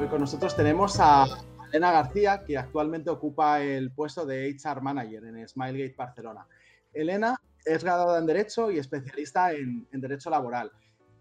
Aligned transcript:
Hoy 0.00 0.08
con 0.08 0.20
nosotros 0.20 0.56
tenemos 0.56 0.98
a 1.00 1.26
Elena 1.70 1.92
García, 1.92 2.44
que 2.44 2.58
actualmente 2.58 3.10
ocupa 3.10 3.62
el 3.62 3.92
puesto 3.92 4.26
de 4.26 4.50
HR 4.50 4.82
Manager 4.82 5.24
en 5.24 5.48
Smilegate 5.48 5.94
Barcelona. 5.96 6.46
Elena 6.92 7.40
es 7.64 7.82
graduada 7.82 8.18
en 8.18 8.26
Derecho 8.26 8.70
y 8.70 8.78
especialista 8.78 9.52
en, 9.52 9.86
Derecho 9.92 10.30
Laboral. 10.30 10.70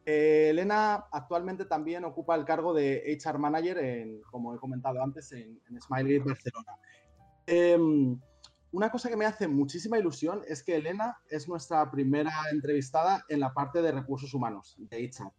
Eh, 0.05 0.47
Elena 0.49 1.05
actualmente 1.11 1.65
también 1.65 2.05
ocupa 2.05 2.35
el 2.35 2.45
cargo 2.45 2.73
de 2.73 3.17
HR 3.23 3.37
Manager, 3.37 3.77
en, 3.77 4.21
como 4.23 4.53
he 4.53 4.57
comentado 4.57 5.01
antes, 5.01 5.31
en, 5.31 5.59
Smilegate 5.81 6.29
Barcelona. 6.29 6.77
Em, 7.45 8.19
una 8.71 8.89
cosa 8.89 9.09
que 9.09 9.17
me 9.17 9.25
hace 9.25 9.47
muchísima 9.47 9.97
ilusión 9.97 10.41
es 10.47 10.63
que 10.63 10.75
Elena 10.77 11.17
es 11.29 11.47
nuestra 11.47 11.89
primera 11.91 12.31
entrevistada 12.51 13.25
en 13.27 13.39
la 13.39 13.53
parte 13.53 13.81
de 13.81 13.91
recursos 13.91 14.33
humanos, 14.33 14.75
de 14.77 15.09
HR. 15.09 15.31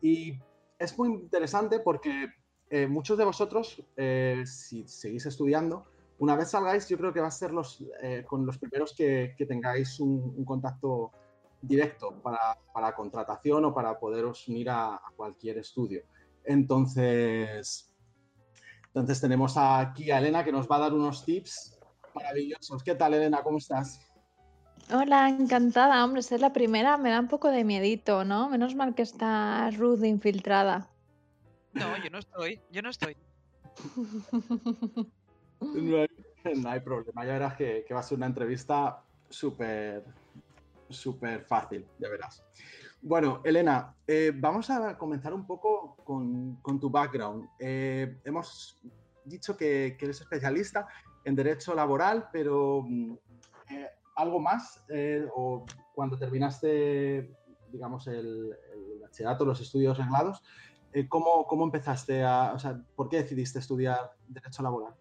Y 0.00 0.38
es 0.78 0.98
muy 0.98 1.10
interesante 1.10 1.80
porque 1.80 2.28
eh, 2.68 2.86
muchos 2.86 3.16
de 3.16 3.24
vosotros, 3.24 3.82
eh, 3.96 4.42
si 4.44 4.86
seguís 4.88 5.24
estudiando, 5.26 5.84
una 6.18 6.34
vez 6.34 6.50
salgáis, 6.50 6.88
yo 6.88 6.96
creo 6.96 7.12
que 7.12 7.20
va 7.20 7.28
a 7.28 7.30
ser 7.30 7.52
los, 7.52 7.84
eh, 8.02 8.24
con 8.26 8.44
los 8.44 8.58
primeros 8.58 8.94
que, 8.94 9.34
tengáis 9.46 10.00
un, 10.00 10.44
contacto 10.44 11.12
directo 11.60 12.20
para, 12.22 12.58
para, 12.72 12.94
contratación 12.94 13.66
o 13.66 13.74
para 13.74 13.98
poderos 13.98 14.48
unir 14.48 14.70
a, 14.70 15.00
cualquier 15.14 15.58
estudio. 15.58 16.02
Entonces, 16.44 17.92
entonces 18.86 19.20
tenemos 19.20 19.56
aquí 19.56 20.10
a 20.10 20.18
Elena 20.18 20.44
que 20.44 20.52
nos 20.52 20.68
va 20.68 20.76
a 20.76 20.80
dar 20.80 20.94
unos 20.94 21.24
tips 21.24 21.78
maravillosos. 22.14 22.82
¿Qué 22.82 22.94
tal, 22.94 23.14
Elena? 23.14 23.42
¿Cómo 23.42 23.58
estás? 23.58 24.00
Hola, 24.92 25.28
encantada. 25.28 26.04
Hombre, 26.04 26.22
ser 26.22 26.40
la 26.40 26.52
primera 26.52 26.96
me 26.96 27.10
da 27.10 27.20
un 27.20 27.28
poco 27.28 27.48
de 27.48 27.64
miedito, 27.64 28.24
¿no? 28.24 28.48
Menos 28.48 28.74
mal 28.74 28.94
que 28.94 29.02
está 29.02 29.70
Ruth 29.72 30.02
infiltrada. 30.04 30.88
No, 31.76 31.96
yo 32.02 32.10
no 32.10 32.18
estoy, 32.18 32.60
yo 32.70 32.80
no 32.80 32.88
estoy. 32.88 33.16
no, 35.60 36.70
hay, 36.70 36.80
problema, 36.80 37.26
ya 37.26 37.32
verás 37.34 37.54
que, 37.56 37.84
va 37.92 38.00
a 38.00 38.02
ser 38.02 38.16
una 38.16 38.26
entrevista 38.26 39.02
súper, 39.28 40.02
súper 40.88 41.44
fácil, 41.44 41.86
ya 41.98 42.08
verás. 42.08 42.42
Bueno, 43.02 43.42
Elena, 43.44 43.94
eh, 44.06 44.32
vamos 44.34 44.70
a 44.70 44.96
comenzar 44.96 45.34
un 45.34 45.46
poco 45.46 45.96
con, 46.02 46.80
tu 46.80 46.88
background. 46.88 47.46
Eh, 47.58 48.20
hemos 48.24 48.80
dicho 49.24 49.54
que, 49.54 49.98
eres 50.00 50.22
especialista 50.22 50.88
en 51.24 51.36
derecho 51.36 51.74
laboral, 51.74 52.30
pero 52.32 52.82
mm, 52.86 53.12
eh, 53.70 53.90
algo 54.16 54.40
más, 54.40 54.82
o 55.34 55.66
cuando 55.94 56.16
terminaste, 56.16 57.36
digamos, 57.70 58.06
el, 58.06 58.56
el 58.72 59.00
bachillerato, 59.02 59.44
los 59.44 59.60
estudios 59.60 59.98
reglados, 59.98 60.42
eh, 60.96 61.06
¿cómo, 61.08 61.46
¿cómo, 61.46 61.64
empezaste 61.64 62.22
a, 62.22 62.52
o 62.54 62.58
sea, 62.58 62.80
por 62.94 63.10
qué 63.10 63.18
decidiste 63.18 63.58
estudiar 63.58 64.12
Derecho 64.28 64.62
Laboral? 64.62 64.94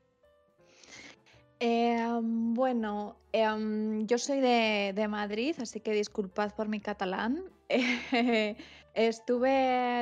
Em, 1.59 2.53
bueno, 2.53 3.15
em, 3.31 4.05
yo 4.05 4.17
soy 4.17 4.41
de, 4.41 5.07
Madrid, 5.07 5.55
así 5.61 5.79
que 5.79 5.93
disculpad 5.93 6.53
por 6.53 6.67
mi 6.67 6.81
catalán. 6.81 7.45
estuve, 8.93 10.01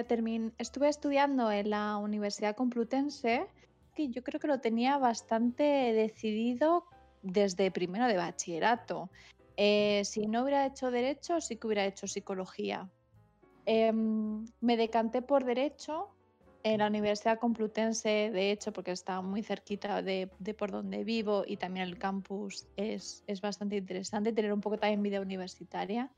estuve 0.58 0.90
estudiando 0.90 1.52
en 1.52 1.70
la 1.70 1.98
Universidad 1.98 2.56
Complutense, 2.56 3.46
que 3.94 4.10
yo 4.10 4.24
creo 4.24 4.40
que 4.40 4.48
lo 4.48 4.60
tenía 4.60 4.98
bastante 4.98 5.64
decidido 5.94 6.86
desde 7.22 7.70
primero 7.70 8.08
de 8.08 8.18
bachillerato. 8.18 9.12
Eh, 9.58 10.02
si 10.06 10.26
no 10.26 10.42
hubiera 10.42 10.66
hecho 10.66 10.90
derecho, 10.90 11.40
sí 11.40 11.58
que 11.58 11.68
hubiera 11.68 11.86
hecho 11.86 12.08
psicología, 12.08 12.90
Em, 13.66 14.46
me 14.62 14.78
decanté 14.78 15.22
por 15.22 15.46
Derecho 15.46 16.10
en 16.64 16.80
la 16.80 16.88
Universidad 16.88 17.40
Complutense, 17.40 18.32
de 18.32 18.52
hecho, 18.52 18.72
porque 18.72 18.92
está 18.92 19.22
muy 19.22 19.44
cerquita 19.44 20.02
de, 20.02 20.30
por 20.58 20.72
donde 20.72 21.04
vivo 21.04 21.44
y 21.46 21.58
también 21.58 21.88
el 21.88 21.98
campus 21.98 22.66
es, 22.78 23.24
bastante 23.42 23.78
interesante 23.78 24.32
tener 24.32 24.54
un 24.54 24.62
poco 24.62 24.78
también 24.78 25.04
vida 25.04 25.22
universitaria. 25.22 26.10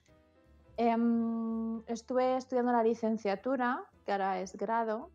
Em, 0.78 1.82
estuve 1.88 2.38
estudiando 2.38 2.72
la 2.72 2.84
licenciatura, 2.84 3.84
que 4.06 4.12
ahora 4.12 4.40
es 4.42 4.56
grado. 4.56 5.10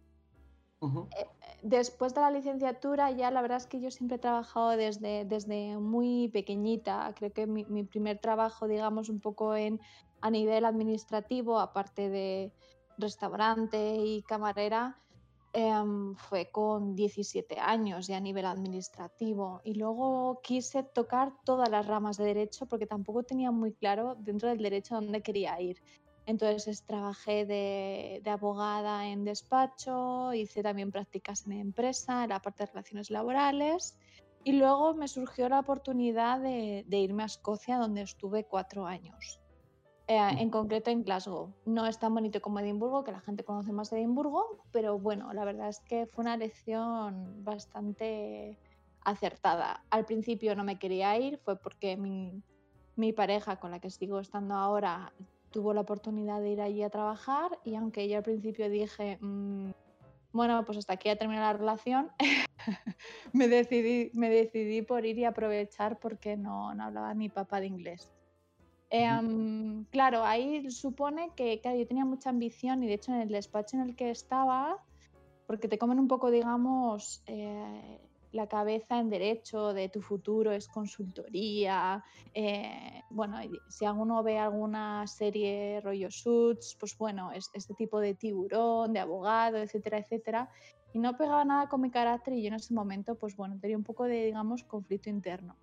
Eh, 0.82 1.26
después 1.62 2.14
de 2.14 2.20
la 2.20 2.30
licenciatura, 2.30 3.10
ya 3.10 3.30
la 3.30 3.42
verdad 3.42 3.58
es 3.58 3.66
que 3.66 3.80
yo 3.80 3.90
siempre 3.90 4.16
he 4.16 4.20
trabajado 4.20 4.70
desde, 4.70 5.24
desde 5.24 5.76
muy 5.78 6.28
pequeñita. 6.28 7.12
Creo 7.16 7.32
que 7.32 7.46
mi, 7.46 7.64
primer 7.84 8.18
trabajo, 8.18 8.66
digamos, 8.66 9.08
un 9.08 9.20
poco 9.20 9.54
en 9.54 9.80
a 10.20 10.30
nivel 10.30 10.64
administrativo, 10.64 11.58
aparte 11.58 12.10
de 12.10 12.52
restaurante 12.98 13.96
y 13.96 14.22
camarera, 14.22 14.98
em, 15.52 16.14
fue 16.14 16.50
con 16.50 16.94
17 16.94 17.58
años 17.58 18.08
y 18.08 18.12
a 18.12 18.20
nivel 18.20 18.46
administrativo. 18.46 19.60
Y 19.64 19.74
luego 19.74 20.40
quise 20.42 20.82
tocar 20.82 21.32
todas 21.44 21.70
las 21.70 21.86
ramas 21.86 22.16
de 22.18 22.24
derecho 22.24 22.66
porque 22.66 22.86
tampoco 22.86 23.22
tenía 23.22 23.50
muy 23.50 23.72
claro 23.72 24.14
dentro 24.14 24.48
del 24.48 24.58
derecho 24.58 24.96
dónde 24.96 25.22
quería 25.22 25.60
ir. 25.60 25.82
Entonces 26.26 26.84
trabajé 26.84 27.44
de, 27.46 28.22
abogada 28.26 29.08
en 29.08 29.24
despacho, 29.24 30.32
hice 30.32 30.62
también 30.62 30.90
prácticas 30.92 31.46
en 31.46 31.52
empresa, 31.52 32.24
en 32.24 32.30
la 32.30 32.40
parte 32.40 32.64
de 32.64 32.72
relaciones 32.72 33.10
laborales. 33.10 33.96
Y 34.44 34.52
luego 34.52 34.94
me 34.94 35.08
surgió 35.08 35.48
la 35.48 35.60
oportunidad 35.60 36.40
de 36.40 36.84
irme 36.90 37.24
a 37.24 37.26
Escocia, 37.26 37.78
donde 37.78 38.02
estuve 38.02 38.44
cuatro 38.44 38.86
años. 38.86 39.40
Eh, 40.10 40.18
en 40.38 40.50
concreto 40.50 40.90
en 40.90 41.04
Glasgow. 41.04 41.54
No 41.66 41.86
es 41.86 42.00
tan 42.00 42.12
bonito 42.12 42.40
como 42.40 42.58
Edimburgo, 42.58 43.04
que 43.04 43.12
la 43.12 43.20
gente 43.20 43.44
conoce 43.44 43.70
más 43.70 43.92
Edimburgo, 43.92 44.58
pero 44.72 44.98
bueno, 44.98 45.32
la 45.32 45.44
verdad 45.44 45.68
es 45.68 45.78
que 45.78 46.06
fue 46.06 46.22
una 46.22 46.36
lección 46.36 47.44
bastante 47.44 48.58
acertada. 49.04 49.84
Al 49.88 50.06
principio 50.06 50.56
no 50.56 50.64
me 50.64 50.80
quería 50.80 51.16
ir, 51.16 51.38
fue 51.38 51.54
porque 51.54 51.96
mi, 51.96 53.12
pareja 53.12 53.60
con 53.60 53.70
la 53.70 53.78
que 53.78 53.88
sigo 53.88 54.18
estando 54.18 54.56
ahora 54.56 55.12
tuvo 55.50 55.74
la 55.74 55.82
oportunidad 55.82 56.40
de 56.40 56.50
ir 56.50 56.60
allí 56.60 56.82
a 56.82 56.90
trabajar 56.90 57.58
y 57.64 57.74
aunque 57.74 58.08
yo 58.08 58.18
al 58.18 58.22
principio 58.22 58.68
dije, 58.70 59.18
mm, 59.20 59.70
bueno, 60.32 60.64
pues 60.64 60.78
hasta 60.78 60.94
aquí 60.94 61.08
ya 61.08 61.16
termina 61.16 61.40
la 61.40 61.52
relación, 61.52 62.10
me, 63.32 63.48
decidí, 63.48 64.10
me 64.14 64.30
decidí 64.30 64.82
por 64.82 65.04
ir 65.04 65.18
y 65.18 65.24
aprovechar 65.24 65.98
porque 65.98 66.36
no, 66.36 66.74
no 66.74 66.84
hablaba 66.84 67.12
ni 67.14 67.28
papá 67.28 67.60
de 67.60 67.66
inglés. 67.66 68.12
Em, 68.90 69.84
claro, 69.86 70.24
ahí 70.24 70.68
supone 70.70 71.30
que 71.36 71.60
yo 71.62 71.86
tenía 71.86 72.04
mucha 72.04 72.30
ambición 72.30 72.82
y 72.82 72.88
de 72.88 72.94
hecho 72.94 73.12
en 73.12 73.20
el 73.20 73.28
despacho 73.28 73.76
en 73.76 73.82
el 73.84 73.94
que 73.94 74.10
estaba, 74.10 74.78
porque 75.46 75.68
te 75.68 75.78
comen 75.78 76.00
un 76.00 76.08
poco, 76.08 76.30
digamos, 76.30 77.22
eh, 77.26 78.00
la 78.32 78.46
cabeza 78.46 78.98
en 78.98 79.10
derecho 79.10 79.72
de 79.72 79.88
tu 79.88 80.00
futuro 80.00 80.52
es 80.52 80.68
consultoría. 80.68 82.04
Eh, 82.32 83.02
bueno, 83.10 83.38
si 83.68 83.84
alguno 83.84 84.22
ve 84.22 84.38
alguna 84.38 85.06
serie 85.06 85.80
rollo 85.80 86.10
Suits, 86.10 86.76
pues 86.78 86.96
bueno, 86.96 87.32
es 87.32 87.50
este 87.54 87.74
tipo 87.74 88.00
de 88.00 88.14
tiburón, 88.14 88.92
de 88.92 89.00
abogado, 89.00 89.58
etcétera, 89.58 89.98
etcétera. 89.98 90.50
Y 90.92 90.98
no 90.98 91.16
pegaba 91.16 91.44
nada 91.44 91.68
con 91.68 91.80
mi 91.80 91.90
carácter 91.90 92.34
y 92.34 92.42
yo 92.42 92.48
en 92.48 92.54
ese 92.54 92.74
momento, 92.74 93.14
pues 93.16 93.36
bueno, 93.36 93.58
tenía 93.60 93.76
un 93.76 93.84
poco 93.84 94.04
de, 94.04 94.24
digamos, 94.24 94.64
conflicto 94.64 95.10
interno. 95.10 95.56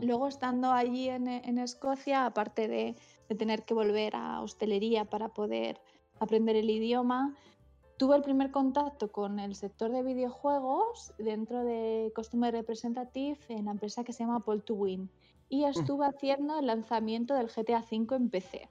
Luego, 0.00 0.26
estando 0.26 0.72
allí 0.72 1.08
en, 1.08 1.58
Escocia, 1.58 2.26
aparte 2.26 2.68
de, 2.68 2.96
tener 3.36 3.64
que 3.64 3.74
volver 3.74 4.16
a 4.16 4.40
hostelería 4.42 5.04
para 5.04 5.28
poder 5.28 5.80
aprender 6.20 6.56
el 6.56 6.70
idioma, 6.70 7.36
tuve 7.96 8.16
el 8.16 8.22
primer 8.22 8.50
contacto 8.50 9.10
con 9.12 9.38
el 9.38 9.54
sector 9.54 9.90
de 9.90 10.02
videojuegos 10.02 11.14
dentro 11.18 11.64
de 11.64 12.12
Customer 12.14 12.52
Representative 12.52 13.38
en 13.48 13.66
la 13.66 13.72
empresa 13.72 14.04
que 14.04 14.12
se 14.12 14.24
llama 14.24 14.40
Paul 14.40 14.62
to 14.62 14.74
Win. 14.74 15.10
Y 15.48 15.64
mm. 15.64 15.68
estuve 15.68 16.06
haciendo 16.06 16.58
el 16.58 16.66
lanzamiento 16.66 17.34
del 17.34 17.48
GTA 17.48 17.84
V 17.90 18.16
en 18.16 18.30
PC. 18.30 18.68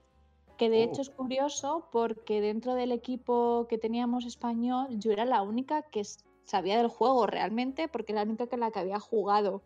Que 0.57 0.69
de 0.69 0.84
hecho 0.84 1.00
oh. 1.00 1.01
es 1.01 1.09
curioso 1.09 1.88
porque 1.91 2.41
dentro 2.41 2.75
del 2.75 2.91
equipo 2.91 3.66
que 3.69 3.78
teníamos 3.78 4.25
español, 4.25 4.88
yo 5.00 5.11
era 5.11 5.25
la 5.25 5.41
única 5.41 5.81
que 5.81 6.03
sabía 6.43 6.78
del 6.78 6.87
juego 6.87 7.26
realmente, 7.26 7.87
porque 7.87 8.11
era 8.11 8.23
la 8.23 8.29
única 8.29 8.47
que 8.47 8.58
la 8.58 8.72
que 8.72 8.79
había 8.79 8.99
jugado. 8.99 9.61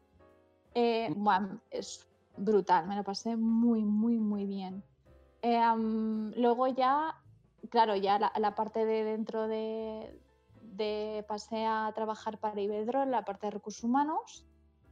Eh, 0.76 1.14
es 1.72 2.08
brutal, 2.38 2.88
me 2.88 2.96
lo 2.96 3.04
pasé 3.04 3.36
muy, 3.36 3.84
muy, 3.84 4.18
muy 4.18 4.46
bien. 4.46 4.84
Eh, 5.42 5.60
luego 6.36 6.68
ya, 6.68 7.20
claro, 7.70 7.96
ya 7.96 8.20
la, 8.20 8.56
parte 8.56 8.86
de 8.86 9.04
dentro 9.04 9.48
de, 9.48 10.20
de, 10.62 11.26
pasé 11.28 11.66
a 11.66 11.92
trabajar 11.94 12.40
para 12.40 12.60
Iberdrola, 12.60 13.06
la 13.06 13.26
parte 13.26 13.48
de 13.48 13.52
recursos 13.52 13.84
humanos. 13.84 14.46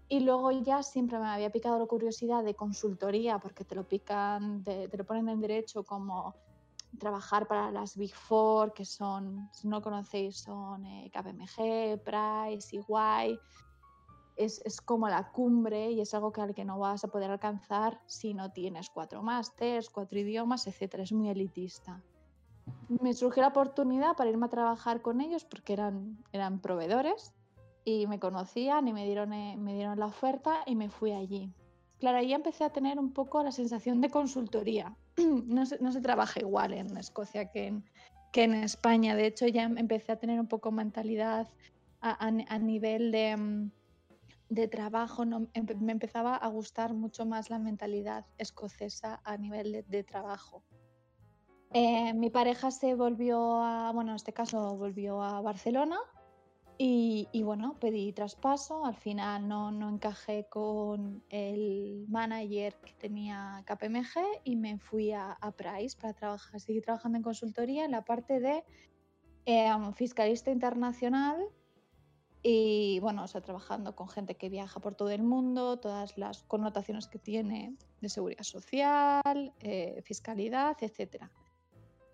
Y 0.07 0.19
luego 0.19 0.51
ya 0.51 0.83
siempre 0.83 1.17
me 1.17 1.27
había 1.27 1.49
picado 1.49 1.79
la 1.79 1.87
curiosidad 1.87 2.43
de 2.43 2.53
consultoría, 2.53 3.39
porque 3.39 3.65
te 3.65 3.73
lo 3.73 3.87
pican, 3.87 4.63
te, 4.63 4.87
lo 4.95 5.03
ponen 5.03 5.29
en 5.29 5.41
derecho 5.41 5.83
como 5.83 6.35
trabajar 6.99 7.47
para 7.47 7.71
las 7.71 7.97
Big 7.97 8.13
Four, 8.13 8.73
que 8.73 8.85
son, 8.85 9.49
si 9.51 9.67
no 9.67 9.81
conocéis, 9.81 10.37
son 10.37 10.85
eh, 10.85 11.11
KPMG, 11.11 12.03
Price, 12.03 12.77
EY, 12.77 13.39
es, 14.35 14.81
como 14.81 15.07
la 15.07 15.31
cumbre 15.31 15.91
y 15.91 16.01
es 16.01 16.13
algo 16.13 16.31
que 16.31 16.41
al 16.41 16.53
que 16.53 16.65
no 16.65 16.77
vas 16.77 17.03
a 17.03 17.07
poder 17.07 17.31
alcanzar 17.31 18.01
si 18.05 18.33
no 18.33 18.51
tienes 18.51 18.89
cuatro 18.89 19.23
másters, 19.23 19.89
cuatro 19.89 20.19
idiomas, 20.19 20.67
etc. 20.67 20.95
Es 20.99 21.11
muy 21.11 21.29
elitista. 21.29 22.01
Me 22.87 23.13
surgió 23.13 23.41
la 23.41 23.49
oportunidad 23.49 24.15
para 24.15 24.29
irme 24.29 24.45
a 24.45 24.49
trabajar 24.49 25.01
con 25.01 25.21
ellos 25.21 25.45
porque 25.45 25.73
eran, 25.73 26.17
eran 26.31 26.59
proveedores 26.59 27.33
y 27.83 28.07
me 28.07 28.19
conocían 28.19 28.87
y 28.87 28.93
me 28.93 29.05
dieron, 29.05 29.33
eh, 29.33 29.55
me 29.57 29.73
dieron 29.73 29.99
la 29.99 30.07
oferta 30.07 30.63
y 30.65 30.75
me 30.75 30.89
fui 30.89 31.11
allí. 31.11 31.53
Claro, 31.99 32.17
ahí 32.17 32.33
empecé 32.33 32.63
a 32.63 32.71
tener 32.71 32.99
un 32.99 33.13
poco 33.13 33.41
la 33.43 33.51
sensación 33.51 34.01
de 34.01 34.09
consultoría. 34.09 34.95
No 35.45 35.65
se, 35.65 35.79
no 35.81 35.91
se 35.91 36.01
trabaja 36.01 36.41
igual 36.41 36.73
en 36.73 36.97
Escocia 36.97 37.49
que 37.51 37.67
en, 37.67 37.83
que 38.31 38.43
en 38.43 38.53
España. 38.55 39.15
De 39.15 39.27
hecho, 39.27 39.47
ya 39.47 39.63
empecé 39.63 40.11
a 40.11 40.19
tener 40.19 40.39
un 40.39 40.47
poco 40.47 40.71
mentalidad 40.71 41.47
a, 42.01 42.59
nivel 42.59 43.11
de, 43.11 43.37
mm, 43.37 43.71
de 44.49 44.67
trabajo. 44.67 45.23
No, 45.23 45.47
me 45.79 45.91
empezaba 45.91 46.35
a 46.35 46.47
gustar 46.49 46.93
mucho 46.93 47.25
más 47.25 47.49
la 47.49 47.59
mentalidad 47.59 48.25
escocesa 48.37 49.21
a 49.23 49.37
nivel 49.37 49.85
de 49.87 50.03
trabajo. 50.03 50.63
Eh, 51.77 52.13
mi 52.13 52.29
pareja 52.29 52.71
se 52.71 52.95
volvió 52.95 53.61
a, 53.61 53.91
bueno, 53.91 54.11
en 54.11 54.15
este 54.15 54.31
caso 54.31 54.77
volvió 54.77 55.21
a 55.21 55.41
Barcelona 55.41 55.99
y, 56.77 57.27
bueno, 57.43 57.75
pedí 57.81 58.13
traspaso. 58.13 58.85
Al 58.85 58.95
final 58.95 59.49
no, 59.49 59.89
encajé 59.89 60.47
con 60.49 61.21
el 61.29 62.05
manager 62.07 62.79
que 62.79 62.93
tenía 62.93 63.61
KPMG 63.65 64.43
y 64.45 64.55
me 64.55 64.79
fui 64.79 65.11
a, 65.11 65.33
a 65.33 65.51
Price 65.51 65.97
para 65.99 66.13
trabajar. 66.13 66.61
Seguí 66.61 66.79
trabajando 66.79 67.17
en 67.17 67.23
consultoría 67.23 67.83
en 67.83 67.91
la 67.91 68.05
parte 68.05 68.39
de 68.39 68.63
eh, 69.45 69.69
fiscalista 69.95 70.51
internacional 70.51 71.45
y 72.41 72.99
bueno, 73.01 73.25
o 73.25 73.27
sea, 73.27 73.41
trabajando 73.41 73.97
con 73.97 74.07
gente 74.07 74.35
que 74.35 74.47
viaja 74.47 74.79
por 74.79 74.95
todo 74.95 75.09
el 75.09 75.23
mundo, 75.23 75.77
todas 75.77 76.17
las 76.17 76.43
connotaciones 76.43 77.07
que 77.07 77.19
tiene 77.19 77.75
de 77.99 78.07
seguridad 78.07 78.43
social, 78.43 79.53
eh, 79.59 80.01
fiscalidad, 80.05 80.77
etcétera. 80.79 81.29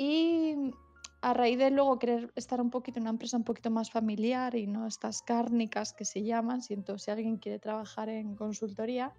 Y 0.04 0.74
a 1.22 1.36
raíz 1.36 1.60
de 1.60 1.70
luego 1.70 2.00
querer 2.00 2.32
estar 2.36 2.60
un 2.60 2.72
poquito 2.72 2.98
en 2.98 3.04
una 3.04 3.12
empresa 3.12 3.38
un 3.38 3.44
poquito 3.44 3.70
más 3.70 3.92
familiar 3.92 4.56
y 4.56 4.66
no 4.66 4.88
estas 4.88 5.22
cárnicas 5.22 5.94
que 5.94 6.06
se 6.06 6.24
llaman, 6.24 6.64
siento 6.64 6.98
si 6.98 7.12
alguien 7.12 7.38
quiere 7.38 7.60
trabajar 7.60 8.10
en 8.10 8.36
consultoría. 8.36 9.14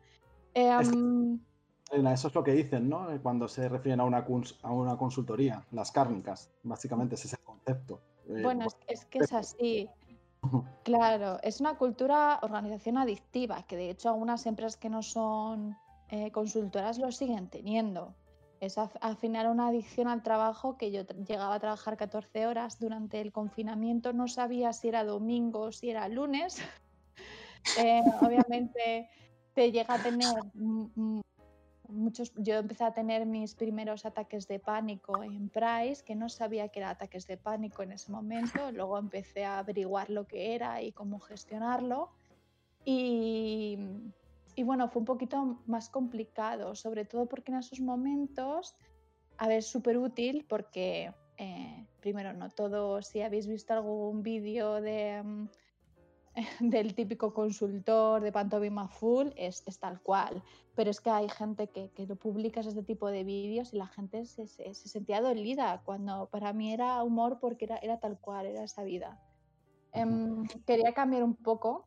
Eh, 0.55 0.77
um... 0.93 1.39
Eso 1.93 2.27
es 2.27 2.35
lo 2.35 2.43
que 2.43 2.51
dicen, 2.51 2.89
¿no? 2.89 3.13
Eh, 3.13 3.21
cuando 3.23 3.47
se 3.47 3.69
refieren 3.69 4.01
a 4.01 4.05
una, 4.05 4.27
a 4.63 4.73
una 4.73 4.97
consultoría, 4.97 5.65
las 5.71 5.93
cárnicas, 5.93 6.51
básicamente 6.65 7.15
ese 7.15 7.29
es 7.29 7.35
el 7.35 7.45
concepto. 7.45 8.01
Eh, 8.27 8.43
bueno, 8.43 8.67
es, 8.67 8.77
es, 8.89 9.05
que 9.05 9.19
es 9.19 9.33
así. 9.33 9.89
Claro, 10.83 11.39
es 11.45 11.61
una 11.61 11.79
cultura, 11.79 12.41
organización 12.43 12.99
adictiva, 12.99 13.63
que 13.69 13.77
de 13.77 13.91
hecho 13.91 14.09
algunas 14.09 14.45
empresas 14.47 14.77
que 14.77 14.91
no 14.91 15.05
son 15.05 15.77
eh, 16.09 16.33
consultoras 16.33 16.99
lo 16.99 17.13
siguen 17.13 17.47
teniendo 17.47 18.17
es 18.63 18.79
al 18.79 19.17
final 19.17 19.49
una 19.49 19.67
adicción 19.69 20.07
al 20.07 20.23
trabajo 20.23 20.77
que 20.79 20.93
yo 20.93 21.03
llegaba 21.27 21.57
a 21.57 21.59
trabajar 21.59 21.97
14 21.97 22.47
horas 22.47 22.79
durante 22.79 23.21
el 23.21 23.33
confinamiento, 23.33 24.13
no 24.13 24.29
sabía 24.29 24.73
si 24.73 24.87
era 24.87 25.03
domingo 25.03 25.63
o 25.63 25.73
si 25.73 25.91
era 25.91 26.09
lunes. 26.09 26.59
eh, 27.85 28.03
obviamente 28.21 29.11
te 29.53 29.73
llega 29.73 29.95
a 29.95 30.03
tener 30.03 30.37
muchos, 31.89 32.33
yo 32.37 32.55
empecé 32.55 32.85
a 32.85 32.95
tener 32.95 33.27
mis 33.27 33.57
primeros 33.57 34.07
ataques 34.07 34.47
de 34.47 34.61
pánico 34.61 35.25
en 35.25 35.49
Price, 35.49 36.05
que 36.05 36.15
no 36.15 36.29
sabía 36.29 36.69
que 36.69 36.79
era 36.79 36.91
ataques 36.91 37.27
de 37.27 37.39
pánico 37.39 37.83
en 37.83 37.91
ese 37.91 38.13
momento, 38.13 38.71
luego 38.71 38.97
empecé 38.97 39.45
a 39.45 39.59
averiguar 39.59 40.09
lo 40.09 40.29
que 40.29 40.55
era 40.55 40.83
y 40.83 40.93
cómo 40.93 41.19
gestionarlo. 41.19 42.11
Y, 42.85 43.77
y 44.55 44.63
bueno, 44.65 44.89
fue 44.89 45.01
un 45.01 45.07
poquito 45.07 45.63
más 45.67 45.89
complicado, 45.89 46.75
sobre 46.75 47.05
todo 47.05 47.27
porque 47.27 47.53
en 47.53 47.59
esos 47.59 47.81
momentos, 47.81 48.77
a 49.39 49.49
ver, 49.49 49.63
súper 49.63 49.97
útil 49.99 50.45
porque, 50.49 51.13
eh, 51.39 51.87
primero, 52.01 52.33
no 52.33 52.51
todo, 52.51 53.01
si 53.03 53.23
habéis 53.23 53.47
visto 53.47 53.73
algún 53.73 54.23
vídeo 54.23 54.81
de, 54.81 55.23
um, 55.25 55.49
del 56.61 56.95
típico 56.95 57.33
consultor 57.33 58.21
de 58.23 58.31
pantomima 58.33 58.89
full, 58.89 59.29
es, 59.37 59.63
es, 59.67 59.79
tal 59.79 60.01
cual, 60.03 60.43
pero 60.75 60.91
es 60.91 61.01
que 61.01 61.11
hay 61.11 61.29
gente 61.31 61.69
que, 61.69 61.91
que 61.91 62.07
lo 62.07 62.17
publicas 62.17 62.67
este 62.67 62.83
tipo 62.83 63.09
de 63.09 63.25
vídeos 63.25 63.73
y 63.73 63.79
la 63.79 63.87
gente 63.87 64.27
se, 64.27 64.47
se, 64.47 64.75
se, 64.75 64.89
sentía 64.89 65.23
dolida, 65.23 65.83
cuando 65.85 66.29
para 66.31 66.53
mí 66.53 66.73
era 66.75 67.03
humor 67.03 67.39
porque 67.41 67.65
era, 67.65 67.79
era 67.79 68.01
tal 68.01 68.19
cual, 68.19 68.47
era 68.47 68.65
esa 68.65 68.85
vida. 68.85 69.19
Eh, 69.95 70.07
quería 70.67 70.93
cambiar 70.93 71.23
un 71.23 71.37
poco 71.37 71.87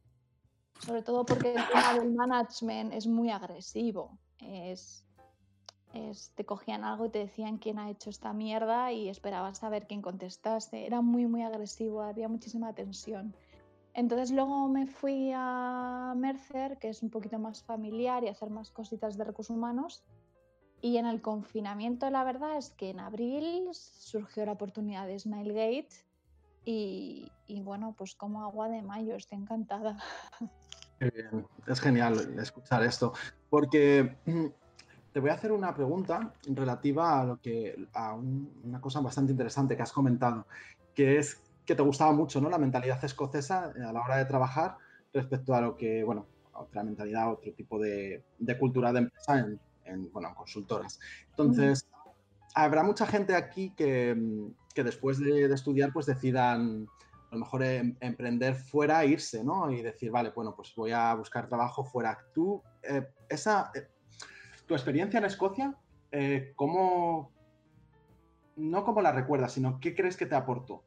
sobre 0.79 1.01
todo 1.01 1.25
porque 1.25 1.53
el 1.53 1.67
tema 1.67 1.93
del 1.93 2.13
management 2.13 2.93
es 2.93 3.07
muy 3.07 3.31
agresivo. 3.31 4.17
Es, 4.39 5.05
es, 5.93 6.31
te 6.35 6.45
cogían 6.45 6.83
algo 6.83 7.05
y 7.05 7.09
te 7.09 7.19
decían 7.19 7.57
quién 7.57 7.79
ha 7.79 7.89
hecho 7.89 8.09
esta 8.09 8.33
mierda 8.33 8.91
y 8.91 9.09
esperabas 9.09 9.59
saber 9.59 9.87
quién 9.87 10.01
contestase. 10.01 10.85
Era 10.85 11.01
muy, 11.01 11.27
muy 11.27 11.43
agresivo, 11.43 12.01
había 12.01 12.27
muchísima 12.27 12.73
tensión. 12.73 13.35
Entonces 13.93 14.31
luego 14.31 14.67
me 14.67 14.87
fui 14.87 15.31
a 15.33 16.13
Mercer, 16.17 16.77
que 16.79 16.89
es 16.89 17.01
un 17.01 17.09
poquito 17.09 17.39
más 17.39 17.63
familiar 17.63 18.23
y 18.23 18.27
hacer 18.27 18.49
más 18.49 18.69
cositas 18.69 19.17
de 19.17 19.23
recursos 19.23 19.55
humanos. 19.55 20.03
Y 20.81 20.97
en 20.97 21.05
el 21.05 21.21
confinamiento 21.21 22.09
la 22.09 22.25
verdad 22.25 22.57
es 22.57 22.71
que 22.71 22.89
en 22.89 22.99
abril 22.99 23.69
surgió 23.71 24.45
la 24.45 24.51
oportunidad 24.51 25.07
de 25.07 25.17
Smilegate 25.17 26.05
y, 26.65 27.31
y 27.45 27.61
bueno, 27.61 27.95
pues 27.97 28.15
como 28.15 28.43
agua 28.43 28.67
de 28.67 28.81
mayo, 28.81 29.15
estoy 29.15 29.39
encantada. 29.39 29.97
Es 31.67 31.81
genial 31.81 32.39
escuchar 32.39 32.81
esto, 32.83 33.13
porque 33.49 34.15
te 35.13 35.19
voy 35.19 35.29
a 35.29 35.33
hacer 35.33 35.51
una 35.51 35.73
pregunta 35.73 36.33
relativa 36.47 37.19
a 37.19 37.25
lo 37.25 37.41
que 37.41 37.87
a 37.93 38.13
un, 38.13 38.61
una 38.63 38.79
cosa 38.79 39.01
bastante 39.01 39.33
interesante 39.33 39.75
que 39.75 39.83
has 39.83 39.91
comentado, 39.91 40.47
que 40.93 41.17
es 41.17 41.41
que 41.65 41.75
te 41.75 41.81
gustaba 41.81 42.13
mucho, 42.13 42.39
¿no? 42.39 42.49
La 42.49 42.57
mentalidad 42.57 43.03
escocesa 43.03 43.73
a 43.75 43.91
la 43.91 44.01
hora 44.01 44.17
de 44.17 44.25
trabajar 44.25 44.77
respecto 45.13 45.53
a 45.53 45.61
lo 45.61 45.75
que, 45.75 46.03
bueno, 46.03 46.27
a 46.53 46.61
otra 46.61 46.83
mentalidad, 46.83 47.31
otro 47.31 47.51
tipo 47.53 47.77
de, 47.77 48.23
de 48.39 48.57
cultura 48.57 48.93
de 48.93 48.99
empresa 48.99 49.39
en, 49.39 49.59
en, 49.83 50.11
bueno, 50.13 50.29
en 50.29 50.35
consultoras. 50.35 50.99
Entonces, 51.31 51.85
mm. 51.91 52.49
habrá 52.55 52.83
mucha 52.83 53.05
gente 53.05 53.35
aquí 53.35 53.71
que, 53.71 54.15
que 54.75 54.83
después 54.83 55.17
de, 55.19 55.45
estudiar, 55.45 55.91
pues 55.91 56.05
decidan 56.05 56.87
a 57.31 57.35
lo 57.35 57.39
mejor 57.39 57.63
em, 57.63 57.95
emprender 58.01 58.55
fuera, 58.55 59.05
irse, 59.05 59.43
¿no? 59.43 59.71
Y 59.71 59.81
decir, 59.81 60.11
vale, 60.11 60.31
bueno, 60.35 60.53
pues 60.55 60.75
voy 60.75 60.91
a 60.91 61.15
buscar 61.15 61.47
trabajo 61.47 61.83
fuera. 61.83 62.19
Tú, 62.33 62.61
eh, 62.83 63.07
esa, 63.29 63.71
eh, 63.73 63.87
tu 64.67 64.75
experiencia 64.75 65.17
en 65.17 65.25
Escocia, 65.25 65.75
eh, 66.11 66.51
¿cómo, 66.55 67.31
no 68.57 68.83
cómo 68.83 69.01
la 69.01 69.13
recuerdas, 69.13 69.53
sino 69.53 69.79
qué 69.79 69.95
crees 69.95 70.17
que 70.17 70.25
te 70.25 70.35
aportó? 70.35 70.83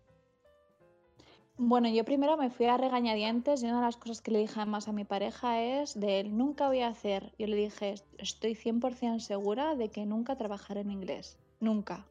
Bueno, 1.56 1.88
yo 1.88 2.05
primero 2.05 2.37
me 2.37 2.50
fui 2.50 2.67
a 2.67 2.76
regañadientes 2.76 3.62
y 3.62 3.66
una 3.66 3.80
de 3.80 3.87
las 3.87 3.97
cosas 3.97 4.21
que 4.21 4.30
le 4.30 4.38
dije 4.38 4.61
además 4.61 4.87
a 4.87 4.92
mi 4.92 5.04
pareja 5.04 5.61
es 5.61 5.99
de 5.99 6.21
él, 6.21 6.37
nunca 6.37 6.68
voy 6.68 6.83
a 6.83 6.88
hacer, 6.88 7.33
yo 7.37 7.49
le 7.49 7.57
dije, 7.57 7.95
estoy 8.18 8.54
100% 8.54 9.18
segura 9.18 9.75
de 9.75 9.88
que 9.88 10.07
nunca 10.07 10.37
trabajaré 10.37 10.83
en 10.83 10.92
inglés, 10.92 11.37
nunca 11.59 12.07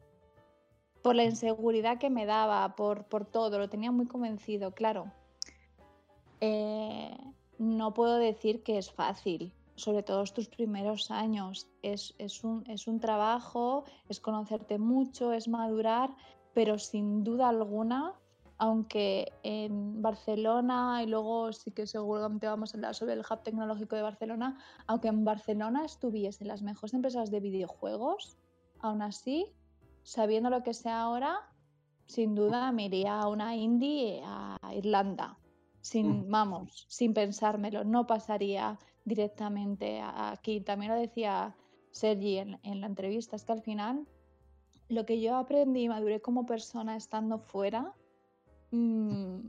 por 1.02 1.14
la 1.14 1.24
inseguridad 1.24 1.98
que 1.98 2.10
me 2.10 2.26
daba, 2.26 2.74
por, 2.76 3.04
por 3.04 3.24
todo, 3.24 3.58
lo 3.58 3.68
tenía 3.68 3.90
muy 3.90 4.06
convencido, 4.06 4.72
claro. 4.72 5.10
Eh, 6.40 7.16
no 7.58 7.94
puedo 7.94 8.16
decir 8.16 8.62
que 8.62 8.78
es 8.78 8.90
fácil, 8.90 9.52
sobre 9.74 10.02
todo 10.02 10.22
tus 10.24 10.48
primeros 10.48 11.10
años. 11.10 11.68
Es, 11.82 12.14
es, 12.18 12.44
un, 12.44 12.64
es 12.68 12.86
un 12.86 13.00
trabajo, 13.00 13.84
es 14.08 14.20
conocerte 14.20 14.78
mucho, 14.78 15.32
es 15.32 15.48
madurar, 15.48 16.10
pero 16.54 16.78
sin 16.78 17.24
duda 17.24 17.48
alguna, 17.48 18.14
aunque 18.58 19.32
en 19.44 20.02
Barcelona, 20.02 21.02
y 21.02 21.06
luego 21.06 21.52
sí 21.52 21.70
que 21.70 21.86
seguramente 21.86 22.46
vamos 22.48 22.74
a 22.74 22.76
hablar 22.76 22.94
sobre 22.94 23.12
el 23.14 23.20
hub 23.20 23.42
tecnológico 23.42 23.94
de 23.94 24.02
Barcelona, 24.02 24.58
aunque 24.86 25.08
en 25.08 25.24
Barcelona 25.24 25.84
estuviese 25.84 26.42
en 26.42 26.48
las 26.48 26.62
mejores 26.62 26.94
empresas 26.94 27.30
de 27.30 27.40
videojuegos, 27.40 28.36
aún 28.80 29.02
así 29.02 29.52
sabiendo 30.08 30.48
lo 30.48 30.62
que 30.62 30.72
sé 30.72 30.88
ahora, 30.88 31.38
sin 32.06 32.34
duda 32.34 32.72
me 32.72 32.86
iría 32.86 33.20
a 33.20 33.28
una 33.28 33.54
indie 33.54 34.22
a 34.24 34.58
Irlanda. 34.74 35.38
Sin, 35.82 36.26
mm. 36.26 36.30
vamos, 36.30 36.86
sin 36.88 37.12
pensármelo, 37.12 37.84
no 37.84 38.06
pasaría 38.06 38.78
directamente 39.04 40.00
aquí. 40.02 40.62
También 40.62 40.92
lo 40.92 40.98
decía 40.98 41.54
Sergi 41.90 42.38
en, 42.38 42.58
en 42.62 42.80
la 42.80 42.86
entrevista, 42.86 43.36
es 43.36 43.44
que 43.44 43.52
al 43.52 43.60
final 43.60 44.08
lo 44.88 45.04
que 45.04 45.20
yo 45.20 45.36
aprendí 45.36 45.82
y 45.82 45.88
maduré 45.90 46.22
como 46.22 46.46
persona 46.46 46.96
estando 46.96 47.38
fuera, 47.38 47.92
mmm, 48.70 49.40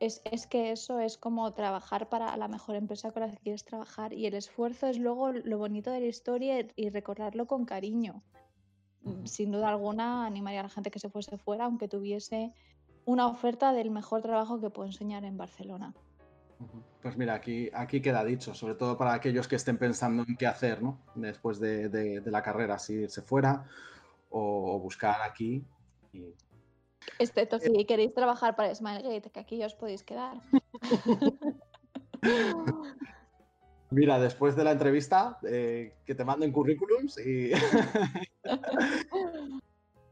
es, 0.00 0.22
es, 0.24 0.48
que 0.48 0.72
eso 0.72 0.98
es 0.98 1.16
como 1.16 1.52
trabajar 1.54 2.08
para 2.08 2.36
la 2.36 2.48
mejor 2.48 2.74
empresa 2.74 3.12
con 3.12 3.22
la 3.22 3.30
que 3.30 3.38
quieres 3.38 3.64
trabajar 3.64 4.12
y 4.12 4.26
el 4.26 4.34
esfuerzo 4.34 4.88
es 4.88 4.98
luego 4.98 5.30
lo 5.30 5.58
bonito 5.58 5.92
de 5.92 6.00
la 6.00 6.06
historia 6.06 6.66
y 6.74 6.88
recordarlo 6.90 7.46
con 7.46 7.64
cariño 7.64 8.24
sin 9.24 9.52
duda 9.52 9.68
alguna 9.68 10.26
animaría 10.26 10.60
a 10.60 10.64
la 10.64 10.68
gente 10.68 10.90
que 10.90 10.98
se 10.98 11.08
fuese 11.08 11.38
fuera, 11.38 11.64
aunque 11.64 11.88
tuviese 11.88 12.52
una 13.04 13.26
oferta 13.26 13.72
del 13.72 13.90
mejor 13.90 14.22
trabajo 14.22 14.60
que 14.60 14.70
puedo 14.70 14.86
enseñar 14.86 15.24
en 15.24 15.36
Barcelona. 15.36 15.94
Pues 17.02 17.16
mira, 17.16 17.34
aquí, 17.34 17.70
aquí 17.72 18.00
queda 18.00 18.24
dicho, 18.24 18.54
sobre 18.54 18.74
todo 18.74 18.98
para 18.98 19.14
aquellos 19.14 19.46
que 19.46 19.56
estén 19.56 19.78
pensando 19.78 20.24
en 20.26 20.36
qué 20.36 20.46
hacer 20.46 20.82
¿no? 20.82 20.98
después 21.14 21.60
de, 21.60 21.88
de, 21.88 22.20
de, 22.20 22.30
la 22.30 22.42
carrera, 22.42 22.78
si 22.78 22.94
irse 22.94 23.22
fuera 23.22 23.64
o, 24.30 24.74
o, 24.74 24.80
buscar 24.80 25.22
aquí, 25.22 25.64
Y 26.12 26.34
Excepto 27.18 27.58
si 27.58 27.84
queréis 27.84 28.12
trabajar 28.12 28.56
para 28.56 28.74
Smilegate, 28.74 29.30
que 29.30 29.40
aquí 29.40 29.64
os 29.64 29.74
podéis 29.74 30.02
quedar. 30.02 30.40
Mira, 33.90 34.18
después 34.18 34.54
de 34.54 34.64
la 34.64 34.72
entrevista, 34.72 35.38
eh, 35.48 35.94
que 36.04 36.14
te 36.14 36.24
manden 36.24 36.52
currículums 36.52 37.18
y... 37.18 37.52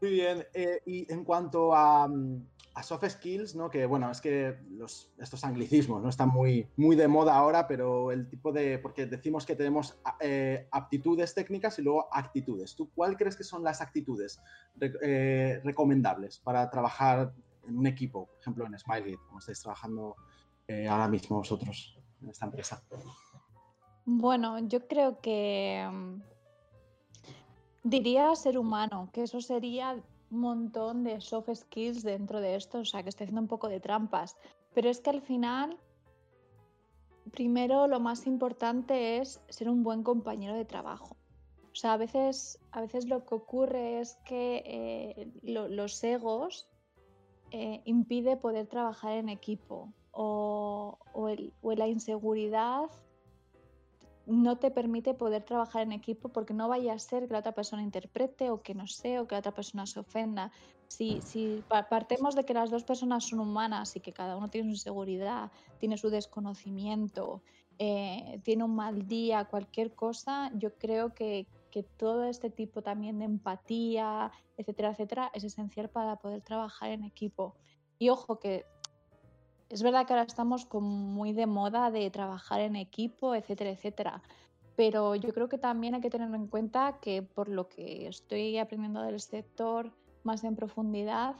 Muy 0.00 0.11
bien. 0.11 0.45
eh, 0.54 0.80
y 0.87 1.11
en 1.12 1.25
cuanto 1.25 1.75
a, 1.75 2.06
mm, 2.06 2.47
a 2.75 2.83
soft 2.83 3.09
skills, 3.09 3.54
¿no? 3.54 3.71
Que 3.71 3.87
bueno, 3.87 4.11
es 4.11 4.21
que 4.21 4.56
los, 4.71 5.11
estos 5.18 5.42
anglicismos 5.45 6.02
no 6.02 6.09
están 6.11 6.28
muy, 6.28 6.68
muy 6.76 6.97
de 6.97 7.09
moda 7.09 7.35
ahora, 7.35 7.66
pero 7.66 8.12
el 8.12 8.28
tipo 8.28 8.52
de. 8.52 8.78
Porque 8.78 9.06
decimos 9.06 9.47
que 9.47 9.56
tenemos 9.56 9.99
eh, 10.21 10.68
aptitudes 10.71 11.35
técnicas 11.35 11.78
y 11.78 11.83
luego 11.83 12.09
actitudes. 12.12 12.76
¿Tú 12.76 12.90
cuál 12.95 13.16
crees 13.16 13.37
que 13.37 13.45
son 13.45 13.64
las 13.64 13.80
actitudes 13.80 14.38
re- 14.75 14.92
eh, 15.02 15.61
recomendables 15.64 16.38
para 16.40 16.68
trabajar 16.71 17.33
en 17.66 17.78
un 17.78 17.87
equipo? 17.87 18.26
Por 18.26 18.40
ejemplo, 18.40 18.66
en 18.66 18.78
Smilegate, 18.78 19.16
como 19.26 19.38
estáis 19.38 19.61
trabajando 19.61 20.16
eh, 20.68 20.87
ahora 20.87 21.09
mismo 21.09 21.38
vosotros 21.38 21.99
en 22.21 22.28
esta 22.28 22.45
empresa. 22.45 22.83
Bueno, 24.07 24.59
yo 24.61 24.87
creo 24.87 25.21
que 25.21 25.85
mm, 25.91 26.21
diría 27.83 28.35
ser 28.37 28.57
humano, 28.57 29.11
que 29.13 29.25
eso 29.25 29.41
sería 29.41 30.01
un 30.31 30.41
montón 30.41 31.03
de 31.05 31.21
soft 31.21 31.51
skills 31.55 32.03
dentro 32.03 32.41
de 32.41 32.55
esto, 32.55 32.79
o 32.79 32.85
sea, 32.85 33.03
que 33.03 33.09
estoy 33.09 33.25
haciendo 33.25 33.41
un 33.43 33.49
poco 33.49 33.69
de 33.69 33.81
trampas. 33.81 34.37
Pero 34.75 34.89
es 34.89 35.01
que 35.01 35.11
al 35.11 35.23
final, 35.23 35.77
primero 37.33 37.89
lo 37.89 37.99
más 37.99 38.27
importante 38.27 39.19
es 39.19 39.41
ser 39.49 39.69
un 39.69 39.83
buen 39.83 40.03
compañero 40.05 40.55
de 40.55 40.65
trabajo. 40.65 41.17
O 41.73 41.75
sea, 41.79 41.95
a 41.95 41.97
veces, 41.97 42.59
a 42.71 42.81
veces 42.81 43.07
lo 43.09 43.27
que 43.27 43.35
ocurre 43.35 44.01
es 44.01 44.17
que 44.25 44.63
eh, 44.65 45.33
lo- 45.43 45.69
los 45.69 46.03
egos 46.05 46.69
eh, 47.51 47.83
impide 47.85 48.37
poder 48.37 48.67
trabajar 48.67 49.13
en 49.13 49.29
equipo 49.29 49.93
o, 50.13 50.99
o 51.13 51.29
el- 51.29 51.53
o 51.63 51.73
la 51.75 51.87
inseguridad 51.89 52.89
no 54.26 54.59
te 54.59 54.71
permite 54.71 55.14
poder 55.14 55.45
trabajar 55.45 55.83
en 55.83 55.92
equipo 55.92 56.33
porque 56.33 56.54
no 56.54 56.68
vaya 56.68 56.92
a 56.95 56.99
ser 56.99 57.26
que 57.26 57.33
la 57.35 57.40
otra 57.40 57.54
persona 57.54 57.83
interprete 57.83 58.50
o 58.50 58.62
que 58.62 58.75
no 58.75 58.87
sé 58.87 59.21
o 59.21 59.26
que 59.26 59.35
la 59.37 59.40
otra 59.40 59.54
persona 59.54 59.87
se 59.87 60.00
ofenda. 60.00 60.52
Si, 60.88 61.21
si 61.23 61.64
pa- 61.68 61.88
partemos 61.88 62.35
de 62.37 62.45
que 62.45 62.54
las 62.54 62.71
dos 62.71 62.85
personas 62.85 63.26
son 63.28 63.40
humanas 63.40 63.97
y 63.97 64.00
que 64.00 64.12
cada 64.12 64.37
uno 64.37 64.49
tiene 64.50 64.66
su 64.68 64.71
inseguridad, 64.73 65.50
tiene 65.78 65.99
su 65.99 66.11
desconocimiento, 66.11 67.42
eh, 67.78 68.40
tiene 68.45 68.64
un 68.64 68.75
mal 68.76 69.06
día, 69.06 69.47
cualquier 69.47 69.95
cosa, 69.95 70.50
yo 70.54 70.76
creo 70.78 71.14
que, 71.14 71.49
que 71.71 71.83
todo 71.83 72.25
este 72.25 72.50
tipo 72.50 72.83
también 72.83 73.18
de 73.18 73.26
empatía, 73.26 74.30
etcétera, 74.56 74.90
etcétera, 74.90 75.30
es 75.35 75.45
esencial 75.45 75.90
para 75.90 76.16
poder 76.16 76.42
trabajar 76.42 76.90
en 76.90 77.04
equipo. 77.04 77.56
Y 77.99 78.11
ojo 78.11 78.38
que 78.38 78.66
es 79.68 79.82
verdad 79.82 80.06
que 80.06 80.12
ahora 80.12 80.25
estamos 80.25 80.66
con 80.66 80.85
muy 80.85 81.32
de 81.32 81.46
moda 81.46 81.90
de 81.90 82.11
trabajar 82.11 82.61
en 82.61 82.76
equipo, 82.76 83.35
etcétera, 83.35 83.70
etcétera. 83.70 84.23
Pero 84.76 85.14
yo 85.14 85.32
creo 85.32 85.49
que 85.49 85.58
también 85.58 85.94
hay 85.94 86.00
que 86.00 86.11
tener 86.11 86.32
en 86.35 86.46
cuenta 86.46 86.99
que 87.00 87.23
por 87.23 87.49
lo 87.49 87.68
que 87.68 88.06
estoy 88.06 88.58
aprendiendo 88.58 89.02
del 89.02 89.20
sector 89.20 89.92
más 90.23 90.44
en 90.44 90.54
profundidad, 90.54 91.37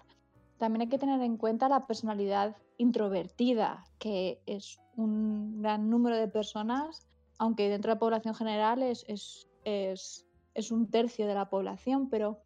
también 0.59 0.83
hay 0.83 0.88
que 0.88 0.99
tener 0.99 1.21
en 1.21 1.37
cuenta 1.37 1.68
la 1.68 1.87
personalidad 1.87 2.56
introvertida, 2.78 3.85
que 3.99 4.40
es 4.47 4.80
un 4.97 5.61
gran 5.61 5.90
número 5.90 6.16
de 6.16 6.28
personas, 6.28 7.06
aunque 7.38 7.68
dentro 7.68 7.90
de 7.90 7.97
la 7.97 8.00
población 8.00 8.35
general 8.35 8.83
es, 8.83 9.04
es, 9.09 10.26
un 10.71 10.90
tercio 10.90 11.26
de 11.26 11.35
la 11.35 11.50
población, 11.50 12.09
pero 12.09 12.40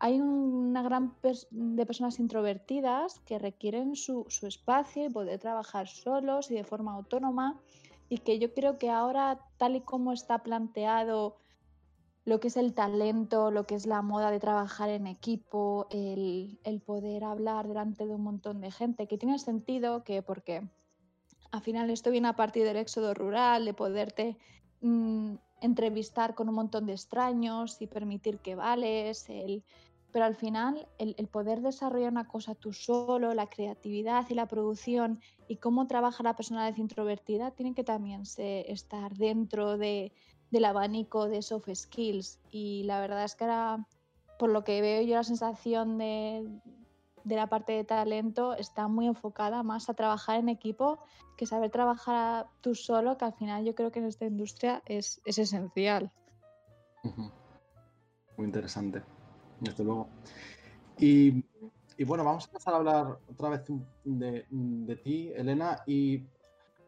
hay 0.00 0.18
una 0.20 0.82
gran 0.82 1.14
pers- 1.20 1.46
de 1.50 1.84
personas 1.86 2.18
introvertidas 2.18 3.20
que 3.20 3.38
requieren 3.38 3.96
su, 3.96 4.24
su 4.28 4.46
espacio 4.46 5.04
y 5.04 5.10
poder 5.10 5.38
trabajar 5.38 5.88
solos 5.88 6.50
y 6.50 6.54
de 6.54 6.64
forma 6.64 6.94
autónoma 6.94 7.60
y 8.08 8.18
que 8.18 8.38
yo 8.38 8.52
creo 8.54 8.78
que 8.78 8.90
ahora 8.90 9.38
tal 9.58 9.76
y 9.76 9.82
como 9.82 10.12
está 10.12 10.42
planteado 10.42 11.36
lo 12.24 12.40
que 12.40 12.48
es 12.48 12.56
el 12.56 12.72
talento, 12.72 13.50
lo 13.50 13.66
que 13.66 13.74
es 13.74 13.86
la 13.86 14.00
moda 14.02 14.30
de 14.30 14.40
trabajar 14.40 14.88
en 14.88 15.06
equipo, 15.06 15.86
el, 15.90 16.58
el 16.64 16.80
poder 16.80 17.24
hablar 17.24 17.68
delante 17.68 18.06
de 18.06 18.14
un 18.14 18.22
montón 18.22 18.60
de 18.60 18.70
gente, 18.70 19.06
que 19.06 19.18
tiene 19.18 19.38
sentido 19.38 20.02
que 20.02 20.22
porque 20.22 20.68
al 21.50 21.60
final 21.60 21.90
esto 21.90 22.10
viene 22.10 22.28
a 22.28 22.36
partir 22.36 22.64
del 22.64 22.76
éxodo 22.76 23.12
rural, 23.12 23.64
de 23.64 23.74
poderte 23.74 24.38
mm, 24.80 25.34
entrevistar 25.60 26.34
con 26.34 26.48
un 26.48 26.54
montón 26.54 26.86
de 26.86 26.92
extraños 26.92 27.80
y 27.80 27.86
permitir 27.86 28.38
que 28.38 28.54
vales, 28.54 29.28
el, 29.28 29.62
pero 30.12 30.24
al 30.24 30.34
final 30.36 30.88
el, 30.98 31.14
el 31.18 31.28
poder 31.28 31.60
desarrollar 31.60 32.10
una 32.12 32.26
cosa 32.28 32.54
tú 32.54 32.72
solo, 32.72 33.34
la 33.34 33.48
creatividad 33.48 34.26
y 34.28 34.34
la 34.34 34.46
producción 34.46 35.20
y 35.48 35.56
cómo 35.56 35.86
trabaja 35.86 36.22
la 36.22 36.36
personalidad 36.36 36.76
introvertida 36.78 37.50
tienen 37.52 37.74
que 37.74 37.84
también 37.84 38.26
se- 38.26 38.70
estar 38.70 39.14
dentro 39.16 39.78
de, 39.78 40.12
del 40.50 40.64
abanico 40.64 41.28
de 41.28 41.42
soft 41.42 41.68
skills. 41.74 42.40
Y 42.50 42.82
la 42.84 43.00
verdad 43.00 43.24
es 43.24 43.34
que 43.34 43.44
ahora, 43.44 43.86
por 44.38 44.50
lo 44.50 44.64
que 44.64 44.80
veo 44.80 45.02
yo, 45.02 45.14
la 45.14 45.24
sensación 45.24 45.98
de, 45.98 46.48
de 47.24 47.36
la 47.36 47.46
parte 47.48 47.72
de 47.72 47.84
talento 47.84 48.54
está 48.54 48.88
muy 48.88 49.06
enfocada 49.06 49.62
más 49.62 49.88
a 49.88 49.94
trabajar 49.94 50.38
en 50.40 50.48
equipo 50.48 50.98
que 51.36 51.46
saber 51.46 51.70
trabajar 51.70 52.48
tú 52.60 52.74
solo, 52.74 53.16
que 53.16 53.24
al 53.24 53.34
final 53.34 53.64
yo 53.64 53.74
creo 53.74 53.90
que 53.90 54.00
en 54.00 54.06
esta 54.06 54.26
industria 54.26 54.82
es, 54.86 55.20
es 55.24 55.38
esencial. 55.38 56.10
Ujú. 57.04 57.30
Muy 58.36 58.46
interesante, 58.46 59.02
desde 59.60 59.84
luego. 59.84 60.08
Y, 60.98 61.44
y 61.96 62.04
bueno, 62.04 62.24
vamos 62.24 62.46
a 62.48 62.52
pasar 62.52 62.74
a 62.74 62.76
hablar 62.78 63.18
otra 63.28 63.50
vez 63.50 63.62
de, 64.04 64.46
de 64.50 64.96
ti, 64.96 65.32
Elena, 65.34 65.82
y 65.86 66.26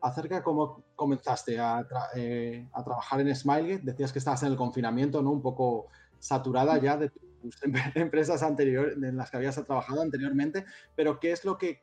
acerca 0.01 0.37
de 0.37 0.43
cómo 0.43 0.83
comenzaste 0.97 1.59
a, 1.59 1.87
eh, 2.15 2.69
a 2.73 2.83
trabajar 2.83 3.21
en 3.21 3.35
Smilegate. 3.35 3.85
Decías 3.85 4.13
que 4.13 4.19
estabas 4.19 4.43
en 4.43 4.51
el 4.51 4.57
confinamiento, 4.57 5.23
¿no? 5.23 5.31
Un 5.31 5.43
poco 5.43 5.87
saturada 6.19 6.79
ya 6.79 6.97
de 6.97 7.11
tus 7.11 7.63
em- 7.63 7.75
empresas 7.95 8.43
anteriores, 8.43 8.97
en 8.97 9.17
las 9.17 9.31
que 9.31 9.37
habías 9.37 9.63
trabajado 9.65 10.03
anteriormente, 10.03 10.65
pero 10.95 11.19
¿qué 11.21 11.33
es 11.33 11.45
lo 11.45 11.57
que 11.57 11.83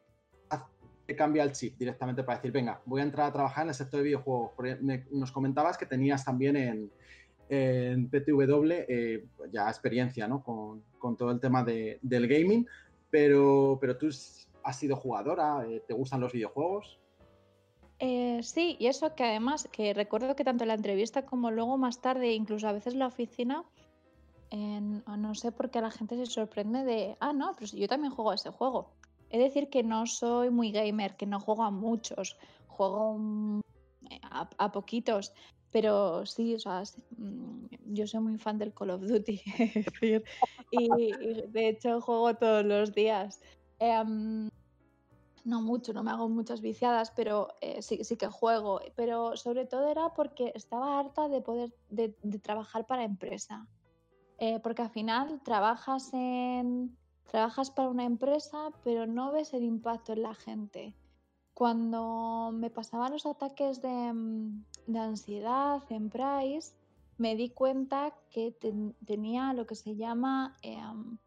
que 1.10 1.16
cambia 1.16 1.42
el 1.42 1.54
chip 1.54 1.76
directamente 1.76 2.24
para 2.24 2.38
decir, 2.38 2.52
venga, 2.52 2.84
voy 2.86 3.02
a 3.02 3.04
entrar 3.04 3.26
a 3.28 3.34
trabajar 3.34 3.64
en 3.64 3.70
el 3.70 3.74
sector 3.74 3.98
de 3.98 4.04
videojuegos? 4.04 4.52
Porque 4.56 4.78
nos 5.10 5.32
comentabas 5.32 5.76
que 5.76 5.88
tenías 5.88 6.24
también 6.24 6.56
en, 6.56 6.92
en 7.50 8.10
PTW 8.10 8.72
eh, 8.88 9.26
ya 9.52 9.68
experiencia 9.68 10.28
¿no? 10.28 10.44
con, 10.44 10.84
con 11.00 11.18
todo 11.18 11.32
el 11.32 11.40
tema 11.40 11.64
de- 11.64 12.00
del 12.02 12.28
gaming, 12.28 12.68
pero, 13.10 13.78
pero 13.82 13.98
tú 13.98 14.08
has 14.64 14.80
sido 14.80 14.96
jugadora, 14.96 15.66
eh, 15.68 15.84
¿te 15.88 15.94
gustan 15.94 16.22
los 16.22 16.32
videojuegos? 16.32 17.00
Eh, 18.00 18.40
sí, 18.44 18.78
y 18.80 18.88
eso 18.88 19.14
que 19.16 19.24
además, 19.24 19.68
que 19.72 19.94
recuerdo 19.94 20.36
que 20.36 20.44
tanto 20.44 20.64
en 20.64 20.70
la 20.70 20.76
entrevista 20.76 21.26
como 21.26 21.52
luego 21.52 21.78
más 21.78 22.02
tarde, 22.02 22.34
incluso 22.34 22.68
a 22.68 22.72
veces 22.72 22.94
en 22.94 23.00
la 23.00 23.08
oficina, 23.08 23.66
no 24.52 25.36
sé 25.36 25.52
por 25.52 25.70
qué 25.70 25.82
la 25.82 25.92
gente 25.92 26.16
se 26.18 26.26
sorprende 26.26 26.84
de, 26.84 27.18
ah, 27.20 27.34
no, 27.34 27.54
si 27.62 27.78
yo 27.78 27.88
también 27.88 28.14
juego 28.14 28.32
a 28.32 28.36
ese 28.36 28.52
juego. 28.52 28.94
Es 29.30 29.40
decir, 29.40 29.70
que 29.70 29.84
no 29.84 30.06
soy 30.08 30.50
muy 30.50 30.72
gamer, 30.72 31.16
que 31.16 31.26
no 31.26 31.40
juego 31.40 31.64
a 31.64 31.72
muchos, 31.72 32.38
juego 32.68 33.16
mm, 33.20 33.60
a 34.22 34.72
poquitos, 34.72 35.34
pero 35.72 36.26
sí, 36.26 36.56
o 36.56 36.60
sea, 36.60 36.84
mm, 37.18 37.94
yo 37.94 38.08
soy 38.08 38.20
muy 38.22 38.38
fan 38.38 38.58
del 38.58 38.74
Call 38.74 38.92
of 38.92 39.02
Duty, 39.02 39.42
y, 40.72 41.42
de 41.48 41.68
hecho 41.68 42.02
juego 42.02 42.34
todos 42.36 42.66
los 42.66 42.94
días. 42.94 43.40
Em, 43.80 44.50
no 45.46 45.62
mucho, 45.62 45.94
no 45.94 46.04
me 46.04 46.12
hago 46.12 46.30
muchas 46.30 46.62
viciadas, 46.62 47.12
pero 47.12 47.48
eh, 47.62 47.82
sí, 47.82 48.18
que 48.18 48.28
juego. 48.28 48.82
Pero 48.96 49.38
sobre 49.38 49.66
todo 49.66 49.90
era 49.90 50.14
porque 50.14 50.52
estaba 50.54 51.00
harta 51.00 51.28
de 51.30 51.42
poder 51.42 51.74
de, 51.90 52.16
de 52.22 52.40
trabajar 52.40 52.86
para 52.86 53.04
empresa. 53.04 53.66
Eh, 54.38 54.60
porque 54.62 54.82
al 54.82 54.90
final 54.90 55.42
trabajas 55.44 56.14
en 56.14 56.98
trabajas 57.30 57.72
para 57.72 57.90
una 57.90 58.06
empresa, 58.06 58.70
pero 58.84 59.06
no 59.06 59.32
ves 59.32 59.54
el 59.54 59.64
impacto 59.64 60.14
en 60.14 60.24
la 60.24 60.34
gente. 60.34 60.96
Cuando 61.60 62.52
me 62.54 62.70
pasaban 62.70 63.12
los 63.12 63.26
ataques 63.26 63.82
de, 63.82 64.14
mm, 64.14 64.64
de 64.88 65.00
ansiedad 65.00 65.84
en 65.90 66.10
Price, 66.10 66.72
me 67.18 67.36
di 67.36 67.50
cuenta 67.50 68.14
que 68.32 68.54
ten- 68.54 68.96
tenía 69.06 69.52
lo 69.52 69.66
que 69.66 69.76
se 69.76 69.98
llama 69.98 70.56
em, 70.62 71.18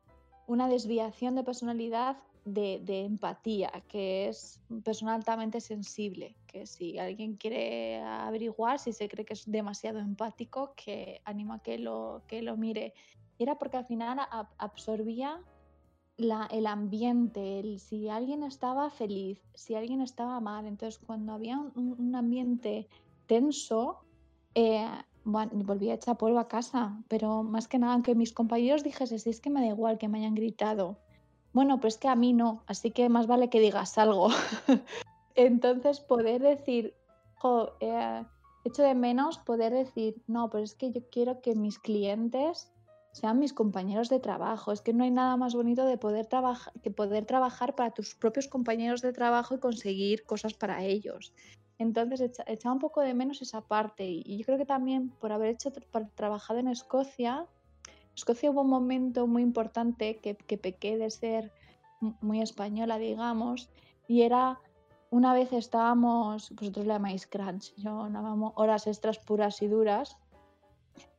una 0.47 0.69
desviación 0.69 1.35
de 1.35 1.45
personalidad 1.45 2.17
de, 2.47 2.81
de 2.83 3.05
empatía, 3.05 3.71
que 3.89 4.29
es 4.31 4.59
persona 4.83 5.13
altamente 5.15 5.61
sensible, 5.61 6.35
que 6.47 6.65
si 6.67 6.99
alguien 6.99 7.37
quiere 7.37 8.01
averiguar 8.01 8.79
si 8.79 8.95
se 8.95 9.11
cree 9.11 9.27
que 9.27 9.35
es 9.35 9.45
demasiado 9.45 9.99
empático, 9.99 10.73
que 10.83 11.21
animo 11.27 11.53
a 11.53 11.59
que 11.59 11.77
lo, 11.79 12.23
que 12.27 12.41
lo 12.41 12.57
mire. 12.57 12.95
Era 13.39 13.59
porque 13.59 13.77
al 13.77 13.85
final 13.85 14.19
a- 14.19 14.49
absorbía 14.57 15.43
la- 16.17 16.49
el 16.51 16.67
ambiente, 16.67 17.61
el, 17.61 17.81
si 17.81 18.09
alguien 18.09 18.43
estaba 18.43 18.91
feliz, 18.91 19.41
si 19.55 19.75
alguien 19.75 20.01
estaba 20.01 20.41
mal. 20.41 20.67
Entonces, 20.67 21.01
cuando 21.05 21.33
había 21.33 21.59
un, 21.59 22.15
ambiente 22.15 22.89
tenso, 23.27 24.01
eh, 24.55 24.87
bueno, 25.25 25.51
volvía 25.55 25.95
hecha 25.95 26.15
polvo 26.15 26.39
a 26.39 26.49
casa, 26.49 26.99
pero 27.09 27.43
más 27.43 27.69
que 27.69 27.79
nada, 27.79 27.95
aunque 27.95 28.15
mis 28.15 28.33
compañeros 28.33 28.83
dijesen, 28.83 29.19
si 29.19 29.31
es 29.31 29.41
que 29.41 29.51
me 29.51 29.61
da 29.61 29.69
igual 29.69 29.99
que 29.99 30.09
me 30.09 30.19
hayan 30.19 30.35
gritado, 30.35 30.99
bueno, 31.53 31.81
pues 31.81 31.99
que 31.99 32.09
a 32.09 32.17
mí 32.17 32.33
no, 32.33 32.63
así 32.67 32.91
que 32.91 33.09
más 33.09 33.27
vale 33.27 33.51
que 33.51 33.61
digas 33.61 33.99
algo. 33.99 34.29
Entonces, 35.35 36.01
poder 36.01 36.43
decir, 36.43 36.95
jo, 37.37 37.73
eh, 37.81 38.25
echo 38.65 38.83
de 38.83 38.95
menos 38.95 39.39
poder 39.39 39.73
decir, 39.73 40.23
no, 40.27 40.51
pero 40.51 40.65
es 40.65 40.75
que 40.75 40.93
yo 40.93 41.03
quiero 41.11 41.41
que 41.41 41.55
mis 41.55 41.79
clientes 41.79 42.72
sean 43.13 43.39
mis 43.39 43.53
compañeros 43.53 44.09
de 44.09 44.21
trabajo. 44.21 44.73
Es 44.73 44.81
que 44.81 44.93
no 44.93 45.05
hay 45.05 45.11
nada 45.11 45.37
más 45.37 45.55
bonito 45.55 45.85
de 45.85 45.99
poder 45.99 46.29
que 46.83 46.91
poder 46.91 47.25
trabajar 47.27 47.75
para 47.75 47.91
tus 47.91 48.15
propios 48.15 48.49
compañeros 48.49 49.03
de 49.03 49.13
trabajo 49.13 49.55
y 49.55 49.59
conseguir 49.59 50.25
cosas 50.25 50.55
para 50.55 50.83
ellos. 50.85 51.33
Entonces 51.79 52.33
echaba 52.47 52.75
un 52.75 52.81
poco 52.81 53.01
de 53.01 53.15
menos 53.15 53.43
esa 53.43 53.61
parte 53.61 54.05
y 54.05 54.39
yo 54.39 54.45
creo 54.45 54.59
que 54.59 54.67
también 54.67 55.11
por 55.11 55.33
haber 55.33 55.51
hecho 55.51 55.71
trabajado 56.15 56.59
en 56.61 56.69
Escocia, 56.69 57.47
Escocia 58.15 58.51
hubo 58.51 58.63
un 58.63 58.71
momento 58.71 59.27
muy 59.27 59.43
importante 59.43 60.19
que, 60.19 60.37
que 60.37 60.59
pequé 60.59 60.99
de 60.99 61.11
ser 61.11 61.53
muy 62.21 62.43
española, 62.43 62.99
digamos, 62.99 63.71
y 64.07 64.23
era 64.23 64.61
una 65.11 65.35
vez 65.35 65.53
estábamos, 65.53 66.51
vosotros 66.51 66.87
le 66.87 66.93
llamáis 66.93 67.27
crunch, 67.27 67.75
yo 67.77 68.09
llamamos 68.09 68.53
horas 68.57 68.87
extras 68.87 69.19
puras 69.19 69.61
y 69.63 69.69
duras. 69.69 70.17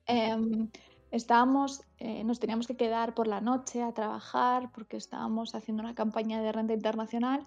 Em, 0.06 0.70
estábamos, 1.14 1.84
eh, 2.00 2.24
nos 2.24 2.40
teníamos 2.40 2.66
que 2.66 2.76
quedar 2.76 3.14
por 3.14 3.28
la 3.28 3.40
noche 3.40 3.84
a 3.84 3.94
trabajar 3.94 4.72
porque 4.74 4.98
estábamos 4.98 5.54
haciendo 5.54 5.84
una 5.84 5.94
campaña 5.94 6.42
de 6.42 6.52
renta 6.52 6.74
internacional 6.74 7.46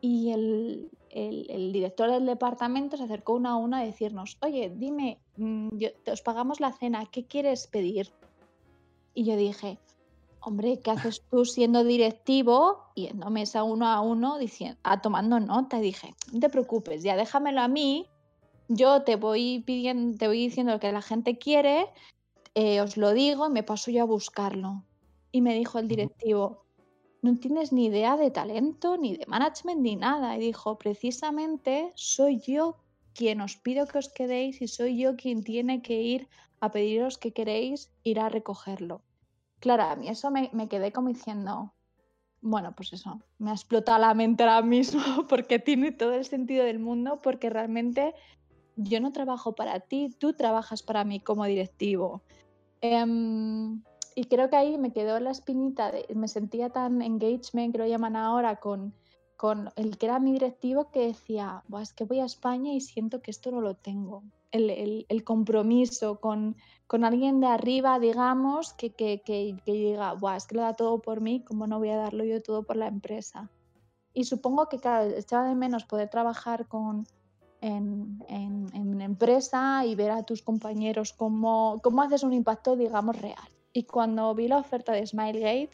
y 0.00 0.30
el, 0.30 0.90
el, 1.10 1.72
director 1.72 2.08
del 2.08 2.24
departamento 2.24 2.96
se 2.96 3.02
acercó 3.02 3.34
una 3.34 3.50
a 3.50 3.56
una 3.56 3.80
a 3.80 3.84
decirnos, 3.84 4.38
oye, 4.42 4.72
dime, 4.74 5.18
mm, 5.36 5.70
te 6.04 6.12
os 6.12 6.22
pagamos 6.22 6.60
la 6.60 6.72
cena, 6.72 7.04
¿qué 7.10 7.26
quieres 7.26 7.66
pedir? 7.66 8.12
Y 9.12 9.24
yo 9.24 9.36
dije, 9.36 9.80
hombre, 10.40 10.78
¿qué 10.78 10.92
haces 10.92 11.22
tú 11.28 11.44
siendo 11.44 11.82
directivo? 11.82 12.84
Yendo 12.94 13.28
mesa 13.28 13.64
uno 13.64 13.88
a 13.88 14.00
uno, 14.00 14.38
diciendo, 14.38 14.78
a 14.84 15.02
tomando 15.02 15.40
nota. 15.40 15.78
Y 15.78 15.82
dije, 15.82 16.14
no 16.32 16.38
te 16.38 16.48
preocupes, 16.48 17.02
ya 17.02 17.16
déjamelo 17.16 17.60
a 17.60 17.68
mí. 17.68 18.06
Yo 18.68 19.02
te 19.02 19.16
voy 19.16 19.64
pidiendo, 19.66 20.16
te 20.16 20.28
voy 20.28 20.38
diciendo 20.38 20.72
lo 20.72 20.80
que 20.80 20.92
la 20.92 21.02
gente 21.02 21.38
quiere, 21.38 21.88
eh, 22.54 22.80
os 22.80 22.96
lo 22.96 23.12
digo 23.12 23.46
y 23.46 23.50
me 23.50 23.62
paso 23.62 23.90
yo 23.90 24.02
a 24.02 24.06
buscarlo. 24.06 24.84
Y 25.32 25.40
me 25.42 25.54
dijo 25.54 25.78
el 25.78 25.88
directivo, 25.88 26.64
no 27.22 27.36
tienes 27.38 27.72
ni 27.72 27.86
idea 27.86 28.16
de 28.16 28.30
talento, 28.30 28.96
ni 28.96 29.16
de 29.16 29.26
management, 29.26 29.80
ni 29.80 29.96
nada. 29.96 30.36
Y 30.36 30.40
dijo, 30.40 30.78
precisamente 30.78 31.92
soy 31.94 32.40
yo 32.40 32.76
quien 33.14 33.40
os 33.40 33.56
pido 33.56 33.86
que 33.86 33.98
os 33.98 34.08
quedéis 34.08 34.62
y 34.62 34.68
soy 34.68 34.98
yo 34.98 35.16
quien 35.16 35.44
tiene 35.44 35.82
que 35.82 36.00
ir 36.02 36.28
a 36.60 36.70
pediros 36.70 37.18
que 37.18 37.32
queréis 37.32 37.90
ir 38.02 38.20
a 38.20 38.28
recogerlo. 38.28 39.02
Claro, 39.60 39.84
a 39.84 39.96
mí 39.96 40.08
eso 40.08 40.30
me, 40.30 40.68
quedé 40.68 40.92
como 40.92 41.08
diciendo, 41.08 41.74
bueno, 42.40 42.74
pues 42.74 42.92
eso, 42.92 43.20
me 43.38 43.50
ha 43.50 43.54
explotado 43.54 43.98
la 43.98 44.14
mente 44.14 44.42
ahora 44.42 44.62
mismo 44.62 45.02
porque 45.28 45.58
tiene 45.58 45.92
todo 45.92 46.14
el 46.14 46.24
sentido 46.24 46.64
del 46.64 46.78
mundo, 46.78 47.18
porque 47.22 47.50
realmente 47.50 48.14
yo 48.82 49.00
no 49.00 49.12
trabajo 49.12 49.54
para 49.54 49.80
ti, 49.80 50.14
tú 50.18 50.32
trabajas 50.32 50.82
para 50.82 51.04
mí 51.04 51.20
como 51.20 51.44
directivo. 51.44 52.22
Em, 52.80 53.82
y 54.14 54.24
creo 54.24 54.50
que 54.50 54.56
ahí 54.56 54.78
me 54.78 54.92
quedó 54.92 55.20
la 55.20 55.30
espinita, 55.30 55.92
me 56.14 56.28
sentía 56.28 56.70
tan 56.70 57.02
engagement, 57.02 57.72
que 57.72 57.78
lo 57.78 57.86
llaman 57.86 58.16
ahora, 58.16 58.56
con, 58.56 58.94
con 59.36 59.70
el 59.76 59.98
que 59.98 60.06
era 60.06 60.18
mi 60.18 60.32
directivo, 60.32 60.90
que 60.90 61.06
decía, 61.08 61.62
es 61.80 61.92
que 61.92 62.04
voy 62.04 62.20
a 62.20 62.24
España 62.24 62.72
y 62.72 62.80
siento 62.80 63.22
que 63.22 63.30
esto 63.30 63.50
no 63.50 63.60
lo 63.60 63.74
tengo 63.74 64.22
el, 64.52 65.24
compromiso 65.24 66.20
con, 66.20 66.56
con, 66.86 67.04
alguien 67.04 67.40
de 67.40 67.46
arriba, 67.46 67.98
digamos, 67.98 68.72
que, 68.74 68.90
que, 68.90 69.22
que, 69.24 69.56
diga, 69.66 70.14
es 70.36 70.46
que 70.46 70.56
lo 70.56 70.62
da 70.62 70.74
todo 70.74 71.00
por 71.00 71.20
mí, 71.20 71.44
¿cómo 71.44 71.66
no 71.66 71.78
voy 71.78 71.90
a 71.90 71.96
darlo 71.96 72.24
yo 72.24 72.42
todo 72.42 72.64
por 72.64 72.76
la 72.76 72.88
empresa? 72.88 73.50
Y 74.12 74.24
supongo 74.24 74.68
que, 74.68 74.78
claro, 74.78 75.10
echaba 75.16 75.48
de 75.48 75.54
menos 75.54 75.84
poder 75.84 76.08
trabajar 76.08 76.66
con, 76.66 77.06
en, 77.60 78.22
en 78.28 79.00
empresa 79.00 79.84
y 79.84 79.94
ver 79.94 80.10
a 80.10 80.22
tus 80.22 80.42
compañeros 80.42 81.12
cómo, 81.12 81.80
cómo 81.82 82.02
haces 82.02 82.22
un 82.22 82.32
impacto, 82.32 82.76
digamos, 82.76 83.20
real. 83.20 83.48
Y 83.72 83.84
cuando 83.84 84.34
vi 84.34 84.48
la 84.48 84.58
oferta 84.58 84.92
de 84.92 85.06
Smilegate, 85.06 85.70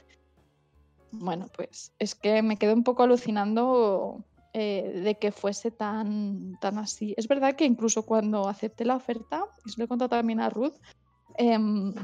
bueno, 1.12 1.46
pues 1.55 1.92
es 1.99 2.14
que 2.14 2.42
me 2.42 2.57
quedé 2.57 2.75
un 2.75 2.85
poco 2.85 3.03
alucinando 3.03 4.25
eh, 4.53 5.01
de 5.03 5.14
que 5.16 5.33
fuese 5.33 5.70
tan, 5.70 6.59
tan 6.61 6.79
así. 6.79 7.14
Es 7.16 7.29
verdad 7.29 7.55
que 7.55 7.64
incluso 7.64 8.05
cuando 8.05 8.49
acepté 8.49 8.85
la 8.85 8.96
oferta, 8.96 9.44
y 9.64 9.70
se 9.70 9.79
lo 9.79 9.85
he 9.85 9.88
contado 9.88 10.11
también 10.11 10.40
a 10.40 10.51
Ruth, 10.51 10.75
em, 11.37 11.94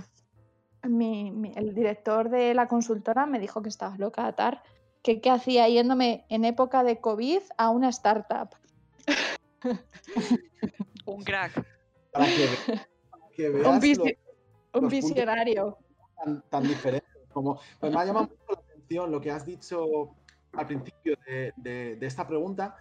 el 0.82 1.74
director 1.74 2.28
de 2.28 2.54
la 2.54 2.68
consultora 2.68 3.26
me 3.26 3.38
dijo 3.38 3.62
que 3.62 3.68
estaba 3.68 3.96
loca, 3.96 4.26
Atar, 4.26 4.62
que 5.02 5.20
qué 5.20 5.30
hacía 5.30 5.68
yéndome 5.68 6.24
en 6.28 6.44
época 6.44 6.84
de 6.84 7.00
COVID 7.00 7.40
a 7.56 7.70
una 7.70 7.88
startup. 7.88 8.50
un 11.06 11.22
crack. 11.22 11.64
un, 14.74 14.88
visionario. 14.88 15.78
Tan, 16.50 16.62
diferente. 16.62 17.06
Como, 17.32 17.60
pues 17.80 17.92
me 17.92 18.00
ha 18.00 18.04
llamado 18.04 18.28
mucho 18.28 18.44
la 18.48 18.60
atención 18.60 19.10
lo 19.10 19.20
que 19.20 19.30
has 19.30 19.46
dicho 19.46 20.14
al 20.52 20.66
principio 20.66 21.16
de, 21.26 21.98
esta 22.00 22.26
pregunta, 22.26 22.76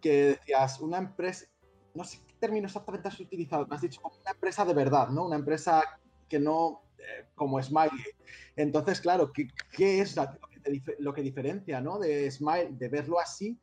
que 0.00 0.24
decías, 0.24 0.80
una 0.80 0.98
empresa, 0.98 1.46
no 1.94 2.04
sé 2.04 2.18
qué 2.26 2.34
término 2.40 2.66
exactamente 2.66 3.08
has 3.08 3.20
utilizado, 3.20 3.66
me 3.66 3.76
has 3.76 3.82
dicho 3.82 4.00
como 4.00 4.16
una 4.16 4.32
empresa 4.32 4.64
de 4.64 4.74
verdad, 4.74 5.08
¿no? 5.08 5.26
Una 5.26 5.36
empresa 5.36 5.84
que 6.28 6.40
no 6.40 6.82
eh, 6.98 7.26
como 7.36 7.62
Smiley. 7.62 7.90
Entonces, 8.56 9.00
claro, 9.00 9.32
¿qué, 9.32 9.48
qué 9.72 10.00
es 10.00 10.16
lo 10.98 11.14
que, 11.14 11.22
diferencia, 11.22 11.80
¿no? 11.80 11.98
De 11.98 12.30
Smile, 12.30 12.70
de 12.72 12.88
verlo 12.88 13.20
así 13.20 13.58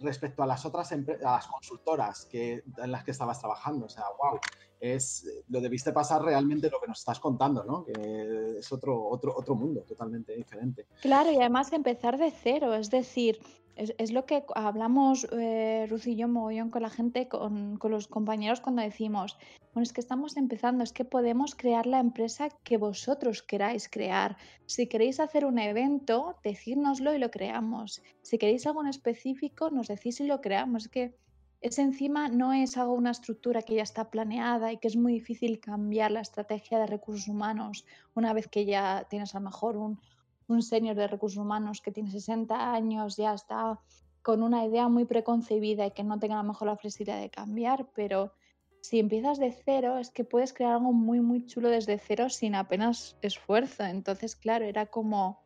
respecto 0.00 0.42
a 0.42 0.46
las 0.46 0.64
otras 0.64 0.92
a 0.92 0.96
las 1.22 1.46
consultoras 1.46 2.26
que, 2.26 2.62
en 2.78 2.92
las 2.92 3.04
que 3.04 3.10
estabas 3.10 3.38
trabajando. 3.38 3.86
O 3.86 3.88
sea, 3.88 4.04
wow, 4.18 4.38
es, 4.80 5.26
lo 5.48 5.60
debiste 5.60 5.92
pasar 5.92 6.22
realmente 6.22 6.70
lo 6.70 6.80
que 6.80 6.88
nos 6.88 6.98
estás 6.98 7.20
contando, 7.20 7.64
¿no? 7.64 7.84
Que 7.84 8.58
es 8.58 8.72
otro, 8.72 9.08
otro, 9.08 9.34
otro 9.36 9.54
mundo 9.54 9.82
totalmente 9.82 10.34
diferente. 10.34 10.86
Claro, 11.00 11.30
y 11.30 11.36
además 11.36 11.72
empezar 11.72 12.18
de 12.18 12.30
cero, 12.30 12.74
es 12.74 12.90
decir, 12.90 13.40
es, 13.76 14.10
lo 14.10 14.24
que 14.24 14.42
hablamos 14.54 15.26
eh, 15.32 15.86
Ruth 15.90 16.06
y 16.06 16.16
yo 16.16 16.28
mogollón 16.28 16.70
con 16.70 16.82
la 16.82 16.88
gente, 16.88 17.28
con, 17.28 17.76
con, 17.76 17.90
los 17.90 18.08
compañeros 18.08 18.60
cuando 18.60 18.80
decimos, 18.80 19.36
bueno, 19.74 19.82
es 19.82 19.92
que 19.92 20.00
estamos 20.00 20.38
empezando, 20.38 20.82
es 20.82 20.94
que 20.94 21.04
podemos 21.04 21.54
crear 21.54 21.86
la 21.86 22.00
empresa 22.00 22.48
que 22.64 22.78
vosotros 22.78 23.42
queráis 23.42 23.90
crear. 23.90 24.38
Si 24.64 24.86
queréis 24.86 25.20
hacer 25.20 25.44
un 25.44 25.58
evento, 25.58 26.36
decírnoslo 26.42 27.14
y 27.14 27.18
lo 27.18 27.30
creamos. 27.30 28.02
Si 28.22 28.38
queréis 28.38 28.66
algo 28.66 28.80
en 28.80 28.88
específico, 28.88 29.70
nos 29.70 29.88
decís 29.88 30.20
y 30.20 30.26
lo 30.26 30.40
creamos. 30.40 30.84
Es 30.84 30.88
que 30.88 31.14
es 31.60 31.78
encima 31.78 32.28
no 32.28 32.52
es 32.52 32.76
algo, 32.76 32.94
una 32.94 33.10
estructura 33.10 33.62
que 33.62 33.74
ya 33.74 33.82
está 33.82 34.10
planeada 34.10 34.72
y 34.72 34.78
que 34.78 34.88
es 34.88 34.96
muy 34.96 35.12
difícil 35.12 35.60
cambiar 35.60 36.10
la 36.10 36.20
estrategia 36.20 36.78
de 36.78 36.86
recursos 36.86 37.28
humanos 37.28 37.84
una 38.14 38.32
vez 38.32 38.48
que 38.48 38.64
ya 38.64 39.06
tienes 39.08 39.34
a 39.34 39.40
lo 39.40 39.46
mejor 39.46 39.76
un, 39.76 40.00
un 40.48 40.62
senior 40.62 40.96
de 40.96 41.08
recursos 41.08 41.38
humanos 41.38 41.80
que 41.80 41.92
tiene 41.92 42.10
60 42.10 42.72
años, 42.72 43.16
ya 43.16 43.34
está 43.34 43.80
con 44.22 44.42
una 44.42 44.64
idea 44.64 44.88
muy 44.88 45.04
preconcebida 45.04 45.86
y 45.86 45.92
que 45.92 46.02
no 46.02 46.18
tenga 46.18 46.38
a 46.38 46.42
lo 46.42 46.48
mejor 46.48 46.68
la 46.68 46.76
flexibilidad 46.76 47.20
de 47.20 47.30
cambiar, 47.30 47.86
pero 47.94 48.32
si 48.80 49.00
empiezas 49.00 49.38
de 49.38 49.52
cero 49.52 49.98
es 49.98 50.10
que 50.10 50.24
puedes 50.24 50.52
crear 50.52 50.72
algo 50.74 50.92
muy, 50.92 51.20
muy 51.20 51.44
chulo 51.46 51.68
desde 51.68 51.98
cero 51.98 52.28
sin 52.28 52.54
apenas 52.54 53.16
esfuerzo. 53.22 53.84
Entonces, 53.84 54.36
claro, 54.36 54.64
era 54.64 54.86
como, 54.86 55.40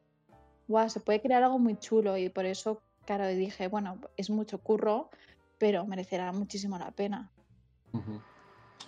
wow, 0.69 0.89
se 0.89 1.01
puede 1.01 1.23
crear 1.23 1.43
algo 1.43 1.59
muy 1.59 1.79
chulo 1.79 2.17
y 2.17 2.29
por 2.29 2.45
eso, 2.45 2.83
claro, 3.07 3.27
dije, 3.29 3.69
bueno, 3.69 3.99
es 4.17 4.29
mucho 4.29 4.59
curro, 4.59 5.11
pero 5.61 5.85
merecerá 5.85 6.33
muchísimo 6.33 6.79
la 6.79 6.91
pena. 6.91 7.31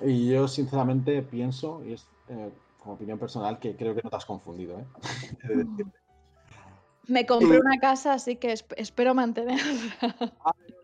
Y 0.00 0.30
yo 0.30 0.48
sinceramente 0.48 1.22
pienso, 1.22 1.84
y 1.84 1.92
es 1.92 2.08
eh, 2.28 2.50
como 2.78 2.94
opinión 2.94 3.18
personal, 3.18 3.58
que 3.58 3.76
creo 3.76 3.94
que 3.94 4.00
no 4.02 4.08
te 4.08 4.16
has 4.16 4.24
confundido. 4.24 4.80
¿eh? 4.80 4.86
Me 7.08 7.26
compré 7.26 7.58
una 7.60 7.78
casa, 7.78 8.14
así 8.14 8.36
que 8.36 8.54
espero 8.76 9.14
mantenerla. 9.14 10.32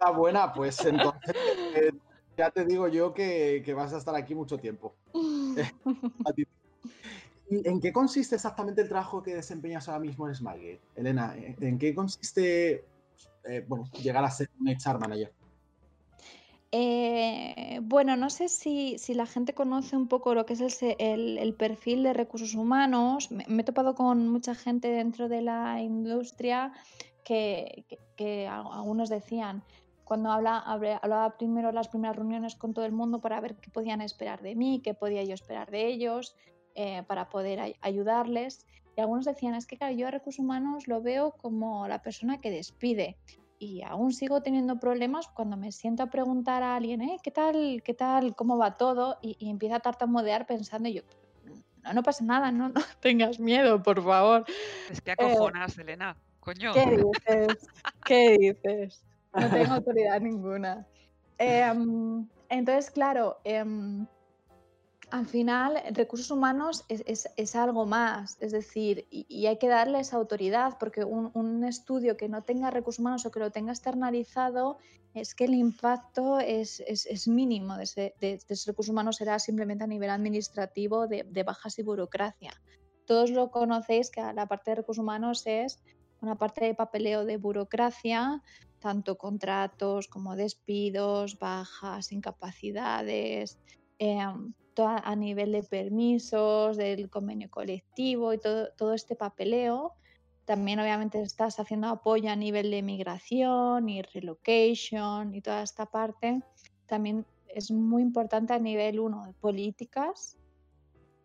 Ah, 0.01 0.11
buena, 0.11 0.53
pues 0.53 0.85
entonces 0.85 1.35
eh, 1.75 1.93
ya 2.37 2.51
te 2.51 2.67
digo 2.67 2.87
yo 2.89 3.15
que, 3.15 3.65
vas 3.75 3.95
a 3.95 3.99
estar 3.99 4.15
aquí 4.15 4.35
mucho 4.35 4.59
tiempo. 4.59 4.95
¿Y 7.51 7.67
en 7.67 7.81
qué 7.81 7.95
consiste 7.95 8.35
exactamente 8.35 8.83
el 8.83 8.89
trabajo 8.91 9.23
que 9.23 9.35
desempeñas 9.37 9.89
ahora 9.89 10.01
mismo 10.01 10.29
en 10.29 10.35
Smiley, 10.35 10.79
Elena? 10.97 11.35
¿En 11.35 11.79
qué 11.79 11.95
consiste 11.95 12.85
bueno, 13.67 13.87
llegar 14.03 14.23
a 14.23 14.31
ser 14.31 14.51
un 14.61 14.69
HR 14.69 14.99
manager? 14.99 15.33
Eh, 16.71 17.81
bueno, 17.83 18.17
no 18.17 18.29
sé 18.29 18.49
si, 18.49 18.97
la 19.15 19.27
gente 19.27 19.55
conoce 19.55 19.97
un 19.97 20.07
poco 20.07 20.35
lo 20.35 20.45
que 20.45 20.53
es 20.53 20.83
el, 20.83 21.55
perfil 21.55 22.03
de 22.03 22.13
recursos 22.13 22.55
humanos. 22.55 23.31
Me, 23.31 23.45
he 23.61 23.65
topado 23.65 23.95
con 23.95 24.29
mucha 24.29 24.55
gente 24.55 24.89
dentro 24.89 25.29
de 25.29 25.41
la 25.43 25.81
industria 25.81 26.73
que, 27.25 27.85
algunos 28.51 29.09
decían, 29.09 29.63
cuando 30.05 30.31
habla, 30.31 30.59
hablaba 30.59 31.37
primero 31.37 31.73
las 31.73 31.89
primeras 31.89 32.17
reuniones 32.17 32.55
con 32.55 32.73
todo 32.75 32.85
el 32.85 32.93
mundo 32.93 33.21
para 33.21 33.41
ver 33.41 33.57
qué 33.57 33.71
podían 33.71 34.01
esperar 34.01 34.43
de 34.43 34.55
mí, 34.55 34.81
qué 34.83 34.95
podía 34.95 35.23
yo 35.25 35.35
esperar 35.35 35.71
de 35.71 35.87
ellos, 35.87 36.35
eh, 36.75 37.03
para 37.07 37.29
poder 37.29 37.77
ayudarles. 37.81 38.67
Y 38.97 39.01
algunos 39.01 39.25
decían, 39.25 39.55
es 39.55 39.67
que 39.67 39.77
claro, 39.77 39.95
yo 39.95 40.09
a 40.09 40.11
recursos 40.11 40.41
humanos 40.41 40.89
lo 40.89 41.01
veo 41.01 41.33
como 41.33 41.87
la 41.89 42.03
persona 42.03 42.41
que 42.41 42.51
despide. 42.51 43.17
Y 43.59 43.83
aún 43.83 44.13
sigo 44.13 44.41
teniendo 44.41 44.79
problemas 44.79 45.29
cuando 45.29 45.57
me 45.57 45.73
siento 45.73 46.05
a 46.05 46.07
preguntar 46.07 46.63
a 46.63 46.77
alguien, 46.77 47.03
¿eh? 47.03 47.19
¿qué 47.23 47.31
tal? 47.31 47.83
¿Qué 47.85 47.95
tal? 47.95 48.37
¿Cómo 48.37 48.57
va 48.57 48.77
todo? 48.77 49.19
Y, 49.21 49.37
y 49.41 49.51
empieza 49.51 49.77
a 49.77 49.81
tartamudear 49.81 50.47
pensando 50.47 50.89
yo, 50.89 51.03
no, 51.83 51.93
no 51.93 52.03
pasa 52.03 52.25
nada, 52.25 52.53
no, 52.53 52.69
no 52.69 52.75
tengas 53.01 53.41
miedo, 53.41 53.83
por 53.83 54.03
favor. 54.03 54.45
Es 54.91 55.01
que 55.01 55.13
acojonas, 55.13 55.77
Elena. 55.79 56.17
Coño. 56.41 56.73
¿Qué 56.73 56.87
dices? 56.87 57.69
¿Qué 58.05 58.37
dices? 58.39 59.05
No 59.35 59.51
tengo 59.51 59.75
autoridad 59.75 60.21
ninguna. 60.21 60.87
Em, 61.39 62.27
entonces, 62.49 62.91
claro, 62.91 63.39
em, 63.45 64.07
al 65.11 65.27
final, 65.27 65.83
recursos 65.93 66.31
humanos 66.31 66.85
es, 66.89 67.03
es- 67.07 67.29
es 67.37 67.57
algo 67.57 67.87
más, 67.87 68.37
es 68.41 68.53
decir, 68.53 69.07
y, 69.11 69.47
hay 69.47 69.59
que 69.59 69.69
darles 69.69 70.13
autoridad, 70.13 70.77
porque 70.79 71.05
un, 71.05 71.31
un 71.35 71.65
estudio 71.65 72.17
que 72.17 72.29
no 72.29 72.43
tenga 72.43 72.71
recursos 72.71 73.01
humanos 73.01 73.25
o 73.27 73.31
que 73.31 73.41
lo 73.41 73.51
tenga 73.51 73.73
externalizado, 73.73 74.79
es 75.15 75.35
que 75.35 75.45
el 75.47 75.55
impacto 75.55 76.39
es, 76.41 76.81
es- 76.87 77.27
mínimo 77.29 77.77
de 77.77 77.85
ese, 77.85 78.15
de- 78.21 78.39
de 78.47 78.55
ese 78.55 78.71
recurso 78.71 78.93
humano, 78.93 79.13
será 79.13 79.39
simplemente 79.39 79.85
a 79.85 79.87
nivel 79.87 80.11
administrativo 80.11 81.07
de, 81.07 81.25
de 81.25 81.43
bajas 81.43 81.79
y 81.79 81.83
burocracia. 81.83 82.53
Todos 83.07 83.31
lo 83.31 83.51
conocéis 83.51 84.11
que 84.11 84.21
la 84.21 84.47
parte 84.47 84.71
de 84.73 84.75
recursos 84.77 85.03
humanos 85.03 85.43
es 85.47 85.79
una 86.21 86.37
parte 86.37 86.65
de 86.67 86.75
papeleo 86.75 87.25
de 87.25 87.37
burocracia, 87.39 88.43
tanto 88.81 89.17
contratos 89.17 90.09
como 90.09 90.37
despidos, 90.37 91.39
bajas, 91.39 92.13
incapacidades, 92.13 93.59
em, 93.99 94.53
a 94.87 95.17
nivel 95.17 95.53
de 95.53 95.63
permisos, 95.63 96.77
del 96.77 97.11
convenio 97.11 97.51
colectivo 97.51 98.33
y 98.33 98.39
todo, 98.39 98.69
todo 98.77 98.95
este 98.95 99.17
papeleo. 99.17 99.95
También 100.45 100.81
obviamente 100.81 101.21
estás 101.21 101.61
haciendo 101.61 101.89
apoyo 101.89 102.31
a 102.31 102.37
nivel 102.37 102.71
de 102.71 102.83
migración 102.83 103.89
y 103.89 104.03
relocation 104.03 105.35
y 105.35 105.43
toda 105.43 105.63
esta 105.63 105.87
parte. 105.87 106.43
También 106.87 107.27
es 107.49 107.71
muy 107.71 108.03
importante 108.03 108.55
a 108.55 108.59
nivel 108.59 109.01
uno 109.01 109.27
de 109.27 109.33
políticas, 109.35 110.39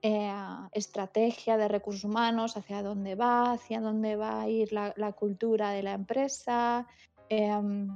eh, 0.02 0.30
estrategia 0.74 1.56
de 1.56 1.70
recursos 1.70 2.04
humanos, 2.04 2.58
hacia 2.58 2.84
dónde 2.84 3.16
va, 3.16 3.54
hacia 3.54 3.80
dónde 3.80 4.18
va 4.18 4.42
a 4.42 4.50
ir 4.50 4.74
la, 4.74 4.94
la 4.98 5.13
cultura 5.13 5.72
de 5.72 5.84
la 5.84 5.94
empresa, 5.94 6.86
em, 7.30 7.88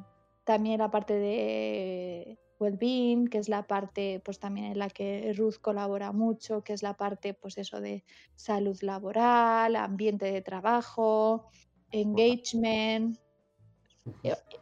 también 0.45 0.79
la 0.79 0.89
parte 0.89 1.13
de 1.13 2.39
well-being, 2.59 3.27
que 3.27 3.37
es 3.37 3.49
la 3.49 3.67
parte 3.67 4.21
pues 4.23 4.39
también 4.39 4.67
en 4.67 4.79
la 4.79 4.89
que 4.89 5.33
Ruth 5.37 5.55
colabora 5.61 6.11
mucho, 6.11 6.63
que 6.63 6.73
es 6.73 6.83
la 6.83 6.95
parte 6.95 7.33
pues 7.33 7.57
eso 7.57 7.81
de 7.81 8.03
salud 8.35 8.77
laboral, 8.81 9.75
ambiente 9.75 10.31
de 10.31 10.41
trabajo, 10.41 11.49
engagement, 11.91 13.17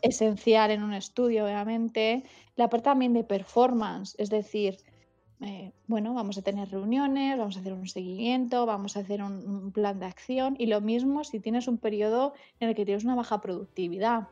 esencial 0.02 0.72
en 0.72 0.84
un 0.84 0.94
estudio, 0.94 1.46
obviamente. 1.46 2.24
La 2.56 2.70
parte 2.70 2.86
también 2.86 3.14
de 3.14 3.24
performance, 3.24 4.16
es 4.18 4.30
decir, 4.30 4.78
eh, 5.42 5.74
bueno, 5.88 6.14
vamos 6.14 6.38
a 6.38 6.42
tener 6.42 6.70
reuniones, 6.70 7.38
vamos 7.38 7.58
a 7.58 7.60
hacer 7.60 7.74
un 7.74 7.88
seguimiento, 7.88 8.66
vamos 8.66 8.96
a 8.96 9.02
hacer 9.02 9.22
un, 9.22 9.48
un 9.48 9.72
plan 9.72 10.00
de 10.00 10.06
acción 10.06 10.56
y 10.58 10.68
lo 10.68 10.82
mismo 10.82 11.24
si 11.24 11.40
tienes 11.40 11.68
un 11.68 11.78
periodo 11.78 12.34
en 12.60 12.70
el 12.70 12.76
que 12.76 12.86
tienes 12.86 13.04
una 13.04 13.16
baja 13.16 13.42
productividad. 13.42 14.30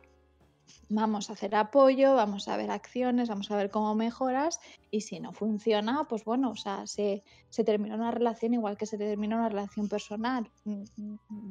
Vamos 0.89 1.29
a 1.29 1.33
hacer 1.33 1.55
apoyo, 1.55 2.15
vamos 2.15 2.47
a 2.47 2.57
ver 2.57 2.69
acciones, 2.69 3.29
vamos 3.29 3.49
a 3.51 3.55
ver 3.55 3.69
cómo 3.71 3.95
mejoras 3.95 4.59
y 4.91 5.01
si 5.01 5.19
no 5.19 5.31
funciona, 5.33 6.03
pues 6.09 6.23
bueno, 6.23 6.51
o 6.51 6.55
sea, 6.55 6.85
se, 6.85 7.23
se 7.49 7.63
termina 7.63 7.95
una 7.95 8.11
relación 8.11 8.53
igual 8.53 8.77
que 8.77 8.85
se 8.85 8.97
termina 8.97 9.37
una 9.37 9.49
relación 9.49 9.87
personal. 9.87 10.51
Mm, 10.65 10.83
mm, 10.97 11.49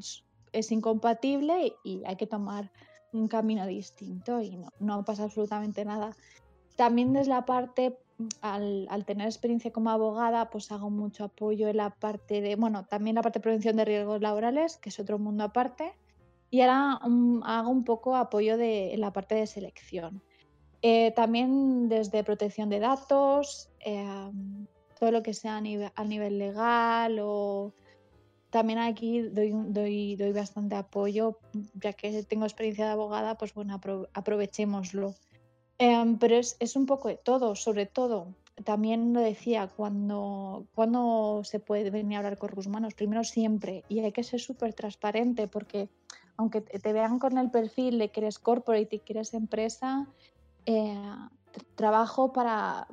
es- 0.53 0.71
incompatible 0.71 1.67
y, 1.67 1.75
y 1.83 2.03
hay 2.05 2.17
que 2.17 2.27
tomar 2.27 2.71
un 3.13 3.27
camino 3.29 3.67
distinto 3.67 4.41
y 4.41 4.57
no, 4.57 4.69
no 4.79 5.05
pasa 5.05 5.25
absolutamente 5.25 5.85
nada. 5.85 6.15
También 6.77 7.13
desde 7.13 7.31
la 7.31 7.45
parte, 7.45 7.99
mm, 8.19 8.27
al, 8.43 8.87
al 8.91 9.05
tener 9.05 9.27
experiencia 9.27 9.73
como 9.73 9.91
abogada, 9.91 10.51
pues 10.51 10.71
hago 10.71 10.91
mucho 10.91 11.25
apoyo 11.25 11.69
en 11.69 11.79
la 11.79 11.91
parte 11.91 12.41
de, 12.41 12.57
bueno, 12.57 12.87
también 12.87 13.17
la 13.17 13.23
parte 13.23 13.39
de 13.39 13.43
prevención 13.43 13.77
de 13.77 13.85
riesgos 13.85 14.21
laborales, 14.21 14.79
que 14.79 14.91
es 14.91 15.01
otro 15.01 15.19
mundo 15.19 15.45
aparte, 15.45 15.93
y 16.53 16.61
ahora 16.61 17.01
mm, 17.09 17.43
hago 17.45 17.71
un 17.71 17.83
poco 17.83 18.15
apoyo 18.15 18.59
de, 18.59 18.93
en 18.93 19.01
la 19.01 19.11
parte 19.11 19.35
de 19.35 19.47
selección. 19.47 20.23
Eh, 20.83 21.13
también 21.13 21.89
desde 21.89 22.23
protección 22.25 22.69
de 22.69 22.79
datos, 22.79 23.71
eh, 23.81 24.31
todo 25.01 25.11
lo 25.11 25.23
que 25.23 25.33
sea 25.33 25.57
a 25.57 25.61
nivel, 26.05 26.39
legal 26.39 27.19
o 27.23 27.73
también 28.51 28.79
aquí 28.81 29.23
doy, 29.23 29.53
un- 29.53 29.73
doy, 29.73 30.15
doy 30.17 30.33
bastante 30.33 30.75
apoyo, 30.75 31.39
ya 31.83 31.95
que 31.95 32.23
tengo 32.25 32.45
experiencia 32.45 32.85
de 32.85 32.93
abogada, 32.93 33.39
pues 33.39 33.55
bueno, 33.55 33.75
apro- 33.81 34.09
aprovechémoslo. 34.13 35.15
Em, 35.79 36.19
pero 36.19 36.37
es, 36.37 36.57
es 36.61 36.77
un 36.77 36.85
poco 36.85 37.09
de 37.09 37.17
todo, 37.17 37.55
sobre 37.57 37.87
todo. 37.87 38.35
También 38.63 39.15
lo 39.15 39.21
decía, 39.21 39.69
cuando, 39.75 40.67
cuando 40.75 41.41
se 41.45 41.61
puede 41.61 41.89
venir 41.91 42.17
a 42.17 42.19
hablar 42.19 42.37
con 42.37 42.51
recursos 42.51 42.69
humanos, 42.69 42.93
primero 42.95 43.25
siempre, 43.25 43.85
y 43.89 44.01
hay 44.01 44.13
que 44.13 44.23
ser 44.23 44.39
súper 44.41 44.75
transparente, 44.75 45.49
porque 45.49 45.89
aunque 46.37 46.61
te 46.61 46.93
vean 46.93 47.19
con 47.19 47.39
el 47.39 47.51
perfil 47.51 47.99
de 47.99 48.11
que 48.11 48.21
eres 48.21 48.39
corporate 48.39 48.97
y 48.97 48.99
que 49.01 49.13
eres 49.13 49.35
empresa, 49.35 50.07
eh, 50.67 50.95
tr- 51.53 51.67
trabajo 51.75 52.33
para, 52.33 52.87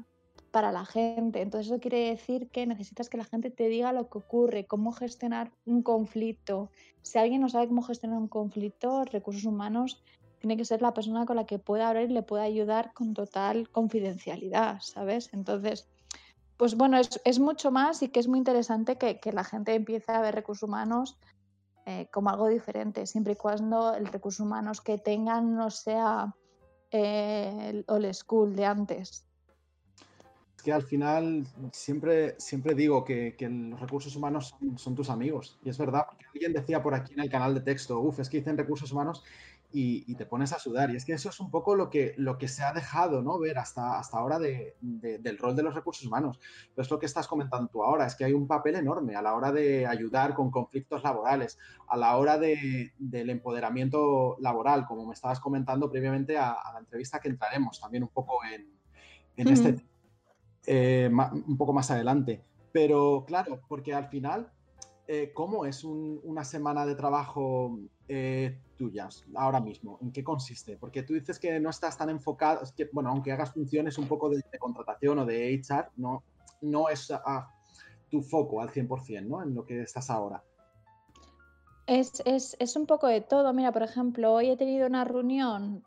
para 0.51 0.71
la 0.71 0.85
gente. 0.85 1.41
Entonces 1.41 1.71
eso 1.71 1.79
quiere 1.79 2.09
decir 2.09 2.49
que 2.49 2.65
necesitas 2.65 3.09
que 3.09 3.17
la 3.17 3.25
gente 3.25 3.49
te 3.49 3.67
diga 3.67 3.93
lo 3.93 4.09
que 4.09 4.17
ocurre, 4.17 4.65
cómo 4.65 4.91
gestionar 4.91 5.51
un 5.65 5.81
conflicto. 5.83 6.69
Si 7.01 7.17
alguien 7.17 7.41
no 7.41 7.49
sabe 7.49 7.67
cómo 7.67 7.81
gestionar 7.81 8.17
un 8.17 8.27
conflicto, 8.27 9.05
recursos 9.05 9.45
humanos 9.45 10.01
tiene 10.39 10.55
que 10.55 10.65
ser 10.65 10.81
la 10.81 10.93
persona 10.93 11.25
con 11.25 11.35
la 11.35 11.45
que 11.45 11.59
pueda 11.59 11.89
hablar 11.89 12.05
y 12.09 12.13
le 12.13 12.23
pueda 12.23 12.43
ayudar 12.43 12.93
con 12.93 13.13
total 13.13 13.69
confidencialidad, 13.69 14.79
¿sabes? 14.81 15.29
Entonces, 15.33 15.87
pues 16.57 16.75
bueno, 16.75 16.97
es, 16.97 17.21
es 17.25 17.39
mucho 17.39 17.71
más 17.71 18.01
y 18.03 18.09
que 18.09 18.19
es 18.19 18.27
muy 18.27 18.37
interesante 18.37 18.97
que, 18.97 19.19
que 19.19 19.31
la 19.33 19.43
gente 19.43 19.75
empiece 19.75 20.11
a 20.11 20.21
ver 20.21 20.35
recursos 20.35 20.63
humanos 20.67 21.17
eh, 21.85 22.07
como 22.11 22.29
algo 22.29 22.47
diferente, 22.47 23.05
siempre 23.05 23.33
y 23.33 23.35
cuando 23.35 23.93
el 23.93 24.07
recursos 24.07 24.45
humanos 24.45 24.81
que 24.81 24.97
tengan 24.97 25.55
no 25.55 25.69
sea 25.69 26.35
eh, 26.91 27.69
el 27.69 27.85
old 27.87 28.13
school 28.13 28.55
de 28.55 28.65
antes. 28.65 29.25
Es 30.57 30.63
que 30.63 30.73
al 30.73 30.83
final 30.83 31.47
siempre, 31.71 32.35
siempre 32.37 32.75
digo 32.75 33.05
que, 33.05 33.35
que 33.37 33.47
los 33.47 33.79
recursos 33.79 34.15
humanos 34.15 34.53
son, 34.59 34.77
son 34.77 34.93
tus 34.93 35.09
amigos. 35.09 35.57
Y 35.63 35.69
es 35.69 35.77
verdad, 35.77 36.05
porque 36.07 36.25
alguien 36.33 36.51
decía 36.51 36.83
por 36.83 36.93
aquí 36.93 37.13
en 37.13 37.21
el 37.21 37.29
canal 37.29 37.53
de 37.53 37.61
texto, 37.61 37.99
uff, 37.99 38.19
es 38.19 38.29
que 38.29 38.37
dicen 38.37 38.57
recursos 38.57 38.91
humanos 38.91 39.23
y, 39.71 40.03
y 40.11 40.15
te 40.15 40.25
pones 40.25 40.51
a 40.51 40.59
sudar. 40.59 40.89
Y 40.89 40.95
es 40.95 41.05
que 41.05 41.13
eso 41.13 41.29
es 41.29 41.39
un 41.39 41.51
poco 41.51 41.75
lo 41.75 41.89
que, 41.89 42.13
lo 42.17 42.37
que 42.37 42.47
se 42.47 42.63
ha 42.63 42.73
dejado 42.73 43.21
¿no? 43.21 43.37
ver 43.37 43.57
hasta, 43.59 43.99
hasta 43.99 44.17
ahora 44.17 44.39
de- 44.39 44.75
de- 44.81 45.19
del 45.19 45.37
rol 45.37 45.55
de 45.55 45.61
los 45.63 45.75
recursos 45.75 46.05
humanos. 46.07 46.39
Pero 46.73 46.83
es 46.83 46.89
lo 46.89 46.97
que 46.99 47.05
estás 47.05 47.27
comentando 47.27 47.67
tú 47.69 47.83
ahora, 47.83 48.05
es 48.07 48.15
que 48.15 48.25
hay 48.25 48.33
un 48.33 48.47
papel 48.47 48.75
enorme 48.75 49.15
a 49.15 49.21
la 49.21 49.35
hora 49.35 49.51
de 49.51 49.85
ayudar 49.85 50.33
con 50.33 50.49
conflictos 50.49 51.03
laborales, 51.03 51.57
a 51.87 51.97
la 51.97 52.17
hora 52.17 52.37
de- 52.39 52.93
del 52.97 53.29
empoderamiento 53.29 54.37
laboral, 54.39 54.85
como 54.87 55.05
me 55.05 55.13
estabas 55.13 55.39
comentando 55.39 55.89
previamente 55.91 56.37
a, 56.37 56.51
a 56.53 56.73
la 56.73 56.79
entrevista 56.79 57.19
que 57.19 57.29
entraremos 57.29 57.79
también 57.79 58.03
un 58.03 58.09
poco 58.09 58.39
en, 58.51 58.67
en 59.37 59.47
este 59.49 59.75
eh, 60.65 61.09
un 61.47 61.57
poco 61.57 61.73
más 61.73 61.89
adelante. 61.91 62.43
Pero 62.71 63.23
claro, 63.25 63.61
porque 63.67 63.93
al 63.93 64.07
final, 64.09 64.51
eh, 65.07 65.31
¿cómo 65.33 65.65
es 65.65 65.83
un- 65.83 66.19
una 66.23 66.43
semana 66.43 66.85
de 66.85 66.95
trabajo 66.95 67.79
eh, 68.07 68.59
tuya 68.79 69.09
ahora 69.35 69.59
mismo? 69.59 69.99
¿En 70.01 70.11
qué 70.13 70.23
consiste? 70.23 70.77
Porque 70.77 71.03
tú 71.03 71.13
dices 71.13 71.37
que 71.37 71.59
no 71.59 71.69
estás 71.69 71.97
tan 71.97 72.09
enfocado, 72.09 72.61
bueno, 72.93 73.09
aunque 73.09 73.33
hagas 73.33 73.53
funciones 73.53 73.97
un 73.97 74.07
poco 74.07 74.29
de, 74.29 74.41
contratación 74.57 75.19
o 75.19 75.25
de 75.25 75.53
HR, 75.53 75.89
no, 75.97 76.23
no 76.61 76.87
es 76.87 77.11
tu 78.09 78.21
foco 78.21 78.61
al 78.61 78.69
100%, 78.69 79.27
¿no? 79.27 79.43
En 79.43 79.53
lo 79.53 79.65
que 79.65 79.81
estás 79.81 80.09
ahora. 80.09 80.41
Es, 81.85 82.21
es- 82.25 82.55
es 82.59 82.75
un 82.77 82.85
poco 82.85 83.07
de 83.07 83.19
todo. 83.19 83.51
Mira, 83.53 83.71
por 83.73 83.83
ejemplo, 83.83 84.33
hoy 84.33 84.49
he 84.51 84.57
tenido 84.57 84.87
una 84.87 85.03
reunión 85.03 85.83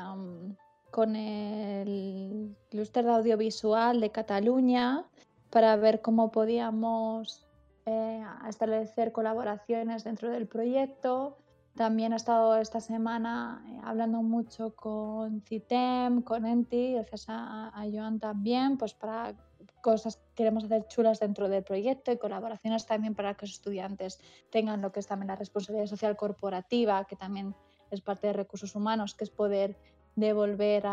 am, 0.00 0.54
con 0.92 1.16
el 1.16 2.54
clúster 2.70 3.04
de 3.04 3.10
audiovisual 3.12 4.00
de 4.00 4.10
Cataluña 4.10 5.04
para 5.50 5.74
ver 5.76 6.00
cómo 6.00 6.30
podíamos 6.30 7.46
eh, 7.86 8.24
establecer 8.48 9.12
colaboraciones 9.12 10.04
dentro 10.04 10.30
del 10.30 10.46
proyecto. 10.46 11.38
También 11.76 12.14
he 12.14 12.16
estado 12.16 12.56
esta 12.56 12.80
semana 12.80 13.62
eh, 13.68 13.80
hablando 13.84 14.22
mucho 14.22 14.74
con 14.74 15.42
CITEM, 15.42 16.22
con 16.22 16.46
ENTI, 16.46 16.94
gracias 16.94 17.26
a, 17.28 17.84
Joan 17.92 18.18
también, 18.18 18.78
pues 18.78 18.94
para 18.94 19.34
cosas 19.82 20.16
que 20.16 20.22
queremos 20.36 20.64
hacer 20.64 20.88
chulas 20.88 21.20
dentro 21.20 21.50
del 21.50 21.62
proyecto 21.62 22.10
y 22.10 22.16
colaboraciones 22.16 22.86
también 22.86 23.14
para 23.14 23.34
que 23.34 23.44
los 23.44 23.52
estudiantes 23.52 24.18
tengan 24.50 24.80
lo 24.80 24.90
que 24.90 25.00
es 25.00 25.06
también 25.06 25.28
la 25.28 25.36
responsabilidad 25.36 25.86
social 25.86 26.16
corporativa, 26.16 27.04
que 27.04 27.14
también 27.14 27.54
es 27.90 28.00
parte 28.00 28.28
de 28.28 28.32
recursos 28.32 28.74
humanos, 28.74 29.14
que 29.14 29.24
es 29.24 29.30
poder 29.30 29.76
devolver 30.16 30.84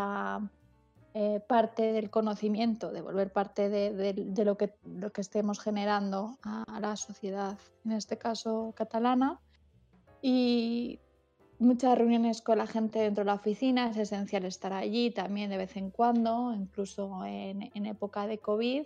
eh, 1.13 1.39
parte 1.48 1.93
del 1.93 2.10
conocimiento, 2.10 2.91
devolver 2.91 3.32
parte 3.32 3.69
de, 3.69 4.43
lo, 4.43 4.58
que, 4.58 4.76
lo 4.84 5.13
que 5.13 5.22
estemos 5.22 5.62
generando 5.62 6.38
a 6.43 6.80
la 6.82 6.98
sociedad, 6.98 7.58
en 7.86 7.93
este 7.93 8.17
caso 8.17 8.74
catalana. 8.76 9.39
Y 10.26 11.02
muchas 11.60 11.98
reuniones 11.98 12.42
con 12.42 12.58
la 12.58 12.66
gente 12.66 13.00
dentro 13.00 13.26
de 13.26 13.28
la 13.28 13.34
oficina, 13.34 13.90
es 13.90 13.98
esencial 13.98 14.46
estar 14.46 14.72
allí 14.72 15.12
también 15.12 15.50
de 15.50 15.58
vez 15.58 15.76
en 15.76 15.92
cuando, 15.92 16.54
incluso 16.56 17.26
en, 17.26 17.70
en 17.74 17.86
época 17.86 18.26
de 18.26 18.38
COVID, 18.38 18.84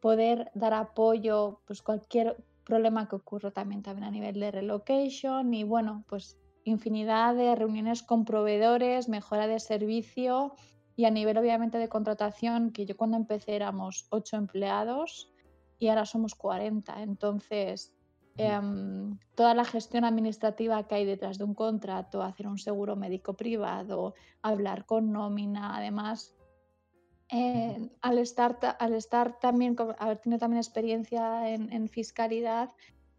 poder 0.00 0.50
dar 0.54 0.74
apoyo, 0.74 1.62
pues 1.66 1.80
cualquier 1.80 2.36
problema 2.64 3.08
que 3.08 3.16
ocurra 3.16 3.50
también, 3.50 3.82
también 3.82 4.04
a 4.04 4.10
nivel 4.10 4.38
de 4.38 4.50
relocation 4.50 5.54
y 5.54 5.64
bueno, 5.64 6.04
pues 6.06 6.38
infinidad 6.64 7.34
de 7.34 7.54
reuniones 7.54 8.02
con 8.02 8.26
proveedores, 8.26 9.08
mejora 9.08 9.46
de 9.46 9.60
servicio 9.60 10.54
y 10.96 11.06
a 11.06 11.10
nivel 11.10 11.38
obviamente 11.38 11.78
de 11.78 11.88
contratación, 11.88 12.72
que 12.72 12.84
yo 12.84 12.94
cuando 12.94 13.16
empecé 13.16 13.56
éramos 13.56 14.06
8 14.10 14.36
empleados 14.36 15.32
y 15.78 15.88
ahora 15.88 16.04
somos 16.04 16.34
40. 16.34 17.02
Entonces, 17.02 17.93
em, 18.36 19.18
toda 19.34 19.54
la 19.54 19.64
gestión 19.64 20.04
administrativa 20.04 20.86
que 20.86 20.96
hay 20.96 21.04
detrás 21.04 21.38
de 21.38 21.44
un 21.44 21.54
contrato, 21.54 22.22
hacer 22.22 22.46
un 22.46 22.58
seguro 22.58 22.96
médico 22.96 23.34
privado, 23.34 24.14
hablar 24.42 24.86
con 24.86 25.12
nómina, 25.12 25.76
además, 25.76 26.34
eh, 27.30 27.90
al, 28.00 28.18
estar, 28.18 28.58
al 28.78 28.94
estar 28.94 29.38
también, 29.38 29.76
haber 29.98 30.18
tenido 30.18 30.38
también 30.38 30.58
experiencia 30.58 31.48
en, 31.50 31.72
en 31.72 31.88
fiscalidad, 31.88 32.70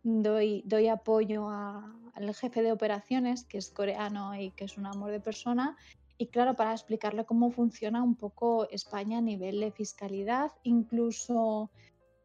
doy, 0.03 0.61
doy 0.65 0.87
apoyo 0.87 1.49
al 1.49 2.35
jefe 2.35 2.61
de 2.61 2.71
operaciones, 2.71 3.43
que 3.43 3.57
es 3.57 3.71
coreano 3.71 4.35
y 4.35 4.51
que 4.51 4.65
es 4.65 4.77
un 4.77 4.85
amor 4.85 5.11
de 5.11 5.19
persona. 5.19 5.75
Y 6.17 6.27
claro, 6.27 6.53
para 6.53 6.71
explicarle 6.71 7.25
cómo 7.25 7.51
funciona 7.51 8.01
un 8.01 8.15
poco 8.15 8.69
España 8.69 9.17
a 9.17 9.21
nivel 9.21 9.59
de 9.59 9.71
fiscalidad, 9.71 10.51
incluso 10.63 11.71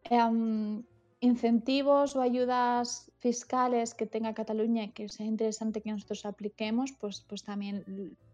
em, 0.04 0.84
incentivos 1.20 2.16
o 2.16 2.22
ayudas 2.22 3.12
fiscales 3.18 3.94
que 3.94 4.06
tenga 4.06 4.34
Cataluña 4.34 4.84
y 4.84 4.90
que 4.90 5.08
sea 5.08 5.26
interesante 5.26 5.82
que 5.82 5.92
nosotros 5.92 6.24
apliquemos, 6.24 6.92
pues, 6.92 7.24
pues 7.28 7.44
también 7.44 7.84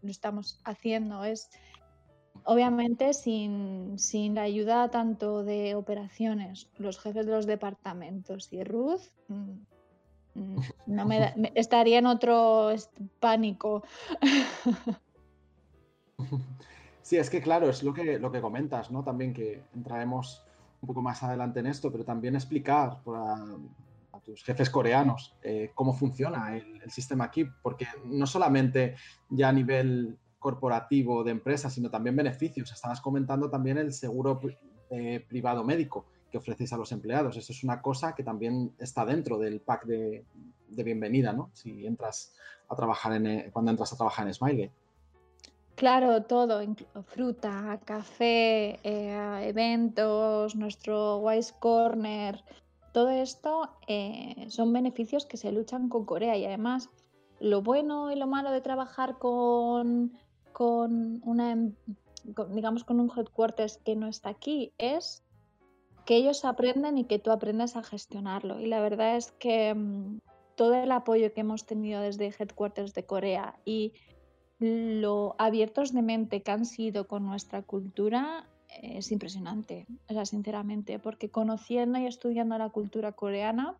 lo 0.01 0.09
estamos 0.09 0.59
haciendo. 0.63 1.23
Es, 1.23 1.49
Obviamente 2.43 3.13
sin, 3.13 3.97
la 4.33 4.43
ayuda 4.43 4.89
tanto 4.89 5.43
de 5.43 5.75
operaciones, 5.75 6.69
los 6.77 6.97
jefes 6.99 7.25
de 7.25 7.31
los 7.31 7.45
departamentos 7.45 8.51
y 8.53 8.63
Ruth, 8.63 9.01
mm, 9.27 9.51
mm, 10.35 10.61
no 10.87 11.05
me, 11.05 11.33
estaría 11.55 11.99
en 11.99 12.05
otro 12.05 12.73
pánico. 13.19 13.83
Sí, 17.03 17.15
es 17.15 17.29
que 17.29 17.41
claro, 17.41 17.69
es 17.69 17.83
lo 17.83 17.93
que, 17.93 18.19
lo 18.19 18.33
que 18.33 18.41
comentas, 18.41 18.91
¿no? 18.91 19.01
También 19.01 19.33
que 19.33 19.63
entraremos 19.73 20.43
un 20.81 20.87
poco 20.87 21.01
más 21.01 21.23
adelante 21.23 21.59
en 21.59 21.67
esto, 21.67 21.91
pero 21.91 22.03
también 22.03 22.35
explicar 22.35 23.01
a, 23.07 23.45
tus 24.25 24.43
jefes 24.43 24.69
coreanos 24.69 25.35
eh, 25.41 25.71
cómo 25.73 25.93
funciona 25.93 26.57
el, 26.57 26.91
sistema 26.91 27.25
aquí, 27.25 27.45
porque 27.61 27.87
no 28.05 28.25
solamente 28.25 28.95
ya 29.29 29.49
a 29.49 29.53
nivel 29.53 30.17
corporativo 30.39 31.23
de 31.23 31.31
empresa, 31.31 31.69
sino 31.69 31.89
también 31.89 32.15
beneficios. 32.15 32.71
Estabas 32.71 33.01
comentando 33.01 33.49
también 33.49 33.77
el 33.77 33.93
seguro 33.93 34.39
eh, 34.89 35.25
privado 35.27 35.63
médico 35.63 36.05
que 36.31 36.37
ofrecéis 36.37 36.73
a 36.73 36.77
los 36.77 36.91
empleados. 36.91 37.37
Eso 37.37 37.51
es 37.51 37.63
una 37.63 37.81
cosa 37.81 38.15
que 38.15 38.23
también 38.23 38.73
está 38.79 39.05
dentro 39.05 39.37
del 39.37 39.61
pack 39.61 39.85
de, 39.85 40.25
bienvenida, 40.69 41.33
¿no? 41.33 41.49
Si 41.53 41.85
entras 41.85 42.33
a 42.69 42.75
trabajar 42.75 43.13
en, 43.13 43.27
eh, 43.27 43.49
cuando 43.51 43.71
entras 43.71 43.93
a 43.93 43.97
trabajar 43.97 44.27
en 44.27 44.33
Smiley. 44.33 44.71
Claro, 45.77 46.23
todo, 46.23 46.59
fruta, 47.05 47.79
café, 47.85 48.79
eh, 48.83 49.47
eventos, 49.47 50.55
nuestro 50.55 51.19
Wise 51.19 51.53
Corner, 51.59 52.43
todo 52.91 53.09
esto 53.09 53.69
son 54.49 54.73
beneficios 54.73 55.25
que 55.25 55.37
se 55.37 55.51
luchan 55.51 55.87
con 55.87 56.03
Corea 56.03 56.35
y 56.35 56.45
además 56.45 56.89
lo 57.39 57.61
bueno 57.61 58.11
y 58.11 58.15
lo 58.15 58.27
malo 58.27 58.51
de 58.51 58.59
trabajar 58.59 59.17
con 59.19 60.11
con 60.57 61.21
una, 61.23 61.51
em, 61.51 61.75
digamos, 62.49 62.83
con 62.83 62.99
un 62.99 63.11
headquarters 63.15 63.77
que 63.77 63.95
no 63.95 64.07
está 64.07 64.29
aquí, 64.29 64.73
es 64.79 65.23
que 66.03 66.15
ellos 66.15 66.45
aprenden 66.45 66.97
y 66.97 67.03
que 67.03 67.19
tú 67.19 67.29
aprendas 67.29 67.75
a 67.75 67.83
gestionarlo. 67.83 68.59
Y 68.59 68.65
la 68.65 68.79
verdad 68.79 69.17
es 69.17 69.31
que 69.33 69.75
mm, 69.75 70.17
todo 70.55 70.73
el 70.73 70.91
apoyo 70.91 71.31
que 71.31 71.41
hemos 71.41 71.67
tenido 71.67 72.01
desde 72.01 72.33
headquarters 72.39 72.95
de 72.95 73.05
Corea 73.05 73.59
y 73.65 73.93
lo 74.59 75.35
abiertos 75.37 75.93
de 75.93 76.01
mente 76.01 76.41
que 76.41 76.51
han 76.51 76.65
sido 76.65 77.07
con 77.07 77.25
nuestra 77.25 77.61
cultura 77.61 78.47
es 78.81 79.11
impresionante, 79.11 79.87
o 80.09 80.13
sea, 80.13 80.25
sinceramente, 80.25 80.99
porque 80.99 81.29
conociendo 81.29 81.99
y 81.99 82.05
estudiando 82.05 82.57
la 82.57 82.69
cultura 82.69 83.11
coreana, 83.11 83.77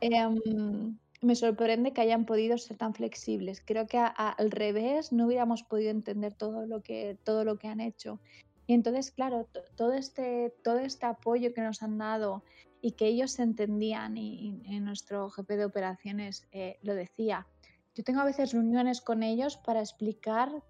em, 0.00 0.96
me 1.20 1.34
sorprende 1.34 1.92
que 1.92 2.00
hayan 2.00 2.24
podido 2.24 2.56
ser 2.58 2.76
tan 2.76 2.94
flexibles. 2.94 3.60
Creo 3.64 3.86
que 3.86 3.98
al 3.98 4.50
revés 4.50 5.12
no 5.12 5.26
hubiéramos 5.26 5.62
podido 5.64 5.90
entender 5.90 6.34
todo 6.34 6.66
lo 6.66 6.82
que, 6.82 7.16
todo 7.24 7.44
lo 7.44 7.58
que 7.58 7.68
han 7.68 7.80
hecho. 7.80 8.20
Y 8.66 8.74
entonces, 8.74 9.10
claro, 9.10 9.48
todo 9.76 9.94
este, 9.94 10.54
todo 10.62 10.78
este 10.78 11.06
apoyo 11.06 11.52
que 11.54 11.62
nos 11.62 11.82
han 11.82 11.98
dado 11.98 12.44
y 12.80 12.92
que 12.92 13.06
ellos 13.06 13.38
entendían, 13.40 14.16
y, 14.16 14.52
nuestro 14.80 15.30
jefe 15.30 15.56
de 15.56 15.64
operaciones 15.64 16.46
eh, 16.52 16.78
lo 16.82 16.94
decía, 16.94 17.46
yo 17.98 18.04
tengo 18.04 18.20
a 18.20 18.24
veces 18.24 18.52
reuniones 18.52 19.00
con 19.00 19.24
ellos 19.24 19.56
para 19.56 19.80
explicar 19.80 20.62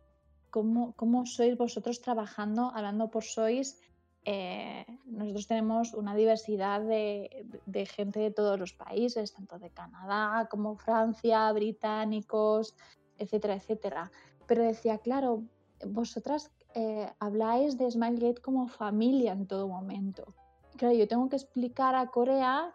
cómo, 0.49 0.95
cómo 0.97 1.27
sois 1.27 1.59
vosotros 1.59 2.01
trabajando, 2.01 2.73
hablando 2.75 3.11
por 3.11 3.23
sois 3.23 3.77
eh, 4.25 4.87
nosotros 5.05 5.47
tenemos 5.47 5.93
una 5.93 6.15
diversidad 6.15 6.81
de, 6.81 7.87
gente 7.87 8.19
de 8.21 8.31
todos 8.31 8.59
los 8.59 8.73
países, 8.73 9.35
tanto 9.35 9.59
de 9.59 9.69
Canadá 9.69 10.49
como 10.51 10.77
Francia, 10.77 11.53
británicos, 11.53 12.75
etcétera, 13.19 13.57
etcétera. 13.57 14.11
Pero 14.47 14.63
decía, 14.63 14.97
claro, 14.97 15.45
vosotras 15.87 16.51
eh, 16.75 17.11
habláis 17.19 17.77
de 17.77 17.91
Smilegate 17.91 18.41
como 18.41 18.69
familia 18.69 19.33
en 19.33 19.47
todo 19.47 19.69
momento. 19.69 20.35
Claro, 20.79 20.95
yo 20.95 21.07
tengo 21.07 21.29
que 21.29 21.37
explicar 21.37 21.95
a 21.95 22.07
Corea 22.07 22.75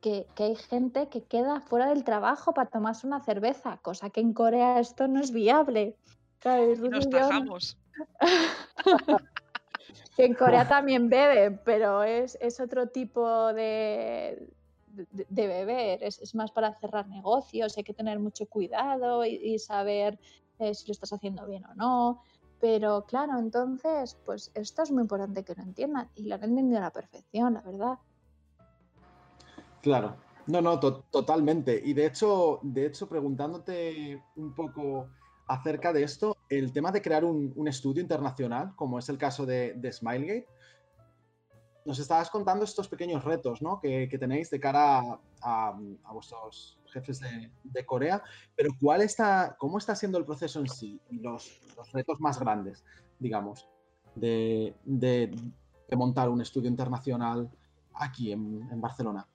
que, 0.00 0.26
hay 0.38 0.56
gente 0.56 1.08
que 1.08 1.22
queda 1.22 1.60
fuera 1.60 1.88
del 1.88 2.04
trabajo 2.04 2.52
para 2.52 2.70
tomarse 2.70 3.06
una 3.06 3.20
cerveza, 3.20 3.78
cosa 3.78 4.10
que 4.10 4.20
en 4.20 4.32
Corea 4.32 4.80
esto 4.80 5.08
no 5.08 5.20
es 5.20 5.30
viable. 5.30 5.96
nos 6.44 7.08
tajamos. 7.08 7.78
que 10.16 10.24
en 10.24 10.34
Corea 10.34 10.66
también 10.66 11.08
beben, 11.08 11.60
pero 11.64 12.02
es, 12.02 12.36
otro 12.60 12.88
tipo 12.88 13.52
de, 13.52 14.50
de, 14.88 15.46
beber, 15.46 16.02
es, 16.02 16.34
más 16.34 16.50
para 16.50 16.74
cerrar 16.74 17.06
negocios, 17.08 17.76
hay 17.76 17.84
que 17.84 17.94
tener 17.94 18.18
mucho 18.18 18.46
cuidado 18.46 19.24
y, 19.24 19.58
saber 19.58 20.18
eh, 20.58 20.74
si 20.74 20.86
lo 20.88 20.92
estás 20.92 21.12
haciendo 21.12 21.46
bien 21.46 21.64
o 21.66 21.74
no. 21.74 22.22
Pero 22.60 23.06
claro, 23.06 23.38
entonces, 23.38 24.18
pues 24.26 24.50
esto 24.54 24.82
es 24.82 24.90
muy 24.90 25.02
importante 25.02 25.44
que 25.44 25.54
lo 25.54 25.62
entiendan 25.62 26.10
y 26.14 26.24
lo 26.24 26.34
han 26.34 26.44
entendido 26.44 26.78
a 26.78 26.82
la 26.82 26.90
perfección, 26.90 27.54
la 27.54 27.62
verdad. 27.62 27.98
Claro, 29.82 30.16
no, 30.46 30.60
no, 30.60 30.78
totalmente. 30.78 31.80
Y 31.84 31.92
de 31.94 32.06
hecho, 32.06 32.60
de 32.62 32.86
hecho, 32.86 33.08
preguntándote 33.08 34.22
un 34.36 34.54
poco 34.54 35.08
acerca 35.46 35.92
de 35.92 36.02
esto, 36.02 36.36
el 36.48 36.72
tema 36.72 36.92
de 36.92 37.02
crear 37.02 37.24
un, 37.24 37.68
estudio 37.68 38.02
internacional, 38.02 38.74
como 38.76 38.98
es 38.98 39.08
el 39.08 39.18
caso 39.18 39.46
de, 39.46 39.90
Smilegate. 39.92 40.46
Nos 41.84 41.98
estabas 41.98 42.30
contando 42.30 42.64
estos 42.64 42.88
pequeños 42.88 43.24
retos 43.24 43.60
que, 43.80 44.16
tenéis 44.18 44.50
de 44.50 44.60
cara 44.60 45.18
a, 45.40 45.78
vuestros 46.12 46.78
jefes 46.92 47.20
de, 47.64 47.86
Corea, 47.86 48.22
pero 48.54 48.70
¿cuál 48.80 49.02
está, 49.02 49.56
¿cómo 49.58 49.78
está 49.78 49.96
siendo 49.96 50.18
el 50.18 50.24
proceso 50.24 50.60
en 50.60 50.68
sí 50.68 51.00
y 51.10 51.20
los, 51.20 51.60
retos 51.92 52.20
más 52.20 52.38
grandes, 52.38 52.84
digamos, 53.18 53.68
de, 54.14 54.74
montar 55.96 56.28
un 56.28 56.40
estudio 56.40 56.68
internacional 56.68 57.50
aquí 57.94 58.30
en 58.32 58.80
Barcelona? 58.80 59.26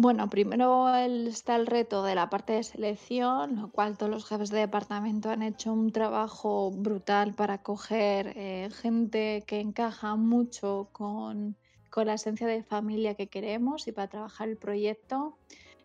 Bueno, 0.00 0.30
primero 0.30 0.94
está 0.94 1.56
el 1.56 1.66
reto 1.66 2.04
de 2.04 2.14
la 2.14 2.30
parte 2.30 2.52
de 2.52 2.62
selección, 2.62 3.56
lo 3.56 3.72
cual 3.72 3.98
todos 3.98 4.12
los 4.12 4.28
jefes 4.28 4.48
de 4.48 4.60
departamento 4.60 5.28
han 5.28 5.42
hecho 5.42 5.72
un 5.72 5.90
trabajo 5.90 6.70
brutal 6.70 7.34
para 7.34 7.64
coger 7.64 8.32
eh, 8.36 8.68
gente 8.70 9.42
que 9.44 9.58
encaja 9.58 10.14
mucho 10.14 10.88
con, 10.92 11.56
la 11.96 12.14
esencia 12.14 12.46
de 12.46 12.62
familia 12.62 13.16
que 13.16 13.26
queremos 13.26 13.88
y 13.88 13.92
para 13.92 14.06
trabajar 14.06 14.48
el 14.48 14.56
proyecto. 14.56 15.36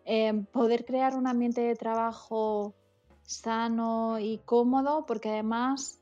Eh, 0.04 0.44
poder 0.52 0.84
crear 0.84 1.16
un 1.16 1.26
ambiente 1.26 1.62
de 1.62 1.74
trabajo 1.74 2.72
sano 3.24 4.20
y 4.20 4.38
cómodo, 4.44 5.06
porque 5.06 5.30
además 5.30 5.98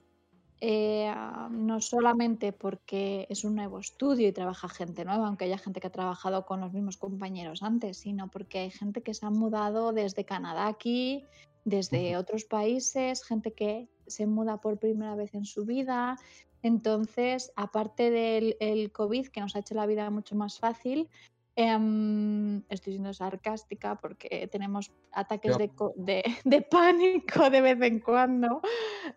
eh, 0.64 1.12
no 1.50 1.80
solamente 1.80 2.52
porque 2.52 3.26
es 3.28 3.42
un 3.42 3.56
nuevo 3.56 3.80
estudio 3.80 4.28
y 4.28 4.32
trabaja 4.32 4.68
gente 4.68 5.04
nueva, 5.04 5.26
aunque 5.26 5.46
haya 5.46 5.58
gente 5.58 5.80
que 5.80 5.88
ha 5.88 5.90
trabajado 5.90 6.46
con 6.46 6.60
los 6.60 6.72
mismos 6.72 6.98
compañeros 6.98 7.64
antes, 7.64 7.96
sino 7.96 8.30
porque 8.30 8.60
hay 8.60 8.70
gente 8.70 9.02
que 9.02 9.12
se 9.12 9.26
ha 9.26 9.30
mudado 9.30 9.92
desde 9.92 10.24
Canadá 10.24 10.68
aquí, 10.68 11.24
desde 11.64 12.16
otros 12.16 12.44
países, 12.44 13.24
gente 13.24 13.54
que 13.54 13.88
se 14.06 14.28
muda 14.28 14.60
por 14.60 14.78
primera 14.78 15.16
vez 15.16 15.34
en 15.34 15.46
su 15.46 15.64
vida. 15.64 16.16
Entonces, 16.62 17.52
aparte 17.56 18.12
del 18.12 18.56
el 18.60 18.92
COVID, 18.92 19.26
que 19.30 19.40
nos 19.40 19.56
ha 19.56 19.58
hecho 19.58 19.74
la 19.74 19.86
vida 19.86 20.08
mucho 20.10 20.36
más 20.36 20.60
fácil, 20.60 21.08
em, 21.56 22.62
estoy 22.68 22.94
siendo 22.94 23.12
sarcástica 23.12 23.96
porque 23.96 24.48
tenemos 24.50 24.92
ataques 25.12 25.56
de, 25.58 25.70
de, 26.44 26.62
pánico 26.62 27.50
de 27.50 27.60
vez 27.60 27.80
en 27.82 28.00
cuando. 28.00 28.60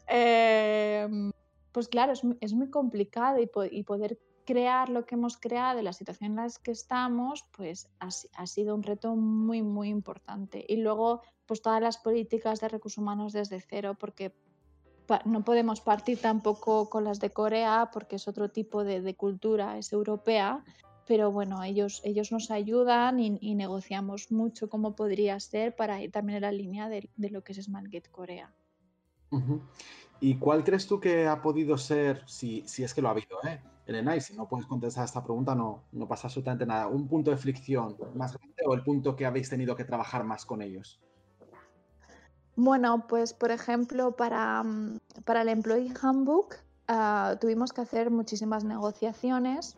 Em, 0.08 1.32
pues 1.72 1.88
claro, 1.88 2.14
es, 2.14 2.54
muy 2.54 2.70
complicado 2.70 3.40
y, 3.40 3.50
y, 3.72 3.84
poder 3.84 4.18
crear 4.46 4.90
lo 4.90 5.06
que 5.06 5.16
hemos 5.16 5.38
creado, 5.38 5.82
la 5.82 5.94
situación 5.94 6.32
en 6.32 6.36
la 6.38 6.48
que 6.64 6.72
estamos, 6.72 7.46
pues 7.52 7.90
ha, 8.00 8.10
ha, 8.38 8.48
sido 8.48 8.76
un 8.76 8.84
reto 8.84 9.16
muy, 9.16 9.62
muy 9.62 9.90
importante. 9.90 10.64
Y 10.68 10.78
luego, 10.78 11.22
pues 11.46 11.62
todas 11.62 11.82
las 11.82 11.98
políticas 11.98 12.62
de 12.62 12.70
recursos 12.70 13.00
humanos 13.00 13.34
desde 13.34 13.60
cero, 13.60 13.96
porque 14.00 14.34
no 15.26 15.44
podemos 15.44 15.82
partir 15.82 16.20
tampoco 16.20 16.90
con 16.90 17.04
las 17.04 17.20
de 17.20 17.32
Corea, 17.32 17.90
porque 17.94 18.16
es 18.16 18.28
otro 18.28 18.50
tipo 18.50 18.84
de, 18.84 19.16
cultura, 19.16 19.78
es 19.78 19.94
europea. 19.94 20.64
Pero 21.08 21.32
bueno, 21.32 21.64
ellos, 21.64 22.02
ellos 22.04 22.32
nos 22.32 22.50
ayudan 22.50 23.20
y, 23.20 23.56
negociamos 23.56 24.32
mucho 24.32 24.70
cómo 24.70 24.96
podría 24.96 25.40
ser 25.40 25.76
para 25.76 26.02
ir 26.02 26.12
también 26.12 26.38
en 26.38 26.42
la 26.42 26.52
línea 26.52 26.90
de, 26.90 27.10
lo 27.18 27.44
que 27.44 27.54
es 27.54 27.64
SmartGate 27.64 28.10
Corea. 28.12 28.54
¿Y 30.20 30.36
cuál 30.38 30.64
crees 30.64 30.88
tú 30.88 31.00
que 31.00 31.28
ha 31.28 31.42
podido 31.42 31.78
ser, 31.78 32.24
si, 32.28 32.64
si 32.68 32.84
es 32.84 32.94
que 32.94 33.02
lo 33.02 33.10
ha 33.10 33.12
habido, 33.12 33.38
¿eh? 33.48 33.62
Elena, 33.86 34.16
y 34.16 34.22
si 34.22 34.36
no 34.36 34.48
puedes 34.48 34.66
contestar 34.66 35.06
esta 35.06 35.24
pregunta, 35.24 35.54
no, 35.54 35.84
no 35.92 36.08
pasa 36.08 36.28
absolutamente 36.28 36.66
nada. 36.66 36.88
¿Un 36.88 37.08
punto 37.08 37.30
de 37.30 37.38
fricción 37.38 37.96
más 38.16 38.36
grande 38.36 38.64
o 38.66 38.74
el 38.74 38.84
punto 38.84 39.16
que 39.16 39.26
habéis 39.26 39.50
tenido 39.50 39.76
que 39.76 39.84
trabajar 39.84 40.24
más 40.24 40.46
con 40.46 40.62
ellos? 40.62 41.00
Bueno, 42.56 43.06
pues 43.08 43.34
por 43.34 43.52
ejemplo, 43.52 44.16
para, 44.16 44.64
mm, 44.64 45.00
para 45.24 45.42
el 45.44 45.50
Employee 45.50 45.94
Handbook 46.02 46.56
uh, 46.90 47.36
tuvimos 47.40 47.74
que 47.74 47.82
hacer 47.82 48.10
muchísimas 48.10 48.64
negociaciones. 48.64 49.78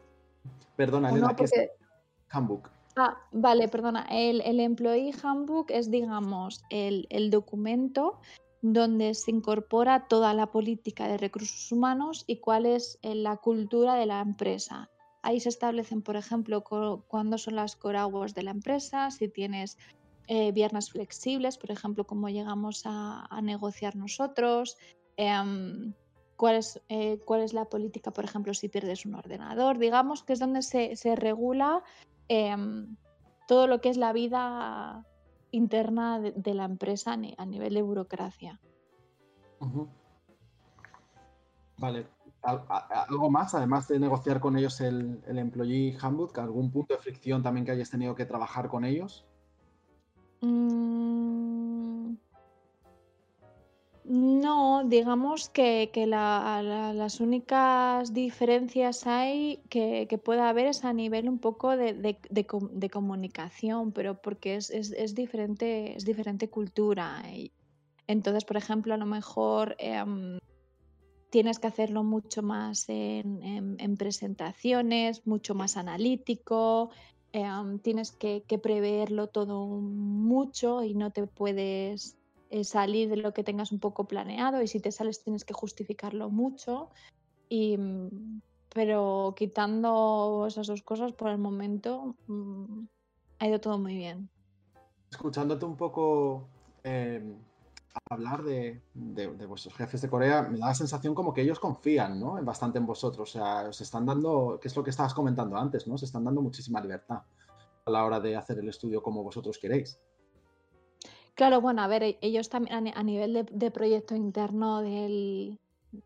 Perdona, 0.75 1.09
Elena, 1.09 1.35
¿qué 1.35 1.43
es 1.45 1.53
Handbook? 2.29 2.69
Ah, 2.95 3.17
vale, 3.31 3.67
perdona. 3.67 4.07
El, 4.09 4.41
el 4.41 4.59
Employee 4.59 5.13
Handbook 5.21 5.71
es, 5.71 5.91
digamos, 5.91 6.63
el, 6.69 7.07
el 7.09 7.29
documento 7.29 8.19
donde 8.61 9.13
se 9.13 9.31
incorpora 9.31 10.07
toda 10.07 10.33
la 10.33 10.47
política 10.47 11.07
de 11.07 11.17
recursos 11.17 11.71
humanos 11.71 12.23
y 12.27 12.39
cuál 12.39 12.65
es 12.65 12.97
eh, 13.01 13.15
la 13.15 13.37
cultura 13.37 13.95
de 13.95 14.05
la 14.05 14.21
empresa. 14.21 14.89
Ahí 15.21 15.39
se 15.39 15.49
establecen, 15.49 16.01
por 16.01 16.15
ejemplo, 16.15 16.63
cuándo 16.63 17.37
son 17.37 17.55
las 17.55 17.75
core 17.75 17.99
hours 17.99 18.33
de 18.33 18.43
la 18.43 18.51
empresa, 18.51 19.11
si 19.11 19.27
tienes 19.27 19.77
eh, 20.27 20.51
viernes 20.51 20.91
flexibles, 20.91 21.57
por 21.57 21.71
ejemplo, 21.71 22.05
cómo 22.05 22.29
llegamos 22.29 22.83
a, 22.85 23.27
negociar 23.41 23.95
nosotros, 23.95 24.77
em, 25.17 25.93
cuál, 26.37 26.55
es, 26.55 26.81
eh, 26.87 27.19
cuál 27.25 27.41
es 27.41 27.53
la 27.53 27.65
política, 27.65 28.11
por 28.11 28.23
ejemplo, 28.23 28.53
si 28.53 28.69
pierdes 28.69 29.05
un 29.05 29.15
ordenador. 29.15 29.77
Digamos 29.79 30.23
que 30.23 30.33
es 30.33 30.39
donde 30.39 30.61
se, 30.61 31.15
regula 31.15 31.83
em, 32.29 32.95
todo 33.47 33.67
lo 33.67 33.81
que 33.81 33.89
es 33.89 33.97
la 33.97 34.13
vida 34.13 35.05
interna 35.51 36.19
de, 36.19 36.53
la 36.53 36.65
empresa 36.65 37.13
a 37.13 37.45
nivel 37.45 37.73
de 37.73 37.81
burocracia. 37.81 38.59
Vale. 41.77 42.07
¿Algo 42.43 43.29
más, 43.29 43.55
además 43.55 43.87
de 43.87 43.99
negociar 43.99 44.39
con 44.39 44.57
ellos 44.57 44.79
el, 44.79 45.21
el 45.27 45.39
Employee 45.39 45.97
Handbook? 45.99 46.37
¿Algún 46.37 46.71
punto 46.71 46.93
de 46.93 47.01
fricción 47.01 47.43
también 47.43 47.65
que 47.65 47.71
hayas 47.71 47.89
tenido 47.89 48.15
que 48.15 48.25
trabajar 48.25 48.69
con 48.69 48.85
ellos? 48.85 49.25
Mm. 50.41 52.15
No, 54.07 54.83
digamos 54.85 55.49
que, 55.49 55.91
las 56.07 57.19
únicas 57.19 58.13
diferencias 58.13 59.05
hay 59.05 59.59
que, 59.69 60.07
pueda 60.23 60.49
haber 60.49 60.67
es 60.67 60.85
a 60.85 60.93
nivel 60.93 61.27
un 61.29 61.39
poco 61.39 61.75
de, 61.75 62.89
comunicación, 62.91 63.91
pero 63.91 64.21
porque 64.21 64.55
es, 64.55 65.15
diferente, 65.15 65.95
es 65.95 66.05
diferente 66.05 66.49
cultura. 66.49 67.21
Entonces, 68.07 68.45
por 68.45 68.57
ejemplo, 68.57 68.93
a 68.93 68.97
lo 68.97 69.05
mejor 69.05 69.75
em, 69.79 70.39
tienes 71.29 71.59
que 71.59 71.67
hacerlo 71.67 72.03
mucho 72.03 72.41
más 72.41 72.85
en 72.87 73.97
presentaciones, 73.97 75.27
mucho 75.27 75.53
más 75.53 75.75
analítico, 75.75 76.91
Em, 77.33 77.79
tienes 77.79 78.13
que, 78.13 78.41
preverlo 78.63 79.27
todo 79.27 79.67
mucho 79.67 80.81
y 80.83 80.95
no 80.95 81.11
te 81.11 81.27
puedes 81.27 82.16
eh, 82.49 82.63
salir 82.63 83.09
de 83.09 83.17
lo 83.17 83.33
que 83.33 83.43
tengas 83.43 83.71
un 83.71 83.79
poco 83.79 84.05
planeado 84.05 84.61
y 84.61 84.67
si 84.67 84.79
te 84.79 84.91
sales 84.91 85.23
tienes 85.23 85.45
que 85.45 85.53
justificarlo 85.53 86.29
mucho. 86.29 86.89
Y, 87.49 87.77
mm, 87.77 88.41
pero 88.73 89.33
quitando 89.35 90.45
esas 90.47 90.67
dos 90.67 90.81
cosas 90.83 91.13
por 91.13 91.29
el 91.29 91.37
momento 91.37 92.15
mm, 92.27 92.85
ha 93.39 93.47
ido 93.47 93.59
todo 93.59 93.77
muy 93.77 93.95
bien. 93.95 94.29
Escuchándote 95.09 95.65
un 95.65 95.77
poco 95.77 96.47
em, 96.83 97.37
hablar 98.09 98.43
de, 98.43 98.81
vuestros 99.47 99.73
jefes 99.73 100.01
de 100.01 100.09
Corea, 100.09 100.43
me 100.43 100.59
da 100.59 100.67
la 100.67 100.75
sensación 100.75 101.15
como 101.15 101.33
que 101.33 101.41
ellos 101.41 101.59
confían 101.59 102.19
¿no? 102.19 102.41
bastante 102.43 102.77
en 102.77 102.85
vosotros. 102.85 103.29
O 103.29 103.31
sea, 103.31 103.69
os 103.69 103.81
están 103.81 104.05
dando, 104.05 104.59
que 104.61 104.67
es 104.67 104.75
lo 104.75 104.83
que 104.83 104.89
estabas 104.89 105.13
comentando 105.13 105.57
antes, 105.57 105.87
¿no? 105.87 105.95
Os 105.95 106.03
están 106.03 106.23
dando 106.23 106.41
muchísima 106.41 106.81
libertad 106.81 107.21
a 107.85 107.91
la 107.91 108.05
hora 108.05 108.19
de 108.19 108.35
hacer 108.35 108.59
el 108.59 108.69
estudio 108.69 109.01
como 109.01 109.23
vosotros 109.23 109.57
queréis. 109.57 109.99
Claro, 111.37 111.61
bueno, 111.61 111.83
a 111.83 111.87
ver, 111.87 112.03
e-, 112.03 112.17
ellos 112.21 112.49
también 112.49 112.91
a 112.95 113.03
nivel 113.03 113.45
de 113.51 113.71
proyecto 113.71 114.15
interno 114.15 114.81
del, 114.81 115.59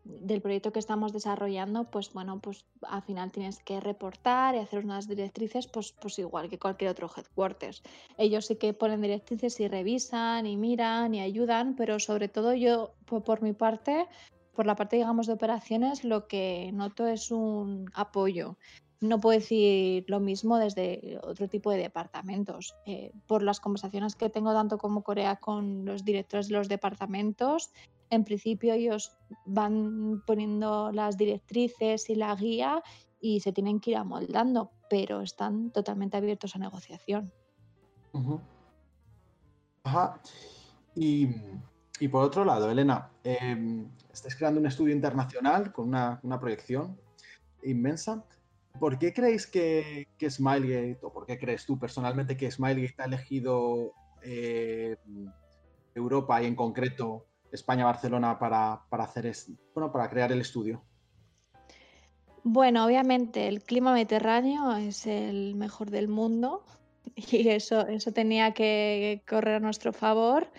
del 0.04 0.42
proyecto 0.42 0.72
que 0.72 0.78
estamos 0.78 1.12
desarrollando, 1.14 1.90
pues 1.90 2.12
bueno, 2.12 2.38
pues 2.40 2.66
al 2.82 3.02
final 3.02 3.32
tienes 3.32 3.58
que 3.64 3.80
reportar 3.80 4.54
y 4.54 4.58
hacer 4.58 4.84
unas 4.84 5.08
directrices, 5.08 5.66
pues, 5.68 5.94
pues 6.00 6.18
igual 6.18 6.50
que 6.50 6.58
cualquier 6.58 6.90
otro 6.90 7.10
headquarters. 7.16 7.82
Ellos 8.18 8.46
sí 8.46 8.56
que 8.56 8.74
ponen 8.74 9.00
directrices 9.00 9.58
y 9.60 9.68
revisan 9.68 10.44
y 10.44 10.58
miran 10.58 11.14
y 11.14 11.20
ayudan, 11.20 11.76
pero 11.76 11.98
sobre 11.98 12.28
todo 12.28 12.52
yo, 12.52 12.92
por, 13.06 13.40
mi 13.40 13.54
parte, 13.54 14.06
por 14.54 14.66
la 14.66 14.76
parte, 14.76 14.96
digamos, 14.96 15.26
de 15.26 15.32
operaciones, 15.32 16.04
lo 16.04 16.28
que 16.28 16.70
noto 16.74 17.06
es 17.06 17.30
un 17.30 17.86
apoyo. 17.94 18.58
No 19.02 19.20
puedo 19.20 19.38
decir 19.38 20.04
lo 20.08 20.20
mismo 20.20 20.58
desde 20.58 21.18
otro 21.22 21.48
tipo 21.48 21.70
de 21.70 21.78
departamentos. 21.78 22.74
Eh, 22.86 23.12
por 23.26 23.42
las 23.42 23.60
conversaciones 23.60 24.14
que 24.14 24.30
tengo 24.30 24.52
tanto 24.52 24.78
como 24.78 25.02
Corea 25.02 25.36
con 25.36 25.84
los 25.84 26.04
directores 26.04 26.48
de 26.48 26.54
los 26.54 26.68
departamentos, 26.68 27.72
en 28.10 28.24
principio 28.24 28.74
ellos 28.74 29.16
van 29.44 30.22
poniendo 30.26 30.92
las 30.92 31.16
directrices 31.16 32.08
y 32.10 32.14
la 32.14 32.34
guía 32.36 32.82
y 33.20 33.40
se 33.40 33.52
tienen 33.52 33.80
que 33.80 33.90
ir 33.90 33.96
amoldando, 33.96 34.70
pero 34.88 35.20
están 35.20 35.70
totalmente 35.70 36.16
abiertos 36.16 36.54
a 36.54 36.58
negociación. 36.60 37.32
Ajá. 39.84 40.20
Y, 40.94 41.26
por 42.08 42.24
otro 42.24 42.44
lado, 42.44 42.70
Elena, 42.70 43.10
eh, 43.24 43.86
estáis 44.12 44.36
creando 44.36 44.60
un 44.60 44.66
estudio 44.66 44.94
internacional 44.94 45.72
con 45.72 45.88
una, 45.88 46.20
proyección 46.40 46.98
inmensa. 47.62 48.24
¿Por 48.78 48.98
qué 48.98 49.12
creéis 49.12 49.46
que, 49.46 50.08
que, 50.18 50.30
Smilegate, 50.30 50.98
o 51.02 51.12
por 51.12 51.26
qué 51.26 51.38
crees 51.38 51.64
tú 51.66 51.78
personalmente 51.78 52.36
que 52.36 52.50
Smilegate 52.50 53.02
ha 53.02 53.04
elegido 53.06 53.92
eh, 54.22 54.96
Europa 55.94 56.42
y 56.42 56.46
en 56.46 56.56
concreto 56.56 57.26
España-Barcelona 57.52 58.38
para, 58.38 58.84
hacer 58.90 59.30
bueno, 59.74 59.92
para 59.92 60.08
crear 60.08 60.32
el 60.32 60.40
estudio? 60.40 60.82
Bueno, 62.44 62.84
obviamente 62.84 63.46
el 63.46 63.62
clima 63.62 63.92
mediterráneo 63.92 64.74
es 64.76 65.06
el 65.06 65.54
mejor 65.54 65.90
del 65.90 66.08
mundo 66.08 66.64
y 67.16 67.48
eso, 67.48 67.86
eso 67.86 68.12
tenía 68.12 68.52
que 68.52 69.22
correr 69.28 69.56
a 69.56 69.60
nuestro 69.60 69.92
favor. 69.92 70.50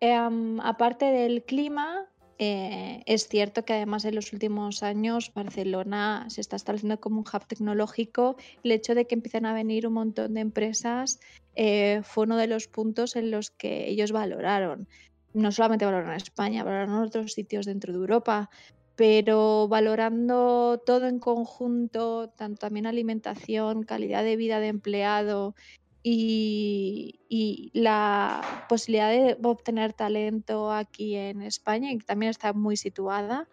Em, 0.00 0.60
aparte 0.60 1.06
del 1.06 1.44
clima, 1.44 2.09
eh, 2.42 3.02
es 3.04 3.28
cierto 3.28 3.66
que 3.66 3.74
además 3.74 4.06
en 4.06 4.14
los 4.14 4.32
últimos 4.32 4.82
años 4.82 5.30
Barcelona 5.34 6.24
se 6.30 6.40
está 6.40 6.56
estableciendo 6.56 6.98
como 6.98 7.18
un 7.18 7.26
hub 7.30 7.46
tecnológico. 7.46 8.36
El 8.64 8.72
hecho 8.72 8.94
de 8.94 9.06
que 9.06 9.14
empiecen 9.14 9.44
a 9.44 9.52
venir 9.52 9.86
un 9.86 9.92
montón 9.92 10.32
de 10.32 10.40
empresas 10.40 11.20
eh, 11.54 12.00
fue 12.02 12.24
uno 12.24 12.38
de 12.38 12.46
los 12.46 12.66
puntos 12.66 13.14
en 13.14 13.30
los 13.30 13.50
que 13.50 13.90
ellos 13.90 14.10
valoraron 14.10 14.88
no 15.32 15.52
solamente 15.52 15.84
valoran 15.84 16.16
España, 16.16 16.64
valoran 16.64 16.90
otros 16.90 17.34
sitios 17.34 17.66
dentro 17.66 17.92
de 17.92 17.98
Europa, 17.98 18.50
pero 18.96 19.68
valorando 19.68 20.82
todo 20.84 21.06
en 21.06 21.18
conjunto, 21.18 22.30
tanto 22.30 22.58
también 22.58 22.86
alimentación, 22.86 23.84
calidad 23.84 24.24
de 24.24 24.36
vida 24.36 24.60
de 24.60 24.68
empleado 24.68 25.54
y, 26.02 27.70
la 27.74 28.66
posibilidad 28.68 29.10
de 29.10 29.36
obtener 29.42 29.92
talento 29.92 30.72
aquí 30.72 31.16
en 31.16 31.42
España, 31.42 31.90
que 31.90 32.04
también 32.04 32.30
está 32.30 32.52
muy 32.52 32.76
situada, 32.76 33.48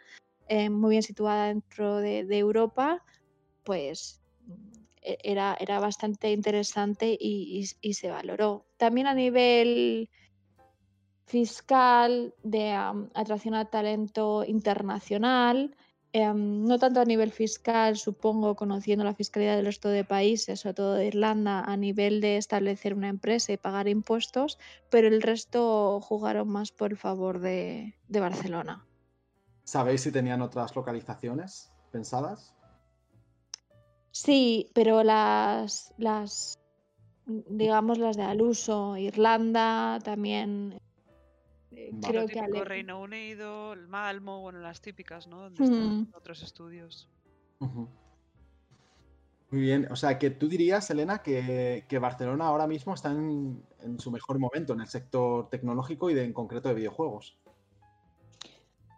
eh, 0.48 0.70
muy 0.70 0.92
bien 0.92 1.04
situada 1.04 1.48
dentro 1.48 1.98
de, 1.98 2.26
Europa, 2.38 3.04
pues 3.64 4.22
e, 5.02 5.18
era, 5.24 5.58
era 5.60 5.80
bastante 5.80 6.32
interesante 6.32 7.18
y, 7.20 7.66
y, 7.82 7.94
se 7.94 8.10
valoró. 8.10 8.66
También 8.78 9.08
a 9.08 9.14
nivel 9.14 10.10
fiscal, 11.26 12.34
de 12.44 12.72
atracción 13.14 13.54
al 13.54 13.70
talento 13.70 14.46
internacional, 14.46 15.76
em, 16.14 16.64
no 16.66 16.80
tanto 16.80 17.00
a 17.00 17.06
nivel 17.06 17.32
fiscal, 17.32 17.98
supongo, 17.98 18.56
conociendo 18.56 19.04
la 19.04 19.14
fiscalidad 19.14 19.56
del 19.56 19.66
resto 19.66 19.90
de 19.90 20.04
países, 20.04 20.62
sobre 20.62 20.74
todo 20.74 20.94
de 20.94 21.08
Irlanda, 21.08 21.62
a 21.62 21.78
nivel 21.78 22.22
de 22.22 22.38
establecer 22.38 22.94
una 22.94 23.10
empresa 23.10 23.54
y 23.54 23.58
pagar 23.58 23.88
impuestos, 23.88 24.58
pero 24.90 25.08
el 25.08 25.22
resto 25.22 26.00
jugaron 26.02 26.50
más 26.50 26.72
por 26.72 26.92
el 26.92 26.98
favor 26.98 27.40
de, 27.40 27.96
de 28.08 28.20
Barcelona. 28.20 28.86
¿Sabéis 29.64 30.02
si 30.02 30.12
tenían 30.12 30.42
otras 30.42 30.76
localizaciones 30.76 31.72
pensadas? 31.92 32.56
Sí, 34.12 34.72
pero 34.74 35.04
las, 35.04 35.94
las 35.98 36.58
digamos, 37.28 37.98
las 37.98 38.18
de 38.18 38.24
Aluso, 38.24 38.98
Irlanda, 38.98 40.00
también 40.04 40.80
eh, 41.78 41.92
creo 42.02 42.28
que 42.28 42.40
Ale... 42.40 42.66
Reino 42.66 43.00
Unido, 43.00 43.74
el 43.74 43.88
Malmo, 43.88 44.42
bueno, 44.42 44.60
las 44.60 44.82
típicas, 44.82 45.28
¿no? 45.28 45.44
Donde 45.44 45.64
están 45.64 46.02
mm. 46.02 46.14
otros 46.16 46.42
estudios. 46.42 47.08
Muy 47.60 49.62
bien, 49.62 49.88
o 49.92 49.96
sea, 49.96 50.18
que 50.18 50.32
tú 50.32 50.48
dirías, 50.48 50.90
Elena, 50.90 51.20
que, 51.20 52.00
Barcelona 52.02 52.48
ahora 52.48 52.66
mismo 52.66 52.96
está 52.96 53.12
en, 53.12 53.64
su 54.00 54.10
mejor 54.10 54.40
momento 54.40 54.74
en 54.74 54.82
el 54.82 54.88
sector 54.88 55.50
tecnológico 55.50 56.10
y 56.10 56.16
de, 56.16 56.24
en 56.24 56.34
concreto 56.34 56.70
de 56.70 56.76
videojuegos. 56.76 57.38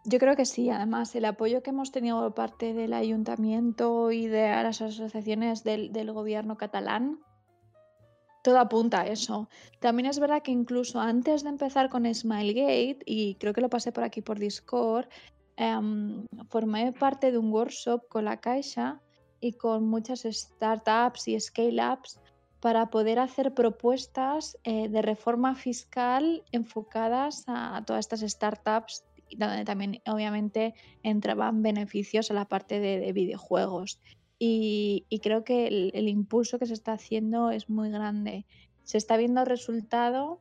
Yo 0.06 0.18
creo 0.18 0.34
que 0.34 0.46
sí, 0.46 0.70
además 0.70 1.14
el 1.14 1.26
apoyo 1.26 1.62
que 1.62 1.70
hemos 1.70 1.92
tenido 1.92 2.22
por 2.22 2.34
parte 2.34 2.72
del 2.72 2.94
ayuntamiento 2.94 4.10
y 4.10 4.26
de 4.26 4.48
las 4.48 4.80
asociaciones 4.80 5.64
del, 5.64 5.92
del 5.92 6.12
gobierno 6.12 6.56
catalán 6.56 7.20
todo 8.42 8.58
apunta 8.58 9.02
a 9.02 9.06
eso. 9.06 9.48
También 9.80 10.06
es 10.06 10.18
verdad 10.18 10.42
que 10.42 10.52
incluso 10.52 11.00
antes 11.00 11.42
de 11.42 11.50
empezar 11.50 11.88
con 11.88 12.12
Smilegate, 12.12 12.98
y 13.06 13.34
creo 13.36 13.52
que 13.52 13.60
lo 13.60 13.68
pasé 13.70 13.92
por 13.92 14.04
aquí 14.04 14.22
por 14.22 14.38
Discord, 14.38 15.06
em, 15.56 16.26
formé 16.48 16.92
parte 16.92 17.30
de 17.30 17.38
un 17.38 17.52
workshop 17.52 18.08
con 18.08 18.24
la 18.24 18.38
Caixa 18.40 19.00
y 19.40 19.52
con 19.52 19.88
muchas 19.88 20.22
startups 20.22 21.28
y 21.28 21.38
scale-ups 21.38 22.18
para 22.60 22.90
poder 22.90 23.18
hacer 23.18 23.54
propuestas 23.54 24.58
eh, 24.64 24.88
de 24.88 25.02
reforma 25.02 25.54
fiscal 25.54 26.42
enfocadas 26.52 27.44
a, 27.46 27.82
todas 27.86 28.00
estas 28.00 28.20
startups, 28.20 29.04
donde 29.36 29.64
también 29.64 30.02
obviamente 30.06 30.74
entraban 31.02 31.62
beneficios 31.62 32.30
a 32.30 32.34
la 32.34 32.46
parte 32.46 32.80
de 32.80 33.12
videojuegos 33.12 34.00
y, 34.42 35.20
creo 35.22 35.44
que 35.44 35.90
el, 35.92 36.08
impulso 36.08 36.58
que 36.58 36.64
se 36.64 36.72
está 36.72 36.92
haciendo 36.92 37.50
es 37.50 37.68
muy 37.68 37.90
grande. 37.90 38.46
Se 38.84 38.96
está 38.96 39.18
viendo 39.18 39.44
resultado 39.44 40.40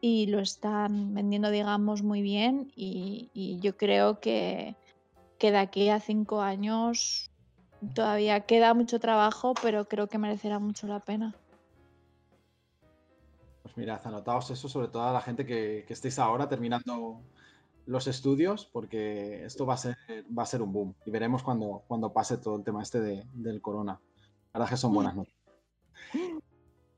y 0.00 0.26
lo 0.26 0.38
están 0.38 1.12
vendiendo, 1.12 1.50
digamos, 1.50 2.04
muy 2.04 2.22
bien 2.22 2.70
y, 2.76 3.58
yo 3.60 3.76
creo 3.76 4.20
que, 4.20 4.76
que 5.38 5.50
de 5.50 5.58
aquí 5.58 5.88
a 5.88 5.98
cinco 5.98 6.40
años 6.40 7.32
todavía 7.94 8.42
queda 8.42 8.74
mucho 8.74 9.00
trabajo, 9.00 9.54
pero 9.60 9.88
creo 9.88 10.06
que 10.06 10.18
merecerá 10.18 10.60
mucho 10.60 10.86
la 10.86 11.00
pena. 11.00 11.34
Pues 13.64 13.76
mirad, 13.76 14.06
anotaos 14.06 14.52
eso, 14.52 14.68
sobre 14.68 14.86
todo 14.86 15.02
a 15.02 15.12
la 15.12 15.20
gente 15.20 15.44
que, 15.44 15.84
que 15.84 15.94
estéis 15.94 16.20
ahora 16.20 16.48
terminando 16.48 17.20
los 17.86 18.06
estudios 18.06 18.66
porque 18.66 19.44
esto 19.44 19.66
va 19.66 19.74
a 19.74 19.78
ser, 19.78 19.96
va 20.36 20.42
a 20.42 20.46
ser 20.46 20.62
un 20.62 20.72
boom 20.72 20.94
y 21.04 21.10
veremos 21.10 21.42
cuando, 21.42 21.82
cuando 21.86 22.12
pase 22.12 22.36
todo 22.36 22.56
el 22.56 22.64
tema 22.64 22.82
este 22.82 23.00
de, 23.00 23.26
del 23.32 23.60
corona. 23.60 24.00
La 24.52 24.60
verdad 24.60 24.70
que 24.70 24.76
son 24.76 24.94
buenas 24.94 25.14
noticias. 25.14 25.42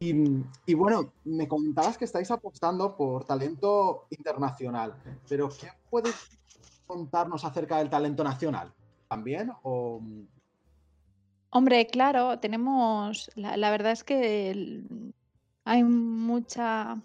Y, 0.00 0.74
bueno, 0.74 1.12
me 1.24 1.48
comentabas 1.48 1.96
que 1.96 2.04
estáis 2.04 2.30
apostando 2.30 2.94
por 2.94 3.24
talento 3.24 4.06
internacional, 4.10 4.94
pero 5.26 5.48
¿qué 5.48 5.68
puedes 5.88 6.14
contarnos 6.86 7.42
acerca 7.44 7.78
del 7.78 7.88
talento 7.88 8.22
nacional? 8.22 8.70
¿También? 9.08 9.50
O... 9.62 10.02
Hombre, 11.50 11.86
claro, 11.86 12.38
tenemos, 12.38 13.30
la, 13.34 13.56
la 13.56 13.70
verdad 13.70 13.92
es 13.92 14.04
que 14.04 14.84
hay 15.64 15.84
mucha 15.84 17.00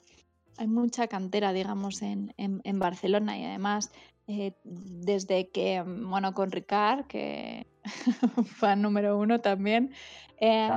hay 0.59 0.67
mucha 0.67 1.07
cantera, 1.07 1.53
digamos, 1.53 2.01
en, 2.01 2.33
en, 2.37 2.79
Barcelona 2.79 3.37
y 3.37 3.45
además 3.45 3.91
eh, 4.27 4.53
desde 4.65 5.49
que, 5.49 5.81
bueno, 5.85 6.33
con 6.33 6.51
Ricard, 6.51 7.07
que 7.07 7.65
fue 8.57 8.75
número 8.75 9.17
uno 9.17 9.39
también, 9.39 9.93
eh, 10.41 10.69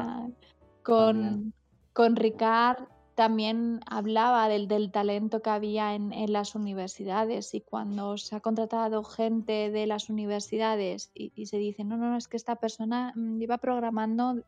con, 0.84 1.52
con 1.92 2.14
Ricard 2.14 2.84
también 3.16 3.80
hablaba 3.86 4.48
del, 4.48 4.68
del, 4.68 4.92
talento 4.92 5.42
que 5.42 5.50
había 5.50 5.94
en, 5.94 6.12
en, 6.12 6.32
las 6.32 6.54
universidades 6.54 7.52
y 7.52 7.60
cuando 7.60 8.16
se 8.16 8.36
ha 8.36 8.40
contratado 8.40 9.02
gente 9.02 9.70
de 9.70 9.86
las 9.86 10.08
universidades 10.08 11.10
y, 11.12 11.32
y, 11.34 11.46
se 11.46 11.58
dice, 11.58 11.84
no, 11.84 11.96
no, 11.96 12.16
es 12.16 12.28
que 12.28 12.36
esta 12.36 12.56
persona 12.56 13.12
mm, 13.16 13.38
lleva 13.38 13.58
programando 13.58 14.44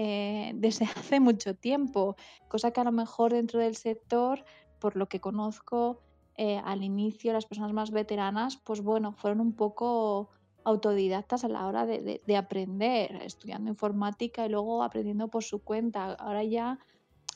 eh, 0.00 0.52
desde 0.54 0.84
hace 0.96 1.18
mucho 1.18 1.56
tiempo, 1.56 2.14
cosa 2.46 2.70
que 2.70 2.80
a 2.80 2.84
lo 2.84 2.92
mejor 2.92 3.32
dentro 3.32 3.58
del 3.58 3.74
sector, 3.74 4.44
por 4.78 4.94
lo 4.94 5.08
que 5.08 5.20
conozco 5.20 6.02
eh, 6.36 6.62
al 6.64 6.84
inicio, 6.84 7.32
las 7.32 7.46
personas 7.46 7.72
más 7.72 7.90
veteranas, 7.90 8.58
pues 8.58 8.80
bueno, 8.80 9.12
fueron 9.12 9.40
un 9.40 9.54
poco 9.54 10.30
autodidactas 10.62 11.42
a 11.42 11.48
la 11.48 11.66
hora 11.66 11.84
de, 11.84 12.36
aprender, 12.36 13.16
estudiando 13.22 13.70
informática 13.70 14.46
y 14.46 14.50
luego 14.50 14.84
aprendiendo 14.84 15.26
por 15.26 15.42
su 15.42 15.64
cuenta. 15.64 16.12
Ahora 16.12 16.44
ya 16.44 16.78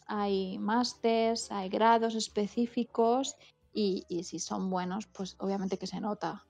hay 0.06 0.56
másters, 0.58 1.50
hay 1.50 1.68
grados 1.68 2.14
específicos 2.14 3.34
y, 3.72 4.04
si 4.22 4.38
son 4.38 4.70
buenos, 4.70 5.08
pues 5.08 5.34
obviamente 5.40 5.78
que 5.78 5.88
se 5.88 6.00
nota. 6.00 6.46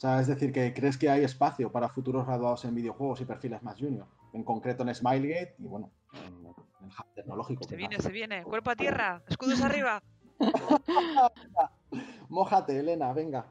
O 0.00 0.02
sea, 0.02 0.18
es 0.18 0.28
decir, 0.28 0.50
que 0.50 0.72
crees 0.72 0.96
que 0.96 1.10
hay 1.10 1.24
espacio 1.24 1.70
para 1.70 1.86
futuros 1.86 2.26
graduados 2.26 2.64
en 2.64 2.74
videojuegos 2.74 3.20
y 3.20 3.26
perfiles 3.26 3.62
más 3.62 3.78
junior, 3.78 4.06
en 4.32 4.42
concreto 4.44 4.82
en 4.82 4.94
Smilegate 4.94 5.56
y 5.58 5.66
bueno, 5.66 5.90
en, 6.14 6.46
el 6.46 6.46
hub 6.46 7.14
tecnológico. 7.14 7.64
Se 7.64 7.76
viene, 7.76 7.98
se 7.98 8.10
viene, 8.10 8.42
cuerpo 8.44 8.70
a 8.70 8.76
tierra, 8.76 9.22
escudos 9.28 9.60
arriba. 9.60 10.02
Mójate, 12.30 12.78
Elena, 12.78 13.12
venga. 13.12 13.44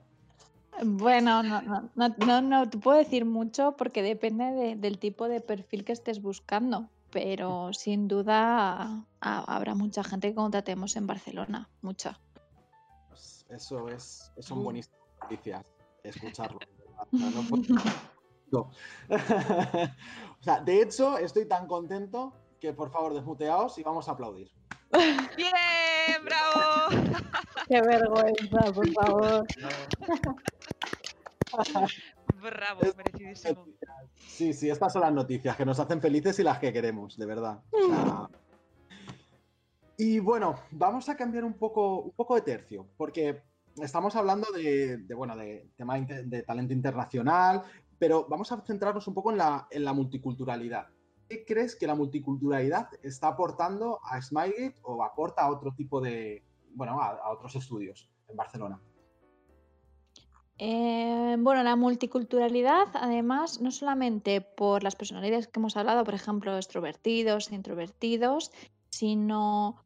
Bueno, 0.84 1.44
no, 1.44 1.62
no, 1.62 2.16
no, 2.18 2.42
no, 2.42 2.68
te 2.68 2.80
puedo 2.80 2.98
decir 2.98 3.26
mucho 3.26 3.76
porque 3.78 4.02
depende 4.02 4.76
del 4.76 4.98
tipo 4.98 5.30
de 5.30 5.42
perfil 5.42 5.86
que 5.86 5.92
estés 5.92 6.20
buscando, 6.20 6.90
pero 7.12 7.74
sin 7.74 8.08
duda 8.08 9.06
habrá 9.20 9.76
mucha 9.76 10.04
gente 10.04 10.30
que 10.30 10.34
contratemos 10.36 10.96
en 10.96 11.06
Barcelona, 11.06 11.70
mucha. 11.84 12.20
Pues 13.10 13.46
eso 13.50 13.88
es, 13.88 14.32
son 14.40 14.62
mm. 14.62 14.64
buenísimas 14.64 15.00
noticias 15.22 15.79
escucharlo. 16.10 16.60
o 18.52 18.72
sea, 20.42 20.60
de 20.62 20.82
hecho, 20.82 21.18
estoy 21.18 21.46
tan 21.46 21.68
contento 21.68 22.34
que 22.60 22.74
por 22.74 22.92
favor 22.92 23.14
desmuteaos 23.14 23.78
y 23.78 23.84
vamos 23.84 24.08
a 24.08 24.12
aplaudir. 24.12 24.52
¡Bien! 24.92 25.54
¡Bravo! 26.24 26.90
¡Qué 27.68 27.82
vergüenza, 27.82 28.72
por 28.74 28.92
favor! 28.94 29.48
Bravo, 32.42 32.82
merecidísimo. 32.96 33.66
Sí, 34.16 34.54
sí, 34.54 34.70
estas 34.70 34.94
son 34.94 35.02
las 35.02 35.14
noticias 35.14 35.56
que 35.56 35.66
nos 35.66 35.80
hacen 35.80 36.02
felices 36.02 36.40
y 36.40 36.44
las 36.44 36.60
que 36.60 36.72
queremos, 36.72 37.18
de 37.18 37.26
verdad. 37.26 37.62
y 39.98 40.20
bueno, 40.20 40.60
vamos 40.72 41.10
a 41.10 41.16
cambiar 41.16 41.44
un 41.44 41.54
poco, 41.54 42.02
un 42.02 42.12
poco 42.12 42.36
de 42.36 42.42
tercio, 42.42 42.88
porque 42.98 43.44
estamos 43.82 44.16
hablando 44.16 44.48
de, 44.52 45.06
bueno, 45.16 45.36
de 45.36 45.72
tema 45.76 46.00
de 46.00 46.44
talento 46.44 46.74
internacional, 46.74 47.64
pero 47.98 48.26
vamos 48.30 48.52
a 48.52 48.62
centrarnos 48.62 49.08
un 49.08 49.14
poco 49.14 49.32
en 49.32 49.38
la, 49.38 49.68
en 49.70 49.84
la 49.84 49.94
multiculturalidad. 49.94 50.88
¿Qué 51.28 51.46
crees 51.46 51.76
que 51.76 51.86
la 51.86 51.94
multiculturalidad 51.94 52.90
está 53.04 53.28
aportando 53.28 54.00
a 54.04 54.20
Smilegate 54.20 54.80
o 54.82 55.04
aporta 55.04 55.44
a 55.44 55.52
otro 55.52 55.74
tipo 55.76 56.02
de, 56.02 56.44
bueno, 56.74 57.00
a, 57.00 57.30
otros 57.32 57.56
estudios 57.56 58.10
en 58.28 58.36
Barcelona? 58.36 58.82
Eh, 60.58 61.38
bueno, 61.40 61.62
la 61.64 61.76
multiculturalidad, 61.76 62.88
además, 62.96 63.62
no 63.62 63.72
solamente 63.72 64.42
por 64.42 64.84
las 64.84 64.96
personalidades 64.96 65.48
que 65.48 65.60
hemos 65.60 65.78
hablado, 65.78 66.04
por 66.04 66.16
ejemplo, 66.16 66.58
extrovertidos, 66.58 67.52
introvertidos, 67.52 68.52
sino 68.90 69.78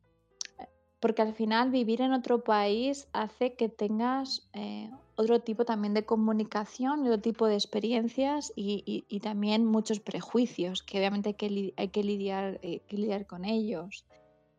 porque 1.03 1.21
al 1.21 1.33
final 1.33 1.69
vivir 1.69 1.99
en 1.99 2.13
otro 2.13 2.45
país 2.45 3.09
hace 3.11 3.55
que 3.55 3.67
tengas 3.67 4.47
eh, 4.53 4.89
otro 5.17 5.41
tipo 5.41 5.65
también 5.65 5.93
de 5.93 6.05
comunicación, 6.05 7.01
otro 7.01 7.19
tipo 7.19 7.45
de 7.45 7.55
experiencias 7.55 8.53
y, 8.55 9.19
también 9.21 9.65
muchos 9.65 9.99
prejuicios 9.99 10.81
que 10.81 10.99
obviamente 10.99 11.27
hay 11.27 11.35
que, 11.35 11.73
hay 11.75 11.89
que, 11.89 12.03
lidiar, 12.05 12.57
eh, 12.61 12.79
que 12.87 12.95
lidiar, 12.95 13.27
con 13.27 13.43
ellos. 13.43 14.05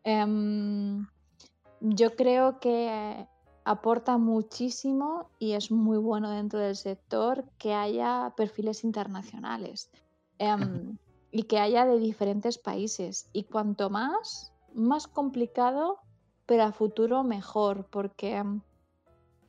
Em, 0.03 1.07
yo 1.79 2.15
creo 2.15 2.59
que 2.59 3.25
aporta 3.63 4.19
muchísimo 4.19 5.31
y 5.39 5.53
es 5.53 5.71
muy 5.71 5.97
bueno 5.97 6.29
dentro 6.29 6.59
del 6.59 6.75
sector 6.75 7.43
que 7.57 7.73
haya 7.73 8.35
perfiles 8.37 8.83
internacionales 8.83 9.89
em, 10.37 10.95
y 11.31 11.41
que 11.45 11.57
haya 11.57 11.87
de 11.87 11.97
diferentes 11.97 12.59
países. 12.59 13.31
Y 13.33 13.45
cuanto 13.45 13.89
más, 13.89 14.53
más 14.75 15.07
complicado 15.07 16.04
pero 16.45 16.63
a 16.63 16.71
futuro 16.71 17.23
mejor, 17.23 17.87
porque 17.89 18.41
mm, 18.43 18.61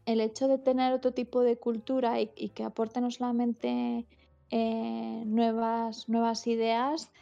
el 0.06 0.20
hecho 0.20 0.48
de 0.48 0.58
tener 0.58 0.92
otro 0.92 1.12
tipo 1.12 1.42
de 1.42 1.58
cultura 1.58 2.20
y, 2.20 2.28
que 2.54 2.64
aporte 2.64 3.00
no 3.00 3.10
solamente 3.10 4.06
eh, 4.50 5.22
nuevas, 5.26 6.46
ideas, 6.46 7.12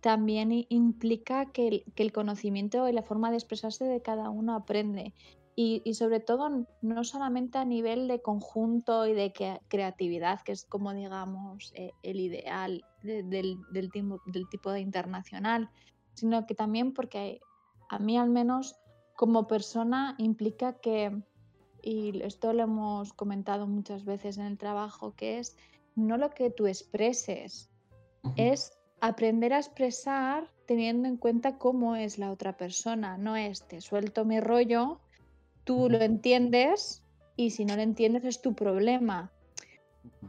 también 0.00 0.66
implica 0.70 1.52
que 1.52 1.84
el, 1.94 2.12
conocimiento 2.12 2.88
y 2.88 2.92
la 2.92 3.02
forma 3.02 3.30
de 3.30 3.36
expresarse 3.36 3.84
de 3.84 4.00
cada 4.00 4.30
uno 4.30 4.54
aprende. 4.54 5.14
Y, 5.56 5.92
sobre 5.92 6.20
todo, 6.20 6.66
no 6.80 7.04
solamente 7.04 7.58
a 7.58 7.66
nivel 7.66 8.08
de 8.08 8.22
conjunto 8.22 9.06
y 9.06 9.12
de 9.12 9.30
creatividad, 9.68 10.40
que 10.40 10.52
es 10.52 10.64
como 10.64 10.94
digamos 10.94 11.72
eh, 11.74 11.90
el 12.02 12.18
ideal 12.18 12.82
del, 13.02 13.28
del, 13.70 13.90
tipo 13.90 14.72
de 14.72 14.80
internacional, 14.80 15.68
sino 16.14 16.46
que 16.46 16.54
también 16.54 16.94
porque 16.94 17.40
a 17.90 17.98
mí 17.98 18.16
al 18.16 18.30
menos 18.30 18.80
como 19.20 19.46
persona 19.46 20.14
implica 20.16 20.80
que, 20.80 21.14
y 21.82 22.22
esto 22.22 22.54
lo 22.54 22.62
hemos 22.62 23.12
comentado 23.12 23.66
muchas 23.66 24.06
veces 24.06 24.38
en 24.38 24.46
el 24.46 24.56
trabajo, 24.56 25.14
que 25.14 25.38
es 25.38 25.58
no 25.94 26.16
lo 26.16 26.30
que 26.30 26.48
tú 26.48 26.66
expreses, 26.66 27.68
es 28.36 28.72
aprender 28.98 29.52
a 29.52 29.58
expresar 29.58 30.50
teniendo 30.64 31.06
en 31.06 31.18
cuenta 31.18 31.58
cómo 31.58 31.96
es 31.96 32.16
la 32.16 32.32
otra 32.32 32.56
persona. 32.56 33.18
No 33.18 33.36
es 33.36 33.68
te 33.68 33.82
suelto 33.82 34.24
mi 34.24 34.40
rollo, 34.40 35.00
tú 35.64 35.90
lo 35.90 36.00
entiendes 36.00 37.02
y 37.36 37.50
si 37.50 37.66
no 37.66 37.76
lo 37.76 37.82
entiendes 37.82 38.24
es 38.24 38.40
tu 38.40 38.54
problema. 38.54 39.30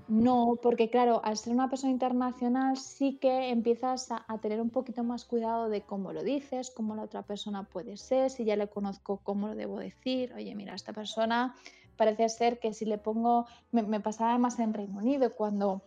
No, 0.07 0.59
porque 0.61 0.89
claro, 0.89 1.21
al 1.23 1.37
ser 1.37 1.53
una 1.53 1.69
persona 1.69 1.91
internacional 1.91 2.75
sí 2.75 3.17
que 3.17 3.49
empiezas 3.49 4.11
a, 4.11 4.37
tener 4.41 4.59
un 4.59 4.69
poquito 4.69 5.03
más 5.03 5.23
cuidado 5.25 5.69
de 5.69 5.81
cómo 5.83 6.11
lo 6.11 6.23
dices, 6.23 6.71
cómo 6.71 6.95
la 6.95 7.03
otra 7.03 7.21
persona 7.21 7.63
puede 7.63 7.95
ser, 7.95 8.29
si 8.29 8.43
ya 8.43 8.57
le 8.57 8.67
conozco, 8.67 9.21
cómo 9.23 9.47
lo 9.47 9.55
debo 9.55 9.79
decir. 9.79 10.33
Oye, 10.33 10.53
mira, 10.55 10.75
esta 10.75 10.91
persona 10.91 11.55
parece 11.95 12.27
ser 12.27 12.59
que 12.59 12.73
si 12.73 12.85
le 12.85 12.97
pongo, 12.97 13.45
me, 13.71 13.99
pasaba 14.01 14.37
más 14.37 14.59
en 14.59 14.73
Reino 14.73 14.97
Unido 14.97 15.33
cuando 15.33 15.81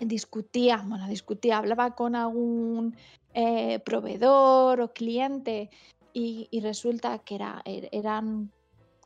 discutía, 0.00 0.84
bueno, 0.86 1.08
discutía, 1.08 1.58
hablaba 1.58 1.94
con 1.94 2.14
algún 2.14 2.94
eh, 3.32 3.78
proveedor 3.78 4.82
o 4.82 4.92
cliente 4.92 5.70
y, 6.12 6.48
resulta 6.62 7.18
que 7.20 7.36
era, 7.36 7.62
er, 7.64 7.88
eran 7.92 8.52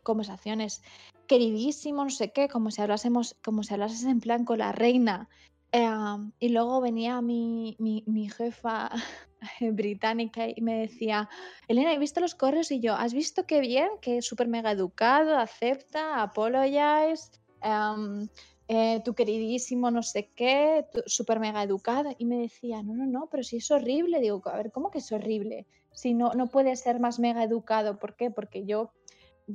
conversaciones 0.02 0.82
queridísimos, 1.26 2.04
no 2.04 2.10
sé 2.10 2.32
qué, 2.32 2.48
como 2.48 2.70
si 2.70 2.82
hablásemos, 2.82 3.36
como 3.44 3.62
si 3.62 3.74
hablases 3.74 4.04
en 4.04 4.20
plan 4.20 4.44
con 4.44 4.58
la 4.58 4.72
reina. 4.72 5.28
Em, 5.72 6.30
y 6.38 6.50
luego 6.50 6.80
venía 6.80 7.20
mi, 7.20 7.76
mi, 7.80 8.28
jefa 8.30 8.90
británica 9.60 10.46
y 10.48 10.60
me 10.60 10.78
decía, 10.78 11.28
Elena, 11.66 11.92
he 11.92 11.98
visto 11.98 12.20
los 12.20 12.36
correos 12.36 12.70
y 12.70 12.78
yo, 12.80 12.94
¿has 12.94 13.12
visto 13.12 13.44
qué 13.44 13.60
bien? 13.60 13.88
Que 14.00 14.18
es 14.18 14.26
súper 14.26 14.46
mega 14.46 14.70
educado, 14.70 15.36
acepta, 15.36 16.22
apologize. 16.22 17.30
Um, 17.64 18.28
eh, 18.66 19.02
tu 19.04 19.14
queridísimo 19.14 19.90
no 19.90 20.02
sé 20.02 20.30
qué, 20.34 20.86
súper 21.06 21.38
mega 21.38 21.62
educada. 21.62 22.14
Y 22.18 22.24
me 22.24 22.38
decía, 22.38 22.82
no, 22.82 22.94
no, 22.94 23.06
no, 23.06 23.28
pero 23.30 23.42
si 23.42 23.56
es 23.56 23.70
horrible. 23.70 24.20
Digo, 24.20 24.42
a 24.46 24.56
ver, 24.56 24.70
¿cómo 24.72 24.90
que 24.90 24.98
es 24.98 25.12
horrible? 25.12 25.66
Si 25.92 26.14
no, 26.14 26.32
no 26.34 26.46
puede 26.46 26.74
ser 26.76 27.00
más 27.00 27.18
mega 27.18 27.42
educado. 27.42 27.98
¿Por 27.98 28.16
qué? 28.16 28.30
Porque 28.30 28.64
yo, 28.64 28.92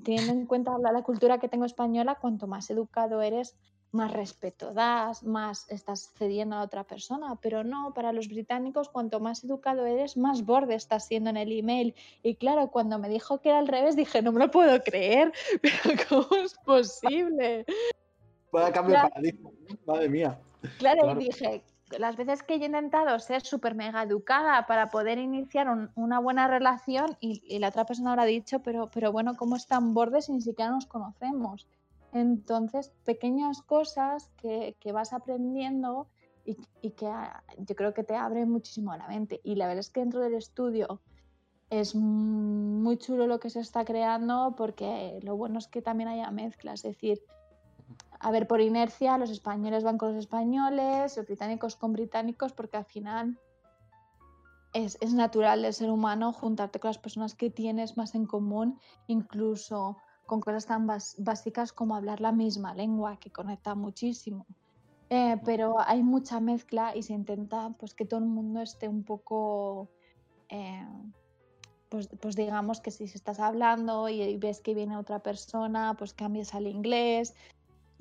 teniendo 0.03 0.33
en 0.33 0.45
cuenta 0.45 0.77
la, 0.77 1.01
cultura 1.03 1.39
que 1.39 1.49
tengo 1.49 1.65
española, 1.65 2.17
cuanto 2.19 2.47
más 2.47 2.69
educado 2.69 3.21
eres, 3.21 3.55
más 3.91 4.11
respeto 4.11 4.71
das, 4.71 5.23
más 5.23 5.69
estás 5.71 6.11
cediendo 6.15 6.55
a 6.55 6.61
otra 6.61 6.83
persona, 6.83 7.37
pero 7.41 7.63
no, 7.63 7.91
para 7.95 8.13
los 8.13 8.27
británicos 8.27 8.89
cuanto 8.89 9.19
más 9.19 9.43
educado 9.43 9.85
eres, 9.85 10.15
más 10.15 10.45
borde 10.45 10.75
estás 10.75 11.07
siendo 11.07 11.31
en 11.31 11.37
el 11.37 11.51
email. 11.51 11.95
Y 12.21 12.35
claro, 12.35 12.69
cuando 12.69 12.99
me 12.99 13.09
dijo 13.09 13.39
que 13.39 13.49
era 13.49 13.59
al 13.59 13.67
revés, 13.67 13.95
dije, 13.95 14.21
no 14.21 14.31
me 14.31 14.39
lo 14.39 14.51
puedo 14.51 14.79
creer, 14.83 15.33
pero 15.61 15.95
¿cómo 16.07 16.43
es 16.43 16.53
posible? 16.63 17.65
Puede 18.51 18.71
cambiar 18.71 19.01
claro. 19.01 19.09
paradigma, 19.09 19.49
madre 19.85 20.09
mía. 20.09 20.39
Claro, 20.77 21.11
y 21.11 21.25
dije, 21.25 21.63
las 21.97 22.15
veces 22.15 22.43
que 22.43 22.55
he 22.55 22.65
intentado 22.65 23.17
ser 23.19 23.41
súper 23.41 23.75
mega 23.75 24.03
educada 24.03 24.65
para 24.67 24.89
poder 24.89 25.17
iniciar 25.17 25.67
una 25.95 26.19
buena 26.19 26.47
relación 26.47 27.17
y, 27.19 27.57
la 27.59 27.69
otra 27.69 27.85
persona 27.85 28.11
habrá 28.11 28.25
dicho, 28.25 28.59
pero, 28.61 28.89
pero 28.93 29.11
bueno, 29.11 29.35
¿cómo 29.35 29.55
están 29.55 29.93
bordes 29.93 30.25
si 30.25 30.33
ni 30.33 30.41
siquiera 30.41 30.71
nos 30.71 30.85
conocemos? 30.85 31.67
Entonces, 32.13 32.91
pequeñas 33.05 33.61
cosas 33.61 34.29
que, 34.37 34.75
que 34.79 34.91
vas 34.91 35.13
aprendiendo 35.13 36.07
y, 36.45 36.57
y, 36.81 36.91
que 36.91 37.07
ah, 37.07 37.43
yo 37.57 37.75
creo 37.75 37.93
que 37.93 38.03
te 38.03 38.15
abren 38.15 38.49
muchísimo 38.49 38.95
la 38.95 39.07
mente. 39.07 39.39
Y 39.43 39.55
la 39.55 39.67
verdad 39.67 39.81
es 39.81 39.89
que 39.89 39.99
dentro 39.99 40.19
del 40.21 40.33
estudio 40.33 41.01
es 41.69 41.93
muy 41.93 42.97
chulo 42.97 43.27
lo 43.27 43.39
que 43.39 43.49
se 43.49 43.59
está 43.59 43.85
creando 43.85 44.55
porque 44.57 45.19
lo 45.21 45.35
bueno 45.37 45.59
es 45.59 45.67
que 45.67 45.81
también 45.81 46.09
haya 46.09 46.31
mezclas, 46.31 46.83
es 46.83 46.95
decir, 46.95 47.21
a 48.19 48.31
ver, 48.31 48.47
por 48.47 48.59
inercia, 48.59 49.17
los 49.17 49.29
españoles 49.29 49.83
van 49.83 49.97
con 49.97 50.09
los 50.09 50.17
españoles, 50.17 51.15
los 51.15 51.25
británicos 51.25 51.77
con 51.77 51.93
británicos, 51.93 52.51
porque 52.51 52.77
al 52.77 52.85
final 52.85 53.39
es, 54.73 55.13
natural 55.13 55.61
del 55.61 55.73
ser 55.73 55.89
humano 55.89 56.33
juntarte 56.33 56.79
con 56.79 56.89
las 56.89 56.97
personas 56.97 57.33
que 57.33 57.49
tienes 57.49 57.95
más 57.95 58.15
en 58.15 58.25
común, 58.25 58.77
incluso 59.07 59.97
con 60.25 60.41
cosas 60.41 60.65
tan 60.65 60.85
básicas 60.85 61.73
como 61.73 61.95
hablar 61.95 62.19
la 62.19 62.31
misma 62.31 62.75
lengua, 62.75 63.17
que 63.17 63.31
conecta 63.31 63.73
muchísimo. 63.73 64.45
Eh, 65.09 65.37
pero 65.43 65.79
hay 65.79 66.03
mucha 66.03 66.39
mezcla 66.39 66.95
y 66.95 67.01
se 67.01 67.13
intenta 67.13 67.71
pues, 67.79 67.95
que 67.95 68.05
todo 68.05 68.19
el 68.19 68.27
mundo 68.27 68.61
esté 68.61 68.87
un 68.87 69.03
poco, 69.03 69.89
eh, 70.49 70.85
pues, 71.87 72.09
pues, 72.19 72.35
digamos 72.35 72.79
que 72.79 72.91
si 72.91 73.05
estás 73.05 73.39
hablando 73.39 74.07
y 74.07 74.37
ves 74.37 74.61
que 74.61 74.75
viene 74.75 74.97
otra 74.97 75.19
persona, 75.19 75.95
pues 75.97 76.13
cambies 76.13 76.53
al 76.53 76.67
inglés, 76.67 77.33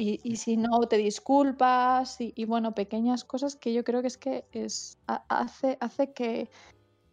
y, 0.00 0.36
si 0.36 0.56
no, 0.56 0.78
te 0.88 0.96
disculpas 0.96 2.18
y, 2.20 2.44
bueno, 2.44 2.72
pequeñas 2.72 3.24
cosas 3.24 3.56
que 3.56 3.72
yo 3.72 3.82
creo 3.82 4.00
que 4.00 4.06
es 4.06 4.16
que 4.16 4.44
es, 4.52 4.96
hace, 5.06 5.76
hace 5.80 6.12
que 6.12 6.48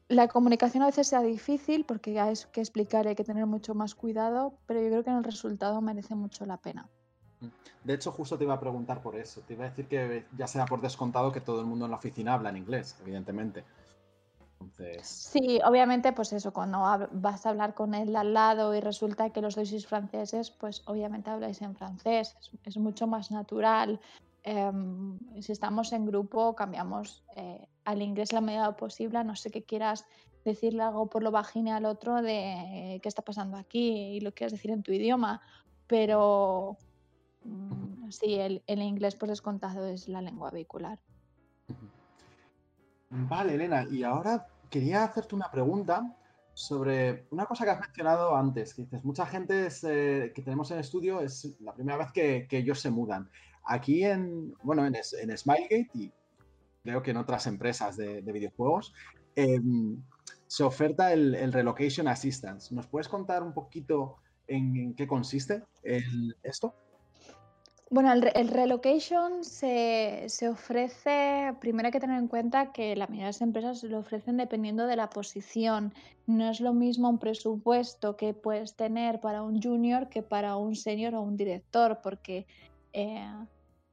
la 0.08 0.28
comunicación 0.28 0.84
a 0.84 0.86
veces 0.86 1.08
sea 1.08 1.24
difícil 1.24 1.84
porque 1.84 2.20
hay 2.20 2.36
que 2.52 2.62
explicar 2.62 3.06
y 3.06 3.10
hay 3.10 3.16
que 3.16 3.24
tener 3.24 3.48
mucho 3.48 3.74
más 3.74 3.96
cuidado, 3.96 4.60
pero 4.68 4.82
yo 4.82 4.90
creo 4.90 5.04
que 5.04 5.10
en 5.10 5.18
el 5.18 5.24
resultado 5.24 5.82
merece 5.82 6.14
mucho 6.14 6.46
la 6.46 6.58
pena. 6.58 6.88
Mm. 7.42 7.48
De 7.84 7.94
hecho, 7.96 8.12
justo 8.12 8.38
te 8.38 8.44
iba 8.44 8.54
a 8.54 8.60
preguntar 8.60 9.02
por 9.02 9.16
eso. 9.16 9.42
Te 9.42 9.54
iba 9.54 9.66
a 9.66 9.70
decir 9.70 9.88
que 9.88 10.26
ya 10.38 10.46
sea 10.46 10.66
por 10.66 10.80
descontado 10.80 11.32
que 11.32 11.42
todo 11.42 11.62
el 11.62 11.66
mundo 11.66 11.86
en 11.86 11.92
la 11.92 11.98
oficina 11.98 12.36
habla 12.36 12.50
en 12.50 12.58
inglés, 12.58 12.96
evidentemente. 13.02 13.64
Sí, 15.02 15.60
obviamente, 15.66 16.12
pues 16.14 16.34
eso, 16.34 16.52
cuando 16.52 16.80
vas 17.12 17.46
a 17.46 17.50
hablar 17.50 17.74
con 17.74 17.94
él 17.94 18.16
al 18.16 18.34
lado 18.34 18.74
y 18.76 18.80
resulta 18.80 19.30
que 19.30 19.42
los 19.42 19.56
dos 19.56 19.70
sois 19.70 19.88
franceses, 19.88 20.52
pues 20.52 20.84
obviamente 20.86 21.30
habláis 21.30 21.62
en 21.62 21.76
francés, 21.76 22.36
es, 22.64 22.78
mucho 22.78 23.08
más 23.08 23.32
natural. 23.32 24.00
Em, 24.44 25.18
si 25.42 25.52
estamos 25.52 25.92
en 25.94 26.06
grupo, 26.06 26.56
cambiamos 26.56 27.24
eh, 27.36 27.68
al 27.84 28.02
inglés 28.02 28.34
la 28.34 28.42
medida 28.42 28.76
posible, 28.76 29.24
no 29.24 29.36
sé 29.36 29.50
qué 29.50 29.64
quieras 29.64 30.06
decirle 30.44 30.84
algo 30.84 31.10
por 31.10 31.24
lo 31.24 31.32
bajine 31.32 31.72
al 31.72 31.86
otro 31.86 32.22
de 32.22 33.00
qué 33.02 33.10
está 33.10 33.24
pasando 33.24 33.58
aquí 33.58 34.16
y 34.16 34.20
lo 34.20 34.34
quieras 34.34 34.52
decir 34.52 34.72
en 34.72 34.84
tu 34.84 34.92
idioma, 34.92 35.42
pero 35.88 36.78
mm, 37.44 38.12
sí, 38.12 38.36
el, 38.36 38.64
el 38.68 38.82
inglés 38.82 39.16
por 39.16 39.30
descontado 39.30 39.88
es 39.88 40.08
la 40.08 40.22
lengua 40.22 40.52
vehicular. 40.52 41.00
Vale, 43.10 43.54
Elena, 43.56 43.86
y 43.90 44.04
ahora 44.04 44.48
quería 44.70 45.04
hacerte 45.04 45.36
una 45.36 45.52
pregunta 45.52 46.16
sobre 46.54 47.28
una 47.32 47.46
cosa 47.46 47.66
que 47.66 47.72
has 47.72 47.80
mencionado 47.80 48.36
antes, 48.36 48.74
que 48.74 48.84
dices, 48.84 49.04
mucha 49.04 49.26
gente 49.26 49.68
eh, 49.84 50.32
que 50.34 50.42
tenemos 50.42 50.72
en 50.72 50.80
estudio 50.80 51.20
es 51.22 51.56
la 51.60 51.74
primera 51.74 51.98
vez 51.98 52.12
que, 52.14 52.48
ellos 52.50 52.80
se 52.80 52.90
mudan. 52.90 53.30
Aquí 53.66 54.04
en, 54.04 54.54
bueno, 54.64 54.86
en, 54.86 54.96
Smilegate 55.38 55.90
y 55.94 56.12
creo 56.84 57.04
que 57.04 57.12
en 57.12 57.18
otras 57.18 57.46
empresas 57.48 57.98
de, 57.98 58.22
videojuegos, 58.22 58.94
em, 59.36 60.02
se 60.48 60.64
oferta 60.64 61.12
el, 61.12 61.52
Relocation 61.52 62.08
Assistance. 62.08 62.74
¿Nos 62.74 62.88
puedes 62.88 63.10
contar 63.10 63.44
un 63.44 63.54
poquito 63.54 64.18
en, 64.48 64.94
qué 64.96 65.08
consiste 65.08 65.64
esto? 66.44 66.74
Bueno, 67.96 68.12
el, 68.12 68.50
relocation 68.50 69.46
se, 69.46 70.28
ofrece, 70.52 71.56
primero 71.62 71.86
hay 71.86 71.94
que 71.94 72.02
tener 72.02 72.20
en 72.20 72.28
cuenta 72.28 72.74
que 72.74 72.94
la 72.94 73.08
mayoría 73.08 73.28
de 73.28 73.30
las 73.30 73.42
empresas 73.42 73.84
lo 73.84 74.00
ofrecen 74.00 74.36
dependiendo 74.36 74.86
de 74.86 74.98
la 74.98 75.10
posición. 75.10 75.94
No 76.28 76.50
es 76.50 76.60
lo 76.60 76.74
mismo 76.74 77.10
un 77.10 77.20
presupuesto 77.20 78.18
que 78.18 78.34
puedes 78.34 78.76
tener 78.76 79.22
para 79.22 79.44
un 79.44 79.62
junior 79.62 80.10
que 80.10 80.24
para 80.24 80.58
un 80.58 80.76
senior 80.76 81.16
o 81.16 81.22
un 81.22 81.38
director, 81.38 82.02
porque 82.04 82.48
eh, 82.92 83.32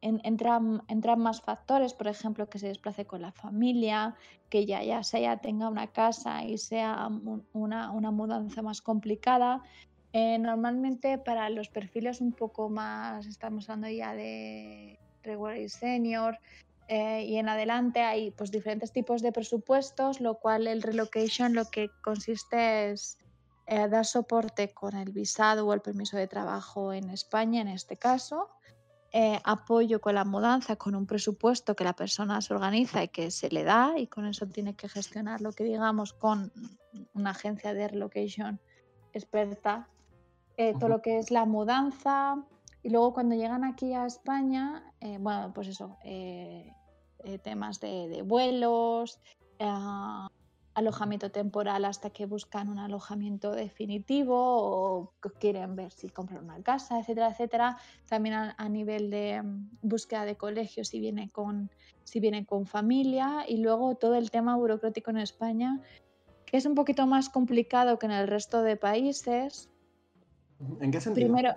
entran, 0.01 0.83
entran, 0.89 1.21
más 1.21 1.41
factores, 1.41 1.95
por 1.95 2.09
ejemplo, 2.09 2.49
que 2.49 2.59
se 2.59 2.67
desplace 2.67 3.05
con 3.05 3.23
la 3.23 3.31
familia, 3.31 4.17
que 4.49 4.67
ya, 4.67 4.83
ya 4.83 5.05
sea 5.05 5.37
tenga 5.37 5.69
una 5.69 5.87
casa 5.87 6.45
y 6.45 6.59
sea 6.59 7.09
una, 7.53 7.93
una 7.93 8.11
mudanza 8.11 8.63
más 8.63 8.83
complicada. 8.83 9.63
Eh, 10.13 10.39
normalmente 10.39 11.19
para 11.19 11.49
los 11.49 11.69
perfiles 11.69 12.21
un 12.21 12.33
poco 12.33 12.69
más, 12.69 13.27
estamos 13.27 13.69
hablando 13.69 13.89
ya 13.89 14.15
de 14.15 14.99
regular 15.23 15.57
y 15.57 15.69
senior, 15.69 16.39
eh, 16.89 17.25
y 17.25 17.37
en 17.37 17.49
adelante 17.49 18.03
hay 18.03 18.31
pues 18.33 18.51
diferentes 18.51 18.93
tipos 18.93 19.23
de 19.23 19.33
presupuestos, 19.33 20.21
lo 20.21 20.35
cual 20.35 20.67
el 20.67 20.83
relocation 20.83 21.55
lo 21.55 21.65
que 21.71 21.91
consiste 22.03 22.91
es 22.91 23.17
eh, 23.67 23.89
dar 23.89 24.05
soporte 24.05 24.75
con 24.75 24.97
el 24.97 25.13
visado 25.13 25.67
o 25.67 25.73
el 25.73 25.81
permiso 25.81 26.17
de 26.17 26.27
trabajo 26.27 26.93
en 26.93 27.09
España, 27.11 27.63
en 27.63 27.69
este 27.69 27.97
caso. 27.97 28.51
Eh, 29.15 29.39
apoyo 29.45 30.01
con 30.01 30.15
la 30.15 30.25
mudanza, 30.25 30.77
con 30.77 30.95
un 30.95 31.07
presupuesto 31.07 31.77
que 31.77 31.85
la 31.85 31.93
persona 31.93 32.41
se 32.41 32.53
organiza 32.55 33.03
y 33.03 33.09
que 33.09 33.31
se 33.31 33.51
le 33.51 33.63
da, 33.63 33.95
y 33.97 34.07
con 34.07 34.27
eso 34.27 34.47
tiene 34.47 34.75
que 34.75 34.89
gestionar 34.89 35.41
lo 35.41 35.53
que 35.53 35.65
digamos 35.65 36.13
con 36.13 36.53
una 37.15 37.31
agencia 37.31 37.75
de 37.75 37.89
relocation 37.89 38.59
experta, 39.13 39.89
eh, 40.71 40.75
todo 40.79 40.89
lo 40.89 41.03
que 41.03 41.19
es 41.19 41.31
la 41.31 41.45
mudanza. 41.45 42.45
Y 42.83 42.91
luego 42.91 43.15
cuando 43.15 43.35
llegan 43.35 43.65
aquí 43.65 43.95
a 43.95 44.07
España, 44.07 44.93
bueno, 45.21 45.53
pues 45.55 45.69
eso, 45.69 45.99
temas 47.45 47.79
de, 47.79 48.09
de 48.09 48.23
vuelos, 48.23 49.21
alojamiento 50.75 51.31
temporal 51.31 51.85
hasta 51.85 52.11
que 52.11 52.27
buscan 52.27 52.69
un 52.69 52.79
alojamiento 52.79 53.53
definitivo 53.53 54.35
o 54.37 55.13
quieren 55.39 55.77
ver 55.77 55.93
si 55.93 56.09
compran 56.09 56.45
una 56.45 56.63
casa, 56.63 56.99
etcétera, 56.99 57.31
etcétera. 57.31 57.77
También 58.09 58.35
a, 58.35 58.69
nivel 58.69 59.11
de 59.11 59.43
mm, 59.43 59.71
búsqueda 59.83 60.25
de 60.25 60.37
colegios 60.37 60.89
si 60.89 61.01
viene 61.01 61.31
con 61.31 61.71
si 62.05 62.21
viene 62.21 62.45
con 62.47 62.67
familia 62.67 63.45
y 63.47 63.59
luego 63.59 63.95
todo 63.95 64.17
el 64.17 64.31
tema 64.31 64.57
burocrático 64.57 65.11
en 65.11 65.19
España 65.19 65.81
que 66.47 66.57
es 66.57 66.67
un 66.67 66.75
poquito 66.75 67.07
más 67.07 67.29
complicado 67.29 67.99
que 67.99 68.07
en 68.07 68.13
el 68.13 68.29
resto 68.29 68.63
de 68.63 68.77
países. 68.77 69.71
¿En 70.81 70.91
qué 70.91 71.01
sentido? 71.01 71.27
Primero, 71.27 71.55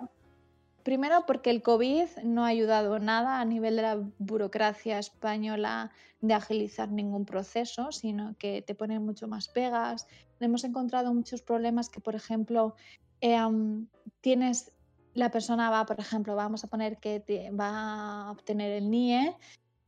Primero 0.86 1.24
porque 1.26 1.50
el 1.50 1.62
COVID 1.62 2.06
no 2.22 2.44
ha 2.44 2.46
ayudado 2.46 3.00
nada 3.00 3.40
a 3.40 3.44
nivel 3.44 3.74
de 3.74 3.82
la 3.82 4.00
burocracia 4.20 5.00
española 5.00 5.90
de 6.20 6.32
agilizar 6.32 6.92
ningún 6.92 7.24
proceso, 7.24 7.90
sino 7.90 8.36
que 8.38 8.62
te 8.62 8.76
ponen 8.76 9.04
mucho 9.04 9.26
más 9.26 9.48
pegas. 9.48 10.06
Hemos 10.38 10.62
encontrado 10.62 11.12
muchos 11.12 11.42
problemas 11.42 11.88
que, 11.88 12.00
por 12.00 12.14
ejemplo, 12.14 12.76
em, 13.20 13.88
tienes, 14.20 14.70
la 15.14 15.32
persona 15.32 15.70
va, 15.70 15.84
por 15.86 15.98
ejemplo, 15.98 16.36
vamos 16.36 16.62
a 16.62 16.68
poner 16.68 16.98
que 16.98 17.50
va 17.50 18.28
a 18.28 18.30
obtener 18.30 18.70
el 18.70 18.88
NIE 18.88 19.34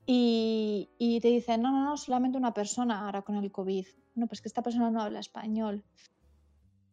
y, 0.05 0.91
y 0.99 1.21
te 1.21 1.29
dicen, 1.29 1.63
no, 1.63 1.71
no, 1.71 1.85
no, 1.85 1.97
solamente 1.97 2.39
una 2.39 2.55
persona 2.55 3.05
ahora 3.05 3.23
con 3.23 3.37
el 3.37 3.53
COVID. 3.53 3.87
No, 4.17 4.27
pues 4.27 4.41
que 4.41 4.49
esta 4.49 4.63
persona 4.63 4.91
no 4.91 5.01
habla 5.01 5.21
español 5.21 5.85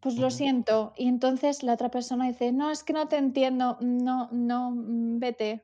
pues 0.05 0.17
lo 0.17 0.29
siento. 0.29 0.93
Y 0.95 1.07
entonces 1.07 1.63
la 1.63 1.73
otra 1.73 1.89
persona 1.89 2.27
dice, 2.27 2.51
no, 2.51 2.69
es 2.69 2.83
que 2.83 2.93
no 2.93 3.07
te 3.07 3.17
entiendo, 3.17 3.79
no, 3.81 4.29
no, 4.31 4.69
mm, 4.69 5.17
vete. 5.17 5.63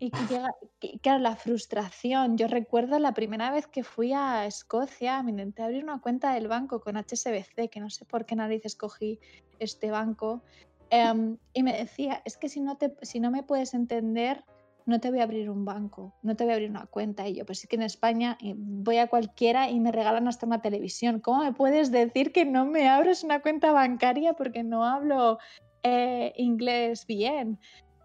Y 0.00 0.10
llega, 0.28 0.52
claro, 1.00 1.20
la 1.20 1.36
frustración. 1.36 2.36
Yo 2.36 2.48
recuerdo 2.48 2.98
la 2.98 3.14
primera 3.14 3.52
vez 3.52 3.68
que 3.68 3.84
fui 3.84 4.12
a 4.12 4.46
Escocia, 4.46 5.22
me 5.22 5.30
intenté 5.30 5.62
abrir 5.62 5.84
una 5.84 6.00
cuenta 6.00 6.34
del 6.34 6.48
banco 6.48 6.80
con 6.80 6.96
HSBC, 6.96 7.70
que 7.70 7.78
no 7.78 7.88
sé 7.88 8.04
por 8.04 8.26
qué 8.26 8.34
narices 8.34 8.72
escogí 8.72 9.20
este 9.60 9.92
banco, 9.92 10.42
em, 10.90 11.36
y 11.52 11.62
me 11.62 11.72
decía, 11.72 12.20
es 12.24 12.36
que 12.36 12.48
si 12.48 12.60
no, 12.60 12.78
te, 12.78 12.96
si 13.02 13.20
no 13.20 13.30
me 13.30 13.44
puedes 13.44 13.74
entender, 13.74 14.44
no 14.88 15.00
te 15.00 15.10
voy 15.10 15.20
a 15.20 15.24
abrir 15.24 15.50
un 15.50 15.66
banco, 15.66 16.14
no 16.22 16.34
te 16.34 16.44
voy 16.44 16.52
a 16.52 16.54
abrir 16.54 16.70
una 16.70 16.86
cuenta. 16.86 17.28
Y 17.28 17.34
yo, 17.34 17.44
pues 17.44 17.58
sí 17.58 17.68
que 17.68 17.76
en 17.76 17.82
España 17.82 18.38
eh, 18.42 18.54
voy 18.56 18.96
a 18.96 19.06
cualquiera 19.06 19.68
y 19.68 19.78
me 19.80 19.92
regalan 19.92 20.26
hasta 20.28 20.46
una 20.46 20.62
televisión. 20.62 21.20
¿Cómo 21.20 21.44
me 21.44 21.52
puedes 21.52 21.92
decir 21.92 22.32
que 22.32 22.46
no 22.46 22.64
me 22.64 22.88
abres 22.88 23.22
una 23.22 23.42
cuenta 23.42 23.70
bancaria 23.70 24.32
porque 24.32 24.64
no 24.64 24.86
hablo 24.86 25.38
eh, 25.82 26.32
inglés 26.36 27.04
bien? 27.06 27.60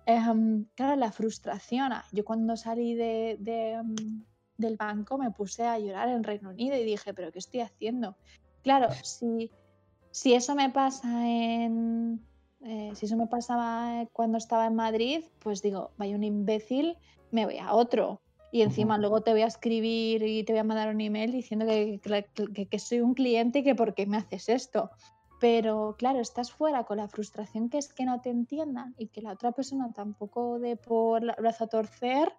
Em, 0.05 0.65
claro, 0.75 0.97
la 0.97 1.13
frustración. 1.13 1.93
Ah, 1.93 2.03
yo 2.11 2.25
cuando 2.25 2.57
salí 2.57 2.95
de, 2.95 3.37
em, 3.39 3.95
del 4.57 4.75
banco 4.75 5.17
me 5.17 5.31
puse 5.31 5.63
a 5.63 5.79
llorar 5.79 6.09
en 6.09 6.21
Reino 6.21 6.49
Unido 6.49 6.75
y 6.75 6.83
dije, 6.83 7.13
pero 7.13 7.31
¿qué 7.31 7.39
estoy 7.39 7.61
haciendo? 7.61 8.17
Claro, 8.61 8.89
si, 9.03 9.53
si 10.11 10.33
eso 10.33 10.53
me 10.53 10.69
pasa 10.69 11.07
en, 11.29 12.27
eh, 12.65 12.91
si 12.95 13.05
eso 13.05 13.17
me 13.17 13.27
pasaba 13.27 14.05
cuando 14.13 14.37
estaba 14.37 14.65
en 14.67 14.75
Madrid, 14.75 15.23
pues 15.39 15.61
digo, 15.61 15.91
vaya 15.97 16.15
un 16.15 16.23
imbécil, 16.23 16.97
me 17.31 17.45
voy 17.45 17.57
a 17.57 17.73
otro. 17.73 18.21
Y 18.51 18.61
encima 18.61 18.97
luego 18.97 19.21
te 19.21 19.31
voy 19.31 19.41
a 19.41 19.47
escribir 19.47 20.21
y 20.23 20.43
te 20.43 20.53
voy 20.53 20.59
a 20.59 20.63
mandar 20.63 20.93
un 20.93 21.01
email 21.01 21.31
diciendo 21.31 21.65
que, 21.65 21.99
que, 22.69 22.79
soy 22.79 23.01
un 23.01 23.15
cliente 23.15 23.59
y 23.59 23.63
que 23.63 23.73
por 23.73 23.95
qué 23.95 24.05
me 24.05 24.17
haces 24.17 24.47
esto. 24.47 24.91
Pero 25.39 25.95
claro, 25.97 26.19
estás 26.19 26.51
fuera 26.51 26.83
con 26.83 26.97
la 26.97 27.07
frustración 27.07 27.69
que 27.69 27.79
es 27.79 27.91
que 27.91 28.05
no 28.05 28.21
te 28.21 28.29
entiendan 28.29 28.93
y 28.97 29.07
que 29.07 29.21
la 29.21 29.31
otra 29.31 29.51
persona 29.51 29.91
tampoco 29.91 30.59
de 30.59 30.77
por 30.77 31.23
el 31.23 31.33
brazo 31.37 31.63
a 31.63 31.67
torcer, 31.67 32.31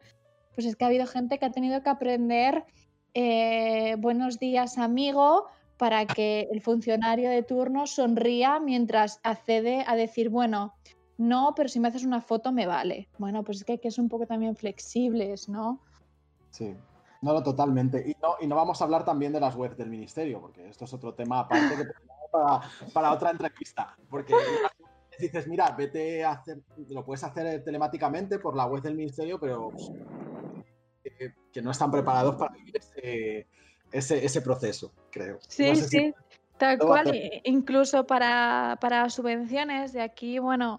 pues 0.54 0.66
es 0.66 0.76
que 0.76 0.84
ha 0.84 0.88
habido 0.88 1.06
gente 1.06 1.38
que 1.38 1.46
ha 1.46 1.50
tenido 1.50 1.82
que 1.82 1.90
aprender 1.90 2.64
eh, 3.12 3.96
buenos 3.98 4.38
días 4.38 4.78
amigo 4.78 5.46
para 5.76 6.06
que 6.06 6.48
el 6.50 6.60
funcionario 6.60 7.30
de 7.30 7.42
turno 7.42 7.86
sonría 7.86 8.60
mientras 8.60 9.20
accede 9.22 9.84
a 9.86 9.96
decir, 9.96 10.28
bueno, 10.28 10.74
no, 11.16 11.52
pero 11.54 11.68
si 11.68 11.80
me 11.80 11.88
haces 11.88 12.04
una 12.04 12.20
foto 12.20 12.52
me 12.52 12.66
vale. 12.66 13.08
Bueno, 13.18 13.44
pues 13.44 13.58
es 13.58 13.64
que 13.64 13.72
hay 13.72 13.78
que 13.78 13.90
ser 13.90 14.02
un 14.02 14.08
poco 14.08 14.26
también 14.26 14.56
flexibles, 14.56 15.48
¿no? 15.48 15.80
Sí, 16.50 16.74
no, 17.22 17.32
no, 17.32 17.42
totalmente. 17.42 18.02
Y 18.06 18.16
no, 18.22 18.36
y 18.40 18.46
no 18.46 18.56
vamos 18.56 18.80
a 18.80 18.84
hablar 18.84 19.04
también 19.04 19.32
de 19.32 19.40
las 19.40 19.54
webs 19.56 19.76
del 19.76 19.90
ministerio, 19.90 20.40
porque 20.40 20.68
esto 20.68 20.84
es 20.84 20.92
otro 20.92 21.14
tema 21.14 21.40
aparte 21.40 21.76
que 21.76 21.84
para, 22.30 22.60
para 22.92 23.12
otra 23.12 23.30
entrevista. 23.30 23.96
Porque 24.10 24.34
dices, 25.18 25.46
mira, 25.46 25.70
vete 25.70 26.24
a 26.24 26.32
hacer, 26.32 26.60
lo 26.88 27.04
puedes 27.04 27.24
hacer 27.24 27.62
telemáticamente 27.64 28.38
por 28.38 28.56
la 28.56 28.66
web 28.66 28.82
del 28.82 28.94
ministerio, 28.94 29.38
pero 29.38 29.72
eh, 31.04 31.32
que 31.52 31.62
no 31.62 31.70
están 31.70 31.90
preparados 31.90 32.36
para 32.36 32.52
vivir 32.52 32.76
ese 32.76 33.46
ese, 33.94 34.40
proceso, 34.40 34.92
creo. 35.10 35.38
Sí, 35.48 35.76
sí. 35.76 36.14
Tal 36.58 36.78
cual, 36.78 37.12
incluso 37.44 38.06
para, 38.06 38.78
para, 38.80 39.10
subvenciones, 39.10 39.92
de 39.92 40.02
aquí, 40.02 40.38
bueno, 40.38 40.76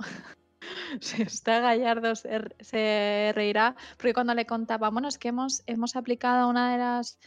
si 1.02 1.22
está 1.22 1.60
Gallardo 1.60 2.14
se, 2.16 3.32
reirá, 3.34 3.76
porque 3.98 4.14
cuando 4.14 4.34
le 4.34 4.46
contaba, 4.46 4.90
bueno, 4.90 5.08
es 5.08 5.18
que 5.18 5.30
hemos, 5.30 5.64
hemos 5.66 5.96
aplicado 5.96 6.50
una 6.50 6.72
de 6.72 6.78
las 6.78 7.20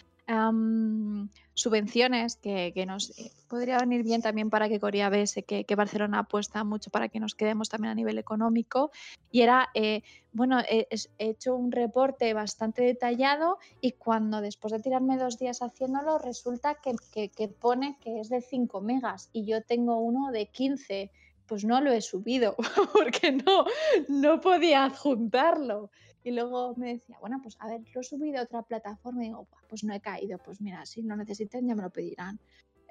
subvenciones 1.55 2.37
que, 2.37 2.85
nos 2.87 3.18
eh, 3.18 3.33
podría 3.49 3.79
venir 3.79 4.03
bien 4.03 4.20
también 4.20 4.51
para 4.51 4.68
que 4.68 4.79
Corea 4.79 5.09
viese 5.09 5.43
que, 5.43 5.74
Barcelona 5.74 6.20
apuesta 6.20 6.64
mucho 6.64 6.91
para 6.91 7.09
que 7.09 7.18
nos 7.18 7.35
quedemos 7.35 7.68
también 7.68 7.93
a 7.93 7.95
nivel 7.95 8.18
económico. 8.18 8.91
Y 9.31 9.41
era, 9.41 9.68
eh, 9.74 10.03
bueno, 10.33 10.61
he, 10.61 10.87
hecho 11.18 11.57
un 11.57 11.72
reporte 11.72 12.35
bastante 12.35 12.83
detallado 12.83 13.59
y 13.81 13.93
cuando 13.93 14.41
después 14.41 14.72
de 14.72 14.81
tirarme 14.81 15.16
dos 15.16 15.39
días 15.39 15.62
haciéndolo, 15.62 16.18
resulta 16.18 16.76
que, 16.76 16.95
que 17.31 17.49
pone 17.49 17.97
que 18.01 18.20
es 18.20 18.29
de 18.29 18.43
5 18.43 18.81
megas 18.83 19.31
y 19.33 19.47
yo 19.47 19.62
tengo 19.62 19.99
uno 19.99 20.31
de 20.31 20.47
15 20.47 21.11
pues 21.49 21.64
no 21.64 21.81
lo 21.81 21.91
he 21.91 22.03
subido 22.03 22.55
porque 22.93 23.33
no, 23.33 23.64
no 24.09 24.41
podía 24.41 24.85
adjuntarlo. 24.85 25.91
Y 26.25 26.33
luego 26.33 26.75
me 26.77 26.95
decía, 26.95 27.16
bueno, 27.21 27.41
pues 27.43 27.57
a 27.61 27.69
ver, 27.69 27.83
lo 27.95 28.01
he 28.01 28.05
subido 28.05 28.41
a 28.41 28.43
otra 28.43 28.62
plataforma 28.62 29.23
y 29.25 29.29
digo, 29.29 29.49
pues 29.69 29.85
no 29.85 29.95
he 29.95 30.01
caído, 30.01 30.39
pues 30.39 30.61
mira, 30.61 30.85
si 30.87 31.03
no 31.03 31.16
necesitan 31.16 31.66
ya 31.66 31.75
me 31.75 31.83
lo 31.83 31.91
pedirán. 31.91 32.39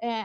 Eh, 0.00 0.24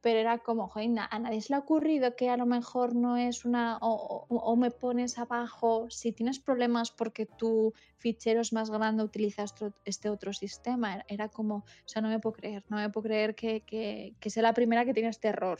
pero 0.00 0.20
era 0.20 0.38
como, 0.38 0.68
joder, 0.68 0.90
a 1.10 1.18
nadie 1.18 1.40
se 1.40 1.52
le 1.52 1.56
ha 1.56 1.58
ocurrido 1.58 2.14
que 2.14 2.30
a 2.30 2.36
lo 2.36 2.46
mejor 2.46 2.94
no 2.94 3.16
es 3.16 3.44
una, 3.44 3.78
o, 3.80 4.56
me 4.56 4.70
pones 4.70 5.18
abajo, 5.18 5.90
si 5.90 6.12
tienes 6.12 6.38
problemas 6.38 6.92
porque 6.92 7.26
tu 7.26 7.74
fichero 7.96 8.40
es 8.40 8.52
más 8.52 8.70
grande, 8.70 9.02
utilizas 9.02 9.54
este 9.84 10.08
otro 10.08 10.32
sistema. 10.32 11.04
Era 11.08 11.28
como, 11.28 11.56
o 11.56 11.64
sea, 11.84 12.00
no 12.00 12.08
me 12.08 12.20
puedo 12.20 12.36
creer, 12.36 12.64
no 12.68 12.76
me 12.76 12.88
puedo 12.90 13.08
creer 13.08 13.34
que, 13.34 13.62
que, 13.62 14.14
que 14.20 14.30
sea 14.30 14.44
la 14.44 14.54
primera 14.54 14.84
que 14.84 14.94
tiene 14.94 15.08
este 15.08 15.28
error. 15.28 15.58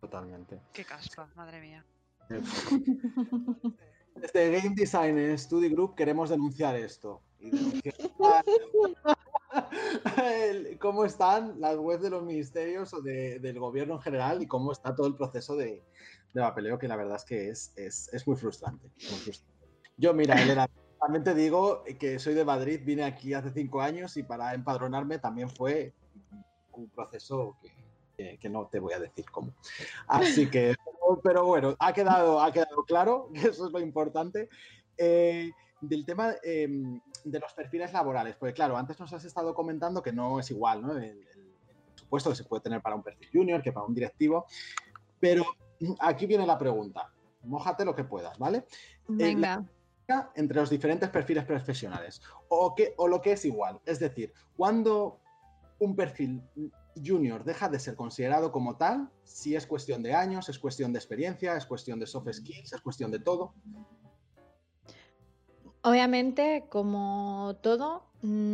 Totalmente. 0.00 0.60
Qué 0.72 0.84
caspa, 0.84 1.30
madre 1.36 1.60
mía. 1.60 1.86
Desde 4.16 4.50
Game 4.50 4.74
Design 4.74 5.38
Study 5.38 5.68
Group 5.68 5.94
queremos 5.94 6.30
denunciar 6.30 6.76
esto. 6.76 7.22
cómo 10.80 11.04
están 11.04 11.60
las 11.60 11.76
webs 11.76 12.02
de 12.02 12.10
los 12.10 12.22
ministerios 12.22 12.92
o 12.94 13.00
del 13.02 13.58
gobierno 13.58 13.94
en 13.94 14.00
general 14.00 14.42
y 14.42 14.46
cómo 14.46 14.72
está 14.72 14.94
todo 14.94 15.06
el 15.06 15.14
proceso 15.14 15.56
de, 15.56 15.82
papeleo, 16.34 16.78
que 16.78 16.88
la 16.88 16.96
verdad 16.96 17.16
es 17.16 17.24
que 17.24 17.48
es, 17.48 17.72
es, 17.76 18.26
muy, 18.26 18.36
frustrante, 18.36 18.90
Yo, 19.96 20.12
mira, 20.12 20.40
Elena, 20.40 20.68
también 21.00 21.24
te 21.24 21.34
digo 21.34 21.84
que 21.98 22.18
soy 22.18 22.34
de 22.34 22.44
Madrid, 22.44 22.80
vine 22.84 23.04
aquí 23.04 23.34
hace 23.34 23.50
cinco 23.50 23.80
años 23.80 24.16
y 24.16 24.22
para 24.22 24.54
empadronarme 24.54 25.18
también 25.18 25.50
fue 25.50 25.94
un 26.72 26.88
proceso 26.90 27.56
que, 28.16 28.38
que, 28.38 28.48
no 28.48 28.66
te 28.66 28.80
voy 28.80 28.92
a 28.92 29.00
decir 29.00 29.24
cómo. 29.30 29.54
Así 30.08 30.50
que, 30.50 30.74
pero 31.22 31.44
bueno, 31.44 31.76
ha 31.78 31.92
quedado, 31.92 32.40
ha 32.40 32.52
quedado 32.52 32.84
claro, 32.84 33.30
que 33.34 33.48
eso 33.48 33.66
es 33.66 33.72
lo 33.72 33.80
importante. 33.80 34.48
Eh, 34.98 35.50
del 35.80 36.04
tema 36.06 36.34
em, 36.42 37.00
de 37.24 37.38
los 37.38 37.52
perfiles 37.52 37.92
laborales, 37.92 38.36
porque 38.36 38.54
claro, 38.54 38.76
antes 38.76 38.98
nos 38.98 39.12
has 39.12 39.24
estado 39.24 39.54
comentando 39.54 40.02
que 40.02 40.12
no 40.12 40.40
es 40.40 40.50
igual, 40.50 40.82
¿no? 40.82 40.96
El, 40.96 41.26
supuesto 41.94 42.30
que 42.30 42.36
se 42.36 42.44
puede 42.44 42.62
tener 42.62 42.80
para 42.80 42.94
un 42.94 43.02
perfil 43.02 43.28
junior 43.32 43.62
que 43.62 43.72
para 43.72 43.86
un 43.86 43.94
directivo, 43.94 44.46
pero 45.18 45.44
aquí 45.98 46.26
viene 46.26 46.46
la 46.46 46.56
pregunta, 46.56 47.12
mójate 47.42 47.84
lo 47.84 47.94
que 47.94 48.04
puedas, 48.04 48.38
¿vale? 48.38 48.58
Eh, 48.58 48.64
Venga. 49.08 49.64
entre 50.34 50.60
los 50.60 50.70
diferentes 50.70 51.08
perfiles 51.08 51.44
profesionales, 51.44 52.22
o, 52.48 52.74
que, 52.74 52.94
o 52.96 53.08
lo 53.08 53.20
que 53.20 53.32
es 53.32 53.44
igual, 53.44 53.80
es 53.84 53.98
decir, 53.98 54.32
cuando 54.56 55.18
un 55.80 55.96
perfil 55.96 56.42
junior 57.04 57.44
deja 57.44 57.68
de 57.68 57.78
ser 57.78 57.96
considerado 57.96 58.52
como 58.52 58.76
tal 58.76 59.10
si 59.24 59.56
es 59.56 59.66
cuestión 59.66 60.02
de 60.02 60.14
años, 60.14 60.48
es 60.48 60.58
cuestión 60.58 60.92
de 60.92 60.98
experiencia, 60.98 61.56
es 61.56 61.66
cuestión 61.66 61.98
de 61.98 62.06
soft 62.06 62.32
skills, 62.32 62.72
es 62.72 62.80
cuestión 62.80 63.10
de 63.10 63.18
todo? 63.18 63.54
Obviamente, 65.82 66.64
como 66.68 67.56
todo, 67.62 68.06
mm, 68.22 68.52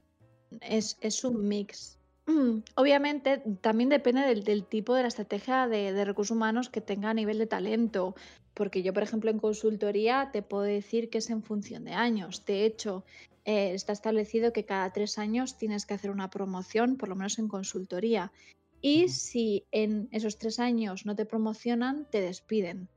es, 0.60 1.24
un 1.24 1.48
mix. 1.48 1.98
Obviamente, 2.76 3.38
también 3.60 3.88
depende 3.88 4.22
del, 4.22 4.64
tipo 4.64 4.94
de 4.94 5.02
la 5.02 5.08
estrategia 5.08 5.66
de, 5.66 6.04
recursos 6.04 6.36
humanos 6.36 6.68
que 6.68 6.80
tenga 6.80 7.10
a 7.10 7.14
nivel 7.14 7.38
de 7.38 7.46
talento. 7.46 8.14
Porque 8.52 8.82
yo, 8.82 8.92
por 8.92 9.02
ejemplo, 9.02 9.30
en 9.30 9.38
consultoría 9.38 10.28
te 10.30 10.42
puedo 10.42 10.64
decir 10.64 11.08
que 11.08 11.18
es 11.18 11.30
en 11.30 11.42
función 11.42 11.84
de 11.84 11.92
años. 11.92 12.44
De 12.44 12.66
hecho, 12.66 13.02
eh, 13.44 13.74
está 13.74 13.92
establecido 13.92 14.52
que 14.52 14.64
cada 14.64 14.92
tres 14.92 15.18
años 15.18 15.58
tienes 15.58 15.86
que 15.86 15.94
hacer 15.94 16.10
una 16.10 16.30
promoción, 16.30 16.96
por 16.96 17.08
lo 17.08 17.16
menos 17.16 17.38
en 17.38 17.48
consultoría. 17.48 18.32
Y 18.80 19.08
si 19.08 19.64
en 19.70 20.08
esos 20.10 20.38
tres 20.38 20.58
años 20.58 21.06
no 21.06 21.14
te 21.14 21.24
promocionan, 21.24 22.06
te 22.10 22.20
despiden. 22.20 22.88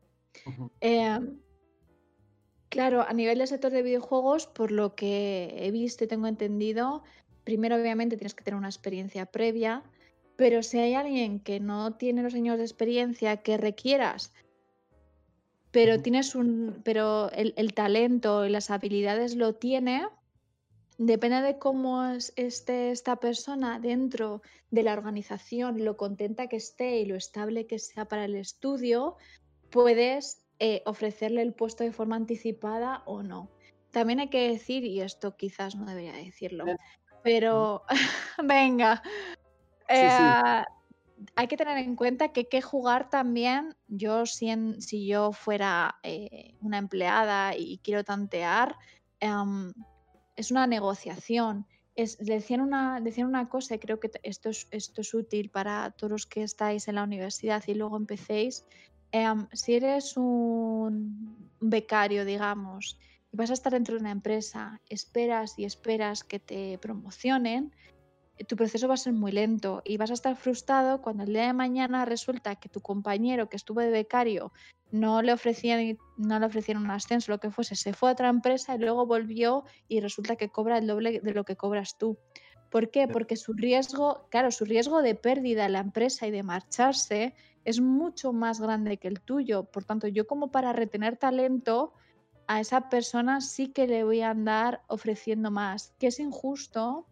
Claro, 2.76 3.04
a 3.08 3.14
nivel 3.14 3.38
del 3.38 3.48
sector 3.48 3.72
de 3.72 3.84
videojuegos, 3.84 4.48
por 4.48 4.70
lo 4.70 4.96
que 4.96 5.56
he 5.58 5.72
visto 5.72 6.04
y 6.04 6.08
tengo 6.08 6.28
entendido, 6.28 7.04
primero 7.46 7.78
obviamente 7.78 8.18
tienes 8.18 8.36
que 8.36 8.44
tener 8.44 8.58
una 8.58 8.68
experiencia 8.68 9.26
previa, 9.28 9.82
pero 10.36 10.62
si 10.62 10.80
hay 10.80 10.94
alguien 10.94 11.40
que 11.40 11.62
no 11.62 11.94
tiene 11.96 12.22
los 12.22 12.34
años 12.34 12.58
de 12.58 12.66
experiencia 12.66 13.38
que 13.38 13.56
requieras, 13.56 14.34
pero 15.72 16.02
tienes 16.02 16.36
un, 16.36 16.82
pero 16.84 17.32
el, 17.32 17.74
talento 17.74 18.46
y 18.46 18.50
las 18.50 18.70
habilidades 18.70 19.38
lo 19.38 19.56
tiene, 19.56 20.06
depende 20.98 21.42
de 21.42 21.58
cómo 21.58 22.04
esté 22.36 22.92
esta 22.92 23.18
persona 23.18 23.80
dentro 23.80 24.42
de 24.72 24.84
la 24.84 24.94
organización, 24.94 25.84
lo 25.84 25.98
contenta 25.98 26.48
que 26.48 26.58
esté 26.58 27.00
y 27.00 27.06
lo 27.06 27.16
estable 27.16 27.68
que 27.68 27.80
sea 27.80 28.06
para 28.06 28.26
el 28.26 28.36
estudio, 28.36 29.18
puedes 29.70 30.42
eh, 30.60 30.82
ofrecerle 30.86 31.42
el 31.42 31.54
puesto 31.54 31.84
de 31.84 31.92
forma 31.92 32.16
anticipada 32.16 33.04
o 33.06 33.24
no. 33.24 33.50
También 33.92 34.20
hay 34.20 34.30
que 34.30 34.50
decir, 34.50 34.84
y 34.84 35.02
esto 35.02 35.36
quizás 35.36 35.76
no 35.76 35.86
debería 35.86 36.14
decirlo, 36.14 36.66
pero 37.24 37.84
venga, 38.44 39.02
eh, 39.88 40.64
hay 41.36 41.48
que 41.48 41.58
tener 41.58 41.78
en 41.78 41.96
cuenta 41.96 42.30
que 42.30 42.42
hay 42.42 42.46
que 42.46 42.62
jugar 42.62 43.10
también, 43.10 43.76
yo 43.88 44.26
si, 44.26 44.50
si 44.80 45.08
yo 45.08 45.32
fuera 45.32 45.96
eh, 46.04 46.56
una 46.62 46.78
empleada 46.78 47.56
y 47.56 47.80
quiero 47.80 48.04
tantear, 48.04 48.76
em, 49.20 49.74
es 50.36 50.52
una 50.52 50.68
negociación. 50.68 51.66
Es, 51.96 52.18
decían, 52.18 52.62
una, 52.62 53.00
decían 53.00 53.28
una 53.28 53.48
cosa 53.48 53.76
y 53.76 53.80
creo 53.80 54.00
que 54.00 54.12
esto 54.24 54.50
es, 54.50 54.68
esto 54.72 55.02
es 55.02 55.14
útil 55.14 55.50
para 55.50 55.92
todos 55.92 56.12
los 56.12 56.26
que 56.26 56.44
estáis 56.44 56.88
en 56.88 56.96
la 56.96 57.04
universidad 57.04 57.64
y 57.68 57.74
luego 57.74 57.96
empecéis, 57.96 58.66
Em, 59.12 59.48
si 59.54 59.76
eres 59.76 60.18
un 60.18 61.52
becario, 61.62 62.26
digamos, 62.26 63.00
y 63.32 63.38
vas 63.38 63.50
a 63.50 63.54
estar 63.54 63.72
dentro 63.72 63.96
de 63.96 64.02
una 64.02 64.12
empresa, 64.12 64.82
esperas 64.90 65.58
y 65.58 65.64
esperas 65.64 66.26
que 66.26 66.40
te 66.40 66.78
promocionen, 66.80 67.72
tu 68.44 68.56
proceso 68.56 68.88
va 68.88 68.96
a 68.96 68.98
ser 68.98 69.14
muy 69.14 69.32
lento 69.32 69.82
y 69.86 69.98
vas 69.98 70.12
a 70.12 70.16
estar 70.16 70.36
frustrado 70.36 71.02
cuando 71.02 71.24
el 71.24 71.30
día 71.30 71.48
de 71.48 71.54
mañana 71.54 72.04
resulta 72.04 72.56
que 72.58 72.68
tu 72.68 72.82
compañero 72.82 73.48
que 73.48 73.56
estuvo 73.56 73.80
de 73.80 73.90
becario 73.90 74.52
no 74.92 75.22
le 75.22 75.34
ofrecían, 75.34 75.98
no 76.18 76.40
le 76.40 76.46
ofrecieron 76.46 76.84
un 76.84 76.92
ascenso, 76.92 77.32
lo 77.32 77.40
que 77.40 77.52
fuese, 77.52 77.76
se 77.76 77.94
fue 77.94 78.10
a 78.10 78.12
otra 78.14 78.30
empresa 78.30 78.76
y 78.76 78.80
luego 78.80 79.06
volvió 79.06 79.64
y 79.88 80.00
resulta 80.00 80.36
que 80.36 80.50
cobra 80.50 80.78
el 80.78 80.88
doble 80.88 81.22
de 81.22 81.34
lo 81.34 81.46
que 81.46 81.56
cobras 81.56 81.98
tú. 81.98 82.18
¿Por 82.70 82.92
qué? 82.92 83.08
Porque 83.08 83.38
su 83.38 83.54
riesgo, 83.54 84.28
claro, 84.30 84.52
su 84.52 84.66
riesgo 84.66 85.02
de 85.02 85.16
pérdida 85.16 85.66
en 85.66 85.74
la 85.74 85.80
empresa 85.80 86.28
y 86.28 86.32
de 86.32 86.44
marcharse 86.44 87.36
es 87.64 87.80
mucho 87.80 88.34
más 88.34 88.60
grande 88.60 88.98
que 88.98 89.08
el 89.08 89.22
tuyo. 89.22 89.64
Por 89.64 89.86
tanto, 89.86 90.08
yo 90.08 90.28
como 90.28 90.52
para 90.52 90.74
retener 90.74 91.18
talento, 91.18 91.94
a 92.48 92.60
esa 92.60 92.90
persona 92.90 93.42
sí 93.42 93.72
que 93.72 93.88
le 93.88 94.04
voy 94.04 94.22
a 94.22 94.30
andar 94.30 94.82
ofreciendo 94.88 95.52
más, 95.52 95.94
que 96.00 96.08
es 96.08 96.20
injusto 96.20 97.08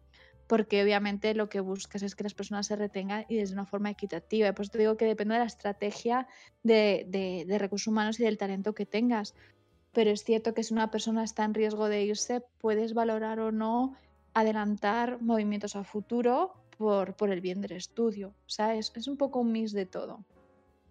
porque 0.54 0.84
obviamente 0.84 1.34
lo 1.34 1.50
que 1.50 1.62
buscas 1.62 2.04
es 2.04 2.14
que 2.14 2.22
las 2.22 2.36
personas 2.36 2.68
se 2.68 2.76
retengan 2.76 3.26
y 3.28 3.38
de 3.38 3.52
una 3.52 3.66
forma 3.66 3.90
equitativa. 3.90 4.48
Y 4.48 4.52
pues 4.52 4.70
te 4.70 4.78
digo 4.78 4.98
que 4.98 5.06
depende 5.06 5.34
de 5.34 5.40
la 5.40 5.48
estrategia 5.48 6.28
de, 6.62 7.08
de, 7.48 7.58
recursos 7.58 7.88
humanos 7.88 8.20
y 8.20 8.24
del 8.24 8.38
talento 8.38 8.76
que 8.76 8.86
tengas. 8.86 9.34
Pero 9.94 10.12
es 10.12 10.24
cierto 10.24 10.54
que 10.54 10.62
si 10.62 10.72
una 10.72 10.92
persona 10.92 11.24
está 11.24 11.44
en 11.44 11.56
riesgo 11.56 11.90
de 11.90 12.04
irse, 12.04 12.44
puedes 12.60 12.94
valorar 12.94 13.40
o 13.40 13.52
no 13.52 13.96
adelantar 14.36 15.20
movimientos 15.24 15.76
a 15.76 15.84
futuro 15.84 16.54
por, 16.78 17.16
por 17.16 17.32
el 17.32 17.42
bien 17.42 17.60
del 17.60 17.72
estudio. 17.72 18.28
O 18.46 18.50
sea, 18.50 18.76
es, 18.76 18.92
es 18.96 19.08
un 19.08 19.18
poco 19.18 19.40
un 19.40 19.52
mix 19.52 19.72
de 19.72 19.88
todo 19.88 20.24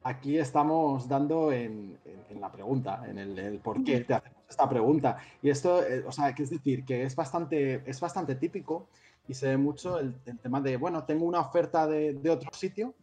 aquí 0.04 0.38
estamos 0.38 1.08
dando 1.08 1.52
en, 1.52 1.96
la 2.40 2.50
pregunta, 2.50 3.04
en 3.08 3.18
el, 3.18 3.60
por 3.60 3.84
qué 3.84 4.00
te 4.00 4.14
hacemos 4.14 4.38
esta 4.48 4.68
pregunta. 4.68 5.18
Y 5.40 5.50
esto, 5.50 5.84
eh, 5.86 6.02
o 6.06 6.12
sea, 6.12 6.34
que 6.34 6.42
es 6.42 6.50
decir, 6.50 6.84
que 6.84 7.04
es 7.04 7.14
bastante, 7.14 7.82
es 7.88 8.00
bastante 8.00 8.34
típico 8.34 8.88
y 9.28 9.34
se 9.34 9.48
ve 9.48 9.56
mucho 9.56 9.98
el, 9.98 10.14
tema 10.42 10.60
de, 10.60 10.76
bueno, 10.76 11.04
tengo 11.04 11.24
una 11.24 11.40
oferta 11.40 11.86
de, 11.86 12.30
otro 12.30 12.50
sitio, 12.52 12.94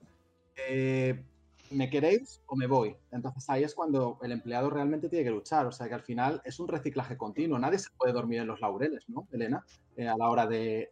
eh, 0.68 1.24
¿me 1.72 1.90
queréis 1.90 2.42
o 2.48 2.56
me 2.56 2.68
voy? 2.68 2.96
Entonces 3.12 3.50
ahí 3.50 3.64
es 3.64 3.74
cuando 3.74 4.20
el 4.22 4.32
empleado 4.32 4.70
realmente 4.70 5.10
tiene 5.10 5.26
que 5.26 5.32
luchar, 5.32 5.66
o 5.66 5.72
sea 5.72 5.88
que 5.88 5.94
al 5.94 6.02
final 6.02 6.42
es 6.44 6.60
un 6.60 6.68
reciclaje 6.68 7.18
continuo, 7.18 7.58
nadie 7.60 7.80
se 7.80 7.90
puede 7.98 8.14
dormir 8.14 8.40
en 8.40 8.48
los 8.48 8.60
laureles, 8.60 9.08
¿no, 9.08 9.28
Elena? 9.32 9.64
Eh, 9.96 10.08
a 10.08 10.18
la 10.18 10.30
hora 10.30 10.46
de, 10.48 10.90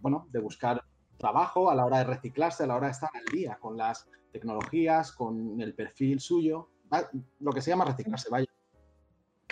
bueno, 0.00 0.28
de 0.30 0.40
buscar 0.40 0.82
trabajo, 1.18 1.70
a 1.70 1.74
la 1.74 1.84
hora 1.84 1.98
de 1.98 2.04
reciclarse, 2.04 2.64
a 2.64 2.66
la 2.66 2.76
hora 2.76 2.86
de 2.86 2.92
estar 2.92 3.10
al 3.14 3.24
día 3.32 3.58
con 3.60 3.76
las 3.76 4.08
tecnologías, 4.32 5.12
con 5.12 5.60
el 5.60 5.74
perfil 5.74 6.20
suyo, 6.20 6.70
lo 7.40 7.52
que 7.52 7.60
se 7.60 7.70
llama 7.70 7.84
reciclarse, 7.84 8.28
vaya. 8.30 8.53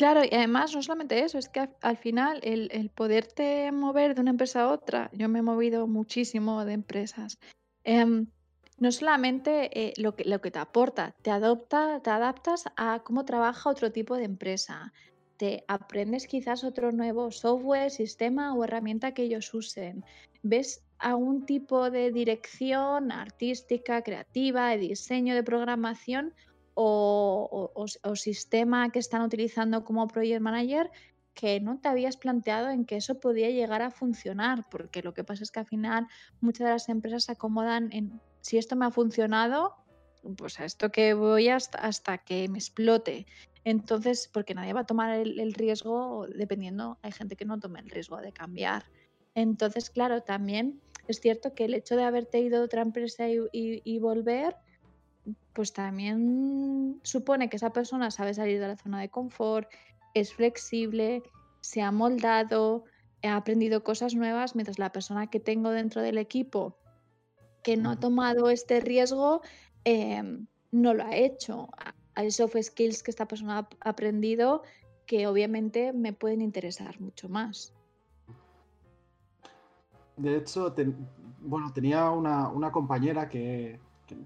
Claro, 0.03 0.25
y 0.25 0.35
además 0.35 0.75
no 0.75 0.83
solamente 0.83 1.23
eso, 1.23 1.39
es 1.39 1.49
que 1.49 1.69
al 1.81 1.97
final 1.97 2.41
el, 2.43 2.91
poderte 2.93 3.71
mover 3.71 4.17
de 4.17 4.21
una 4.21 4.31
empresa 4.31 4.63
a 4.63 4.73
otra, 4.73 5.09
yo 5.13 5.29
me 5.29 5.39
he 5.39 5.43
movido 5.43 5.87
muchísimo 5.87 6.65
de 6.65 6.73
empresas, 6.73 7.39
em, 7.85 8.27
no 8.79 8.91
solamente 8.91 9.71
eh, 9.81 9.93
lo, 9.99 10.17
que, 10.17 10.25
lo 10.25 10.41
que 10.41 10.51
te 10.51 10.59
aporta, 10.59 11.15
te, 11.23 11.31
adopta, 11.31 12.01
te 12.03 12.11
adaptas 12.11 12.65
a 12.77 13.05
cómo 13.05 13.25
trabaja 13.25 13.71
otro 13.71 13.93
tipo 13.93 14.17
de 14.17 14.25
empresa, 14.25 14.93
te 15.37 15.63
aprendes 15.69 16.27
quizás 16.27 16.65
otro 16.65 16.91
nuevo 16.91 17.31
software, 17.31 17.93
sistema 17.93 18.57
o 18.57 18.65
herramienta 18.65 19.15
que 19.15 19.23
ellos 19.23 19.55
usen, 19.55 20.05
ves 20.43 20.83
a 20.99 21.15
un 21.15 21.47
tipo 21.47 21.93
de 21.93 22.11
dirección 22.11 23.13
artística, 23.13 24.03
creativa, 24.03 24.71
de 24.71 24.79
diseño, 24.79 25.37
de 25.37 25.45
programación 25.45 26.35
o, 26.75 27.87
sistema 28.15 28.91
que 28.91 28.99
están 28.99 29.23
utilizando 29.23 29.85
como 29.85 30.07
project 30.09 30.41
manager 30.41 30.91
que 31.35 31.61
no 31.61 31.79
te 31.81 31.89
habías 31.89 32.17
planteado 32.17 32.71
en 32.71 32.85
que 32.85 32.97
eso 32.97 33.19
podía 33.19 33.49
llegar 33.51 33.81
a 33.83 33.91
funcionar, 33.91 34.69
porque 34.71 35.03
lo 35.03 35.15
que 35.15 35.25
pasa 35.25 35.43
es 35.43 35.51
que 35.51 35.61
al 35.61 35.67
final 35.67 36.07
muchas 36.41 36.67
de 36.67 36.73
las 36.73 36.89
empresas 36.89 37.25
se 37.25 37.33
acomodan 37.33 37.89
en 37.93 38.21
si 38.43 38.59
esto 38.59 38.77
me 38.77 38.85
ha 38.85 38.91
funcionado, 38.91 39.75
pues 40.37 40.61
a 40.61 40.65
esto 40.65 40.91
que 40.91 41.15
voy 41.15 41.49
hasta, 41.49 42.19
que 42.19 42.49
me 42.49 42.59
explote. 42.59 43.27
Entonces, 43.65 44.29
porque 44.33 44.55
nadie 44.55 44.73
va 44.73 44.81
a 44.81 44.87
tomar 44.87 45.19
el, 45.19 45.55
riesgo, 45.55 46.27
dependiendo, 46.27 46.99
hay 47.03 47.13
gente 47.13 47.37
que 47.37 47.45
no 47.45 47.59
toma 47.59 47.81
el 47.81 47.89
riesgo 47.89 48.19
de 48.19 48.33
cambiar. 48.33 48.85
Entonces, 49.35 49.91
claro, 49.91 50.23
también 50.23 50.81
es 51.09 51.21
cierto 51.21 51.55
que 51.55 51.65
el 51.65 51.75
hecho 51.75 51.97
de 51.97 52.05
haberte 52.05 52.41
ido 52.41 52.61
a 52.61 52.65
otra 52.65 52.83
empresa 52.83 53.25
y, 53.29 53.99
volver, 53.99 54.57
pues 55.53 55.73
también 55.73 57.01
supone 57.03 57.49
que 57.49 57.57
esa 57.57 57.71
persona 57.71 58.11
sabe 58.11 58.35
salir 58.35 58.61
de 58.61 58.69
la 58.69 58.77
zona 58.77 59.01
de 59.01 59.09
confort, 59.09 59.69
es 60.15 60.35
flexible, 60.35 61.23
se 61.61 61.83
ha 61.83 61.93
moldado, 61.93 62.85
ha 63.23 63.37
aprendido 63.37 63.85
cosas 63.85 64.15
nuevas, 64.15 64.55
mientras 64.55 64.79
la 64.79 64.93
persona 64.93 65.29
que 65.29 65.41
tengo 65.41 65.71
dentro 65.71 66.03
del 66.03 66.19
equipo 66.19 66.77
que 67.63 67.77
no 67.77 67.91
ha 67.91 67.97
tomado 67.97 68.51
este 68.51 68.81
riesgo 68.81 69.41
em, 69.85 70.47
no 70.71 70.95
lo 70.95 71.05
ha 71.05 71.15
hecho. 71.17 71.69
Hay 72.15 72.31
soft 72.31 72.57
skills 72.61 73.03
que 73.03 73.11
esta 73.11 73.27
persona 73.27 73.69
ha 73.81 73.89
aprendido 73.89 74.63
que 75.07 75.27
obviamente 75.27 75.93
me 75.93 76.13
pueden 76.13 76.41
interesar 76.41 77.01
mucho 77.01 77.29
más. 77.29 77.73
De 80.17 80.37
hecho, 80.37 80.75
bueno, 81.41 81.73
tenía 81.73 82.11
una, 82.11 82.71
compañera 82.71 83.29
que, 83.29 83.81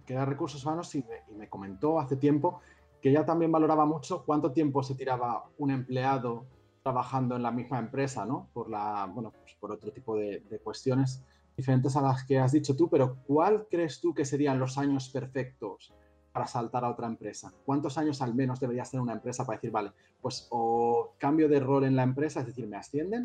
era 0.07 0.25
recursos 0.25 0.65
humanos 0.65 0.95
y 0.95 1.05
me, 1.37 1.49
comentó 1.49 1.99
hace 1.99 2.17
tiempo 2.17 2.61
que 3.01 3.11
ella 3.11 3.25
también 3.25 3.53
valoraba 3.53 3.85
mucho 3.85 4.25
cuánto 4.25 4.53
tiempo 4.53 4.83
se 4.83 4.95
tiraba 4.95 5.45
un 5.59 5.71
empleado 5.71 6.47
trabajando 6.83 7.37
en 7.37 7.43
la 7.43 7.51
misma 7.51 7.79
empresa, 7.79 8.25
¿no? 8.25 8.49
Por, 8.53 8.71
la, 8.71 9.11
bueno, 9.13 9.33
pues 9.33 9.55
por 9.59 9.73
otro 9.73 9.91
tipo 9.93 10.17
de, 10.17 10.43
cuestiones 10.63 11.23
diferentes 11.57 11.97
a 11.97 12.03
las 12.03 12.25
que 12.25 12.39
has 12.39 12.53
dicho 12.53 12.77
tú, 12.77 12.89
pero 12.89 13.17
¿cuál 13.27 13.67
crees 13.71 14.01
tú 14.01 14.15
que 14.15 14.25
serían 14.25 14.59
los 14.59 14.79
años 14.79 15.09
perfectos 15.09 15.93
para 16.33 16.47
saltar 16.47 16.85
a 16.85 16.91
otra 16.91 17.07
empresa? 17.07 17.53
¿Cuántos 17.65 17.99
años 17.99 18.23
al 18.23 18.35
menos 18.35 18.61
deberías 18.61 18.91
tener 18.91 19.03
una 19.03 19.15
empresa 19.15 19.45
para 19.45 19.57
decir, 19.57 19.71
vale, 19.71 19.93
pues 20.21 20.47
o 20.51 21.15
cambio 21.19 21.49
de 21.49 21.61
rol 21.61 21.85
en 21.85 21.97
la 21.97 22.03
empresa, 22.03 22.41
es 22.41 22.47
decir, 22.47 22.69
me 22.69 22.77
ascienden, 22.77 23.23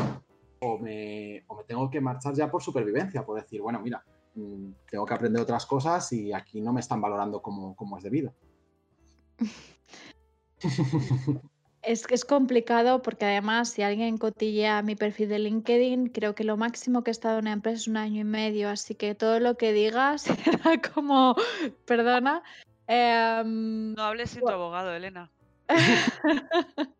o 0.64 0.78
me, 0.78 1.44
tengo 1.68 1.90
que 1.90 2.02
marchar 2.02 2.34
ya 2.36 2.50
por 2.50 2.62
supervivencia, 2.62 3.26
por 3.26 3.42
decir, 3.42 3.62
bueno, 3.62 3.80
mira, 3.80 4.04
tengo 4.34 5.06
que 5.06 5.14
aprender 5.14 5.42
otras 5.42 5.66
cosas 5.66 6.12
y 6.14 6.34
aquí 6.34 6.62
no 6.62 6.74
me 6.74 6.80
están 6.80 7.02
valorando 7.02 7.42
como, 7.42 7.76
como 7.76 7.98
es 7.98 8.04
debido. 8.04 8.34
Es 11.84 12.06
que 12.06 12.14
es 12.14 12.26
complicado 12.26 13.02
porque 13.02 13.26
además 13.26 13.70
si 13.70 13.82
alguien 13.82 14.20
cotillea 14.20 14.84
mi 14.84 14.96
perfil 14.96 15.30
de 15.30 15.40
LinkedIn, 15.40 16.10
creo 16.10 16.36
que 16.36 16.44
lo 16.44 16.56
máximo 16.56 17.04
que 17.04 17.10
he 17.10 17.12
estado 17.12 17.40
en 17.40 17.46
una 17.46 17.54
empresa 17.54 17.78
es 17.78 17.88
un 17.88 17.98
año 17.98 18.22
y 18.22 18.24
medio, 18.24 18.70
así 18.70 18.94
que 18.94 19.16
todo 19.16 19.40
lo 19.40 19.58
que 19.58 19.74
digas 19.74 20.28
era 20.46 20.80
como, 20.80 21.36
perdona. 21.86 22.44
Em, 22.86 23.96
no 23.96 24.04
hables 24.04 24.30
sin 24.30 24.42
tu 24.42 24.50
abogado, 24.50 24.94
Elena. 24.94 25.32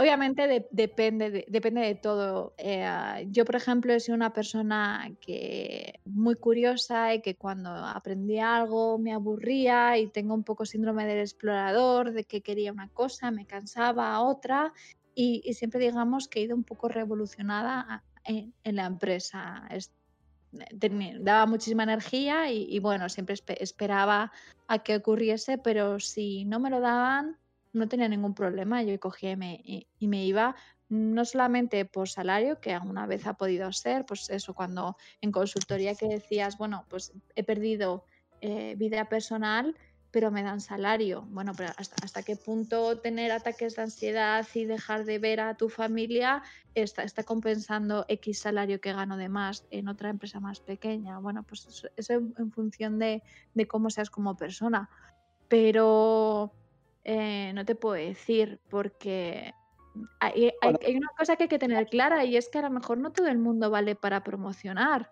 Obviamente 0.00 0.68
depende, 0.70 1.28
de, 1.28 1.44
depende 1.48 1.80
de 1.80 1.96
todo. 1.96 2.54
Eh, 2.56 3.26
yo, 3.30 3.44
por 3.44 3.56
ejemplo, 3.56 3.92
he 3.92 3.98
sido 3.98 4.14
una 4.14 4.32
persona 4.32 5.10
que 5.20 5.98
muy 6.04 6.36
curiosa 6.36 7.14
y 7.14 7.20
que 7.20 7.34
cuando 7.34 7.70
aprendí 7.70 8.38
algo 8.38 8.96
me 8.98 9.12
aburría 9.12 9.98
y 9.98 10.06
tengo 10.06 10.34
un 10.34 10.44
poco 10.44 10.64
síndrome 10.64 11.04
del 11.04 11.18
explorador, 11.18 12.12
de 12.12 12.22
que 12.22 12.42
quería 12.42 12.70
una 12.70 12.88
cosa, 12.90 13.32
me 13.32 13.44
cansaba 13.44 14.20
otra 14.20 14.72
y, 15.16 15.52
siempre 15.54 15.80
digamos 15.80 16.28
que 16.28 16.38
he 16.38 16.42
ido 16.44 16.54
un 16.54 16.62
poco 16.62 16.86
revolucionada 16.88 18.04
en, 18.22 18.54
la 18.62 18.86
empresa. 18.86 19.68
daba 20.52 21.46
muchísima 21.46 21.82
energía 21.82 22.52
y, 22.52 22.72
y 22.72 22.78
bueno, 22.78 23.08
siempre 23.08 23.34
esperaba 23.58 24.30
a 24.68 24.78
que 24.78 24.94
ocurriese, 24.94 25.58
pero 25.58 25.98
si 25.98 26.44
no 26.44 26.60
me 26.60 26.70
lo 26.70 26.78
daban 26.78 27.36
no 27.72 27.88
tenía 27.88 28.08
ningún 28.08 28.34
problema. 28.34 28.82
Yo 28.82 28.98
cogía 29.00 29.32
y 29.32 30.08
me, 30.08 30.24
iba 30.24 30.56
no 30.88 31.24
solamente 31.24 31.84
por 31.84 32.08
salario, 32.08 32.60
que 32.60 32.72
alguna 32.72 33.06
vez 33.06 33.26
ha 33.26 33.34
podido 33.34 33.70
ser, 33.72 34.06
pues 34.06 34.30
eso, 34.30 34.54
cuando 34.54 34.96
en 35.20 35.32
consultoría 35.32 35.94
que 35.94 36.08
decías, 36.08 36.56
bueno, 36.56 36.86
pues 36.88 37.12
he 37.34 37.44
perdido 37.44 38.04
eh, 38.40 38.74
vida 38.76 39.08
personal, 39.08 39.76
pero 40.10 40.30
me 40.30 40.42
dan 40.42 40.60
salario. 40.60 41.22
Bueno, 41.28 41.52
pero 41.56 41.72
hasta, 41.76 42.22
qué 42.22 42.36
punto 42.36 42.98
tener 42.98 43.30
ataques 43.30 43.76
de 43.76 43.82
ansiedad 43.82 44.46
y 44.54 44.64
dejar 44.64 45.04
de 45.04 45.18
ver 45.18 45.40
a 45.40 45.56
tu 45.56 45.68
familia 45.68 46.42
está, 46.74 47.02
está 47.02 47.24
compensando 47.24 48.06
X 48.08 48.40
salario 48.40 48.80
que 48.80 48.92
gano 48.92 49.16
de 49.16 49.28
más 49.28 49.66
en 49.70 49.88
otra 49.88 50.08
empresa 50.08 50.40
más 50.40 50.60
pequeña. 50.60 51.18
Bueno, 51.18 51.42
pues 51.42 51.90
eso, 51.96 52.14
en 52.14 52.52
función 52.52 52.98
de, 52.98 53.22
de 53.54 53.68
cómo 53.68 53.90
seas 53.90 54.08
como 54.08 54.36
persona. 54.36 54.88
Pero 55.48 56.54
eh, 57.10 57.52
no 57.54 57.64
te 57.64 57.74
puedo 57.74 57.94
decir, 57.94 58.60
porque 58.68 59.54
hay, 60.20 60.52
una 60.60 61.08
cosa 61.16 61.36
que 61.36 61.44
hay 61.44 61.48
que 61.48 61.58
tener 61.58 61.86
clara 61.86 62.26
y 62.26 62.36
es 62.36 62.50
que 62.50 62.58
a 62.58 62.62
lo 62.62 62.68
mejor 62.68 62.98
no 62.98 63.12
todo 63.12 63.28
el 63.28 63.38
mundo 63.38 63.70
vale 63.70 63.94
para 63.94 64.22
promocionar. 64.22 65.10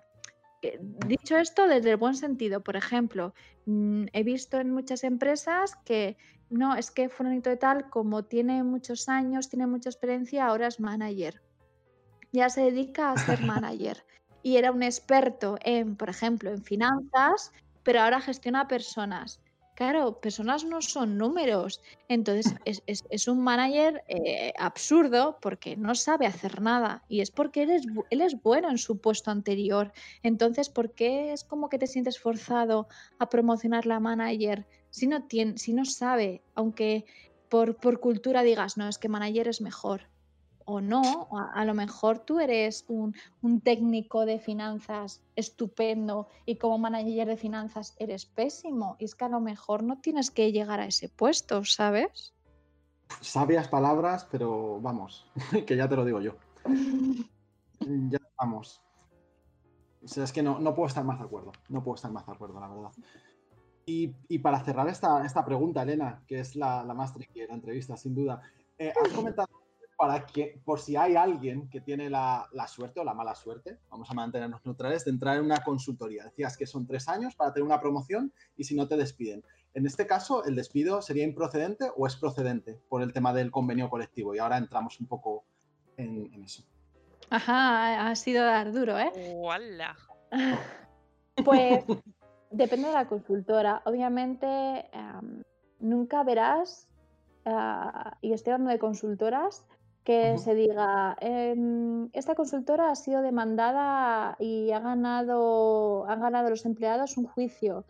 Eh, 0.61 0.79
dicho 1.07 1.39
esto, 1.39 1.67
desde 1.67 1.93
el 1.93 1.97
buen 1.97 2.15
sentido, 2.15 2.63
por 2.63 2.77
ejemplo, 2.77 3.33
mm, 3.65 4.09
he 4.13 4.23
visto 4.25 4.61
en 4.61 4.73
muchas 4.73 5.05
empresas 5.05 5.75
que 5.87 6.19
no, 6.51 6.77
es 6.77 6.91
que 6.91 7.09
fulanito 7.09 7.49
de 7.49 7.57
tal, 7.57 7.89
como 7.89 8.27
tiene 8.27 8.63
muchos 8.63 9.09
años, 9.09 9.49
tiene 9.49 9.67
mucha 9.67 9.89
experiencia, 9.89 10.49
ahora 10.49 10.67
es 10.67 10.79
manager. 10.79 11.41
Ya 12.31 12.51
se 12.51 12.61
dedica 12.61 13.11
a 13.11 13.17
ser 13.17 13.41
manager. 13.65 14.05
Y 14.43 14.59
era 14.59 14.71
un 14.71 14.83
experto 14.83 15.57
en, 15.63 15.97
por 15.97 16.11
ejemplo, 16.11 16.51
en 16.51 16.63
finanzas, 16.63 17.53
pero 17.83 18.03
ahora 18.03 18.21
gestiona 18.21 18.69
personas. 18.69 19.41
Claro, 19.77 20.21
personas 20.23 20.65
no 20.65 20.81
son 20.81 21.19
números. 21.19 21.83
Entonces 22.09 22.55
es, 23.11 23.29
un 23.29 23.45
manager 23.45 24.03
eh, 24.09 24.55
absurdo 24.59 25.37
porque 25.43 25.77
no 25.77 25.95
sabe 25.95 26.27
hacer 26.27 26.63
nada 26.63 27.05
y 27.09 27.21
es 27.21 27.31
porque 27.31 27.65
él 27.65 27.71
es, 27.71 27.83
él 28.09 28.23
es 28.23 28.41
bueno 28.43 28.71
en 28.71 28.79
su 28.79 28.99
puesto 28.99 29.31
anterior. 29.31 29.93
Entonces, 30.23 30.71
¿por 30.71 30.95
qué 30.95 31.35
es 31.35 31.45
como 31.45 31.69
que 31.69 31.79
te 31.79 31.87
sientes 31.87 32.19
forzado 32.19 32.89
a 33.19 33.29
promocionar 33.29 33.85
la 33.85 34.01
manager 34.01 34.67
si 34.89 35.07
no, 35.07 35.25
tiene, 35.25 35.59
si 35.59 35.75
no 35.75 35.85
sabe, 35.85 36.43
aunque 36.55 37.05
por, 37.51 37.77
por 37.77 38.01
cultura 38.01 38.43
digas, 38.43 38.79
no, 38.79 38.89
es 38.89 38.97
que 38.97 39.11
manager 39.11 39.47
es 39.49 39.61
mejor? 39.61 40.09
O 40.67 40.81
no, 40.81 41.29
a, 41.55 41.65
lo 41.65 41.75
mejor 41.75 42.19
tú 42.19 42.41
eres 42.41 42.85
un, 42.89 43.15
técnico 43.63 44.27
de 44.27 44.41
finanzas 44.41 45.23
estupendo 45.37 46.29
y 46.45 46.57
como 46.57 46.77
manager 46.77 47.29
de 47.29 47.37
finanzas 47.37 47.95
eres 47.99 48.27
pésimo. 48.27 48.97
Y 48.99 49.05
es 49.05 49.15
que 49.15 49.25
a 49.25 49.29
lo 49.29 49.41
mejor 49.41 49.85
no 49.85 50.01
tienes 50.01 50.31
que 50.31 50.51
llegar 50.53 50.81
a 50.81 50.87
ese 50.87 51.09
puesto, 51.09 51.65
¿sabes? 51.65 52.35
Sabias 53.21 53.69
palabras, 53.69 54.27
pero 54.31 54.81
vamos, 54.81 55.31
que 55.67 55.77
ya 55.77 55.89
te 55.89 55.97
lo 55.97 56.05
digo 56.05 56.21
yo. 56.21 56.35
ya 58.11 58.19
vamos. 58.37 58.83
O 60.03 60.09
sea, 60.09 60.25
es 60.25 60.33
que 60.33 60.43
no, 60.43 60.59
puedo 60.75 60.89
estar 60.89 61.05
más 61.05 61.21
de 61.21 61.25
acuerdo. 61.27 61.53
No 61.69 61.83
puedo 61.83 61.95
estar 61.95 62.11
más 62.11 62.27
de 62.27 62.33
acuerdo, 62.33 62.59
la 62.59 62.69
verdad. 62.69 62.91
Y, 63.87 64.39
para 64.41 64.65
cerrar 64.65 64.89
esta, 64.89 65.25
esta, 65.25 65.45
pregunta, 65.45 65.83
Elena, 65.83 66.25
que 66.27 66.41
es 66.41 66.57
la, 66.57 66.83
más 66.83 67.15
tricky 67.15 67.41
de 67.41 67.47
la 67.47 67.55
entrevista, 67.55 67.97
sin 67.97 68.17
duda, 68.17 68.43
eh, 68.79 68.93
has 69.01 69.13
comentado 69.13 69.66
para 69.97 70.27
que, 70.27 70.61
por 70.65 70.79
si 70.79 70.95
hay 70.95 71.17
alguien 71.17 71.69
que 71.71 71.81
tiene 71.81 72.11
la, 72.11 72.49
suerte 72.69 73.01
o 73.01 73.05
la 73.05 73.15
mala 73.15 73.35
suerte, 73.35 73.79
vamos 73.91 74.11
a 74.11 74.15
mantenernos 74.15 74.65
neutrales, 74.65 75.05
de 75.05 75.11
entrar 75.11 75.37
en 75.39 75.45
una 75.45 75.63
consultoría. 75.65 76.25
Decías 76.25 76.57
que 76.57 76.67
son 76.67 76.87
tres 76.87 77.09
años 77.09 77.35
para 77.35 77.53
tener 77.53 77.65
una 77.67 77.81
promoción 77.81 78.33
y 78.57 78.65
si 78.65 78.75
no 78.75 78.87
te 78.87 78.97
despiden. 78.97 79.43
En 79.73 79.87
este 79.87 80.07
caso, 80.07 80.45
¿el 80.45 80.55
despido 80.55 81.01
sería 81.01 81.25
improcedente 81.25 81.91
o 81.97 82.07
es 82.07 82.17
procedente 82.17 82.79
por 82.89 83.03
el 83.03 83.13
tema 83.13 83.33
del 83.33 83.51
convenio 83.51 83.89
colectivo? 83.89 84.35
Y 84.35 84.39
ahora 84.39 84.59
entramos 84.59 85.01
un 85.01 85.07
poco 85.07 85.45
en, 85.97 86.43
eso. 86.45 86.63
Ajá, 87.31 88.09
ha 88.09 88.17
sido 88.17 88.45
dar 88.45 88.73
duro, 88.73 88.99
¿eh? 88.99 89.11
¡Hola! 89.37 89.97
Pues 91.45 91.85
depende 92.51 92.89
de 92.89 92.95
la 92.95 93.07
consultora. 93.07 93.83
Obviamente, 93.85 94.47
em, 94.91 95.43
nunca 95.81 96.23
verás, 96.25 96.89
ah, 97.45 98.17
y 98.23 98.33
estoy 98.33 98.55
hablando 98.55 98.73
de 98.73 98.79
consultoras, 98.79 99.63
que 100.07 100.39
se 100.39 100.55
diga, 100.55 101.17
em, 101.21 102.09
esta 102.13 102.37
consultora 102.37 102.93
ha 102.93 102.95
sido 102.95 103.23
demandada 103.23 104.37
y 104.39 104.71
ha 104.71 104.79
ganado, 104.79 106.07
han 106.09 106.21
ganado 106.21 106.49
los 106.49 106.65
empleados 106.65 107.17
un 107.17 107.27
juicio, 107.27 107.85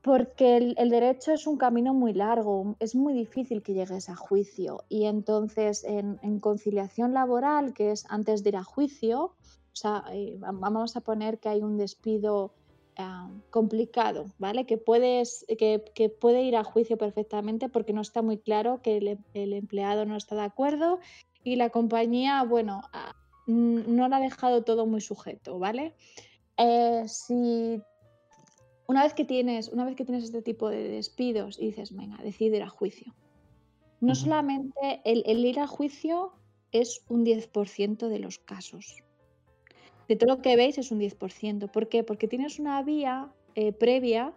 porque 0.00 0.74
el, 0.76 0.90
derecho 0.90 1.32
es 1.32 1.48
un 1.48 1.56
camino 1.56 1.92
muy 1.92 2.12
largo, 2.12 2.76
es 2.78 2.94
muy 2.94 3.14
difícil 3.14 3.64
que 3.64 3.74
llegues 3.74 4.08
a 4.08 4.14
juicio. 4.14 4.84
Y 4.88 5.06
entonces 5.06 5.82
en, 5.82 6.38
conciliación 6.38 7.14
laboral, 7.14 7.74
que 7.74 7.90
es 7.90 8.06
antes 8.08 8.44
de 8.44 8.50
ir 8.50 8.56
a 8.56 8.62
juicio, 8.62 9.34
o 9.72 9.76
sea, 9.76 10.04
eh, 10.12 10.36
vamos 10.38 10.96
a 10.96 11.00
poner 11.00 11.40
que 11.40 11.48
hay 11.48 11.62
un 11.62 11.76
despido 11.76 12.52
ah, 12.96 13.28
complicado, 13.50 14.26
¿vale? 14.38 14.66
Que, 14.66 14.78
puedes, 14.78 15.44
que, 15.58 15.82
que, 15.96 16.10
puede 16.10 16.42
ir 16.42 16.54
a 16.54 16.62
juicio 16.62 16.96
perfectamente 16.96 17.68
porque 17.68 17.92
no 17.92 18.02
está 18.02 18.22
muy 18.22 18.38
claro 18.38 18.80
que 18.82 18.98
el, 18.98 19.18
el 19.34 19.52
empleado 19.52 20.06
no 20.06 20.16
está 20.16 20.36
de 20.36 20.42
acuerdo 20.42 21.00
y 21.44 21.56
la 21.56 21.70
compañía, 21.70 22.42
bueno, 22.44 22.82
ah, 22.92 23.14
no 23.46 24.08
la 24.08 24.18
ha 24.18 24.20
dejado 24.20 24.62
todo 24.62 24.86
muy 24.86 25.00
sujeto, 25.00 25.58
¿vale? 25.58 25.94
Eh, 26.56 27.04
si 27.06 27.80
una 28.86 29.04
vez 29.04 29.14
que 29.14 29.24
tienes, 29.24 29.68
una 29.68 29.84
vez 29.84 29.96
que 29.96 30.04
tienes 30.04 30.24
este 30.24 30.42
tipo 30.42 30.68
de 30.68 30.88
despidos 30.88 31.58
y 31.58 31.66
dices, 31.66 31.96
venga, 31.96 32.16
decide 32.22 32.56
ir 32.56 32.62
a 32.62 32.68
juicio. 32.68 33.14
No 34.00 34.14
solamente 34.14 35.00
el, 35.04 35.44
ir 35.44 35.60
a 35.60 35.66
juicio 35.66 36.32
es 36.72 37.04
un 37.08 37.24
10% 37.24 38.08
de 38.08 38.18
los 38.18 38.38
casos. 38.38 39.04
De 40.08 40.16
todo 40.16 40.36
lo 40.36 40.42
que 40.42 40.56
veis 40.56 40.78
es 40.78 40.90
un 40.90 40.98
10%. 40.98 41.70
¿Por 41.70 41.88
qué? 41.88 42.02
Porque 42.02 42.26
tienes 42.26 42.58
una 42.58 42.82
vía 42.82 43.30
eh, 43.54 43.72
previa, 43.72 44.34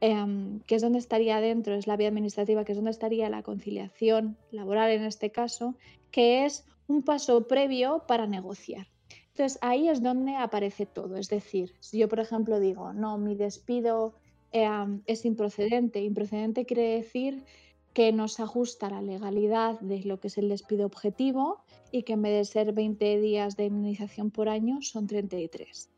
em, 0.00 0.60
que 0.60 0.76
es 0.76 0.82
donde 0.82 0.98
estaría 0.98 1.40
dentro, 1.40 1.74
es 1.74 1.86
la 1.86 1.96
vía 1.96 2.08
administrativa, 2.08 2.64
que 2.64 2.72
es 2.72 2.78
donde 2.78 2.90
estaría 2.90 3.28
la 3.28 3.42
conciliación 3.42 4.36
laboral 4.50 4.90
en 4.90 5.04
este 5.04 5.30
caso, 5.30 5.74
que 6.10 6.44
es 6.44 6.64
un 6.86 7.02
paso 7.02 7.46
previo 7.46 8.04
para 8.06 8.26
negociar. 8.26 8.88
Entonces 9.30 9.58
ahí 9.62 9.88
es 9.88 10.02
donde 10.02 10.34
aparece 10.34 10.86
todo. 10.86 11.16
Es 11.16 11.28
decir, 11.28 11.74
si 11.80 11.98
yo, 11.98 12.08
por 12.08 12.20
ejemplo, 12.20 12.58
digo, 12.58 12.92
no, 12.92 13.18
mi 13.18 13.34
despido 13.34 14.14
em, 14.52 15.02
es 15.06 15.24
improcedente, 15.24 16.02
improcedente 16.02 16.64
quiere 16.64 16.96
decir 16.96 17.44
que 17.92 18.12
no 18.12 18.28
se 18.28 18.42
ajusta 18.42 18.90
la 18.90 19.02
legalidad 19.02 19.80
de 19.80 20.02
lo 20.04 20.20
que 20.20 20.28
es 20.28 20.38
el 20.38 20.48
despido 20.48 20.86
objetivo 20.86 21.64
y 21.90 22.02
que 22.02 22.14
en 22.14 22.22
vez 22.22 22.32
de 22.32 22.44
ser 22.44 22.72
20 22.72 23.20
días 23.20 23.56
de 23.56 23.66
indemnización 23.66 24.30
por 24.30 24.48
año 24.48 24.82
son 24.82 25.06
33. 25.06 25.90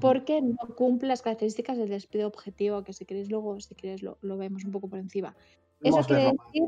Porque 0.00 0.42
no 0.42 0.74
cumple 0.76 1.08
las 1.08 1.22
características 1.22 1.78
del 1.78 1.88
despido 1.88 2.28
objetivo, 2.28 2.82
que 2.84 2.92
si 2.92 3.04
queréis 3.04 3.30
luego, 3.30 3.58
si 3.60 3.74
queréis 3.74 4.02
lo, 4.02 4.18
vemos 4.36 4.64
un 4.64 4.72
poco 4.72 4.88
por 4.88 4.98
encima. 4.98 5.34
Eso 5.80 6.00
quiere, 6.02 6.32
decir, 6.32 6.62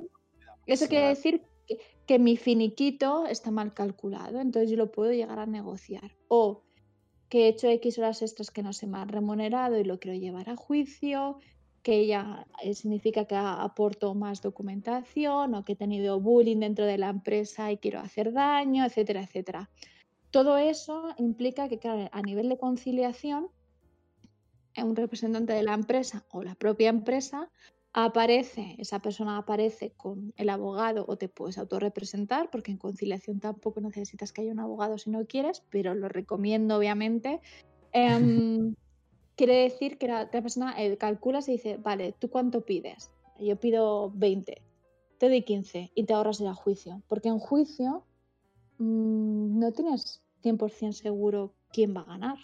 eso 0.66 0.89
quiere 0.89 1.09
decir 1.09 1.43
que, 2.07 2.18
mi 2.18 2.37
finiquito 2.37 3.27
está 3.27 3.51
mal 3.51 3.75
calculado, 3.75 4.41
entonces 4.41 4.71
yo 4.71 4.77
lo 4.77 4.91
puedo 4.91 5.12
llegar 5.12 5.39
a 5.39 5.47
negociar. 5.47 6.16
O 6.29 6.62
que 7.29 7.45
he 7.45 7.49
hecho 7.49 7.68
X 7.68 7.99
horas 7.99 8.23
extras 8.23 8.51
que 8.51 8.62
no 8.62 8.73
se 8.73 8.87
me 8.87 8.99
han 8.99 9.09
remunerado 9.09 9.79
y 9.79 9.85
lo 9.85 10.01
quiero 10.01 10.18
llevar 10.18 10.51
a 10.51 10.57
juicio, 10.57 11.39
que 11.83 12.07
ya 12.07 12.47
eh, 12.62 12.75
significa 12.75 13.25
que 13.25 13.37
aporto 13.37 14.14
más 14.14 14.43
documentación 14.43 15.55
o 15.55 15.64
que 15.64 15.73
he 15.73 15.77
tenido 15.77 16.21
bullying 16.21 16.59
dentro 16.59 16.85
de 16.85 16.99
la 16.99 17.09
empresa 17.09 17.71
y 17.73 17.79
quiero 17.79 18.01
hacer 18.01 18.33
daño, 18.33 18.85
etcétera, 18.85 19.23
etcétera. 19.23 19.71
Todo 20.31 20.59
eso 20.59 21.14
implica 21.18 21.68
que, 21.68 22.09
a 22.11 22.22
nivel 22.22 22.49
de 22.49 22.59
conciliación, 22.59 23.49
un 24.76 24.97
representante 24.97 25.53
de 25.53 25.62
la 25.62 25.74
empresa 25.74 26.24
o 26.31 26.43
la 26.43 26.55
propia 26.55 26.89
empresa 26.89 27.51
aparece, 27.93 28.76
esa 28.78 29.01
persona 29.01 29.39
aparece 29.39 29.93
con 29.97 30.33
el 30.37 30.49
abogado 30.49 31.05
o 31.09 31.16
te 31.16 31.28
puedes 31.28 31.59
autorrepresentar, 31.59 32.51
porque 32.51 32.70
en 32.70 32.78
conciliación 32.78 33.41
tampoco 33.41 33.81
necesitas 33.81 34.33
que 34.33 34.43
haya 34.43 34.53
un 34.53 34.61
abogado 34.61 34.97
si 34.97 35.11
no 35.11 35.26
quieres, 35.26 35.62
pero 35.70 35.95
lo 35.95 36.09
recomiendo 36.09 36.76
obviamente. 36.76 37.41
Em, 37.93 38.74
quiere 39.37 39.62
decir 39.62 39.99
que 39.99 40.07
la, 40.07 40.31
persona 40.31 40.74
eh, 40.81 40.97
calcula 40.97 41.41
y 41.41 41.53
dice, 41.53 41.78
vale, 41.78 42.14
¿tú 42.18 42.31
cuánto 42.31 42.64
pides? 42.64 43.11
Yo 43.41 43.57
pido 43.57 44.12
20, 44.14 44.62
te 45.18 45.28
doy 45.28 45.43
15 45.43 45.91
y 45.95 46.05
te 46.05 46.12
ahorras 46.12 46.41
el 46.41 46.53
juicio, 46.55 47.03
porque 47.09 47.28
en 47.28 47.39
juicio 47.39 48.05
mm, 48.81 49.59
no 49.59 49.72
tienes 49.72 50.22
100% 50.43 50.93
seguro 50.93 51.55
quién 51.72 51.95
va 51.97 52.01
a 52.01 52.05
ganar. 52.05 52.39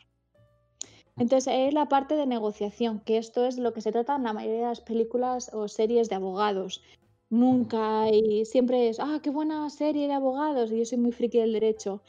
Entonces 1.17 1.53
es 1.57 1.73
la 1.73 1.89
parte 1.89 2.15
de 2.15 2.27
negociación, 2.27 3.01
que 3.01 3.17
esto 3.17 3.47
es 3.47 3.57
lo 3.59 3.73
que 3.73 3.81
se 3.81 3.91
trata 3.91 4.17
en 4.17 4.25
la 4.25 4.35
mayoría 4.35 4.61
de 4.61 4.67
las 4.69 4.83
películas 4.83 5.51
o 5.53 5.67
series 5.67 6.11
de 6.11 6.17
abogados. 6.17 6.83
Nunca 7.31 8.03
hay, 8.03 8.45
siempre 8.45 8.89
es, 8.89 9.01
ah, 9.01 9.21
qué 9.23 9.31
buena 9.31 9.69
serie 9.71 10.07
de 10.07 10.13
abogados, 10.13 10.71
y 10.71 10.79
yo 10.79 10.85
soy 10.85 10.99
muy 10.99 11.13
friki 11.13 11.39
del 11.39 11.55
derecho. 11.55 12.03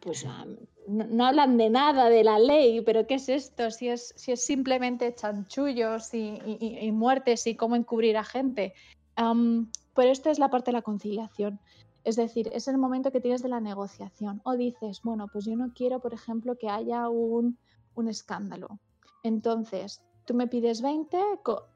Pues 0.00 0.24
ah, 0.24 0.46
no, 0.86 1.26
hablan 1.26 1.56
de 1.56 1.68
nada 1.68 2.08
de 2.08 2.22
la 2.22 2.38
ley, 2.38 2.80
pero 2.80 3.08
¿qué 3.08 3.14
es 3.14 3.28
esto? 3.28 3.72
Si 3.72 3.88
es, 3.88 4.14
si 4.16 4.30
es 4.30 4.44
simplemente 4.44 5.12
chanchullos 5.12 6.14
y, 6.14 6.92
muertes 6.92 7.46
y 7.48 7.56
cómo 7.56 7.74
encubrir 7.74 8.16
a 8.16 8.24
gente. 8.24 8.72
pero 9.16 10.10
esto 10.10 10.30
es 10.30 10.38
la 10.38 10.48
parte 10.48 10.70
de 10.70 10.76
la 10.76 10.82
conciliación. 10.82 11.58
Es 12.06 12.14
decir, 12.14 12.48
es 12.52 12.68
el 12.68 12.78
momento 12.78 13.10
que 13.10 13.20
tienes 13.20 13.42
de 13.42 13.48
la 13.48 13.58
negociación. 13.58 14.40
O 14.44 14.56
dices, 14.56 15.00
bueno, 15.02 15.26
pues 15.26 15.44
yo 15.44 15.56
no 15.56 15.72
quiero, 15.74 15.98
por 15.98 16.14
ejemplo, 16.14 16.56
que 16.56 16.68
haya 16.68 17.08
un, 17.08 17.58
un 17.96 18.06
escándalo. 18.06 18.78
Entonces, 19.24 20.04
tú 20.24 20.32
me 20.34 20.46
pides 20.46 20.82
20, 20.82 21.18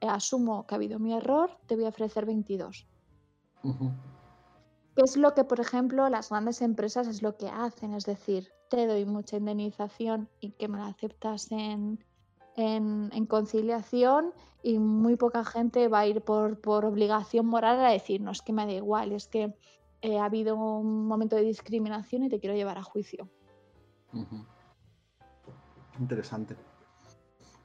asumo 0.03 0.69
que 0.69 0.75
ha 0.75 0.77
habido 0.77 1.01
mi 1.01 1.15
error, 1.15 1.51
te 1.67 1.75
voy 1.75 1.85
a 1.85 1.89
ofrecer 1.89 2.27
22. 2.27 2.87
es 4.95 5.17
lo 5.17 5.35
que, 5.35 5.43
por 5.43 5.59
ejemplo, 5.59 6.09
las 6.09 6.31
grandes 6.31 6.63
empresas 6.63 7.09
es 7.09 7.23
lo 7.23 7.37
que 7.37 7.49
hacen? 7.49 7.93
Es 7.95 8.07
decir, 8.07 8.53
te 8.69 8.87
doy 8.87 9.07
mucha 9.07 9.37
indemnización 9.37 10.29
y 10.39 10.53
que 10.53 10.69
me 10.69 10.79
la 10.79 10.87
aceptas 10.87 11.51
en, 11.51 12.05
en, 12.55 13.27
conciliación 13.27 14.33
y 14.63 14.79
muy 14.79 15.17
poca 15.17 15.45
gente 15.45 15.89
va 15.89 16.01
a 16.01 16.07
ir 16.07 16.23
por, 16.23 16.61
por, 16.61 16.85
obligación 16.85 17.47
moral 17.47 17.85
a 17.85 17.91
decir, 17.91 18.21
no, 18.21 18.31
es 18.31 18.43
que 18.43 18.53
me 18.53 18.65
da 18.65 18.73
igual, 18.73 19.11
es 19.11 19.27
que 19.27 19.57
eh, 20.03 20.19
ha 20.19 20.25
habido 20.25 20.57
un 20.57 21.07
momento 21.07 21.37
de 21.37 21.43
discriminación 21.43 22.25
y 22.25 22.29
te 22.29 22.41
quiero 22.41 22.55
llevar 22.55 22.79
a 22.79 22.83
juicio. 22.83 23.29
Interesante. 25.99 26.57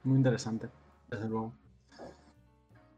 Muy 0.04 0.18
interesante, 0.18 0.68
desde 1.08 1.28
luego. 1.28 1.52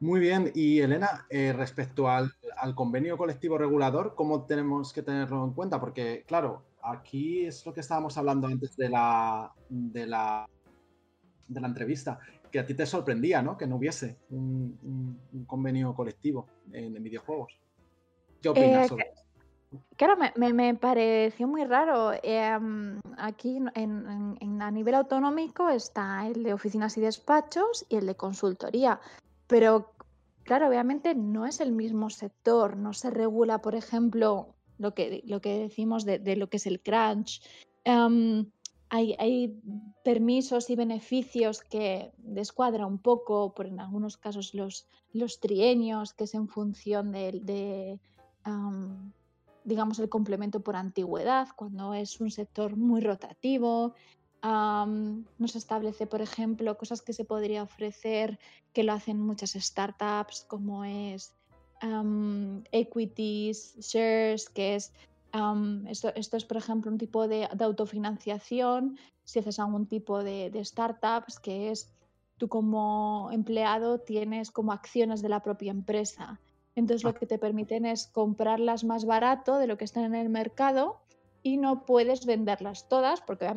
Muy 0.00 0.20
bien, 0.20 0.52
y 0.54 0.80
Elena, 0.80 1.26
eh, 1.28 1.52
respecto 1.52 2.08
al, 2.08 2.32
convenio 2.74 3.16
colectivo 3.16 3.58
regulador, 3.58 4.14
¿cómo 4.14 4.44
tenemos 4.44 4.92
que 4.92 5.02
tenerlo 5.02 5.44
en 5.44 5.52
cuenta? 5.52 5.80
Porque, 5.80 6.24
claro, 6.26 6.64
aquí 6.82 7.46
es 7.46 7.64
lo 7.66 7.72
que 7.72 7.80
estábamos 7.80 8.16
hablando 8.16 8.46
antes 8.46 8.76
de 8.76 8.88
la, 8.88 9.52
de 9.68 10.06
la, 10.06 10.48
de 11.48 11.60
la 11.60 11.66
entrevista, 11.66 12.20
que 12.52 12.60
a 12.60 12.66
ti 12.66 12.74
te 12.74 12.86
sorprendía, 12.86 13.42
¿no? 13.42 13.56
Que 13.56 13.66
no 13.66 13.76
hubiese 13.76 14.18
un, 14.30 15.18
convenio 15.46 15.94
colectivo 15.94 16.46
en, 16.72 17.02
videojuegos. 17.02 17.58
¿Qué 18.40 18.48
opinas 18.50 18.86
eh, 18.86 18.88
sobre 18.88 19.04
eso? 19.12 19.27
Claro, 19.96 20.16
me, 20.36 20.74
pareció 20.74 21.46
muy 21.46 21.64
raro. 21.64 22.12
Em, 22.22 23.00
aquí 23.16 23.58
en, 23.74 24.62
a 24.62 24.70
nivel 24.70 24.94
autonómico 24.94 25.68
está 25.68 26.26
el 26.26 26.42
de 26.42 26.54
oficinas 26.54 26.96
y 26.96 27.00
despachos 27.00 27.84
y 27.88 27.96
el 27.96 28.06
de 28.06 28.14
consultoría, 28.14 29.00
pero 29.46 29.92
claro, 30.44 30.68
obviamente 30.68 31.14
no 31.14 31.46
es 31.46 31.60
el 31.60 31.72
mismo 31.72 32.08
sector, 32.10 32.76
no 32.76 32.92
se 32.94 33.10
regula, 33.10 33.60
por 33.60 33.74
ejemplo, 33.74 34.54
lo 34.78 34.94
que, 34.94 35.22
lo 35.26 35.40
que 35.40 35.58
decimos 35.58 36.04
de, 36.04 36.36
lo 36.36 36.48
que 36.48 36.56
es 36.56 36.66
el 36.66 36.80
crunch. 36.80 37.42
Em, 37.84 38.46
hay, 38.90 39.60
permisos 40.02 40.70
y 40.70 40.76
beneficios 40.76 41.60
que 41.60 42.12
descuadra 42.16 42.86
un 42.86 42.98
poco, 42.98 43.52
por 43.52 43.66
en 43.66 43.80
algunos 43.80 44.16
casos 44.16 44.54
los, 44.54 44.86
los 45.12 45.40
trienios, 45.40 46.14
que 46.14 46.24
es 46.24 46.34
en 46.34 46.48
función 46.48 47.12
de, 47.12 47.98
digamos, 49.68 49.98
el 49.98 50.08
complemento 50.08 50.60
por 50.60 50.74
antigüedad, 50.76 51.48
cuando 51.54 51.94
es 51.94 52.20
un 52.20 52.30
sector 52.30 52.76
muy 52.76 53.00
rotativo. 53.00 53.94
nos 54.42 55.56
establece, 55.56 56.06
por 56.06 56.22
ejemplo, 56.22 56.78
cosas 56.78 57.02
que 57.02 57.12
se 57.12 57.24
podría 57.24 57.62
ofrecer 57.62 58.38
que 58.72 58.82
lo 58.82 58.92
hacen 58.92 59.20
muchas 59.20 59.52
startups, 59.52 60.44
como 60.48 60.84
es 60.84 61.34
equities, 62.72 63.76
shares, 63.78 64.48
que 64.48 64.76
es 64.76 64.92
esto, 65.88 66.08
esto, 66.14 66.36
es, 66.36 66.44
por 66.44 66.56
ejemplo, 66.56 66.90
un 66.90 66.98
tipo 66.98 67.28
de, 67.28 67.46
autofinanciación. 67.60 68.98
Si 69.24 69.38
haces 69.38 69.58
algún 69.58 69.86
tipo 69.86 70.24
de, 70.24 70.50
de, 70.50 70.64
startups, 70.64 71.38
que 71.38 71.70
es 71.70 71.92
tú 72.38 72.48
como 72.48 73.28
empleado 73.32 73.98
tienes 73.98 74.50
como 74.50 74.72
acciones 74.72 75.20
de 75.20 75.28
la 75.28 75.42
propia 75.42 75.70
empresa. 75.70 76.40
Entonces 76.78 77.02
lo 77.02 77.10
ah. 77.10 77.14
que 77.14 77.26
te 77.26 77.38
permiten 77.38 77.84
es 77.86 78.06
comprarlas 78.06 78.84
más 78.84 79.04
barato 79.04 79.58
de 79.58 79.66
lo 79.66 79.76
que 79.76 79.84
están 79.84 80.04
en 80.04 80.14
el 80.14 80.28
mercado 80.28 81.00
y 81.42 81.56
no 81.56 81.84
puedes 81.86 82.26
venderlas 82.26 82.88
todas, 82.88 83.20
porque 83.20 83.48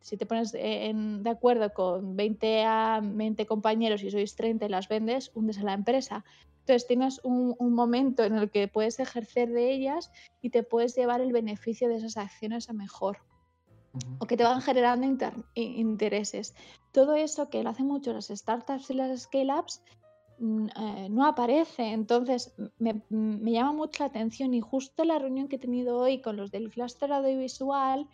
si, 0.00 0.16
te 0.16 0.26
pones 0.26 0.52
de 0.52 1.30
acuerdo 1.30 1.72
con 1.72 2.16
20, 2.16 2.64
a 2.64 3.00
20 3.02 3.46
compañeros 3.46 4.02
y 4.02 4.10
sois 4.10 4.34
30 4.36 4.66
y 4.66 4.68
las 4.68 4.88
vendes, 4.88 5.30
hundes 5.34 5.58
a 5.58 5.64
la 5.64 5.74
empresa. 5.74 6.24
Entonces 6.60 6.86
tienes 6.86 7.20
un, 7.24 7.56
momento 7.60 8.24
en 8.24 8.36
el 8.36 8.50
que 8.50 8.68
puedes 8.68 9.00
ejercer 9.00 9.50
de 9.50 9.72
ellas 9.72 10.10
y 10.40 10.50
te 10.50 10.62
puedes 10.62 10.94
llevar 10.94 11.20
el 11.20 11.32
beneficio 11.32 11.88
de 11.88 11.96
esas 11.96 12.16
acciones 12.16 12.68
a 12.68 12.72
mejor. 12.72 13.18
O 14.18 14.26
que 14.26 14.36
te 14.36 14.44
van 14.44 14.60
generando 14.60 15.04
intereses. 15.54 16.54
Todo 16.92 17.16
eso 17.16 17.50
que 17.50 17.62
lo 17.62 17.70
hacen 17.70 17.86
mucho 17.86 18.12
las 18.12 18.28
startups 18.28 18.90
y 18.90 18.94
las 18.94 19.22
scale-ups 19.22 19.82
eh, 20.40 21.08
no 21.10 21.26
aparece. 21.26 21.92
Entonces, 21.92 22.54
me, 22.78 23.02
llama 23.10 23.72
mucho 23.72 24.02
la 24.02 24.06
atención 24.08 24.54
y 24.54 24.60
justo 24.60 25.04
la 25.04 25.18
reunión 25.18 25.48
que 25.48 25.56
he 25.56 25.58
tenido 25.58 25.98
hoy 25.98 26.20
con 26.20 26.36
los 26.36 26.50
del 26.50 26.70
cluster 26.70 27.12
audiovisual, 27.12 28.06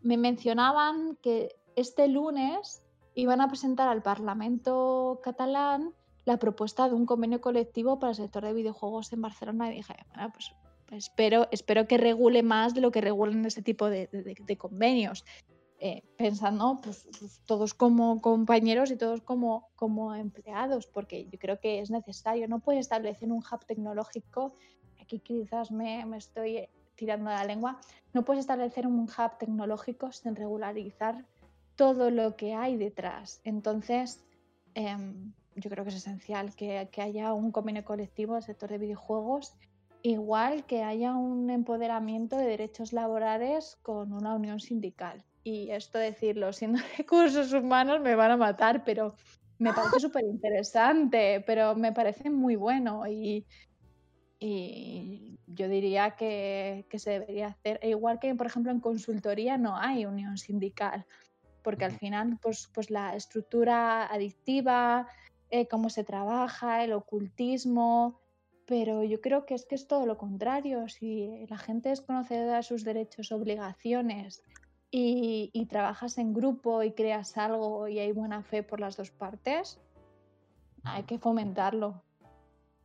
me 0.00 0.16
mencionaban 0.16 1.18
que 1.22 1.56
este 1.76 2.08
lunes 2.08 2.82
iban 3.14 3.40
a 3.40 3.48
presentar 3.48 3.88
al 3.88 4.02
Parlamento 4.02 5.20
catalán 5.22 5.92
la 6.24 6.38
propuesta 6.38 6.88
de 6.88 6.94
un 6.94 7.04
convenio 7.04 7.40
colectivo 7.40 7.98
para 7.98 8.10
el 8.10 8.16
sector 8.16 8.44
de 8.44 8.54
videojuegos 8.54 9.12
en 9.12 9.22
Barcelona 9.22 9.70
y 9.70 9.76
dije, 9.76 9.94
bueno, 10.14 10.30
pues, 10.32 10.52
pues 10.86 11.04
espero, 11.04 11.48
espero 11.50 11.86
que 11.86 11.98
regule 11.98 12.42
más 12.42 12.74
de 12.74 12.80
lo 12.80 12.90
que 12.90 13.00
regulan 13.00 13.44
ese 13.44 13.62
tipo 13.62 13.88
de 13.90 14.56
convenios. 14.58 15.24
Eh, 15.80 16.02
pensando 16.16 16.80
pues, 16.82 17.06
pues, 17.20 17.40
todos 17.46 17.72
como 17.72 18.20
compañeros 18.20 18.90
y 18.90 18.96
todos 18.96 19.20
como, 19.20 19.70
empleados, 20.16 20.88
porque 20.88 21.28
yo 21.30 21.38
creo 21.38 21.60
que 21.60 21.78
es 21.78 21.88
necesario. 21.88 22.48
No 22.48 22.58
puedes 22.58 22.80
establecer 22.80 23.30
un 23.30 23.38
hub 23.38 23.64
tecnológico, 23.64 24.54
aquí 25.00 25.20
quizás 25.20 25.70
me, 25.70 26.04
me 26.04 26.16
estoy 26.16 26.68
tirando 26.96 27.30
la 27.30 27.44
lengua, 27.44 27.78
no 28.12 28.24
puedes 28.24 28.40
establecer 28.40 28.88
un 28.88 29.02
hub 29.02 29.38
tecnológico 29.38 30.10
sin 30.10 30.34
regularizar 30.34 31.24
todo 31.76 32.10
lo 32.10 32.34
que 32.34 32.54
hay 32.54 32.76
detrás. 32.76 33.40
Entonces, 33.44 34.24
em, 34.74 35.32
yo 35.54 35.70
creo 35.70 35.84
que 35.84 35.90
es 35.90 35.96
esencial 35.96 36.56
que, 36.56 36.88
que, 36.90 37.02
haya 37.02 37.32
un 37.32 37.52
convenio 37.52 37.84
colectivo 37.84 38.34
del 38.34 38.42
sector 38.42 38.68
de 38.68 38.78
videojuegos, 38.78 39.54
igual 40.02 40.64
que 40.66 40.82
haya 40.82 41.14
un 41.14 41.50
empoderamiento 41.50 42.36
de 42.36 42.46
derechos 42.46 42.92
laborales 42.92 43.78
con 43.82 44.12
una 44.12 44.34
unión 44.34 44.58
sindical 44.58 45.24
y 45.48 45.70
esto 45.70 45.98
decirlo 45.98 46.52
siendo 46.52 46.78
recursos 46.98 47.52
humanos 47.52 48.00
me 48.00 48.14
van 48.14 48.32
a 48.32 48.36
matar, 48.36 48.84
pero 48.84 49.14
me 49.58 49.72
parece 49.72 50.00
súper 50.00 50.24
interesante, 50.24 51.42
pero 51.46 51.74
me 51.74 51.92
parece 51.92 52.28
muy 52.28 52.56
bueno 52.56 53.06
y, 53.06 53.46
y 54.38 55.38
yo 55.46 55.68
diría 55.68 56.16
que, 56.16 56.86
que, 56.90 56.98
se 56.98 57.12
debería 57.12 57.48
hacer, 57.48 57.78
e 57.82 57.88
igual 57.90 58.18
que 58.18 58.34
por 58.34 58.46
ejemplo 58.46 58.70
en 58.70 58.80
consultoría 58.80 59.56
no 59.56 59.76
hay 59.76 60.04
unión 60.04 60.36
sindical, 60.36 61.06
porque 61.62 61.86
al 61.86 61.92
final 61.92 62.38
pues, 62.42 62.68
pues 62.74 62.90
la 62.90 63.16
estructura 63.16 64.06
adictiva, 64.06 65.08
eh, 65.50 65.66
cómo 65.66 65.88
se 65.88 66.04
trabaja, 66.04 66.84
el 66.84 66.92
ocultismo, 66.92 68.20
pero 68.66 69.02
yo 69.02 69.22
creo 69.22 69.46
que 69.46 69.54
es 69.54 69.64
que 69.64 69.76
es 69.76 69.86
todo 69.86 70.04
lo 70.04 70.18
contrario, 70.18 70.90
si 70.90 71.46
la 71.48 71.56
gente 71.56 71.90
es 71.90 72.02
conocedora 72.02 72.56
de 72.56 72.62
sus 72.62 72.84
derechos, 72.84 73.32
obligaciones 73.32 74.42
y, 74.90 75.66
trabajas 75.66 76.18
en 76.18 76.32
grupo 76.32 76.82
y 76.82 76.92
creas 76.92 77.36
algo 77.36 77.88
y 77.88 77.98
hay 77.98 78.12
buena 78.12 78.42
fe 78.42 78.62
por 78.62 78.80
las 78.80 78.96
dos 78.96 79.10
partes, 79.10 79.78
hay 80.84 81.02
que 81.04 81.18
fomentarlo. 81.18 82.02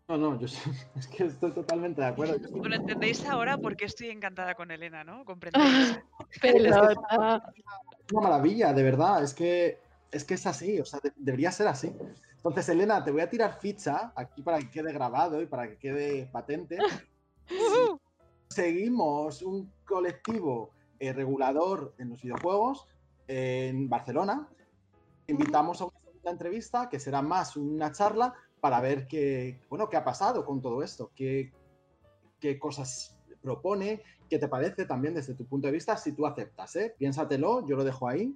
No, 0.10 0.18
no, 0.18 0.38
yo 0.38 0.48
es 0.96 1.08
que 1.08 1.26
estoy 1.26 1.52
totalmente 1.52 2.02
de 2.02 2.08
acuerdo. 2.08 2.36
Bueno, 2.52 2.76
entendéis 2.76 3.26
ahora 3.26 3.58
por 3.58 3.76
qué 3.76 3.86
estoy 3.86 4.10
encantada 4.10 4.54
con 4.56 4.70
Elena, 4.72 5.04
¿no? 5.04 5.24
Comprendéis. 5.24 6.00
una 8.12 8.22
maravilla, 8.22 8.74
de 8.74 8.84
verdad. 8.84 9.24
Es 9.24 9.34
que 9.34 9.80
es 10.12 10.24
que 10.24 10.36
es 10.36 10.46
así, 10.46 10.80
o 10.80 10.86
sea, 10.86 11.00
debería 11.16 11.52
ser 11.52 11.68
así. 11.68 11.92
Entonces, 12.36 12.70
Elena, 12.70 13.04
te 13.04 13.10
voy 13.10 13.22
a 13.22 13.30
tirar 13.30 13.60
ficha 13.60 14.12
aquí 14.16 14.42
para 14.44 14.60
que 14.60 14.70
quede 14.70 14.94
grabado 14.94 15.42
y 15.42 15.48
para 15.48 15.68
que 15.68 15.78
quede 15.78 16.28
patente. 16.28 16.78
seguimos 18.50 19.42
un 19.42 19.72
colectivo 19.86 20.72
eh, 21.04 21.12
regulador 21.12 21.94
en 21.98 22.12
los 22.12 22.22
videojuegos 22.22 22.88
en 23.28 23.90
Barcelona, 23.90 24.48
invitamos 25.28 25.82
a 25.82 25.86
una 25.86 26.32
entrevista 26.32 26.88
que 26.88 26.98
será 26.98 27.22
más 27.22 27.58
una 27.58 27.92
charla 27.92 28.34
para 28.62 28.80
ver 28.80 29.06
qué, 29.06 29.60
bueno, 29.70 29.90
qué 29.90 29.98
ha 29.98 30.06
pasado 30.06 30.46
con 30.46 30.62
todo 30.62 30.82
esto, 30.82 31.12
qué, 31.14 31.52
qué 32.40 32.58
cosas 32.58 33.18
propone, 33.42 34.02
qué 34.30 34.40
te 34.40 34.48
parece 34.48 34.86
también 34.86 35.14
desde 35.14 35.34
tu 35.36 35.46
punto 35.46 35.68
de 35.68 35.74
vista, 35.74 35.98
si 35.98 36.14
tú 36.14 36.26
aceptas, 36.26 36.74
¿eh? 36.78 36.96
Piénsatelo, 36.98 37.68
yo 37.68 37.76
lo 37.76 37.84
dejo 37.84 38.08
ahí. 38.08 38.34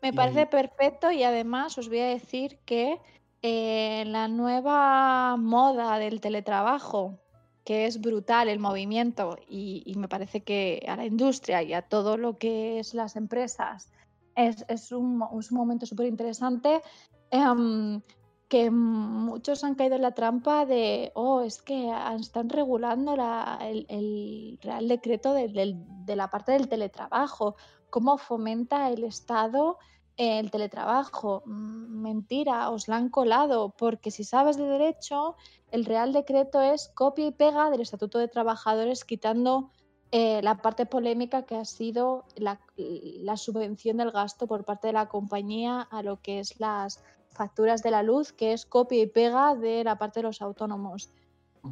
Me 0.00 0.12
parece 0.12 0.46
perfecto 0.46 1.10
y 1.10 1.24
además 1.24 1.76
os 1.78 1.88
voy 1.88 1.98
a 1.98 2.06
decir 2.06 2.60
que 2.64 3.00
eh, 3.42 4.04
la 4.06 4.28
nueva 4.28 5.36
moda 5.36 5.98
del 5.98 6.20
teletrabajo, 6.20 7.18
que 7.64 7.86
es 7.86 8.00
brutal 8.00 8.48
el 8.48 8.58
movimiento 8.58 9.38
y, 9.48 9.94
me 9.96 10.08
parece 10.08 10.42
que 10.42 10.84
a 10.86 10.96
la 10.96 11.06
industria 11.06 11.62
y 11.62 11.72
a 11.72 11.82
todo 11.82 12.16
lo 12.16 12.38
que 12.38 12.78
es 12.78 12.94
las 12.94 13.16
empresas 13.16 13.90
es, 14.36 14.92
un, 14.92 15.18
momento 15.50 15.86
súper 15.86 16.06
interesante. 16.06 16.82
Em, 17.30 18.02
que 18.48 18.70
muchos 18.70 19.64
han 19.64 19.74
caído 19.74 19.96
en 19.96 20.02
la 20.02 20.12
trampa 20.12 20.66
de, 20.66 21.10
oh, 21.14 21.40
es 21.40 21.62
que 21.62 21.90
están 22.20 22.48
regulando 22.48 23.16
el, 23.60 24.58
Real 24.62 24.86
Decreto 24.86 25.32
de, 25.32 25.76
la 26.14 26.30
parte 26.30 26.52
del 26.52 26.68
teletrabajo, 26.68 27.56
cómo 27.90 28.18
fomenta 28.18 28.90
el 28.90 29.04
Estado 29.04 29.78
el 30.16 30.50
teletrabajo. 30.50 31.42
Mm, 31.46 32.02
mentira, 32.02 32.70
os 32.70 32.88
la 32.88 32.96
han 32.96 33.08
colado, 33.08 33.74
porque 33.76 34.10
si 34.10 34.24
sabes 34.24 34.56
de 34.56 34.64
derecho, 34.64 35.36
el 35.70 35.84
Real 35.84 36.12
Decreto 36.12 36.60
es 36.60 36.90
copia 36.94 37.26
y 37.26 37.32
pega 37.32 37.70
del 37.70 37.80
Estatuto 37.80 38.18
de 38.18 38.28
Trabajadores, 38.28 39.04
quitando 39.04 39.70
eh, 40.12 40.40
la 40.42 40.62
parte 40.62 40.86
polémica 40.86 41.44
que 41.44 41.56
ha 41.56 41.64
sido 41.64 42.24
la, 42.36 42.60
la 42.76 43.36
subvención 43.36 43.96
del 43.96 44.12
gasto 44.12 44.46
por 44.46 44.64
parte 44.64 44.88
de 44.88 44.92
la 44.92 45.08
compañía 45.08 45.80
a 45.82 46.02
lo 46.02 46.20
que 46.20 46.38
es 46.38 46.60
las 46.60 47.02
facturas 47.30 47.82
de 47.82 47.90
la 47.90 48.02
luz, 48.02 48.32
que 48.32 48.52
es 48.52 48.64
copia 48.64 49.02
y 49.02 49.06
pega 49.06 49.56
de 49.56 49.82
la 49.82 49.98
parte 49.98 50.20
de 50.20 50.24
los 50.24 50.40
autónomos. 50.40 51.10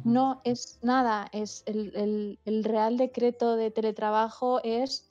No 0.03 0.41
es 0.43 0.79
nada, 0.81 1.29
es 1.31 1.63
el, 1.67 2.63
real 2.63 2.97
decreto 2.97 3.55
de 3.55 3.69
teletrabajo 3.69 4.59
es, 4.63 5.07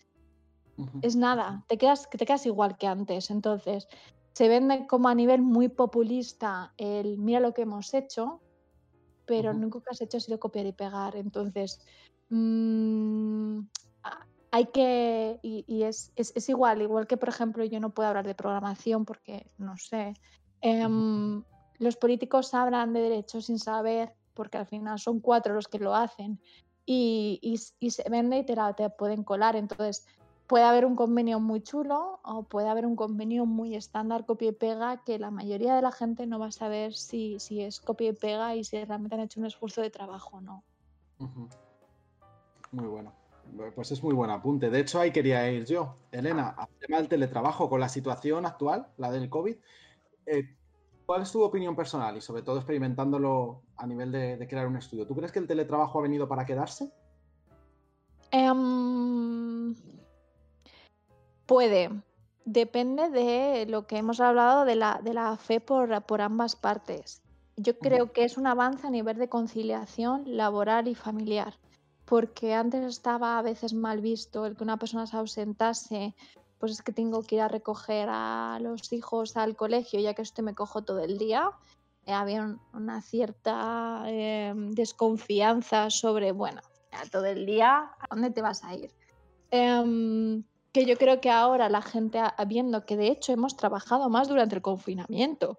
es 1.02 1.16
nada, 1.16 1.64
te 1.68 1.78
quedas, 1.78 2.08
te 2.10 2.24
quedas 2.24 2.46
igual 2.46 2.76
que 2.76 2.86
antes. 2.86 3.30
Entonces, 3.30 3.88
se 4.32 4.48
vende 4.48 4.86
como 4.86 5.08
a 5.08 5.14
nivel 5.14 5.42
muy 5.42 5.68
populista 5.68 6.72
el 6.76 7.18
mira 7.18 7.40
lo 7.40 7.52
que 7.52 7.62
hemos 7.62 7.92
hecho, 7.94 8.40
pero 9.26 9.52
lo 9.52 9.58
único 9.58 9.80
que 9.80 9.90
has 9.90 10.00
hecho 10.00 10.16
ha 10.16 10.20
sido 10.20 10.40
copiar 10.40 10.66
y 10.66 10.72
pegar. 10.72 11.16
Entonces, 11.16 11.80
mm, 12.30 13.60
hay 14.50 14.66
que, 14.66 15.38
y, 15.42 15.82
es, 15.82 16.12
es, 16.16 16.32
es, 16.34 16.48
igual, 16.48 16.82
igual 16.82 17.06
que 17.06 17.16
por 17.16 17.30
ejemplo 17.30 17.64
yo 17.64 17.80
no 17.80 17.90
puedo 17.90 18.08
hablar 18.08 18.26
de 18.26 18.34
programación 18.34 19.06
porque 19.06 19.50
no 19.56 19.78
sé, 19.78 20.14
Em, 20.62 21.42
los 21.78 21.96
políticos 21.96 22.54
hablan 22.54 22.92
de 22.92 23.00
derechos 23.00 23.46
sin 23.46 23.58
saber, 23.58 24.14
porque 24.32 24.58
al 24.58 24.66
final 24.66 24.98
son 24.98 25.20
cuatro 25.20 25.54
los 25.54 25.66
que 25.66 25.80
lo 25.80 25.94
hacen, 25.94 26.40
y, 26.86 27.56
se 27.56 28.08
vende 28.08 28.38
y 28.38 28.46
te, 28.46 28.56
te 28.76 28.90
pueden 28.90 29.24
colar. 29.24 29.56
Entonces, 29.56 30.06
puede 30.52 30.66
haber 30.66 30.84
un 30.84 30.96
convenio 30.96 31.40
muy 31.40 31.62
chulo 31.62 32.20
o 32.22 32.42
puede 32.42 32.68
haber 32.68 32.84
un 32.84 32.94
convenio 32.94 33.46
muy 33.46 33.74
estándar, 33.74 34.26
copia 34.26 34.50
y 34.50 34.52
pega, 34.52 35.02
que 35.02 35.18
la 35.18 35.30
mayoría 35.30 35.74
de 35.74 35.80
la 35.80 35.92
gente 35.92 36.26
no 36.26 36.38
va 36.38 36.48
a 36.48 36.52
saber 36.52 36.92
si, 36.92 37.40
si 37.40 37.62
es 37.62 37.80
copia 37.80 38.10
y 38.10 38.12
pega 38.12 38.54
y 38.54 38.62
si 38.62 38.84
realmente 38.84 39.14
han 39.14 39.22
hecho 39.22 39.40
un 39.40 39.46
esfuerzo 39.46 39.80
de 39.80 39.88
trabajo 39.88 40.36
o 40.36 40.40
no. 40.42 40.62
Muy 42.70 42.86
bueno. 42.86 43.14
Pues 43.74 43.92
es 43.92 44.02
muy 44.02 44.12
buen 44.12 44.28
apunte. 44.28 44.68
De 44.68 44.80
hecho, 44.80 45.00
ahí 45.00 45.10
quería 45.10 45.50
ir 45.50 45.64
yo. 45.64 45.96
Elena, 46.10 46.50
al 46.50 46.68
tema 46.78 46.98
del 46.98 47.08
teletrabajo, 47.08 47.70
con 47.70 47.80
la 47.80 47.88
situación 47.88 48.44
actual, 48.44 48.88
la 48.98 49.10
del 49.10 49.30
COVID, 49.30 49.56
eh, 50.26 50.54
¿cuál 51.06 51.22
es 51.22 51.32
tu 51.32 51.42
opinión 51.42 51.74
personal 51.74 52.14
y 52.18 52.20
sobre 52.20 52.42
todo 52.42 52.58
experimentándolo 52.58 53.62
a 53.78 53.86
nivel 53.86 54.12
de, 54.12 54.46
crear 54.50 54.66
un 54.66 54.76
estudio? 54.76 55.06
¿Tú 55.06 55.16
crees 55.16 55.32
que 55.32 55.38
el 55.38 55.46
teletrabajo 55.46 55.98
ha 55.98 56.02
venido 56.02 56.28
para 56.28 56.44
quedarse? 56.44 56.92
Em, 58.30 59.41
puede. 61.52 61.90
Depende 62.44 63.10
de 63.10 63.66
lo 63.66 63.86
que 63.86 63.98
hemos 63.98 64.20
hablado 64.20 64.64
de 64.64 64.74
la, 64.74 65.00
de 65.02 65.14
la 65.14 65.36
fe 65.36 65.60
por, 65.60 66.02
por, 66.02 66.20
ambas 66.20 66.56
partes. 66.56 67.22
Yo 67.56 67.78
creo 67.78 68.12
que 68.12 68.24
es 68.24 68.36
un 68.36 68.46
avance 68.46 68.86
a 68.86 68.90
nivel 68.90 69.18
de 69.18 69.28
conciliación 69.28 70.24
laboral 70.26 70.88
y 70.88 70.94
familiar, 70.94 71.58
porque 72.06 72.54
antes 72.54 72.84
estaba 72.84 73.38
a 73.38 73.42
veces 73.42 73.74
mal 73.74 74.00
visto 74.00 74.46
el 74.46 74.56
que 74.56 74.64
una 74.64 74.78
persona 74.78 75.06
se 75.06 75.16
ausentase 75.16 76.14
pues 76.58 76.70
es 76.70 76.82
que 76.82 76.92
tengo 76.92 77.24
que 77.24 77.34
ir 77.34 77.40
a 77.40 77.48
recoger 77.48 78.08
a 78.08 78.56
los 78.60 78.92
hijos 78.92 79.36
al 79.36 79.56
colegio, 79.56 79.98
ya 79.98 80.14
que 80.14 80.22
esto 80.22 80.44
me 80.44 80.54
cojo 80.54 80.82
todo 80.82 81.00
el 81.00 81.18
día. 81.18 81.50
Eh, 82.06 82.12
había 82.12 82.56
una 82.72 83.02
cierta 83.02 84.04
em, 84.06 84.70
desconfianza 84.70 85.90
sobre, 85.90 86.30
bueno, 86.30 86.60
todo 87.10 87.26
el 87.26 87.46
día, 87.46 87.90
¿a 87.98 88.06
dónde 88.08 88.30
te 88.30 88.42
vas 88.42 88.62
a 88.62 88.76
ir? 88.76 88.92
Em, 89.50 90.44
que 90.72 90.86
yo 90.86 90.96
creo 90.96 91.20
que 91.20 91.30
ahora 91.30 91.68
la 91.68 91.82
gente, 91.82 92.20
viendo 92.46 92.84
que 92.86 92.96
de 92.96 93.08
hecho 93.08 93.32
hemos 93.32 93.56
trabajado 93.56 94.08
más 94.08 94.28
durante 94.28 94.54
el 94.54 94.62
confinamiento, 94.62 95.58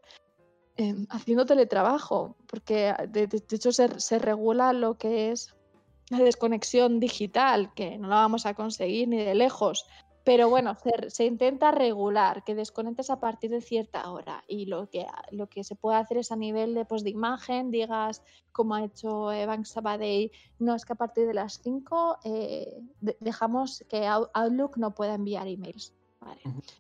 em, 0.76 1.06
haciendo 1.10 1.46
teletrabajo, 1.46 2.36
porque 2.48 2.94
de, 3.10 3.30
hecho 3.52 3.72
se, 3.72 4.00
se, 4.00 4.20
regula 4.20 4.74
lo 4.74 4.98
que 4.98 5.32
es 5.32 5.56
la 6.10 6.18
desconexión 6.20 7.00
digital, 7.00 7.72
que 7.76 7.98
no 7.98 8.08
la 8.08 8.16
vamos 8.16 8.46
a 8.46 8.56
conseguir 8.56 9.08
ni 9.08 9.18
de 9.18 9.36
lejos, 9.36 9.86
pero 10.24 10.50
bueno, 10.50 10.78
se, 11.08 11.26
intenta 11.26 11.72
regular, 11.72 12.44
que 12.44 12.56
desconectes 12.56 13.10
a 13.10 13.20
partir 13.20 13.52
de 13.52 13.60
cierta 13.60 14.10
hora 14.10 14.44
y 14.48 14.68
lo 14.68 14.90
que, 14.90 15.06
lo 15.32 15.48
que 15.48 15.66
se 15.66 15.76
puede 15.76 15.98
hacer 15.98 16.18
es 16.18 16.32
a 16.32 16.38
nivel 16.38 16.74
de, 16.74 16.86
pues, 16.86 17.04
de 17.04 17.10
imagen, 17.10 17.72
digas, 17.72 18.24
como 18.54 18.76
ha 18.76 18.86
hecho 18.86 19.34
Evan 19.34 19.66
Sabadell, 19.66 20.32
no 20.60 20.76
es 20.76 20.86
que 20.86 20.94
a 20.94 20.96
partir 20.96 21.28
de 21.28 21.34
las 21.34 21.60
5 21.62 22.20
eh, 22.24 22.82
dejamos 23.20 23.84
que 23.90 24.08
Outlook 24.08 24.78
no 24.78 24.96
pueda 24.96 25.16
enviar 25.16 25.48
emails. 25.48 25.94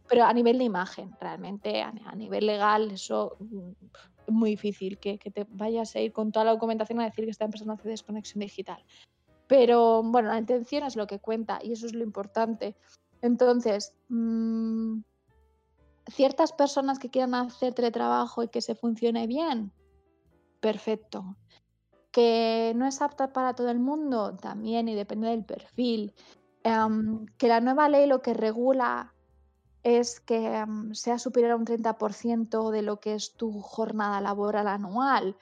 Pero 0.08 0.24
a 0.24 0.34
nivel 0.34 0.58
de 0.58 0.64
imagen, 0.64 1.14
realmente, 1.20 1.82
a, 1.82 2.16
nivel 2.16 2.46
legal, 2.46 2.91
eso 2.91 3.36
es 3.41 3.48
mm, 3.52 4.34
muy 4.34 4.52
difícil 4.52 4.98
que, 4.98 5.18
que, 5.18 5.32
te 5.32 5.46
vayas 5.50 5.94
a 5.98 6.00
ir 6.00 6.14
con 6.14 6.32
toda 6.32 6.46
la 6.46 6.52
documentación 6.52 7.02
a 7.02 7.04
decir 7.04 7.26
que 7.26 7.32
está 7.32 7.44
empezando 7.44 7.74
a 7.74 7.76
hacer 7.76 7.91
desconexión 7.91 8.39
digital. 8.39 8.82
Pero 9.48 10.02
bueno, 10.02 10.30
la 10.30 10.39
intención 10.39 10.84
es 10.84 10.96
lo 10.96 11.08
que 11.08 11.20
cuenta 11.20 11.60
y 11.62 11.74
eso 11.74 11.86
es 11.86 11.94
lo 11.94 12.04
importante. 12.04 12.76
Entonces, 13.24 13.95
mm, 14.10 15.00
ciertas 16.12 16.52
personas 16.52 17.00
que 17.00 17.10
quieran 17.10 17.34
hacer 17.36 17.74
teletrabajo 17.74 18.44
y 18.44 18.50
que 18.50 18.62
se 18.62 18.76
funcione 18.76 19.28
bien, 19.28 19.72
perfecto. 20.60 21.38
Que 22.12 22.74
no 22.76 22.86
es 22.86 23.02
apta 23.02 23.32
para 23.32 23.56
todo 23.56 23.70
el 23.70 23.80
mundo, 23.80 24.36
también, 24.36 24.90
y 24.90 24.95
depende 24.95 25.30
del 25.30 25.45
perfil. 25.45 26.14
Em, 26.64 27.26
que 27.38 27.48
la 27.48 27.62
nueva 27.62 27.88
ley 27.88 28.08
lo 28.08 28.22
que 28.22 28.34
regula 28.34 29.14
es 29.84 30.20
que 30.20 30.58
em, 30.58 30.94
sea 30.94 31.18
superior 31.18 31.52
a 31.52 31.56
un 31.56 31.66
30% 31.66 32.72
de 32.72 32.82
lo 32.82 33.00
que 33.00 33.16
es 33.16 33.36
tu 33.36 33.62
jornada 33.62 34.20
laboral 34.22 34.68
anual. 34.68 35.38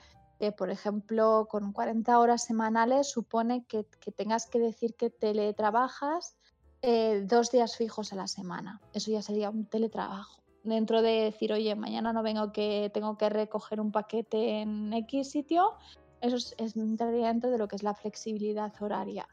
por 0.57 0.71
ejemplo, 0.71 1.47
con 1.51 1.71
40 1.71 2.17
horas 2.17 2.43
semanales 2.43 3.11
supone 3.11 3.63
que, 3.65 3.85
que 3.99 4.11
tengas 4.11 4.47
que 4.47 4.57
decir 4.57 4.95
que 4.95 5.11
teletrabajas 5.11 6.35
eh, 6.81 7.23
dos 7.25 7.51
días 7.51 7.77
fijos 7.77 8.11
a 8.13 8.15
la 8.15 8.27
semana. 8.27 8.81
Eso 8.93 9.11
ya 9.11 9.21
sería 9.21 9.49
un 9.49 9.65
teletrabajo. 9.65 10.41
Dentro 10.63 11.01
de 11.01 11.23
decir, 11.23 11.53
oye, 11.53 11.75
mañana 11.75 12.13
no 12.13 12.23
vengo 12.23 12.51
que 12.51 12.91
tengo 12.93 13.17
que 13.17 13.29
recoger 13.29 13.79
un 13.79 13.91
paquete 13.91 14.61
en 14.61 14.93
X 14.93 15.31
sitio, 15.31 15.73
eso 16.21 16.35
es, 16.35 16.75
entraría 16.75 17.27
dentro 17.27 17.49
de 17.49 17.57
lo 17.57 17.67
que 17.67 17.75
es 17.75 17.83
la 17.83 17.95
flexibilidad 17.95 18.71
horaria. 18.79 19.27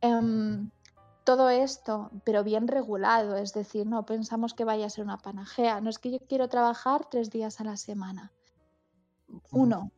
Em, 0.00 0.70
todo 1.24 1.48
esto, 1.48 2.10
pero 2.24 2.42
bien 2.44 2.68
regulado, 2.68 3.36
es 3.36 3.54
decir, 3.54 3.86
no 3.86 4.04
pensamos 4.04 4.52
que 4.52 4.64
vaya 4.64 4.86
a 4.86 4.90
ser 4.90 5.04
una 5.04 5.18
panajea. 5.18 5.80
No 5.80 5.90
es 5.90 5.98
que 5.98 6.10
yo 6.10 6.18
quiero 6.28 6.48
trabajar 6.48 7.08
tres 7.08 7.30
días 7.30 7.60
a 7.60 7.64
la 7.64 7.76
semana. 7.76 8.32
Uno, 9.52 9.90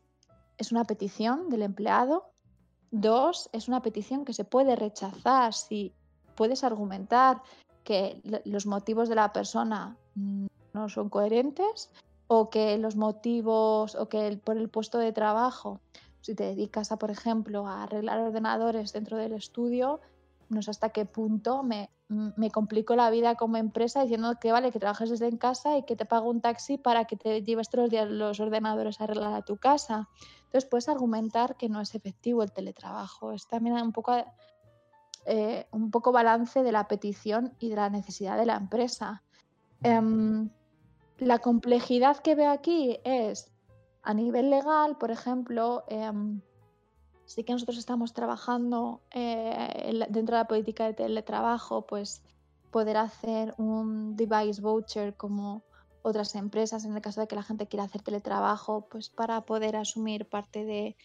es 0.59 0.73
una 0.73 0.85
petición 0.85 1.49
del 1.49 1.63
empleado. 1.63 2.31
Dos, 2.91 3.51
es 3.53 3.67
una 3.67 3.83
petición 3.83 4.25
que 4.25 4.33
se 4.33 4.45
puede 4.45 4.77
rechazar 4.77 5.53
si 5.53 5.95
puedes 6.37 6.65
argumentar 6.65 7.43
que 7.85 8.21
los 8.45 8.67
motivos 8.67 9.09
de 9.09 9.15
la 9.15 9.33
persona 9.33 9.97
mm, 10.15 10.47
no 10.75 10.89
son 10.89 11.09
coherentes 11.09 11.91
o 12.29 12.51
que 12.51 12.79
los 12.79 12.97
motivos 12.97 13.95
o 13.95 14.09
que 14.09 14.39
por 14.43 14.57
el 14.57 14.69
puesto 14.69 14.99
de 14.99 15.13
trabajo 15.13 15.81
si 16.27 16.35
te 16.35 16.43
dedicas 16.43 16.91
a, 16.91 16.99
por 16.99 17.13
ejemplo, 17.13 17.69
a 17.69 17.85
arreglar 17.85 18.19
ordenadores 18.19 18.93
dentro 18.93 19.17
del 19.17 19.33
estudio, 19.33 20.01
no 20.49 20.61
sé 20.61 20.73
hasta 20.73 20.89
qué 20.89 21.05
punto 21.07 21.63
me, 21.63 21.89
me 22.09 22.51
complico 22.51 22.97
la 22.97 23.11
vida 23.11 23.37
como 23.37 23.59
empresa 23.59 24.03
diciendo 24.03 24.35
que 24.41 24.51
vale, 24.51 24.73
que 24.73 24.81
trabajes 24.81 25.09
desde 25.09 25.29
en 25.29 25.37
casa 25.37 25.79
y 25.79 25.85
que 25.85 25.95
te 25.95 26.05
pago 26.05 26.29
un 26.29 26.41
taxi 26.41 26.79
para 26.79 27.05
que 27.05 27.17
te 27.17 27.43
lleves 27.45 27.71
todos 27.71 27.85
los 27.85 27.91
días 27.91 28.11
los 28.11 28.41
ordenadores 28.41 29.01
a 29.01 29.05
arreglar 29.05 29.35
a 29.35 29.43
tu 29.43 29.57
casa. 29.57 30.09
Entonces 30.47 30.69
puedes 30.69 30.89
argumentar 30.89 31.57
que 31.57 31.69
no 31.69 31.81
es 31.81 31.95
efectivo 31.95 32.43
el 32.43 32.51
teletrabajo. 32.51 33.31
Es 33.31 33.47
también 33.47 33.77
un 33.77 33.93
poco, 33.93 34.13
eh, 35.27 35.67
un 35.73 35.91
poco 35.91 36.13
balance 36.13 36.63
de 36.63 36.73
la 36.73 36.87
petición 36.87 37.55
y 37.59 37.71
de 37.71 37.77
la 37.77 37.91
necesidad 37.91 38.37
de 38.37 38.47
la 38.47 38.57
empresa. 38.57 39.23
Em, 39.83 40.49
la 41.19 41.39
complejidad 41.39 42.19
que 42.19 42.35
veo 42.35 42.51
aquí 42.51 42.99
es 43.05 43.51
a 44.03 44.15
nivel 44.15 44.51
legal, 44.51 44.97
por 44.99 45.11
ejemplo, 45.11 45.85
em, 45.89 46.41
sí 47.25 47.43
que 47.43 47.53
nosotros 47.53 47.77
estamos 47.77 48.13
trabajando 48.13 49.03
eh, 49.13 50.07
dentro 50.11 50.37
de 50.37 50.43
la 50.43 50.49
política 50.49 50.87
de 50.87 50.95
teletrabajo, 50.95 51.87
pues 51.87 52.23
poder 52.71 52.97
hacer 52.97 53.55
un 53.59 54.17
device 54.17 54.61
voucher 54.61 55.17
como 55.17 55.65
otras 56.03 56.37
empresas 56.37 56.85
en 56.85 56.95
el 56.95 57.03
caso 57.03 57.21
de 57.21 57.27
que 57.27 57.35
la 57.35 57.43
gente 57.43 57.67
quiera 57.67 57.85
hacer 57.85 58.03
teletrabajo, 58.03 58.87
pues 58.89 59.11
para 59.11 59.41
poder 59.41 59.75
asumir 59.75 60.29
parte 60.29 60.65
de, 60.65 60.97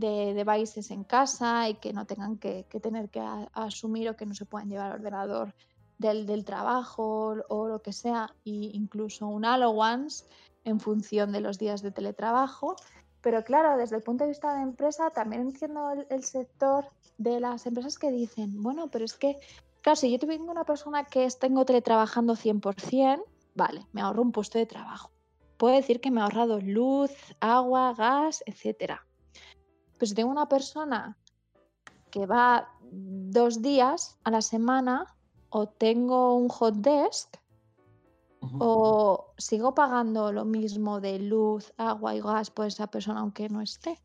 devices 0.00 0.90
en 0.90 1.04
casa 1.04 1.68
y 1.68 1.74
que 1.74 1.92
no 1.92 2.06
tengan 2.06 2.38
que, 2.38 2.64
tener 2.80 3.10
que 3.10 3.20
asumir 3.52 4.08
o 4.08 4.16
que 4.16 4.26
no 4.26 4.34
se 4.34 4.46
puedan 4.46 4.68
llevar 4.68 4.92
ordenador 4.92 5.54
del, 5.98 6.44
trabajo 6.44 7.36
o 7.48 7.68
lo 7.68 7.82
que 7.82 7.92
sea, 7.92 8.34
e 8.44 8.72
incluso 8.72 9.26
un 9.26 9.44
allowance 9.44 10.24
en 10.64 10.80
función 10.80 11.30
de 11.32 11.40
los 11.40 11.58
días 11.58 11.82
de 11.82 11.90
teletrabajo. 11.90 12.76
Pero 13.20 13.44
claro, 13.44 13.76
desde 13.76 13.96
el 13.96 14.02
punto 14.02 14.24
de 14.24 14.30
vista 14.30 14.54
de 14.54 14.62
empresa, 14.62 15.10
también 15.10 15.42
entiendo 15.42 15.90
el, 16.08 16.24
sector 16.24 16.86
de 17.18 17.38
las 17.38 17.66
empresas 17.66 17.98
que 17.98 18.10
dicen, 18.10 18.62
bueno, 18.62 18.88
pero 18.88 19.04
es 19.04 19.14
que, 19.14 19.38
claro, 19.80 19.96
si 19.96 20.10
yo 20.10 20.18
tengo 20.18 20.50
una 20.50 20.64
persona 20.64 21.04
que 21.04 21.28
tengo 21.38 21.64
teletrabajando 21.64 22.34
100%, 22.34 23.22
vale, 23.54 23.86
me 23.92 24.00
ahorro 24.00 24.22
un 24.22 24.32
puesto 24.32 24.58
de 24.58 24.66
trabajo. 24.66 25.12
Puedo 25.56 25.76
decir 25.76 26.00
que 26.00 26.10
me 26.10 26.20
ha 26.20 26.24
ahorrado 26.24 26.60
luz, 26.60 27.12
agua, 27.38 27.94
gas, 27.94 28.42
etc. 28.46 28.94
Pero 30.02 30.08
si 30.08 30.16
tengo 30.16 30.32
una 30.32 30.48
persona 30.48 31.16
que 32.10 32.26
va 32.26 32.68
dos 32.90 33.62
días 33.62 34.18
a 34.24 34.32
la 34.32 34.42
semana 34.42 35.14
o 35.48 35.68
tengo 35.68 36.34
un 36.34 36.48
hot 36.48 36.74
desk, 36.74 37.36
o 38.58 39.32
sigo 39.38 39.76
pagando 39.76 40.32
lo 40.32 40.44
mismo 40.44 41.00
de 41.00 41.20
luz, 41.20 41.72
agua 41.76 42.16
y 42.16 42.20
gas 42.20 42.50
por 42.50 42.66
esa 42.66 42.88
persona 42.88 43.20
aunque 43.20 43.48
no 43.48 43.60
esté. 43.60 43.96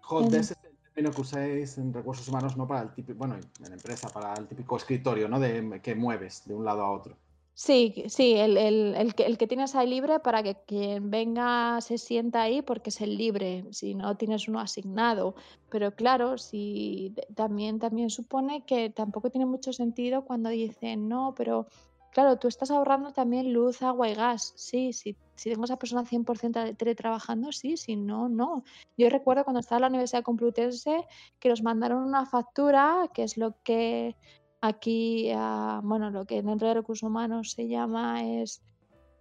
Hot 0.00 0.34
es 0.34 0.50
el 0.50 0.56
término 0.82 1.14
que 1.14 1.20
usáis 1.20 1.78
en 1.78 1.94
recursos 1.94 2.26
humanos, 2.26 2.56
no 2.56 2.66
para 2.66 2.82
el 2.82 2.92
típico, 2.92 3.16
bueno, 3.16 3.36
en 3.36 3.68
la 3.68 3.76
empresa, 3.76 4.08
para 4.08 4.34
el 4.34 4.48
típico 4.48 4.78
escritorio, 4.78 5.28
¿no? 5.28 5.38
De 5.38 5.80
que 5.80 5.94
mueves 5.94 6.42
de 6.44 6.56
un 6.56 6.64
lado 6.64 6.82
a 6.82 6.90
otro. 6.90 7.16
Sí, 7.62 8.04
sí, 8.08 8.36
el, 8.36 8.56
el, 8.56 9.14
que, 9.14 9.24
el 9.24 9.36
que 9.36 9.46
tienes 9.46 9.74
ahí 9.74 9.86
libre 9.86 10.18
para 10.18 10.42
que 10.42 10.56
quien 10.66 11.10
venga 11.10 11.78
se 11.82 11.98
sienta 11.98 12.40
ahí 12.40 12.62
porque 12.62 12.88
es 12.88 13.02
el 13.02 13.18
libre, 13.18 13.66
si 13.70 13.94
no 13.94 14.16
tienes 14.16 14.48
uno 14.48 14.60
asignado. 14.60 15.34
Pero 15.68 15.94
claro, 15.94 16.38
si 16.38 17.14
también, 17.34 17.78
también 17.78 18.08
supone 18.08 18.64
que 18.64 18.88
tampoco 18.88 19.28
tiene 19.28 19.44
mucho 19.44 19.74
sentido 19.74 20.24
cuando 20.24 20.48
dicen, 20.48 21.06
no, 21.06 21.34
pero 21.36 21.66
Claro, 22.12 22.38
tú 22.38 22.48
estás 22.48 22.72
ahorrando 22.72 23.12
también 23.12 23.52
luz, 23.52 23.82
agua 23.82 24.08
y 24.08 24.14
gas. 24.14 24.52
Sí, 24.56 24.92
sí, 24.92 25.16
si 25.36 25.50
tengo 25.50 25.64
esa 25.64 25.76
persona 25.78 26.04
100% 26.04 26.76
teletrabajando, 26.76 27.52
sí, 27.52 27.76
si 27.76 27.94
no, 27.94 28.28
no. 28.28 28.64
Yo 28.96 29.08
recuerdo 29.10 29.44
cuando 29.44 29.60
estaba 29.60 29.78
en 29.78 29.82
la 29.82 29.88
Universidad 29.88 30.24
Complutense 30.24 31.06
que 31.38 31.48
nos 31.48 31.62
mandaron 31.62 32.02
una 32.02 32.26
factura, 32.26 33.08
que 33.14 33.22
es 33.22 33.36
lo 33.36 33.54
que 33.62 34.16
aquí, 34.60 35.30
ah, 35.34 35.80
bueno, 35.82 36.10
lo 36.10 36.24
que 36.26 36.42
dentro 36.42 36.68
de 36.68 36.74
recursos 36.74 37.08
humanos 37.08 37.52
se 37.52 37.68
llama 37.68 38.24
es, 38.24 38.62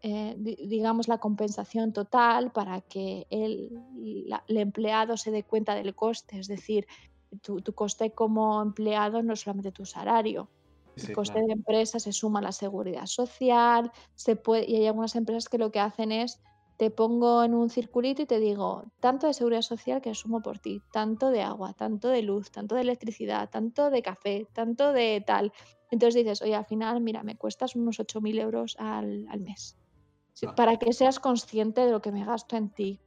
eh, 0.01 0.35
digamos, 0.37 1.07
la 1.07 1.17
compensación 1.17 1.93
total 1.93 2.51
para 2.51 2.81
que 2.81 3.27
el, 3.29 3.81
el, 4.47 4.57
empleado 4.57 5.17
se 5.17 5.31
dé 5.31 5.43
cuenta 5.43 5.75
del 5.75 5.95
coste. 5.95 6.39
Es 6.39 6.47
decir, 6.47 6.87
tu, 7.41 7.61
tu 7.61 7.73
coste 7.73 8.11
como 8.11 8.61
empleado 8.61 9.21
no 9.23 9.33
es 9.33 9.41
solamente 9.41 9.71
tu 9.71 9.85
salario 9.85 10.49
el 11.07 11.15
coste 11.15 11.39
de 11.39 11.53
empresa 11.53 11.99
se 11.99 12.11
suma 12.11 12.39
a 12.39 12.43
la 12.43 12.51
seguridad 12.51 13.05
social, 13.05 13.91
se 14.15 14.35
puede, 14.35 14.69
y 14.69 14.77
hay 14.77 14.87
algunas 14.87 15.15
empresas 15.15 15.49
que 15.49 15.57
lo 15.57 15.71
que 15.71 15.79
hacen 15.79 16.11
es 16.11 16.39
te 16.79 16.91
pongo 16.91 17.43
en 17.43 17.53
un 17.53 17.69
circulito 17.69 18.21
y 18.21 18.25
te 18.25 18.39
digo 18.39 18.85
tanto 19.01 19.27
de 19.27 19.33
seguridad 19.33 19.63
social 19.63 20.01
que 20.01 20.11
asumo 20.11 20.41
por 20.41 20.59
ti, 20.59 20.81
tanto 20.93 21.29
de 21.29 21.41
agua, 21.41 21.73
tanto 21.73 22.07
de 22.07 22.21
luz, 22.21 22.51
tanto 22.51 22.75
de 22.75 22.81
electricidad, 22.81 23.49
tanto 23.49 23.89
de 23.89 24.01
café, 24.01 24.47
tanto 24.53 24.93
de 24.93 25.21
tal. 25.27 25.51
Entonces 25.91 26.23
dices, 26.23 26.41
oye, 26.41 26.55
al 26.55 26.63
final, 26.63 27.01
mira, 27.01 27.21
me 27.21 27.35
cuestas 27.35 27.75
unos 27.75 27.99
8.000 27.99 28.39
euros 28.39 28.77
al, 28.79 29.27
mes. 29.41 29.77
Para 30.55 30.77
que 30.77 30.93
seas 30.93 31.19
consciente 31.19 31.81
de 31.81 31.91
lo 31.91 32.01
que 32.01 32.13
me 32.13 32.23
gasto 32.23 32.55
en 32.55 32.69
ti 32.69 33.01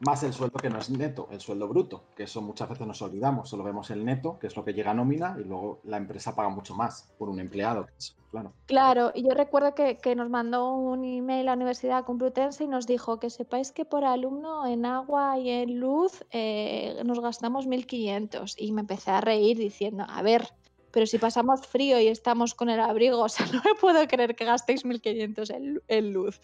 más 0.00 0.22
el 0.22 0.32
sueldo 0.32 0.58
que 0.58 0.70
no 0.70 0.78
es 0.78 0.90
neto, 0.90 1.28
el 1.30 1.40
sueldo 1.40 1.68
bruto, 1.68 2.04
que 2.16 2.24
eso 2.24 2.40
muchas 2.42 2.68
veces 2.68 2.86
nos 2.86 3.00
olvidamos, 3.02 3.48
solo 3.48 3.64
vemos 3.64 3.90
el 3.90 4.04
neto, 4.04 4.38
que 4.38 4.48
es 4.48 4.56
lo 4.56 4.64
que 4.64 4.72
llega 4.72 4.90
a 4.90 4.94
nómina, 4.94 5.36
y 5.38 5.44
luego 5.44 5.80
la 5.84 5.96
empresa 5.96 6.34
paga 6.34 6.48
mucho 6.48 6.74
más 6.74 7.10
por 7.18 7.28
un 7.28 7.40
empleado. 7.40 7.86
claro. 8.30 8.52
Claro, 8.66 9.12
y 9.14 9.22
yo 9.22 9.30
recuerdo 9.30 9.74
que, 9.74 10.14
nos 10.14 10.30
mandó 10.30 10.74
un 10.74 11.04
email 11.04 11.48
a 11.48 11.52
la 11.52 11.54
Universidad 11.54 12.04
Complutense 12.04 12.64
y 12.64 12.68
nos 12.68 12.86
dijo 12.86 13.18
que 13.18 13.30
sepáis 13.30 13.72
que 13.72 13.84
por 13.84 14.04
alumno 14.04 14.66
en 14.66 14.86
agua 14.86 15.38
y 15.38 15.50
en 15.50 15.80
luz 15.80 16.24
eh, 16.30 17.00
nos 17.04 17.20
gastamos 17.20 17.66
1.500. 17.66 18.54
Y 18.58 18.72
me 18.72 18.82
empecé 18.82 19.10
a 19.10 19.20
reír 19.20 19.58
diciendo, 19.58 20.04
a 20.08 20.22
ver, 20.22 20.48
pero 20.90 21.06
si 21.06 21.18
pasamos 21.18 21.66
frío 21.66 22.00
y 22.00 22.08
estamos 22.08 22.54
con 22.54 22.68
el 22.68 22.80
abrigo, 22.80 23.20
o 23.22 23.28
sea, 23.28 23.46
no 23.46 23.60
me 23.64 23.74
puedo 23.80 24.06
creer 24.06 24.34
que 24.36 24.44
gastéis 24.44 24.84
1.500 24.84 25.54
en, 25.54 25.82
en 25.88 26.12
luz. 26.12 26.40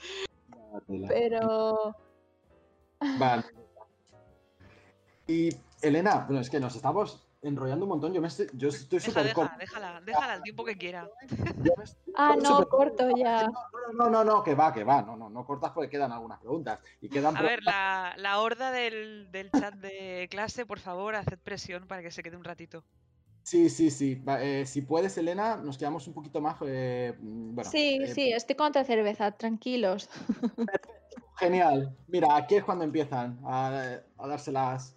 Pero... 1.09 1.95
Vale. 3.19 3.45
Y 5.27 5.51
Elena, 5.81 6.25
bueno, 6.27 6.41
es 6.41 6.51
que 6.51 6.61
nos 6.61 6.75
estamos 6.75 7.27
enrollando 7.43 7.85
un 7.85 7.91
montón. 7.91 8.13
Yo, 8.13 8.21
me 8.21 8.29
estoy, 8.29 8.49
yo 8.55 8.69
estoy 8.69 9.01
súper 9.01 9.25
déjala, 9.25 9.57
déjala, 9.59 10.01
déjala 10.01 10.35
el 10.35 10.43
tiempo 10.43 10.65
que 10.65 10.77
quiera. 10.77 11.09
ah, 12.17 12.37
no, 12.43 12.69
corto 12.69 13.09
ya. 13.17 13.47
No, 13.47 13.93
no, 13.93 14.11
no, 14.11 14.25
no, 14.25 14.43
que 14.43 14.55
va, 14.55 14.73
que 14.73 14.85
va. 14.85 15.03
No, 15.03 15.17
no, 15.17 15.31
no 15.31 15.45
cortas 15.45 15.73
porque 15.73 15.89
quedan 15.89 16.13
algunas 16.13 16.39
preguntas. 16.41 16.81
Y 17.01 17.09
quedan 17.09 17.37
a 17.37 17.43
ver, 17.43 17.63
la, 17.63 18.15
la 18.17 18.41
horda 18.41 18.71
del, 18.73 19.31
del, 19.31 19.51
chat 19.51 19.75
de 19.75 20.29
clase, 20.31 20.67
por 20.67 20.81
favor, 20.81 21.15
haced 21.15 21.39
presión 21.39 21.87
para 21.87 22.03
que 22.03 22.11
se 22.11 22.23
quede 22.23 22.37
un 22.37 22.45
ratito. 22.45 22.85
Sí, 23.43 23.71
sí, 23.71 23.91
sí. 23.91 24.23
Eh, 24.41 24.65
si 24.67 24.83
puedes, 24.83 25.17
Elena, 25.17 25.57
nos 25.57 25.79
quedamos 25.79 26.07
un 26.07 26.15
poquito 26.15 26.41
más. 26.41 26.57
Eh, 26.67 27.15
bueno, 27.19 27.71
sí, 27.71 27.99
eh, 28.03 28.15
sí, 28.15 28.33
estoy 28.33 28.55
con 28.57 28.69
otra 28.69 28.85
cerveza, 28.85 29.33
tranquilos. 29.33 30.11
Genial. 31.41 31.97
Mira, 32.09 32.37
aquí 32.37 32.57
es 32.57 32.65
cuando 32.65 32.85
empiezan 32.85 33.41
a, 33.47 34.03
darse 34.19 34.53
las, 34.53 34.95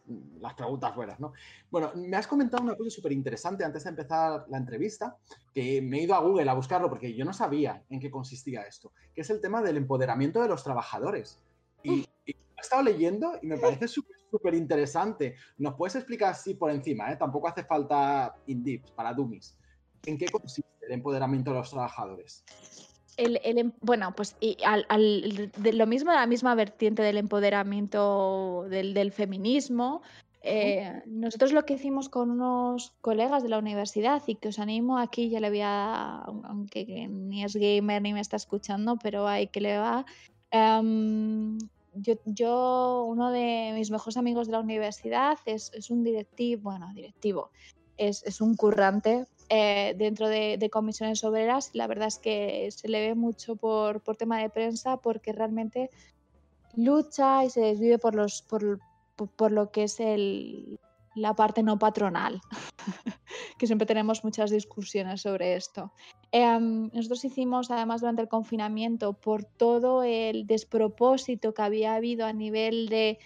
preguntas 0.58 0.94
buenas, 0.94 1.18
¿no? 1.18 1.32
Bueno, 1.72 1.94
me 1.96 2.18
has 2.18 2.28
comentado 2.28 2.62
una 2.62 2.76
cosa 2.76 2.90
súper 2.90 3.14
interesante 3.14 3.64
antes 3.64 3.86
de 3.86 3.92
empezar 3.92 4.46
la 4.50 4.58
entrevista, 4.58 5.16
que 5.54 5.82
me 5.82 6.00
he 6.00 6.04
ido 6.04 6.14
a 6.14 6.20
Google 6.20 6.50
a 6.50 6.54
buscarlo 6.54 6.90
porque 6.90 7.16
yo 7.16 7.24
no 7.24 7.32
sabía 7.32 7.86
en 7.90 8.02
qué 8.02 8.12
consistía 8.12 8.64
esto, 8.64 8.92
que 9.16 9.22
es 9.22 9.30
el 9.30 9.40
tema 9.40 9.62
del 9.62 9.78
empoderamiento 9.78 10.42
de 10.42 10.50
los 10.50 10.66
trabajadores. 10.66 11.40
Y, 11.82 12.06
he 12.26 12.36
estado 12.60 12.84
leyendo 12.84 13.40
y 13.42 13.48
me 13.48 13.58
parece 13.58 13.88
súper 14.32 14.54
interesante. 14.54 15.36
¿Nos 15.58 15.76
puedes 15.76 15.96
explicar 15.96 16.32
así 16.32 16.56
por 16.56 16.72
encima? 16.72 17.10
¿eh? 17.10 17.16
Tampoco 17.16 17.48
hace 17.48 17.64
falta 17.64 18.36
in 18.48 18.84
para 18.98 19.14
dummies. 19.14 19.58
¿En 20.06 20.18
qué 20.18 20.26
consiste 20.26 20.70
el 20.82 20.92
empoderamiento 20.92 21.52
de 21.52 21.60
los 21.60 21.70
trabajadores? 21.70 22.44
El, 23.18 23.40
em, 23.44 23.72
bueno, 23.82 24.14
pues 24.16 24.36
y 24.40 24.58
al, 24.66 24.86
de 25.58 25.74
lo 25.74 25.88
mismo, 25.88 26.12
la 26.12 26.28
misma 26.28 26.56
vertiente 26.56 27.02
del 27.02 27.18
empoderamiento 27.18 28.66
del, 28.70 29.12
feminismo. 29.12 30.02
Eh, 30.42 31.02
nosotros 31.06 31.54
lo 31.54 31.66
que 31.66 31.76
hicimos 31.76 32.10
con 32.10 32.30
unos 32.30 32.94
colegas 33.00 33.44
de 33.44 33.50
la 33.50 33.60
universidad 33.60 34.22
y 34.28 34.36
que 34.36 34.50
os 34.50 34.60
animo 34.60 34.98
aquí, 34.98 35.30
ya 35.30 35.40
le 35.40 35.50
voy 35.50 35.62
a, 35.64 36.18
aunque 36.18 37.08
ni 37.08 37.44
es 37.46 37.56
gamer 37.56 38.02
ni 38.02 38.14
me 38.14 38.20
está 38.20 38.36
escuchando, 38.36 38.98
pero 39.02 39.28
hay 39.28 39.48
que 39.48 39.62
le 39.62 39.78
va. 39.78 40.06
Em, 40.52 41.58
yo, 41.94 42.16
yo, 42.26 43.06
uno 43.08 43.32
de 43.32 43.72
mis 43.74 43.92
mejores 43.92 44.18
amigos 44.18 44.48
de 44.48 44.54
la 44.54 44.60
universidad 44.60 45.38
es, 45.46 45.72
es 45.74 45.90
un 45.90 46.04
directivo, 46.04 46.64
bueno, 46.64 46.92
directivo, 46.94 47.52
es, 47.98 48.24
es 48.24 48.42
un 48.42 48.56
currante 48.56 49.28
eh, 49.50 49.94
dentro 49.98 50.28
de, 50.28 50.70
comisiones 50.72 51.24
obreras. 51.24 51.72
La 51.74 51.88
verdad 51.88 52.08
es 52.08 52.20
que 52.20 52.70
se 52.72 52.88
le 52.88 53.08
ve 53.08 53.16
mucho 53.16 53.56
por, 53.56 54.02
por 54.02 54.16
tema 54.16 54.40
de 54.40 54.50
prensa 54.50 54.98
porque 54.98 55.32
realmente 55.32 55.90
lucha 56.76 57.44
y 57.46 57.50
se 57.50 57.62
desvive 57.62 58.00
por, 58.00 58.16
los, 58.16 58.42
por, 58.42 58.80
por 59.36 59.52
lo 59.52 59.72
que 59.72 59.84
es 59.84 60.00
el, 60.00 60.80
la 61.16 61.36
parte 61.36 61.64
no 61.64 61.78
patronal, 61.78 62.42
que 63.58 63.68
siempre 63.68 63.86
tenemos 63.86 64.24
muchas 64.24 64.52
discusiones 64.52 65.22
sobre 65.22 65.56
esto. 65.56 65.92
Em, 66.32 66.90
nosotros 66.94 67.24
hicimos, 67.26 67.70
además, 67.70 68.02
durante 68.02 68.22
el 68.22 68.28
confinamiento, 68.28 69.14
por 69.14 69.44
todo 69.44 70.04
el 70.04 70.48
despropósito 70.48 71.54
que 71.54 71.62
había 71.62 71.96
habido 71.96 72.26
a 72.26 72.34
nivel 72.34 72.90
de 72.90 73.20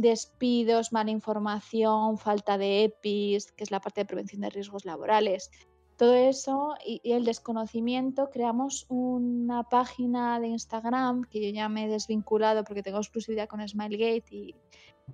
despidos, 0.00 0.92
mala 0.92 1.10
información, 1.10 2.18
falta 2.18 2.58
de 2.58 2.84
EPIs, 2.84 3.52
que 3.52 3.64
es 3.64 3.70
la 3.70 3.80
parte 3.80 4.00
de 4.00 4.06
prevención 4.06 4.40
de 4.42 4.50
riesgos 4.50 4.84
laborales. 4.84 5.50
Todo 5.96 6.14
eso 6.14 6.74
y, 6.84 7.00
el 7.04 7.24
desconocimiento, 7.24 8.28
creamos 8.30 8.86
una 8.88 9.62
página 9.62 10.38
de 10.40 10.48
Instagram 10.48 11.24
que 11.24 11.40
yo 11.42 11.54
ya 11.54 11.68
me 11.68 11.84
he 11.84 11.88
desvinculado 11.88 12.64
porque 12.64 12.82
tengo 12.82 12.98
exclusividad 12.98 13.48
con 13.48 13.66
Smilegate 13.66 14.26
y, 14.30 14.54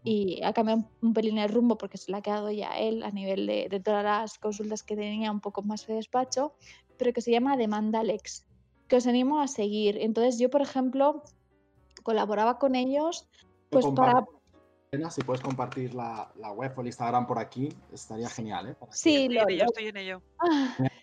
y 0.02 0.42
ha 0.42 0.52
cambiado 0.52 0.90
un, 1.00 1.12
pelín 1.12 1.38
el 1.38 1.50
rumbo 1.50 1.78
porque 1.78 1.98
se 1.98 2.10
le 2.10 2.18
ha 2.18 2.22
quedado 2.22 2.50
ya 2.50 2.76
él 2.78 3.04
a 3.04 3.12
nivel 3.12 3.46
de, 3.46 3.68
de, 3.70 3.80
todas 3.80 4.02
las 4.02 4.38
consultas 4.38 4.82
que 4.82 4.96
tenía 4.96 5.30
un 5.30 5.40
poco 5.40 5.62
más 5.62 5.86
de 5.86 5.94
despacho, 5.94 6.54
pero 6.98 7.12
que 7.12 7.20
se 7.20 7.30
llama 7.30 7.56
Demanda 7.56 8.00
Alex, 8.00 8.44
que 8.88 8.96
os 8.96 9.06
animo 9.06 9.40
a 9.40 9.46
seguir. 9.46 9.98
Entonces 9.98 10.38
yo, 10.40 10.50
por 10.50 10.62
ejemplo, 10.62 11.22
colaboraba 12.02 12.58
con 12.58 12.74
ellos 12.74 13.28
pues 13.70 13.86
para 13.96 14.26
si 15.10 15.22
puedes 15.22 15.40
compartir 15.40 15.94
la, 15.94 16.30
web 16.54 16.74
o 16.76 16.80
el 16.82 16.88
Instagram 16.88 17.26
por 17.26 17.38
aquí, 17.38 17.70
estaría 17.94 18.28
genial. 18.28 18.68
¿eh? 18.68 18.76
Sí, 18.90 19.26
lo, 19.30 19.48
yo 19.48 19.64
estoy 19.64 19.86
en 19.86 19.96
ello. 19.96 20.22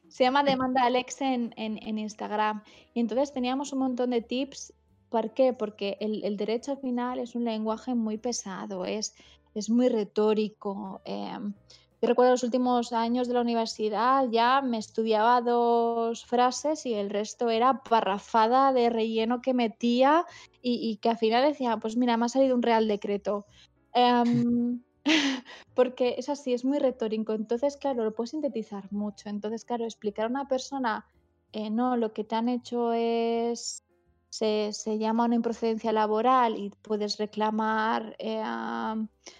Se 0.07 0.23
llama 0.23 0.43
Demanda 0.43 0.83
Alex 0.83 1.21
en, 1.21 1.53
en, 1.57 1.97
Instagram. 1.97 2.61
Y 2.93 2.99
entonces 2.99 3.33
teníamos 3.33 3.73
un 3.73 3.79
montón 3.79 4.11
de 4.11 4.21
tips. 4.21 4.73
¿Por 5.09 5.33
qué? 5.33 5.53
Porque 5.53 5.97
el, 6.01 6.37
derecho 6.37 6.73
al 6.73 6.77
final 6.77 7.17
es 7.17 7.33
un 7.33 7.45
lenguaje 7.45 7.95
muy 7.95 8.19
pesado, 8.19 8.85
es, 8.85 9.15
es 9.55 9.71
muy 9.71 9.89
retórico. 9.89 11.01
Em, 11.03 11.53
yo 11.99 12.07
recuerdo 12.07 12.33
los 12.33 12.43
últimos 12.43 12.93
años 12.93 13.27
de 13.27 13.33
la 13.33 13.41
universidad, 13.41 14.29
ya 14.29 14.61
me 14.61 14.77
estudiaba 14.77 15.41
dos 15.41 16.27
frases 16.27 16.85
y 16.85 16.93
el 16.93 17.09
resto 17.09 17.49
era 17.49 17.81
parrafada 17.81 18.71
de 18.71 18.91
relleno 18.91 19.41
que 19.41 19.55
metía 19.55 20.27
y, 20.61 20.91
y 20.91 20.97
que 20.97 21.09
al 21.09 21.17
final 21.17 21.43
decía, 21.43 21.77
pues 21.77 21.97
mira, 21.97 22.17
me 22.17 22.25
ha 22.25 22.29
salido 22.29 22.55
un 22.55 22.61
real 22.61 22.87
decreto. 22.87 23.47
Em, 23.93 24.81
porque 25.75 26.15
es 26.17 26.29
así, 26.29 26.53
es 26.53 26.65
muy 26.65 26.79
retórico. 26.79 27.33
Entonces, 27.33 27.77
claro, 27.77 28.03
lo 28.03 28.13
puedes 28.13 28.31
sintetizar 28.31 28.91
mucho. 28.91 29.29
Entonces, 29.29 29.65
claro, 29.65 29.85
explicar 29.85 30.25
a 30.25 30.29
una 30.29 30.47
persona, 30.47 31.05
eh, 31.51 31.69
no, 31.69 31.97
lo 31.97 32.13
que 32.13 32.23
te 32.23 32.35
han 32.35 32.49
hecho 32.49 32.93
es, 32.93 33.83
se, 34.29 34.97
llama 34.99 35.25
una 35.25 35.35
improcedencia 35.35 35.91
laboral 35.91 36.57
y 36.57 36.69
puedes 36.81 37.17
reclamar 37.17 38.15
eh, 38.19 38.43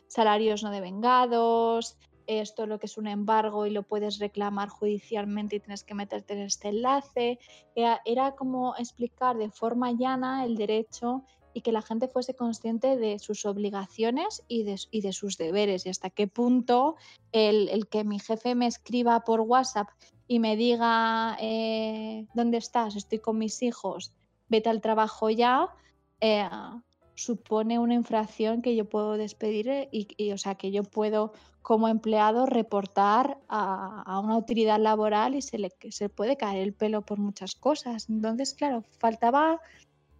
salarios 0.07 0.63
no 0.63 0.71
devengados, 0.71 1.97
esto 2.25 2.67
lo 2.67 2.79
que 2.79 2.85
es 2.85 2.97
un 2.97 3.07
embargo 3.07 3.65
y 3.65 3.71
lo 3.71 3.83
puedes 3.83 4.19
reclamar 4.19 4.69
judicialmente 4.69 5.55
y 5.55 5.59
tienes 5.59 5.83
que 5.83 5.95
meterte 5.95 6.33
en 6.33 6.41
este 6.41 6.69
enlace. 6.69 7.39
era 7.75 8.35
como 8.35 8.75
explicar 8.77 9.37
de 9.37 9.49
forma 9.49 9.91
llana 9.93 10.45
el 10.45 10.55
derecho 10.55 11.23
y 11.53 11.61
que 11.61 11.71
la 11.71 11.81
gente 11.81 12.07
fuese 12.07 12.35
consciente 12.35 12.97
de 12.97 13.19
sus 13.19 13.45
obligaciones 13.45 14.43
y 14.47 14.63
de, 14.63 14.79
y 14.91 15.01
de 15.01 15.13
sus 15.13 15.37
deberes 15.37 15.85
y 15.85 15.89
hasta 15.89 16.09
qué 16.09 16.27
punto 16.27 16.95
el, 17.31 17.87
que 17.87 18.03
mi 18.03 18.19
jefe 18.19 18.55
me 18.55 18.67
escriba 18.67 19.21
por 19.21 19.41
WhatsApp 19.41 19.89
y 20.27 20.39
me 20.39 20.55
diga 20.55 21.37
eh, 21.41 22.27
dónde 22.33 22.57
estás, 22.57 22.95
estoy 22.95 23.19
con 23.19 23.37
mis 23.37 23.61
hijos, 23.63 24.13
vete 24.47 24.69
al 24.69 24.81
trabajo 24.81 25.29
ya, 25.29 25.69
eh, 26.21 26.47
supone 27.15 27.79
una 27.79 27.95
infracción 27.95 28.61
que 28.61 28.75
yo 28.75 28.85
puedo 28.85 29.13
despedir 29.13 29.67
eh, 29.67 29.89
y, 29.91 30.31
o 30.31 30.37
sea 30.37 30.55
que 30.55 30.71
yo 30.71 30.83
puedo 30.83 31.33
como 31.61 31.89
empleado 31.89 32.45
reportar 32.45 33.37
a, 33.49 34.03
a, 34.03 34.19
una 34.19 34.37
utilidad 34.37 34.79
laboral 34.79 35.35
y 35.35 35.41
se 35.41 35.57
le 35.57 35.69
se 35.89 36.07
puede 36.07 36.37
caer 36.37 36.63
el 36.63 36.73
pelo 36.73 37.01
por 37.01 37.19
muchas 37.19 37.55
cosas. 37.55 38.09
Entonces, 38.09 38.53
claro, 38.53 38.85
faltaba 38.99 39.59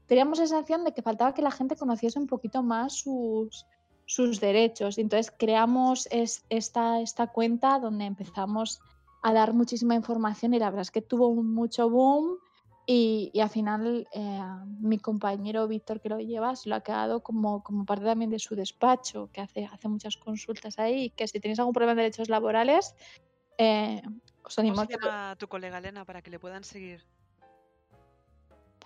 teníamos 0.10 0.40
la 0.40 0.48
sensación 0.48 0.84
de 0.84 0.92
que 0.92 1.04
faltaba 1.04 1.34
que 1.36 1.44
la 1.44 1.52
gente 1.52 1.76
conociese 1.76 2.20
un 2.20 2.26
poquito 2.26 2.64
más 2.64 2.94
sus, 2.94 3.66
sus 4.06 4.40
derechos. 4.42 4.98
Y 4.98 5.02
entonces 5.02 5.32
creamos 5.38 6.10
esta, 6.12 7.00
esta 7.00 7.28
cuenta 7.28 7.80
donde 7.80 8.06
empezamos 8.06 8.82
a 9.22 9.32
dar 9.34 9.54
muchísima 9.54 9.94
información 9.94 10.54
y 10.56 10.60
la 10.60 10.66
verdad 10.66 10.82
es 10.82 10.92
que 10.92 11.04
tuvo 11.04 11.34
mucho 11.36 11.90
boom 11.90 12.40
y, 12.88 13.30
y 13.34 13.42
al 13.42 13.50
final 13.50 14.08
eh, 14.12 14.42
mi 14.80 14.98
compañero 14.98 15.68
Víctor 15.68 16.02
que 16.02 16.10
lo 16.10 16.20
lleva 16.20 16.56
se 16.56 16.70
lo 16.70 16.76
ha 16.76 16.82
quedado 16.82 17.22
como, 17.22 17.62
como 17.62 17.86
parte 17.86 18.06
también 18.06 18.32
de 18.32 18.40
su 18.40 18.56
despacho, 18.56 19.30
que 19.32 19.42
hace, 19.42 19.66
hace 19.66 19.88
muchas 19.90 20.18
consultas 20.18 20.80
ahí 20.80 21.04
y 21.04 21.10
que 21.12 21.28
si 21.28 21.40
tenéis 21.40 21.60
algún 21.60 21.74
problema 21.74 21.94
de 21.94 22.04
derechos 22.04 22.30
laborales, 22.30 22.96
eh, 23.60 24.02
os 24.44 24.58
animo 24.58 24.78
¿Cómo 24.78 24.88
se 24.88 24.98
llama 24.98 25.36
tu 25.38 25.48
colega 25.48 25.78
Elena 25.78 26.04
para 26.04 26.24
que 26.24 26.32
le 26.32 26.40
puedan 26.40 26.64
seguir? 26.64 27.06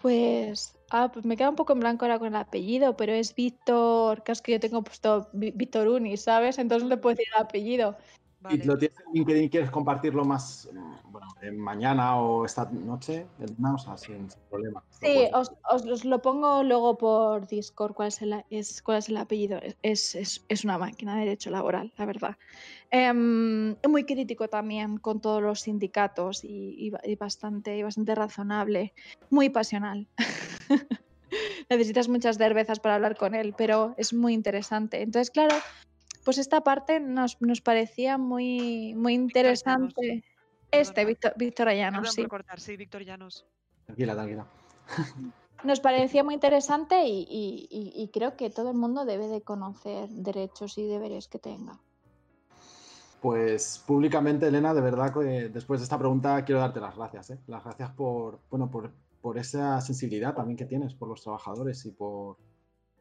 Pues, 0.02 0.76
ah, 0.94 1.12
pues 1.12 1.26
me 1.26 1.36
queda 1.38 1.50
un 1.50 1.56
poco 1.56 1.74
en 1.74 1.80
blanco 1.80 2.06
ahora 2.06 2.20
con 2.20 2.28
el 2.30 2.36
apellido, 2.36 2.96
pero 2.96 3.14
es 3.14 3.36
Víctor, 3.36 4.24
que 4.24 4.32
es 4.32 4.42
que 4.42 4.54
yo 4.54 4.60
tengo 4.60 4.84
puesto 4.84 5.30
Víctor 5.34 5.88
Uni, 5.90 6.18
¿sabes? 6.18 6.58
Entonces 6.60 6.88
le 6.88 6.98
puedo 6.98 7.16
decir 7.16 7.28
el 7.36 7.42
apellido. 7.42 7.98
¿Y 8.50 8.58
lo 8.64 8.78
tienes 8.78 9.00
en 9.00 9.14
LinkedIn? 9.14 9.50
¿Quieres 9.50 9.72
compartirlo 9.72 10.26
más 10.26 10.70
bueno, 11.06 11.28
mañana 11.54 12.18
o 12.18 12.46
esta 12.46 12.66
noche? 12.72 13.26
No, 13.58 13.76
o 13.76 13.98
sin, 13.98 14.28
problema. 14.50 14.84
Sí, 14.90 15.28
os, 15.34 16.06
lo 16.06 16.22
pongo 16.22 16.64
luego 16.64 16.98
por 16.98 17.48
Discord 17.48 17.94
cuál 17.94 18.10
es 18.10 18.22
el, 18.22 18.44
es, 18.50 18.82
cuál 18.82 18.98
es 18.98 19.10
el 19.10 19.18
apellido. 19.18 19.60
Es, 19.82 20.16
es, 20.16 20.46
es 20.48 20.64
una 20.64 20.78
máquina 20.78 21.14
de 21.16 21.22
derecho 21.22 21.50
laboral, 21.50 21.94
la 21.98 22.06
verdad. 22.06 22.36
Eh, 22.92 23.14
muy 23.14 24.04
crítico 24.06 24.48
también 24.48 24.98
con 24.98 25.22
todos 25.22 25.42
los 25.42 25.62
sindicatos 25.62 26.44
y, 26.44 26.92
y, 27.04 27.16
bastante, 27.16 27.78
y 27.78 27.84
bastante 27.84 28.16
razonable. 28.16 28.94
Muy 29.30 29.50
pasional. 29.50 30.08
Necesitas 31.70 32.08
muchas 32.08 32.38
cervezas 32.38 32.80
para 32.80 32.96
hablar 32.96 33.18
con 33.18 33.34
él, 33.36 33.56
pero 33.58 33.96
es 33.98 34.14
muy 34.14 34.34
interesante. 34.34 35.02
Entonces, 35.02 35.32
claro, 35.32 35.56
pues 36.24 36.38
esta 36.38 36.62
parte 36.62 37.00
nos, 37.00 37.42
nos 37.42 37.62
parecía 37.62 38.18
muy, 38.18 38.94
muy 38.96 39.14
interesante. 39.14 40.24
Este, 40.72 41.06
Víctor, 41.06 41.34
Víctor 41.38 41.72
Llanos, 41.72 42.14
sí. 42.14 42.26
Cortar, 42.26 42.60
sí, 42.60 42.76
Víctor 42.76 43.04
Llanos. 43.04 43.46
Tranquila, 43.86 44.14
tranquila. 44.14 44.48
Nos 45.64 45.80
parecía 45.80 46.26
muy 46.26 46.34
interesante 46.34 47.06
y, 47.06 47.26
y, 47.30 47.94
y, 47.96 48.10
creo 48.10 48.36
que 48.36 48.50
todo 48.50 48.72
el 48.72 48.76
mundo 48.76 49.06
debe 49.06 49.30
de 49.30 49.42
conocer 49.42 50.10
derechos 50.10 50.78
y 50.78 50.86
deberes 50.86 51.30
que 51.30 51.40
tenga. 51.40 51.80
Pues 53.22 53.82
públicamente, 53.88 54.48
Elena, 54.48 54.74
de 54.74 54.82
verdad 54.82 55.14
que 55.14 55.48
después 55.48 55.80
de 55.80 55.86
esta 55.86 55.98
pregunta 55.98 56.44
quiero 56.44 56.60
darte 56.60 56.82
las 56.82 56.98
gracias. 56.98 57.30
¿eh? 57.30 57.40
Las 57.48 57.64
gracias 57.64 57.92
por, 57.92 58.42
bueno, 58.50 58.70
por, 58.70 58.92
por 59.22 59.38
esa 59.38 59.80
sensibilidad 59.80 60.36
también 60.36 60.58
que 60.58 60.66
tienes 60.66 60.94
por 60.96 61.08
los 61.08 61.22
trabajadores 61.22 61.86
y 61.86 61.92
por, 61.92 62.36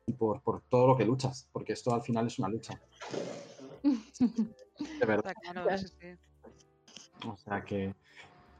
y 0.06 0.12
por, 0.12 0.42
por, 0.42 0.62
todo 0.62 0.88
lo 0.88 0.96
que 0.96 1.04
luchas, 1.04 1.48
porque 1.52 1.74
esto 1.74 1.94
al 1.94 2.02
final 2.02 2.26
es 2.26 2.38
una 2.38 2.48
lucha. 2.48 2.80
De 3.82 5.06
verdad. 5.06 5.34
O 7.26 7.36
sea 7.36 7.64
que. 7.64 7.94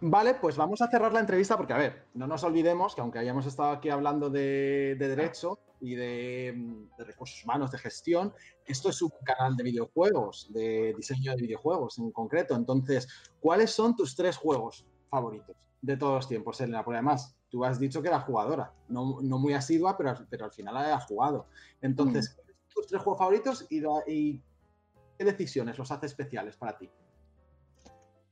Vale, 0.05 0.35
pues 0.35 0.57
vamos 0.57 0.83
a 0.83 0.89
cerrar 0.89 1.13
la 1.13 1.21
entrevista 1.21 1.57
porque, 1.57 1.75
a 1.75 1.79
ver, 1.79 2.07
no 2.15 2.27
nos 2.27 2.43
olvidemos 2.43 2.93
que 2.93 3.01
aunque 3.01 3.21
hayamos 3.21 3.47
estado 3.47 3.71
aquí 3.71 3.89
hablando 3.89 4.31
de, 4.31 4.97
derecho 4.99 5.61
y 5.81 5.95
de, 5.95 6.89
recursos 6.99 7.45
humanos, 7.45 7.71
de 7.71 7.79
gestión, 7.79 8.35
esto 8.67 8.91
es 8.91 9.01
un 9.01 9.13
canal 9.23 9.57
de 9.57 9.63
videojuegos, 9.63 10.53
de 10.53 10.93
diseño 10.97 11.37
de 11.37 11.43
videojuegos 11.43 11.99
en 11.99 12.11
concreto. 12.11 12.57
Entonces, 12.57 13.09
¿cuáles 13.39 13.71
son 13.71 13.95
tus 13.95 14.17
tres 14.17 14.37
juegos 14.37 14.85
favoritos 15.09 15.57
de 15.81 15.97
todos 15.97 16.15
los 16.15 16.29
tiempos, 16.29 16.61
Elena? 16.61 16.83
Porque 16.83 16.97
además, 16.97 17.37
tú 17.53 17.67
has 17.67 17.79
dicho 17.79 18.01
que 18.01 18.09
era 18.09 18.19
jugadora, 18.21 18.73
no, 18.89 19.21
muy 19.21 19.53
asidua, 19.53 19.95
pero, 19.99 20.15
pero 20.31 20.47
al 20.47 20.53
final 20.53 20.75
ha 20.75 20.99
jugado. 21.01 21.47
Entonces, 21.83 22.35
mm. 22.35 22.73
tus 22.75 22.87
tres 22.87 23.03
juegos 23.03 23.19
favoritos 23.19 23.67
y, 23.69 24.41
qué 25.19 25.25
decisiones 25.25 25.77
los 25.77 25.93
hace 25.93 26.07
especiales 26.07 26.57
para 26.57 26.79
ti? 26.79 26.91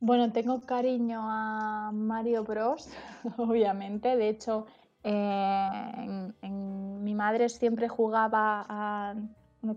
Bueno, 0.00 0.32
tengo 0.32 0.62
cariño 0.62 1.20
a 1.22 1.90
Mario 1.92 2.44
Bros, 2.44 2.88
obviamente. 3.36 4.16
De 4.16 4.30
hecho, 4.30 4.64
eh, 5.04 6.32
mi 6.40 7.14
madre 7.14 7.50
siempre 7.50 7.88
jugaba 7.88 8.64
a. 8.66 9.14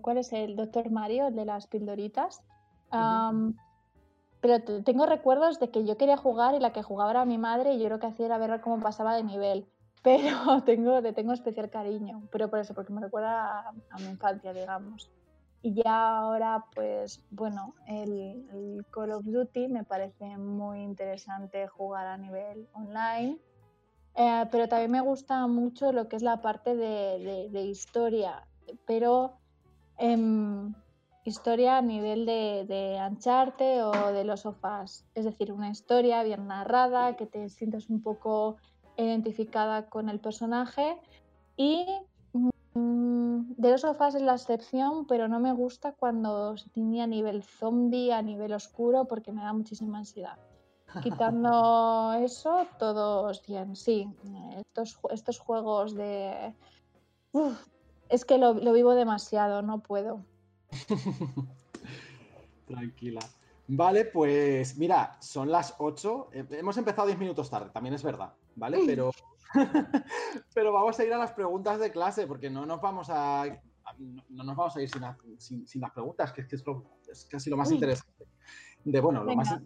¿Cuál 0.00 0.16
es 0.16 0.32
el 0.32 0.56
Doctor 0.56 0.90
Mario, 0.90 1.26
el 1.26 1.36
de 1.36 1.44
las 1.44 1.66
pildoritas? 1.66 2.42
Pero 4.44 4.62
tengo 4.82 5.06
recuerdos 5.06 5.58
de 5.58 5.70
que 5.70 5.86
yo 5.86 5.96
quería 5.96 6.18
jugar 6.18 6.54
y 6.54 6.60
la 6.60 6.70
que 6.70 6.82
jugaba 6.82 7.12
era 7.12 7.24
mi 7.24 7.38
madre 7.38 7.72
y 7.72 7.78
yo 7.78 7.88
lo 7.88 7.98
que 7.98 8.08
hacía 8.08 8.26
era 8.26 8.36
ver 8.36 8.60
cómo 8.60 8.78
pasaba 8.78 9.16
de 9.16 9.24
nivel. 9.24 9.66
Pero 10.02 10.62
tengo, 10.66 11.00
le 11.00 11.14
tengo 11.14 11.32
especial 11.32 11.70
cariño, 11.70 12.28
pero 12.30 12.50
por 12.50 12.58
eso, 12.58 12.74
porque 12.74 12.92
me 12.92 13.00
recuerda 13.00 13.70
a, 13.88 13.98
mi 14.00 14.04
infancia, 14.04 14.52
digamos. 14.52 15.10
Y 15.62 15.72
ya 15.82 16.18
ahora, 16.18 16.66
pues 16.74 17.24
bueno, 17.30 17.74
el, 17.86 18.84
Call 18.90 19.12
of 19.12 19.24
Duty 19.24 19.68
me 19.68 19.82
parece 19.82 20.36
muy 20.36 20.82
interesante 20.82 21.66
jugar 21.68 22.06
a 22.06 22.18
nivel 22.18 22.68
online. 22.74 23.38
Eh, 24.14 24.44
pero 24.50 24.68
también 24.68 24.90
me 24.90 25.00
gusta 25.00 25.46
mucho 25.46 25.90
lo 25.90 26.06
que 26.06 26.16
es 26.16 26.22
la 26.22 26.42
parte 26.42 26.76
de, 26.76 27.48
de, 27.50 27.62
historia, 27.62 28.46
pero 28.84 29.38
em, 29.96 30.74
historia 31.24 31.78
a 31.78 31.82
nivel 31.82 32.26
de, 32.26 32.64
de 32.68 32.98
Ancharte 32.98 33.82
o 33.82 34.12
de 34.12 34.24
los 34.24 34.40
sofás. 34.40 35.06
Es 35.14 35.24
decir, 35.24 35.52
una 35.52 35.70
historia 35.70 36.22
bien 36.22 36.46
narrada, 36.46 37.16
que 37.16 37.26
te 37.26 37.48
sientas 37.48 37.88
un 37.88 38.02
poco 38.02 38.56
identificada 38.96 39.88
con 39.88 40.08
el 40.08 40.20
personaje 40.20 40.96
y 41.56 41.86
Mm, 42.74 43.54
de 43.56 43.70
los 43.70 43.82
sofás 43.82 44.16
es 44.16 44.22
la 44.22 44.34
excepción, 44.34 45.06
pero 45.06 45.28
no 45.28 45.38
me 45.38 45.52
gusta 45.52 45.92
cuando 45.92 46.56
se 46.56 46.68
tiene 46.70 47.02
a 47.02 47.06
nivel 47.06 47.44
zombie, 47.44 48.12
a 48.12 48.20
nivel 48.20 48.52
oscuro, 48.52 49.06
porque 49.06 49.32
me 49.32 49.42
da 49.42 49.52
muchísima 49.52 49.98
ansiedad. 49.98 50.38
Quitando 51.02 52.12
eso, 52.14 52.66
todos 52.78 53.42
bien. 53.46 53.76
Sí, 53.76 54.08
estos, 54.56 54.98
estos 55.10 55.38
juegos 55.38 55.94
de... 55.94 56.54
es 58.08 58.24
que 58.24 58.38
lo, 58.38 58.54
lo 58.54 58.72
vivo 58.72 58.94
demasiado, 58.94 59.62
no 59.62 59.80
puedo. 59.80 60.24
Tranquila. 62.66 63.20
Vale, 63.66 64.04
pues 64.04 64.76
mira, 64.76 65.16
son 65.20 65.50
las 65.50 65.74
8. 65.78 66.28
Eh, 66.32 66.46
hemos 66.50 66.76
empezado 66.76 67.06
10 67.06 67.18
minutos 67.18 67.50
tarde, 67.50 67.70
también 67.70 67.94
es 67.94 68.02
verdad, 68.02 68.34
¿vale? 68.56 68.80
Pero, 68.86 69.10
pero 70.54 70.72
vamos 70.72 70.98
a 70.98 71.04
ir 71.04 71.12
a 71.14 71.18
las 71.18 71.32
preguntas 71.32 71.78
de 71.78 71.90
clase 71.90 72.26
porque 72.26 72.50
no 72.50 72.66
nos 72.66 72.80
vamos 72.80 73.08
a, 73.10 73.44
no 74.28 74.44
nos 74.44 74.56
vamos 74.56 74.76
a 74.76 74.82
ir 74.82 74.90
sin, 75.38 75.80
las 75.80 75.92
preguntas, 75.92 76.32
que, 76.32 76.42
es, 76.42 77.24
casi 77.26 77.50
lo 77.50 77.56
más 77.56 77.70
interesante. 77.70 78.26
De 78.84 79.00
bueno, 79.00 79.24
lo 79.24 79.34
más, 79.34 79.58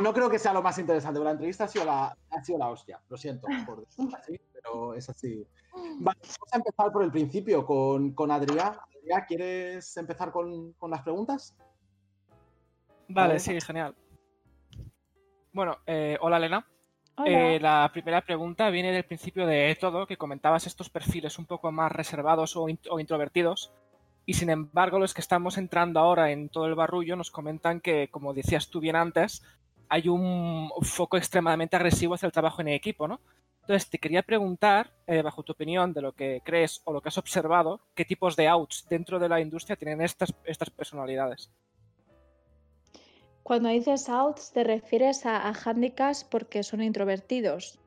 no, 0.00 0.12
creo 0.12 0.28
que 0.28 0.40
sea 0.40 0.52
lo 0.52 0.62
más 0.62 0.76
interesante, 0.78 1.20
la 1.20 1.30
entrevista 1.30 1.64
ha 1.64 1.68
sido 1.68 1.84
la, 1.84 2.16
ha 2.30 2.44
sido 2.44 2.58
la 2.58 2.68
hostia, 2.68 3.00
lo 3.08 3.16
siento 3.16 3.46
por 3.64 3.80
decirlo 3.86 4.16
así, 4.16 4.40
pero 4.52 4.94
es 4.94 5.08
así. 5.08 5.46
Vale, 6.00 6.18
vamos 6.20 6.52
a 6.52 6.56
empezar 6.56 6.92
por 6.92 7.04
el 7.04 7.12
principio 7.12 7.64
con, 7.64 8.12
con 8.14 8.32
Adrián. 8.32 8.74
¿Quieres 9.26 9.96
empezar 9.96 10.30
con, 10.30 10.72
con 10.74 10.90
las 10.90 11.02
preguntas? 11.02 11.56
Vale, 13.08 13.38
sí, 13.38 13.60
genial. 13.60 13.94
Bueno, 15.52 15.78
eh, 15.86 16.18
hola 16.20 16.38
Elena. 16.38 16.66
Eh, 17.24 17.60
la 17.60 17.88
primera 17.92 18.22
pregunta 18.22 18.70
viene 18.70 18.90
del 18.90 19.04
principio 19.04 19.46
de 19.46 19.76
todo, 19.80 20.06
que 20.06 20.16
comentabas 20.16 20.66
estos 20.66 20.90
perfiles 20.90 21.38
un 21.38 21.46
poco 21.46 21.70
más 21.70 21.92
reservados 21.92 22.56
o, 22.56 22.68
introvertidos. 22.68 23.72
Y 24.26 24.34
sin 24.34 24.50
embargo, 24.50 24.98
los 24.98 25.14
que 25.14 25.20
estamos 25.20 25.56
entrando 25.58 26.00
ahora 26.00 26.32
en 26.32 26.48
todo 26.48 26.66
el 26.66 26.74
barrullo 26.74 27.14
nos 27.14 27.30
comentan 27.30 27.80
que, 27.80 28.08
como 28.10 28.34
decías 28.34 28.68
tú 28.68 28.80
bien 28.80 28.96
antes, 28.96 29.44
hay 29.88 30.08
un 30.08 30.70
foco 30.82 31.16
extremadamente 31.16 31.76
agresivo 31.76 32.14
hacia 32.14 32.26
el 32.26 32.32
trabajo 32.32 32.62
en 32.62 32.68
equipo, 32.68 33.06
¿no? 33.06 33.20
Entonces, 33.64 33.88
te 33.88 33.98
quería 33.98 34.22
preguntar, 34.22 34.92
eh, 35.06 35.22
bajo 35.22 35.42
tu 35.42 35.52
opinión, 35.52 35.94
de 35.94 36.02
lo 36.02 36.12
que 36.12 36.42
crees 36.44 36.82
o 36.84 36.92
lo 36.92 37.00
que 37.00 37.08
has 37.08 37.16
observado, 37.16 37.80
qué 37.94 38.04
tipos 38.04 38.36
de 38.36 38.46
outs 38.46 38.86
dentro 38.90 39.18
de 39.18 39.26
la 39.26 39.40
industria 39.40 39.74
tienen 39.74 40.02
estas, 40.02 40.34
estas 40.44 40.68
personalidades. 40.68 41.50
Cuando 43.42 43.70
dices 43.70 44.10
outs, 44.10 44.52
te 44.52 44.64
refieres 44.64 45.24
a, 45.24 45.48
handicaps 45.48 46.24
porque 46.24 46.62
son 46.62 46.82
introvertidos. 46.82 47.78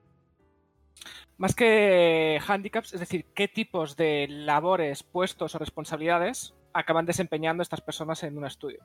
Más 1.37 1.53
que 1.53 2.39
handicaps, 2.47 2.95
es 2.95 2.99
decir, 2.99 3.25
qué 3.35 3.47
tipos 3.47 3.95
de 3.95 4.25
labores, 4.27 5.03
puestos 5.03 5.53
o 5.53 5.59
responsabilidades 5.59 6.55
acaban 6.73 7.05
desempeñando 7.05 7.61
estas 7.61 7.81
personas 7.81 8.23
en 8.23 8.35
un 8.35 8.47
estudio. 8.47 8.83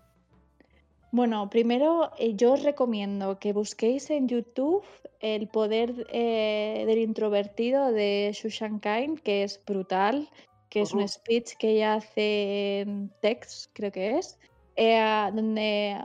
Bueno, 1.15 1.51
primero 1.51 2.11
eh, 2.17 2.35
yo 2.37 2.55
os 2.55 2.63
recomiendo 2.63 3.39
que 3.39 3.53
busquéis 3.53 4.09
en 4.09 4.29
YouTube 4.29 4.83
el 5.21 5.47
poder 5.47 6.07
eh, 6.09 6.85
del 6.87 7.01
introvertido 7.01 7.93
de 7.93 8.31
Shushan 8.33 8.79
Kain, 8.79 9.19
que 9.19 9.43
es 9.45 9.61
brutal, 9.63 10.31
que 10.71 10.81
es 10.81 10.95
un 10.95 11.07
speech 11.07 11.59
que 11.59 11.73
ella 11.73 11.97
hace 11.97 12.81
en 12.81 13.11
text, 13.21 13.71
creo 13.75 13.93
que 13.93 14.17
es, 14.17 14.39
eh, 14.77 15.31
donde 15.35 15.99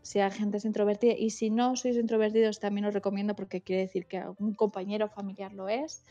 si 0.00 0.18
la 0.18 0.30
gente 0.30 0.56
es 0.56 0.64
introvertida 0.64 1.12
y 1.12 1.28
si 1.28 1.50
no 1.50 1.76
sois 1.76 1.98
introvertidos 1.98 2.58
también 2.58 2.86
os 2.86 2.94
recomiendo 2.94 3.36
porque 3.36 3.60
quiere 3.60 3.82
decir 3.82 4.06
que 4.06 4.24
un 4.38 4.54
compañero 4.54 5.10
familiar 5.10 5.52
lo 5.52 5.68
es. 5.68 6.04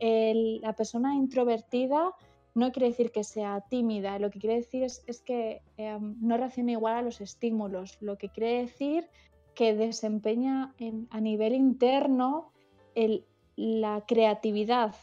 la 0.00 0.72
persona 0.72 1.14
introvertida 1.14 2.14
no 2.54 2.72
quiere 2.72 2.88
decir 2.88 3.10
que 3.10 3.24
sea 3.24 3.62
tímida, 3.68 4.18
lo 4.18 4.30
que 4.30 4.38
quiere 4.38 4.56
decir 4.56 4.82
es, 4.82 5.22
que 5.24 5.62
em, 5.76 6.16
no 6.20 6.36
reacciona 6.36 6.72
igual 6.72 6.96
a 6.96 7.02
los 7.02 7.20
estímulos, 7.20 7.96
lo 8.00 8.18
que 8.18 8.28
quiere 8.28 8.60
decir 8.60 9.08
que 9.54 9.74
desempeña 9.74 10.74
a 11.10 11.20
nivel 11.20 11.54
interno 11.54 12.52
la 13.56 14.04
creatividad 14.06 14.94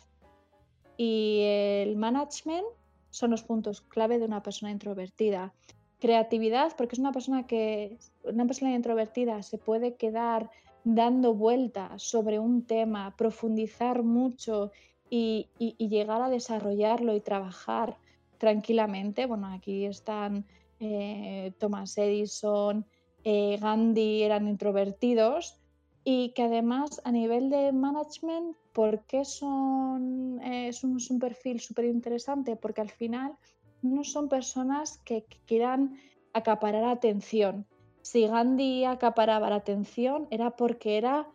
y 0.97 1.41
el 1.43 1.95
management 1.95 2.65
son 3.09 3.31
los 3.31 3.43
puntos 3.43 3.81
clave 3.81 4.19
de 4.19 4.25
una 4.25 4.43
persona 4.43 4.71
introvertida. 4.71 5.53
Creatividad, 5.99 6.75
porque 6.77 6.95
es 6.95 6.99
una 6.99 7.11
persona 7.11 7.47
que, 7.47 7.97
una 8.23 8.45
persona 8.45 8.73
introvertida 8.73 9.41
se 9.43 9.57
puede 9.57 9.95
quedar 9.95 10.49
dando 10.83 11.33
vueltas 11.33 12.03
sobre 12.03 12.39
un 12.39 12.63
tema, 12.65 13.15
profundizar 13.17 14.03
mucho 14.03 14.71
y, 15.09 15.47
llegar 15.77 16.21
a 16.21 16.29
desarrollarlo 16.29 17.15
y 17.15 17.21
trabajar 17.21 17.97
tranquilamente. 18.37 19.25
Bueno, 19.25 19.47
aquí 19.47 19.85
están 19.85 20.45
eh, 20.79 21.53
Thomas 21.57 21.97
Edison, 21.97 22.85
eh, 23.23 23.57
Gandhi, 23.59 24.23
eran 24.23 24.47
introvertidos 24.47 25.57
y 26.03 26.29
que 26.29 26.43
además 26.43 27.01
a 27.03 27.11
nivel 27.11 27.49
de 27.49 27.71
management, 27.71 28.55
¿por 28.73 29.05
qué 29.05 29.25
son, 29.25 30.39
eh, 30.41 30.69
es, 30.69 30.83
un, 30.83 30.97
es 30.97 31.09
un 31.09 31.19
perfil 31.19 31.59
súper 31.59 31.85
interesante? 31.85 32.55
Porque 32.55 32.81
al 32.81 32.89
final 32.89 33.33
no 33.81 34.03
son 34.03 34.29
personas 34.29 34.99
que, 35.05 35.25
quieran 35.45 35.99
acaparar 36.33 36.85
atención. 36.85 37.65
Si 38.01 38.27
Gandhi 38.27 38.85
acaparaba 38.85 39.49
la 39.49 39.57
atención 39.57 40.27
era 40.31 40.51
porque 40.51 40.97
era 40.97 41.27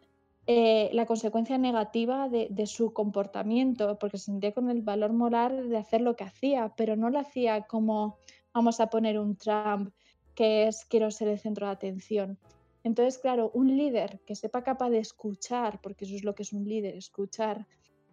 eh, 0.46 0.90
la 0.92 1.06
consecuencia 1.06 1.56
negativa 1.56 2.28
de, 2.28 2.66
su 2.66 2.92
comportamiento, 2.92 3.98
porque 3.98 4.18
se 4.18 4.26
sentía 4.26 4.52
con 4.52 4.68
el 4.68 4.82
valor 4.82 5.14
moral 5.14 5.70
de 5.70 5.78
hacer 5.78 6.02
lo 6.02 6.16
que 6.16 6.24
hacía, 6.24 6.74
pero 6.76 6.96
no 6.96 7.08
lo 7.08 7.18
hacía 7.18 7.62
como 7.62 8.18
vamos 8.52 8.78
a 8.78 8.88
poner 8.88 9.18
un 9.18 9.36
Trump, 9.36 9.94
que 10.34 10.66
es 10.66 10.84
quiero 10.84 11.10
ser 11.10 11.28
el 11.28 11.38
centro 11.38 11.66
de 11.66 11.72
atención. 11.72 12.38
Entonces, 12.82 13.18
claro, 13.18 13.50
un 13.54 13.74
líder 13.74 14.20
que 14.26 14.34
sepa 14.34 14.62
capaz 14.62 14.90
de 14.90 14.98
escuchar, 14.98 15.80
porque 15.80 16.04
eso 16.04 16.14
es 16.14 16.24
lo 16.24 16.34
que 16.34 16.42
es 16.42 16.52
un 16.52 16.68
líder, 16.68 16.94
escuchar, 16.94 17.66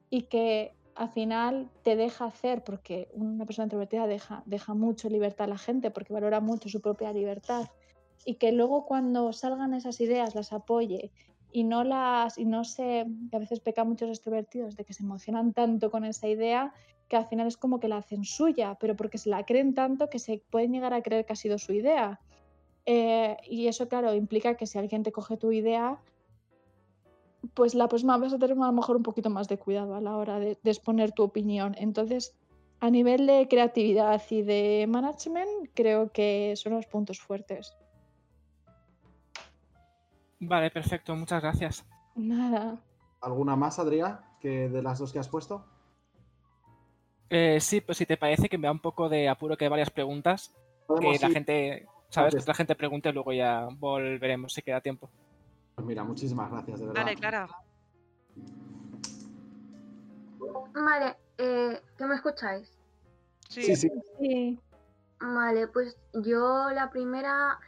y 0.09 0.23
que 0.23 0.73
al 0.95 1.09
final 1.09 1.69
te 1.83 1.97
deja 1.97 2.25
hacer, 2.25 2.63
porque 2.63 3.09
una 3.11 3.45
persona 3.45 3.65
introvertida 3.65 4.07
deja, 4.07 4.43
deja 4.45 4.73
mucho 4.73 5.09
libertad 5.09 5.45
a 5.45 5.49
la 5.49 5.57
gente, 5.57 5.91
porque 5.91 6.13
valora 6.13 6.39
mucho 6.39 6.69
su 6.69 6.79
propia 6.79 7.11
libertad, 7.11 7.67
y 8.23 8.35
que 8.35 8.53
luego 8.53 8.85
cuando 8.85 9.33
salgan 9.33 9.73
esas 9.73 9.99
ideas 9.99 10.33
las 10.33 10.53
apoye 10.53 11.11
y 11.51 11.63
no 11.63 11.83
las 11.83 12.37
y 12.37 12.45
no 12.45 12.63
se 12.63 13.05
a 13.31 13.39
veces 13.39 13.59
pecan 13.59 13.89
muchos 13.89 14.09
extrovertidos 14.09 14.75
de 14.75 14.85
que 14.85 14.93
se 14.93 15.03
emocionan 15.03 15.53
tanto 15.53 15.91
con 15.91 16.05
esa 16.05 16.27
idea 16.27 16.73
que 17.07 17.17
al 17.17 17.25
final 17.25 17.47
es 17.47 17.57
como 17.57 17.79
que 17.79 17.87
la 17.87 17.97
hacen 17.97 18.23
suya 18.23 18.77
pero 18.79 18.95
porque 18.95 19.17
se 19.17 19.29
la 19.29 19.45
creen 19.45 19.73
tanto 19.73 20.09
que 20.09 20.19
se 20.19 20.43
pueden 20.49 20.71
llegar 20.71 20.93
a 20.93 21.01
creer 21.01 21.25
que 21.25 21.33
ha 21.33 21.35
sido 21.35 21.57
su 21.57 21.73
idea 21.73 22.19
eh, 22.85 23.37
y 23.49 23.67
eso 23.67 23.87
claro 23.87 24.13
implica 24.13 24.55
que 24.55 24.65
si 24.65 24.77
alguien 24.77 25.03
te 25.03 25.11
coge 25.11 25.37
tu 25.37 25.51
idea 25.51 25.99
pues 27.53 27.75
la 27.75 27.87
próxima 27.87 28.17
vez 28.17 28.33
a 28.33 28.39
tener 28.39 28.57
a 28.57 28.67
lo 28.67 28.71
mejor 28.71 28.95
un 28.95 29.03
poquito 29.03 29.29
más 29.29 29.47
de 29.47 29.57
cuidado 29.57 29.95
a 29.95 30.01
la 30.01 30.15
hora 30.15 30.39
de, 30.39 30.57
exponer 30.63 31.11
tu 31.11 31.23
opinión. 31.23 31.75
Entonces, 31.77 32.35
a 32.79 32.89
nivel 32.89 33.25
de 33.27 33.47
creatividad 33.47 34.21
y 34.29 34.41
de 34.43 34.85
management, 34.87 35.69
creo 35.73 36.11
que 36.11 36.53
son 36.55 36.73
los 36.73 36.85
puntos 36.85 37.19
fuertes. 37.19 37.75
Vale, 40.41 40.71
perfecto, 40.71 41.15
muchas 41.15 41.41
gracias. 41.41 41.85
Nada. 42.15 42.81
¿Alguna 43.21 43.55
más, 43.55 43.77
Adrián, 43.77 44.19
que 44.39 44.69
de 44.69 44.81
las 44.81 44.97
dos 44.97 45.13
que 45.13 45.19
has 45.19 45.29
puesto? 45.29 45.63
Eh, 47.29 47.59
sí, 47.61 47.79
pues 47.79 47.99
si 47.99 48.07
te 48.07 48.17
parece 48.17 48.49
que 48.49 48.57
me 48.57 48.67
da 48.67 48.71
un 48.71 48.79
poco 48.79 49.07
de 49.07 49.29
apuro 49.29 49.55
que 49.55 49.65
hay 49.65 49.69
varias 49.69 49.91
preguntas. 49.91 50.53
Que 50.99 51.19
la 51.19 51.29
gente, 51.29 51.87
¿sabes? 52.09 52.35
Que 52.35 52.43
la 52.45 52.55
gente 52.55 52.75
pregunte 52.75 53.09
y 53.09 53.13
luego 53.13 53.31
ya 53.31 53.67
volveremos 53.71 54.53
si 54.53 54.63
queda 54.63 54.81
tiempo. 54.81 55.09
Pues 55.75 55.85
mira, 55.85 56.03
muchísimas 56.03 56.51
gracias, 56.51 56.79
de 56.79 56.87
verdad. 56.87 57.03
Vale, 57.03 57.15
Clara. 57.15 57.47
Vale, 60.73 61.17
eh, 61.37 61.81
¿qué 61.97 62.05
me 62.05 62.15
escucháis? 62.15 62.77
Sí. 63.47 63.61
sí, 63.61 63.75
sí. 63.75 64.59
Vale, 65.21 65.67
pues 65.67 65.95
yo 66.13 66.71
la 66.71 66.89
primera 66.89 67.59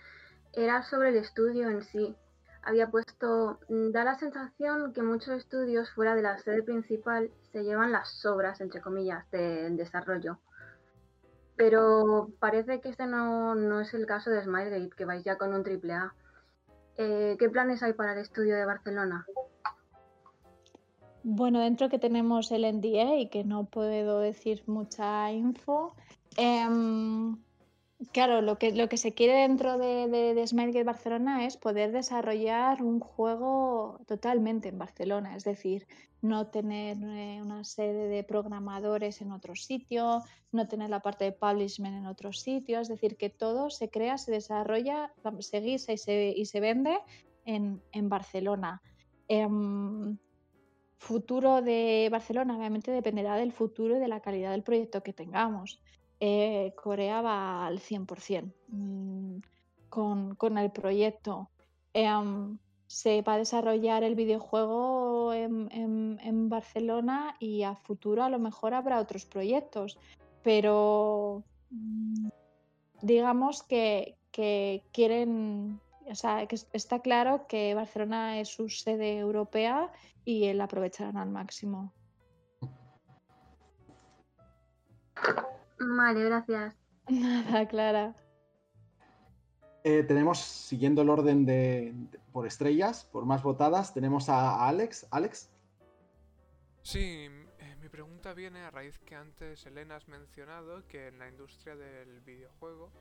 era 0.53 0.81
sobre 0.81 1.09
el 1.09 1.17
estudio 1.17 1.69
en 1.69 1.83
sí. 1.83 2.15
Había 2.65 2.89
puesto, 2.89 3.59
mm, 3.67 3.91
da 3.91 4.03
la 4.03 4.15
sensación 4.15 4.93
que 4.93 5.01
muchos 5.01 5.29
estudios 5.29 5.91
fuera 5.91 6.15
de 6.15 6.21
la 6.21 6.37
sede 6.37 6.63
principal 6.63 7.29
se 7.51 7.63
llevan 7.63 7.91
las 7.91 8.09
sobras, 8.09 8.61
entre 8.61 8.81
comillas, 8.81 9.29
del 9.31 9.75
desarrollo. 9.75 10.39
Pero 11.55 12.29
parece 12.39 12.79
que 12.81 12.89
este 12.89 13.05
no, 13.05 13.53
no 13.53 13.81
es 13.81 13.93
el 13.93 14.05
caso 14.05 14.29
de 14.29 14.43
Smilegate, 14.43 14.89
que 14.95 15.05
vais 15.05 15.23
ya 15.23 15.37
con 15.37 15.53
un 15.53 15.63
triple 15.63 15.93
A. 15.93 16.13
Eh, 16.97 17.35
¿Qué 17.37 17.49
planes 17.49 17.83
hay 17.83 17.93
para 17.93 18.13
el 18.13 18.19
estudio 18.19 18.55
de 18.55 18.65
Barcelona? 18.65 19.25
Bueno, 21.23 21.59
dentro 21.59 21.89
que 21.89 21.99
tenemos 21.99 22.51
el 22.51 22.65
NDA 22.65 23.15
y 23.15 23.29
que 23.29 23.43
no 23.43 23.65
puedo 23.65 24.19
decir 24.19 24.63
mucha 24.67 25.31
info, 25.31 25.95
em, 26.37 27.37
Claro, 28.11 28.41
lo 28.41 28.57
que, 28.57 28.71
lo 28.71 28.89
que 28.89 28.97
se 28.97 29.13
quiere 29.13 29.41
dentro 29.41 29.77
de, 29.77 30.07
de, 30.07 30.47
Smilegate 30.47 30.83
Barcelona 30.83 31.45
es 31.45 31.57
poder 31.57 31.91
desarrollar 31.91 32.81
un 32.81 32.99
juego 32.99 33.99
totalmente 34.07 34.69
en 34.69 34.79
Barcelona, 34.79 35.35
es 35.35 35.43
decir, 35.43 35.87
no 36.21 36.47
tener 36.47 36.97
eh, 37.01 37.39
una 37.41 37.63
sede 37.63 38.07
de 38.07 38.23
programadores 38.23 39.21
en 39.21 39.31
otro 39.31 39.55
sitio, 39.55 40.23
no 40.51 40.67
tener 40.67 40.89
la 40.89 41.01
parte 41.01 41.25
de 41.25 41.31
publishment 41.33 41.95
en 41.95 42.05
otro 42.07 42.33
sitio, 42.33 42.79
es 42.79 42.87
decir, 42.87 43.15
que 43.15 43.29
todo 43.29 43.69
se 43.69 43.89
crea, 43.89 44.17
se 44.17 44.31
desarrolla, 44.31 45.13
se 45.39 45.59
guisa 45.61 45.93
y 45.93 45.97
se, 45.97 46.33
y 46.35 46.45
se 46.45 46.59
vende 46.59 46.97
en, 47.45 47.81
en 47.91 48.09
Barcelona. 48.09 48.81
Em, 49.27 50.17
futuro 50.97 51.61
de 51.61 52.07
Barcelona 52.11 52.57
obviamente 52.57 52.91
dependerá 52.91 53.35
del 53.35 53.51
futuro 53.51 53.97
y 53.97 53.99
de 53.99 54.07
la 54.07 54.21
calidad 54.21 54.51
del 54.51 54.63
proyecto 54.63 55.03
que 55.03 55.13
tengamos. 55.13 55.81
Eh, 56.25 56.73
Corea 56.81 57.21
va 57.21 57.65
al 57.65 57.79
100% 57.81 58.53
mm, 58.69 59.39
con, 59.89 60.35
con, 60.35 60.57
el 60.57 60.71
proyecto. 60.71 61.49
Em, 61.93 62.57
se 62.87 63.21
va 63.23 63.33
a 63.33 63.39
desarrollar 63.39 64.03
el 64.03 64.15
videojuego 64.15 65.33
en, 65.33 65.67
en, 65.69 66.47
Barcelona 66.47 67.35
y 67.39 67.63
a 67.63 67.75
futuro 67.75 68.23
a 68.23 68.29
lo 68.29 68.39
mejor 68.39 68.73
habrá 68.73 69.01
otros 69.01 69.25
proyectos, 69.25 69.99
pero 70.43 71.43
mm, 71.71 72.29
digamos 73.01 73.61
que, 73.63 74.15
que 74.31 74.81
quieren 74.93 75.81
o 76.09 76.15
sea, 76.15 76.47
que 76.47 76.57
está 76.71 76.99
claro 76.99 77.47
que 77.47 77.75
Barcelona 77.75 78.39
es 78.39 78.47
su 78.47 78.69
sede 78.69 79.17
europea 79.17 79.91
y 80.23 80.53
la 80.53 80.63
aprovecharán 80.65 81.17
al 81.17 81.29
máximo. 81.29 81.91
Vale, 85.85 86.23
gracias. 86.23 86.75
Nada, 87.09 87.67
Clara. 87.67 88.15
Eh, 89.83 90.03
tenemos, 90.03 90.39
siguiendo 90.39 91.01
el 91.01 91.09
orden 91.09 91.45
de, 91.45 91.93
por 92.31 92.47
estrellas, 92.47 93.05
por 93.11 93.25
más 93.25 93.43
votadas, 93.43 93.93
tenemos 93.93 94.29
a, 94.29 94.65
Alex. 94.67 95.05
Alex. 95.11 95.51
Sí, 96.81 97.27
eh, 97.59 97.75
mi 97.81 97.89
pregunta 97.89 98.33
viene 98.33 98.61
a 98.61 98.71
raíz 98.71 98.97
que 98.99 99.15
antes 99.15 99.65
Elena 99.65 99.97
has 99.97 100.07
mencionado 100.07 100.87
que 100.87 101.07
en 101.07 101.19
la 101.19 101.27
industria 101.27 101.75
del 101.75 102.21
videojuego 102.21 102.91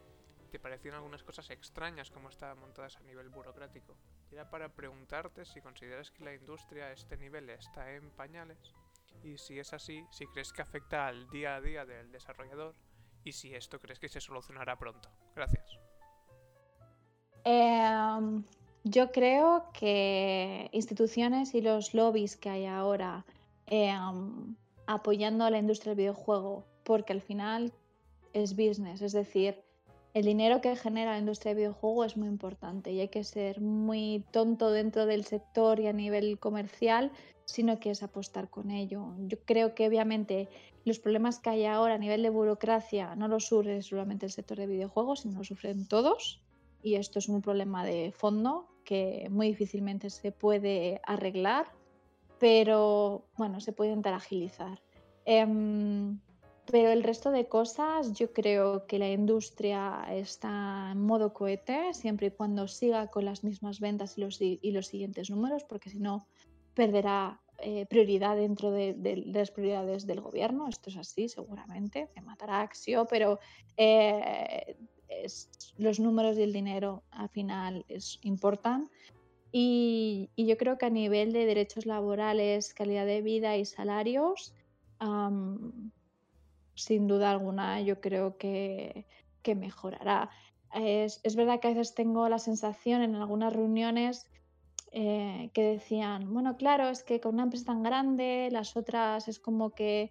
te 0.51 0.59
parecían 0.59 0.97
algunas 0.97 1.23
cosas 1.23 1.49
extrañas 1.51 2.11
como 2.11 2.29
estaban 2.29 2.59
montadas 2.59 2.97
a 2.97 3.01
nivel 3.03 3.29
burocrático. 3.29 3.97
Era 4.31 4.51
para 4.51 4.69
preguntarte 4.69 5.45
si 5.45 5.61
consideras 5.61 6.11
que 6.11 6.25
la 6.25 6.35
industria 6.35 6.87
a 6.87 6.93
este 6.93 7.17
nivel 7.17 7.49
está 7.51 7.95
en 7.95 8.11
pañales 8.11 8.75
y 9.23 9.39
si 9.39 9.59
es 9.59 9.73
así, 9.73 10.05
si 10.11 10.27
crees 10.27 10.53
que 10.53 10.63
afecta 10.63 11.07
al 11.07 11.29
día 11.31 11.57
a 11.57 11.61
día 11.61 11.85
del 11.85 12.11
desarrollador 12.11 12.75
y 13.25 13.33
si 13.33 13.55
esto 13.55 13.79
crees 13.79 13.99
que 13.99 14.09
se 14.09 14.21
solucionará 14.21 14.77
pronto. 14.77 15.09
Gracias. 15.35 15.79
Em, 17.45 18.45
yo 18.85 19.11
creo 19.13 19.71
que 19.73 20.69
instituciones 20.73 21.55
y 21.55 21.61
los 21.61 21.95
lobbies 21.95 22.37
que 22.37 22.51
hay 22.51 22.67
ahora 22.67 23.25
em, 23.67 24.57
apoyando 24.87 25.45
a 25.45 25.51
la 25.51 25.59
industria 25.59 25.91
del 25.91 26.05
videojuego, 26.05 26.65
porque 26.85 27.13
al 27.13 27.21
final 27.21 27.73
es 28.33 28.57
business, 28.57 29.03
es 29.03 29.13
decir, 29.13 29.63
el 30.15 30.25
dinero 30.25 30.61
que 30.61 30.77
genera 30.77 31.13
la 31.13 31.19
industria 31.19 31.55
de 31.55 31.63
videojuego 31.63 32.05
es 32.05 32.17
muy 32.17 32.29
importante 32.29 32.93
y 32.93 33.01
hay 33.01 33.09
que 33.09 33.25
ser 33.25 33.61
muy 33.61 34.25
tonto 34.31 34.71
dentro 34.71 35.07
del 35.07 35.25
sector 35.25 35.81
y 35.81 35.87
a 35.87 35.93
nivel 35.93 36.39
comercial 36.39 37.11
si 37.53 37.63
no 37.63 37.79
quieres 37.79 38.03
apostar 38.03 38.49
con 38.49 38.71
ello. 38.71 39.15
Yo 39.19 39.37
creo 39.45 39.75
que 39.75 39.87
obviamente 39.87 40.49
los 40.87 40.99
problemas 40.99 41.39
que 41.39 41.51
hay 41.51 41.67
ahora 41.67 41.95
a 41.95 41.99
nivel 41.99 42.23
de 42.23 42.31
burocracia 42.31 43.15
no 43.15 43.29
los 43.29 43.45
sufre 43.45 43.83
solamente 43.83 44.25
el 44.25 44.33
sector 44.33 44.57
de 44.57 44.67
videojuegos, 44.67 45.21
sino 45.21 45.37
lo 45.37 45.45
sufren 45.45 45.87
todos 45.87 46.43
y 46.83 46.95
esto 46.95 47.19
es 47.19 47.29
un 47.29 47.43
problema 47.43 47.85
de 47.85 48.11
fondo 48.13 48.69
que 48.85 49.29
muy 49.31 49.49
difícilmente 49.49 50.09
se 50.09 50.33
puede 50.33 51.03
arreglar, 51.05 51.67
pero 52.39 53.27
bueno, 53.37 53.61
se 53.61 53.73
puede 53.73 53.91
intentar 53.91 54.15
agilizar. 54.15 54.81
Em, 55.27 56.19
pero 56.65 56.89
el 56.89 57.03
resto 57.03 57.33
de 57.33 57.49
cosas, 57.49 58.15
yo 58.15 58.33
creo 58.33 58.87
que 58.87 58.99
la 58.99 59.11
industria 59.11 60.07
está 60.11 60.93
en 60.93 61.03
modo 61.03 61.35
cohete, 61.35 61.93
siempre 61.93 62.29
y 62.29 62.31
cuando 62.31 62.67
siga 62.67 63.09
con 63.09 63.27
las 63.27 63.45
mismas 63.45 63.79
ventas 63.79 64.17
y 64.17 64.23
los, 64.23 64.41
y 64.41 64.71
los 64.73 64.87
siguientes 64.87 65.29
números, 65.29 65.65
porque 65.65 65.91
si 65.91 65.99
no, 65.99 66.27
perderá 66.75 67.42
eh, 67.65 67.87
prioridad 67.87 68.37
dentro 68.37 68.73
de, 68.73 69.23
las 69.27 69.53
prioridades 69.53 70.07
del 70.07 70.21
gobierno. 70.21 70.69
Esto 70.69 70.91
es 70.91 70.97
así, 70.97 71.29
seguramente, 71.29 72.09
me 72.17 72.23
matará 72.23 72.61
Axio, 72.61 73.07
pero 73.07 73.39
eh, 73.77 74.77
los 75.77 76.01
números 76.01 76.37
y 76.39 76.43
el 76.43 76.53
dinero 76.53 77.05
al 77.13 77.29
final 77.29 77.85
es, 77.89 78.19
importan. 78.23 78.91
Y, 79.53 80.31
yo 80.37 80.57
creo 80.57 80.77
que 80.77 80.87
a 80.87 80.91
nivel 80.91 81.33
de 81.33 81.47
derechos 81.47 81.87
laborales, 81.87 82.75
calidad 82.75 83.07
de 83.07 83.23
vida 83.23 83.57
y 83.57 83.65
salarios, 83.65 84.55
sin 86.75 87.07
duda 87.07 87.31
alguna 87.31 87.81
yo 87.81 88.01
creo 88.01 88.37
que, 88.39 89.07
mejorará. 89.57 90.31
Es, 90.75 91.37
verdad 91.37 91.61
que 91.61 91.69
a 91.69 91.75
veces 91.75 91.95
tengo 91.95 92.29
la 92.29 92.39
sensación 92.39 93.03
en 93.03 93.15
algunas 93.15 93.53
reuniones 93.53 94.27
eh, 94.93 95.51
que 95.55 95.63
decían, 95.63 96.33
bueno, 96.33 96.57
claro, 96.57 96.89
es 96.89 97.03
que 97.03 97.21
con 97.21 97.35
una 97.35 97.45
empresa 97.45 97.67
tan 97.67 97.83
grande, 97.83 98.49
las 98.53 98.77
otras 98.77 99.27
es 99.27 99.39
como 99.39 99.71
que 99.71 100.11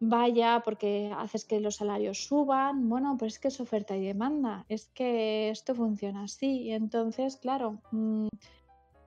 vaya 0.00 0.62
porque 0.64 1.12
haces 1.16 1.44
que 1.44 1.60
los 1.60 1.76
salarios 1.76 2.26
suban, 2.26 2.88
bueno, 2.88 3.16
pues 3.18 3.34
es 3.34 3.38
que 3.38 3.48
es 3.48 3.60
oferta 3.60 3.96
y 3.96 4.04
demanda, 4.04 4.66
es 4.68 4.88
que 4.88 5.48
esto 5.50 5.74
funciona 5.74 6.24
así. 6.24 6.70
Entonces, 6.72 7.36
claro, 7.36 7.80
mm, 7.92 8.26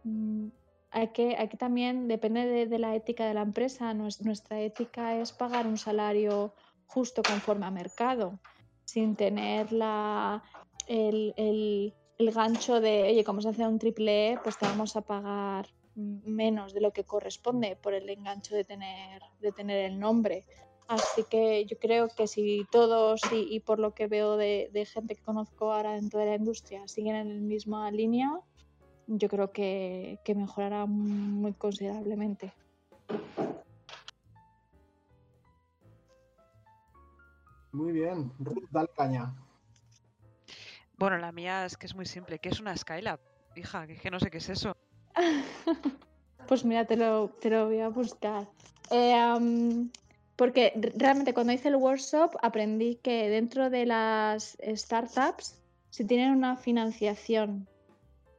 mm, 0.04 0.48
hay, 0.92 1.08
que, 1.10 1.36
también, 1.58 2.08
depende 2.08 2.66
de, 2.66 2.80
la 2.80 2.96
ética 2.96 3.28
de 3.28 3.34
la 3.34 3.42
empresa, 3.42 3.94
nuestra 3.94 4.62
ética 4.62 5.18
es 5.18 5.32
pagar 5.32 5.68
un 5.68 5.78
salario 5.78 6.54
justo 6.88 7.22
conforme 7.22 7.66
a 7.68 7.72
mercado, 7.72 8.40
sin 8.86 9.16
tener 9.16 9.72
la, 9.72 10.42
el, 10.88 11.94
el 12.20 12.32
gancho 12.32 12.82
de, 12.82 13.04
oye, 13.04 13.24
como 13.24 13.42
se 13.42 13.48
hace 13.48 13.66
un 13.66 13.80
triple 13.80 14.34
E, 14.34 14.38
pues 14.44 14.58
te 14.58 14.66
vamos 14.66 14.98
a 14.98 15.02
pagar 15.02 15.70
menos 15.96 16.74
de 16.74 16.82
lo 16.82 16.92
que 16.92 17.06
corresponde 17.06 17.78
por 17.78 17.94
el 17.94 18.10
engancho 18.10 18.56
de 18.56 18.66
tener, 18.66 19.22
de 19.40 19.54
tener 19.54 19.90
el 19.90 20.00
nombre. 20.00 20.46
Así 20.90 21.24
que 21.30 21.66
yo 21.66 21.78
creo 21.80 22.10
que 22.10 22.28
si 22.28 22.66
todos 22.72 23.22
y, 23.32 23.62
por 23.62 23.80
lo 23.80 23.94
que 23.94 24.08
veo 24.08 24.36
de, 24.36 24.70
de, 24.74 24.86
gente 24.86 25.16
que 25.16 25.22
conozco 25.22 25.72
ahora 25.72 25.94
dentro 25.94 26.20
de 26.20 26.26
la 26.26 26.36
industria 26.36 26.86
siguen 26.90 27.16
en 27.16 27.30
la 27.30 27.42
misma 27.42 27.90
línea, 27.90 28.42
yo 29.08 29.30
creo 29.30 29.52
que, 29.54 30.20
que 30.26 30.36
mejorará 30.36 30.86
muy 30.88 31.54
considerablemente. 31.54 32.52
Muy 37.72 37.94
bien, 37.94 38.34
Ruth, 38.40 38.66
dale 38.72 38.90
caña. 38.94 39.34
Bueno, 41.00 41.18
la 41.18 41.32
mía 41.32 41.66
es 41.66 41.78
que 41.78 41.86
es 41.86 41.96
muy 41.96 42.06
simple. 42.06 42.40
¿Qué 42.40 42.50
es 42.50 42.60
una 42.60 42.76
Skylab? 42.76 43.22
Hija, 43.56 43.88
que, 43.88 44.12
no 44.12 44.20
sé 44.20 44.30
qué 44.30 44.40
es 44.40 44.50
eso. 44.50 44.76
pues 46.48 46.66
mira, 46.66 46.84
te 46.84 46.98
lo, 46.98 47.30
te 47.40 47.50
lo 47.50 47.68
voy 47.68 47.80
a 47.80 47.88
buscar. 47.88 48.46
Eh, 48.92 49.88
porque 50.36 50.74
realmente 50.98 51.34
cuando 51.34 51.54
hice 51.54 51.70
el 51.70 51.78
workshop 51.78 52.36
aprendí 52.42 52.96
que 52.96 53.30
dentro 53.30 53.70
de 53.70 53.86
las 53.86 54.58
startups, 54.76 55.56
si 55.90 56.04
tienen 56.04 56.32
una 56.32 56.58
financiación, 56.58 57.66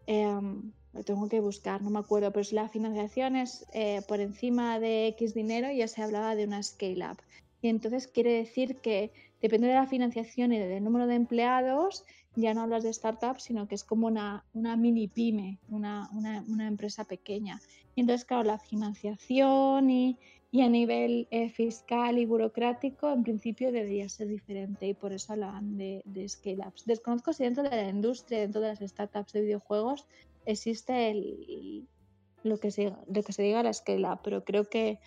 em, 0.07 0.71
lo 0.93 1.03
tengo 1.03 1.31
que 1.31 1.41
buscar, 1.41 1.81
no 1.81 1.89
me 1.89 2.01
acuerdo, 2.01 2.31
pero 2.31 2.45
si 2.45 2.55
la 2.55 2.69
financiación 2.69 3.37
es 3.37 3.65
eh, 3.73 4.03
por 4.07 4.21
encima 4.21 4.79
de 4.79 5.07
X 5.09 5.33
dinero, 5.33 5.71
ya 5.71 5.89
se 5.89 6.03
hablaba 6.03 6.35
de 6.35 6.45
una 6.45 6.63
scale-up. 6.63 7.17
Y 7.63 7.69
entonces 7.69 8.07
quiere 8.07 8.33
decir 8.33 8.77
que 8.77 9.13
depende 9.41 9.69
de 9.69 9.75
la 9.75 9.87
financiación 9.87 10.53
y 10.53 10.59
del 10.59 10.85
número 10.85 11.07
de 11.07 11.15
empleados, 11.15 12.05
ya 12.37 12.55
no 12.55 12.63
hablas 12.63 12.83
de 12.83 12.91
startup, 12.91 13.41
sino 13.41 13.67
que 13.67 13.75
es 13.75 13.85
como 13.85 14.07
una, 14.07 14.45
una 14.53 14.77
mini 14.77 15.09
pyme, 15.09 15.59
una, 15.69 16.09
una, 16.13 16.45
una, 16.49 16.69
empresa 16.69 17.05
pequeña. 17.05 17.61
Y 17.95 18.03
entonces, 18.03 18.25
claro, 18.25 18.45
la 18.45 18.59
financiación 18.59 19.91
y, 19.91 20.19
y 20.53 20.63
a 20.63 20.69
nivel 20.69 21.29
eh, 21.31 21.51
fiscal 21.51 22.19
y 22.19 22.27
burocrático, 22.27 23.13
en 23.13 23.23
principio 23.23 23.73
debería 23.73 24.09
ser 24.09 24.29
diferente 24.29 24.87
y 24.87 24.95
por 24.95 25.13
eso 25.13 25.33
hablan 25.33 25.77
de, 25.77 26.03
de 26.05 26.29
scale-ups. 26.29 26.87
Desconozco 26.87 27.33
si 27.33 27.45
dentro 27.45 27.63
de 27.63 27.71
la 27.71 27.89
industria, 27.89 28.41
dentro 28.41 28.61
de 28.61 28.69
las 28.69 28.81
startups 28.81 29.33
de 29.33 29.43
videojuegos, 29.43 30.07
existe 30.47 31.11
el, 31.11 31.89
lo, 32.43 32.59
que 32.59 32.71
se, 32.71 32.93
lo 33.13 33.23
que 33.23 33.33
se 33.33 33.43
diga 33.43 33.63
la 33.63 33.73
scale-up, 33.73 34.21
pero 34.23 34.45
creo 34.45 34.65
que, 34.65 34.99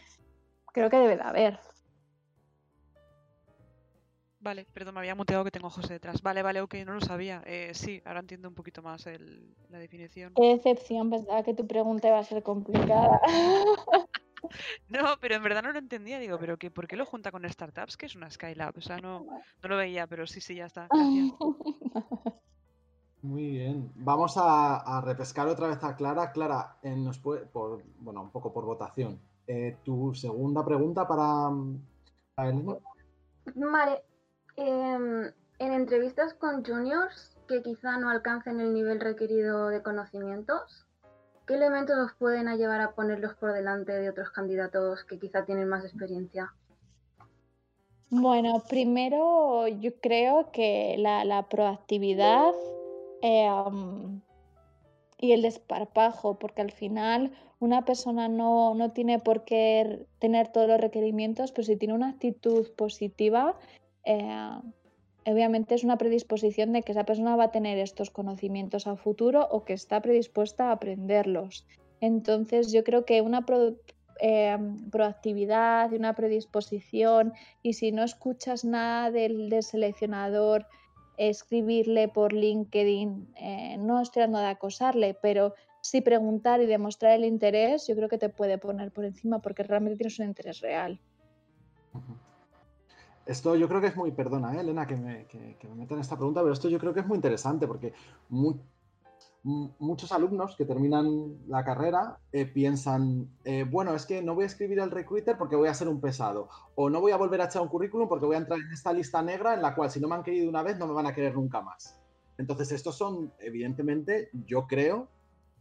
creo 0.74 0.90
que 0.90 0.98
debe 0.98 1.18
de 1.18 1.24
haber. 1.24 1.60
Vale, 4.44 4.68
perdón, 4.74 4.96
me 4.96 5.00
había 5.00 5.16
muteado 5.16 5.46
que 5.46 5.52
tengo 5.52 5.68
a 5.68 5.70
José 5.70 5.94
detrás. 5.94 6.22
Vale, 6.22 6.44
vale, 6.44 6.60
ok, 6.60 6.76
no 6.86 6.94
lo 6.94 7.00
sabía. 7.00 7.42
Eh, 7.46 7.72
sí, 7.74 8.02
ahora 8.04 8.20
entiendo 8.20 8.50
un 8.50 8.54
poquito 8.54 8.82
más 8.82 9.08
el, 9.08 9.56
la 9.70 9.80
definición. 9.80 10.34
Qué 10.36 10.56
decepción, 10.56 11.10
pensaba 11.10 11.44
que 11.44 11.54
tu 11.54 11.66
pregunta 11.66 12.10
iba 12.10 12.20
a 12.20 12.24
ser 12.24 12.44
complicada. 12.44 13.22
No, 14.90 15.18
pero 15.22 15.36
en 15.36 15.42
verdad 15.42 15.64
no 15.64 15.72
lo 15.72 15.80
entendía. 15.80 16.20
Digo, 16.20 16.38
¿pero 16.38 16.58
qué, 16.58 16.70
por 16.70 16.86
qué 16.86 16.98
lo 16.98 17.06
junta 17.06 17.32
con 17.32 17.50
startups? 17.50 17.96
Que 17.96 18.08
es 18.08 18.16
una 18.16 18.30
Skylab. 18.30 18.78
O 18.78 18.82
sea, 18.82 18.98
no, 18.98 19.26
no 19.26 19.70
lo 19.70 19.78
veía, 19.78 20.06
pero 20.06 20.28
sí, 20.28 20.42
sí, 20.42 20.56
ya 20.56 20.66
está. 20.66 20.90
Muy 23.22 23.52
bien. 23.52 23.90
Vamos 23.96 24.34
a, 24.36 25.02
repescar 25.04 25.48
otra 25.48 25.70
vez 25.70 25.82
a 25.82 25.96
Clara. 25.96 26.34
Clara, 26.34 26.76
eh, 26.84 26.94
nos 26.94 27.20
puede, 27.20 27.46
por, 27.46 27.82
bueno, 28.00 28.22
un 28.22 28.32
poco 28.32 28.52
por 28.52 28.66
votación. 28.66 29.18
Eh, 29.48 29.78
tu 29.84 30.14
segunda 30.14 30.64
pregunta 30.64 31.08
para, 31.08 31.50
para 32.36 32.50
Elena. 32.50 32.76
Vale. 33.56 34.04
Em, 34.56 35.32
en 35.60 35.74
entrevistas 35.74 36.34
con 36.36 36.64
juniors 36.64 37.36
que 37.48 37.62
quizá 37.62 37.98
no 37.98 38.10
alcancen 38.10 38.60
el 38.60 38.74
nivel 38.74 39.00
requerido 39.00 39.70
de 39.70 39.82
conocimientos, 39.82 40.86
¿qué 41.48 41.56
elementos 41.56 41.98
los 41.98 42.14
pueden 42.14 42.48
llevar 42.58 42.82
a 42.82 42.92
ponerlos 42.92 43.34
por 43.36 43.54
delante 43.54 43.94
de 43.94 44.10
otros 44.10 44.30
candidatos 44.30 45.04
que 45.06 45.20
quizá 45.20 45.46
tienen 45.46 45.68
más 45.68 45.84
experiencia? 45.84 46.54
Bueno, 48.10 48.62
primero 48.70 49.68
yo 49.68 49.92
creo 50.00 50.52
que 50.52 50.96
la, 51.00 51.48
proactividad 51.50 52.54
eh, 53.24 53.50
y 55.18 55.32
el 55.32 55.42
desparpajo, 55.42 56.38
porque 56.38 56.62
al 56.62 56.72
final 56.72 57.32
una 57.60 57.86
persona 57.86 58.28
no, 58.28 58.76
no, 58.76 58.92
tiene 58.92 59.18
por 59.18 59.46
qué 59.46 60.06
tener 60.20 60.50
todos 60.50 60.68
los 60.68 60.80
requerimientos, 60.80 61.52
pero 61.52 61.66
si 61.66 61.76
tiene 61.76 61.96
una 61.96 62.10
actitud 62.10 62.70
positiva, 62.76 63.58
eh, 64.06 64.50
obviamente 65.26 65.76
es 65.76 65.84
una 65.84 65.98
predisposición 65.98 66.74
de 66.74 66.82
que 66.82 66.92
esa 66.92 67.06
persona 67.06 67.36
va 67.36 67.46
a 67.46 67.52
tener 67.52 67.78
estos 67.78 68.10
conocimientos 68.10 68.88
a 68.88 68.96
futuro 68.96 69.48
o 69.50 69.64
que 69.64 69.74
está 69.74 70.02
predispuesta 70.02 70.70
a 70.70 70.74
aprenderlos. 70.74 71.66
Entonces 72.02 72.72
yo 72.72 72.84
creo 72.84 73.06
que 73.06 73.22
una 73.22 73.46
eh, 74.20 74.58
proactividad 74.92 75.92
y 75.92 75.96
una 75.96 76.14
predisposición 76.14 77.34
y 77.62 77.74
si 77.74 77.92
no 77.92 78.04
escuchas 78.04 78.66
nada 78.66 79.12
del, 79.12 79.56
seleccionador, 79.64 80.66
escribirle 81.18 82.08
por 82.08 82.34
LinkedIn, 82.34 83.34
eh, 83.38 83.78
no 83.78 84.02
estoy 84.02 84.24
hablando 84.24 84.40
de 84.40 84.52
acosarle, 84.52 85.14
pero 85.14 85.54
sí 85.82 86.02
preguntar 86.02 86.62
y 86.62 86.66
demostrar 86.66 87.14
el 87.14 87.26
interés, 87.26 87.88
yo 87.88 87.96
creo 87.96 88.10
que 88.10 88.18
te 88.18 88.30
puede 88.30 88.58
poner 88.58 88.92
por 88.92 89.06
encima 89.06 89.40
porque 89.40 89.64
realmente 89.64 89.98
tienes 89.98 90.18
un 90.20 90.26
interés 90.26 90.62
real. 90.62 91.00
Esto 93.26 93.56
yo 93.56 93.70
creo 93.70 93.80
que 93.80 93.88
es 93.88 93.96
muy, 93.96 94.12
perdona, 94.12 94.54
¿eh, 94.56 94.60
Elena, 94.60 94.86
que 94.86 94.98
me, 94.98 95.26
que, 95.28 95.58
me 95.74 96.02
esta 96.02 96.18
pregunta, 96.18 96.42
pero 96.42 96.54
esto 96.54 96.68
yo 96.68 96.80
creo 96.80 96.94
que 96.94 97.00
es 97.00 97.08
muy 97.08 97.16
interesante 97.16 97.68
porque 97.68 97.94
muchos 99.44 100.12
alumnos 100.12 100.56
que 100.58 100.66
terminan 100.66 101.38
la 101.48 101.64
carrera 101.64 102.18
eh, 102.32 102.46
piensan, 102.46 103.30
eh, 103.46 103.66
bueno, 103.70 103.94
es 103.94 104.06
que 104.06 104.22
no 104.22 104.36
voy 104.36 104.44
a 104.44 104.48
escribir 104.48 104.82
al 104.82 104.92
recruiter 104.92 105.38
porque 105.38 105.56
voy 105.56 105.70
a 105.70 105.74
ser 105.74 105.88
un 105.88 106.02
pesado, 106.02 106.50
o 106.76 106.90
no 106.90 107.00
voy 107.00 107.14
a 107.14 107.18
volver 107.18 107.42
a 107.42 107.46
echar 107.46 107.62
un 107.62 107.70
currículum 107.70 108.10
porque 108.10 108.26
voy 108.26 108.36
a 108.36 108.40
entrar 108.40 108.60
en 108.60 108.72
esta 108.72 108.92
lista 108.92 109.22
negra 109.22 109.54
en 109.54 109.62
la 109.62 109.74
cual 109.74 109.90
si 109.90 110.02
no 110.02 110.08
me 110.10 110.16
han 110.16 110.24
querido 110.24 110.50
una 110.50 110.64
vez 110.64 110.78
no 110.78 110.88
me 110.88 110.94
van 110.94 111.08
a 111.08 111.14
querer 111.14 111.36
nunca 111.36 111.62
más. 111.62 111.98
Entonces, 112.38 112.72
estos 112.72 112.98
son, 112.98 113.32
evidentemente, 113.40 114.30
yo 114.34 114.68
creo 114.68 115.08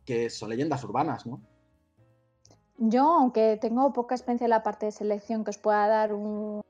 que 0.05 0.30
son 0.30 0.48
leyendas 0.48 0.82
urbanas, 0.82 1.26
¿no? 1.26 1.40
Yo, 2.78 3.05
aunque 3.05 3.59
tengo 3.60 3.93
poca 3.93 4.14
experiencia 4.14 4.47
en 4.47 4.51
la 4.51 4.62
parte 4.62 4.86
de 4.86 4.93
selección 4.93 5.44
que 5.44 5.51
os 5.51 5.59
pueda 5.59 5.86
dar 5.86 6.14
un, 6.14 6.62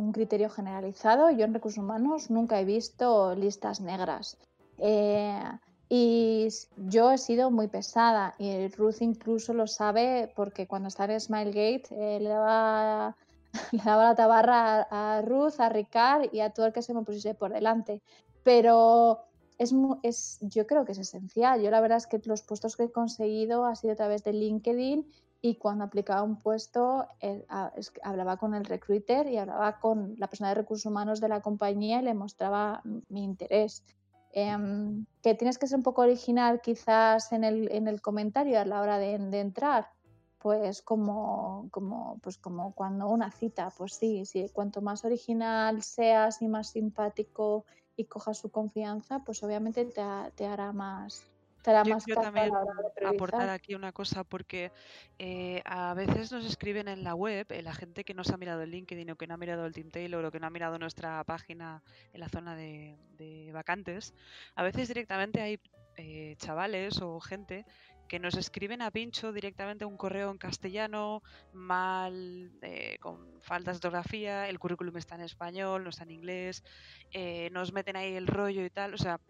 un 0.00 0.12
criterio 0.12 0.50
generalizado. 0.50 1.30
Yo 1.30 1.44
en 1.44 1.54
recursos 1.54 1.82
humanos 1.82 2.30
nunca 2.30 2.60
he 2.60 2.64
visto 2.64 3.34
listas 3.34 3.80
negras. 3.80 4.36
Eh, 4.78 5.42
y 5.88 6.48
yo 6.76 7.10
he 7.10 7.18
sido 7.18 7.50
muy 7.50 7.66
pesada 7.66 8.34
y 8.38 8.68
Ruth 8.68 9.00
incluso 9.00 9.52
lo 9.52 9.66
sabe 9.66 10.32
porque 10.36 10.68
cuando 10.68 10.88
estaba 10.88 11.12
en 11.12 11.20
Smilegate 11.20 11.88
eh, 11.90 12.20
le, 12.20 12.28
daba, 12.28 13.16
le, 13.72 13.82
daba, 13.82 14.04
la 14.04 14.14
tabarra 14.14 14.86
a, 14.88 15.20
Ruth, 15.22 15.58
a 15.58 15.68
Ricard 15.68 16.32
y 16.32 16.40
a 16.40 16.50
todo 16.50 16.66
el 16.66 16.72
que 16.72 16.82
se 16.82 16.94
me 16.94 17.02
pusiese 17.02 17.34
por 17.34 17.52
delante. 17.52 18.00
Pero 18.44 19.18
es, 19.58 19.74
es, 20.04 20.38
yo 20.42 20.64
creo 20.66 20.84
que 20.84 20.92
es 20.92 20.98
esencial. 20.98 21.60
Yo 21.60 21.70
la 21.72 21.80
verdad 21.80 21.98
es 21.98 22.06
que 22.06 22.20
los 22.24 22.42
puestos 22.42 22.76
que 22.76 22.84
he 22.84 22.92
conseguido 22.92 23.66
ha 23.66 23.74
sido 23.74 23.92
a 23.94 23.96
través 23.96 24.22
de 24.22 24.32
LinkedIn 24.32 25.04
y 25.42 25.56
cuando 25.56 25.84
aplicaba 25.84 26.22
un 26.22 26.36
puesto 26.36 27.06
eh, 27.20 27.46
hablaba 28.02 28.36
con 28.36 28.54
el 28.54 28.64
recruiter 28.64 29.26
y 29.26 29.38
hablaba 29.38 29.78
con 29.80 30.14
la 30.18 30.28
persona 30.28 30.50
de 30.50 30.56
recursos 30.56 30.86
humanos 30.86 31.20
de 31.20 31.28
la 31.28 31.40
compañía 31.40 32.00
y 32.00 32.04
le 32.04 32.14
mostraba 32.14 32.82
mi 33.08 33.24
interés. 33.24 33.82
Em, 34.32 35.06
que 35.22 35.34
tienes 35.34 35.58
que 35.58 35.66
ser 35.66 35.78
un 35.78 35.82
poco 35.82 36.02
original 36.02 36.60
quizás 36.60 37.32
en 37.32 37.42
el, 37.42 37.70
en 37.72 37.88
el 37.88 38.00
comentario 38.00 38.60
a 38.60 38.64
la 38.64 38.80
hora 38.80 38.98
de, 38.98 39.14
entrar, 39.40 39.88
pues 40.38 40.82
como, 40.82 41.68
como, 41.72 42.18
pues 42.22 42.38
como 42.38 42.72
cuando 42.74 43.08
una 43.08 43.32
cita, 43.32 43.72
pues 43.76 43.94
sí, 43.94 44.24
sí, 44.26 44.48
cuanto 44.52 44.82
más 44.82 45.04
original 45.04 45.82
seas 45.82 46.42
y 46.42 46.48
más 46.48 46.70
simpático 46.70 47.64
y 47.96 48.04
cojas 48.04 48.38
su 48.38 48.50
confianza, 48.50 49.20
pues 49.24 49.42
obviamente 49.42 49.84
te, 49.84 50.02
te 50.36 50.46
hará 50.46 50.72
más, 50.72 51.24
yo 52.06 52.14
también 52.16 52.50
aportar 53.06 53.48
aquí 53.50 53.74
una 53.74 53.92
cosa 53.92 54.24
porque 54.24 54.72
eh, 55.18 55.62
a 55.64 55.94
veces 55.94 56.32
nos 56.32 56.44
escriben 56.46 56.88
en 56.88 57.04
la 57.04 57.14
web, 57.14 57.46
eh, 57.50 57.62
la 57.62 57.74
gente 57.74 58.04
que 58.04 58.14
no 58.14 58.24
se 58.24 58.34
ha 58.34 58.38
mirado 58.38 58.62
el 58.62 58.70
LinkedIn 58.70 59.10
o 59.10 59.16
que 59.16 59.26
no 59.26 59.34
ha 59.34 59.36
mirado 59.36 59.66
el 59.66 59.74
Team 59.74 59.90
Taylor 59.90 60.24
o 60.24 60.30
que 60.30 60.40
no 60.40 60.46
ha 60.46 60.50
mirado 60.50 60.78
nuestra 60.78 61.22
página 61.24 61.82
en 62.12 62.20
la 62.20 62.28
zona 62.28 62.56
de, 62.56 62.96
vacantes, 63.52 64.14
a 64.54 64.62
veces 64.62 64.88
directamente 64.88 65.40
hay 65.40 65.60
eh, 65.96 66.36
chavales 66.38 67.02
o 67.02 67.20
gente 67.20 67.66
que 68.08 68.18
nos 68.18 68.36
escriben 68.36 68.80
a 68.80 68.90
pincho 68.90 69.32
directamente 69.32 69.84
un 69.84 69.96
correo 69.96 70.30
en 70.30 70.38
castellano, 70.38 71.22
mal, 71.52 72.50
con 72.98 73.40
faltas 73.40 73.74
de 73.80 73.86
ortografía, 73.86 74.48
el 74.48 74.58
currículum 74.58 74.96
está 74.96 75.14
en 75.14 75.20
español, 75.20 75.84
no 75.84 75.90
está 75.90 76.02
en 76.04 76.10
inglés, 76.10 76.64
nos 77.52 77.72
meten 77.72 77.94
ahí 77.96 78.14
el 78.14 78.26
rollo 78.26 78.64
y 78.64 78.70
tal, 78.70 78.94
o 78.94 78.98
sea, 78.98 79.20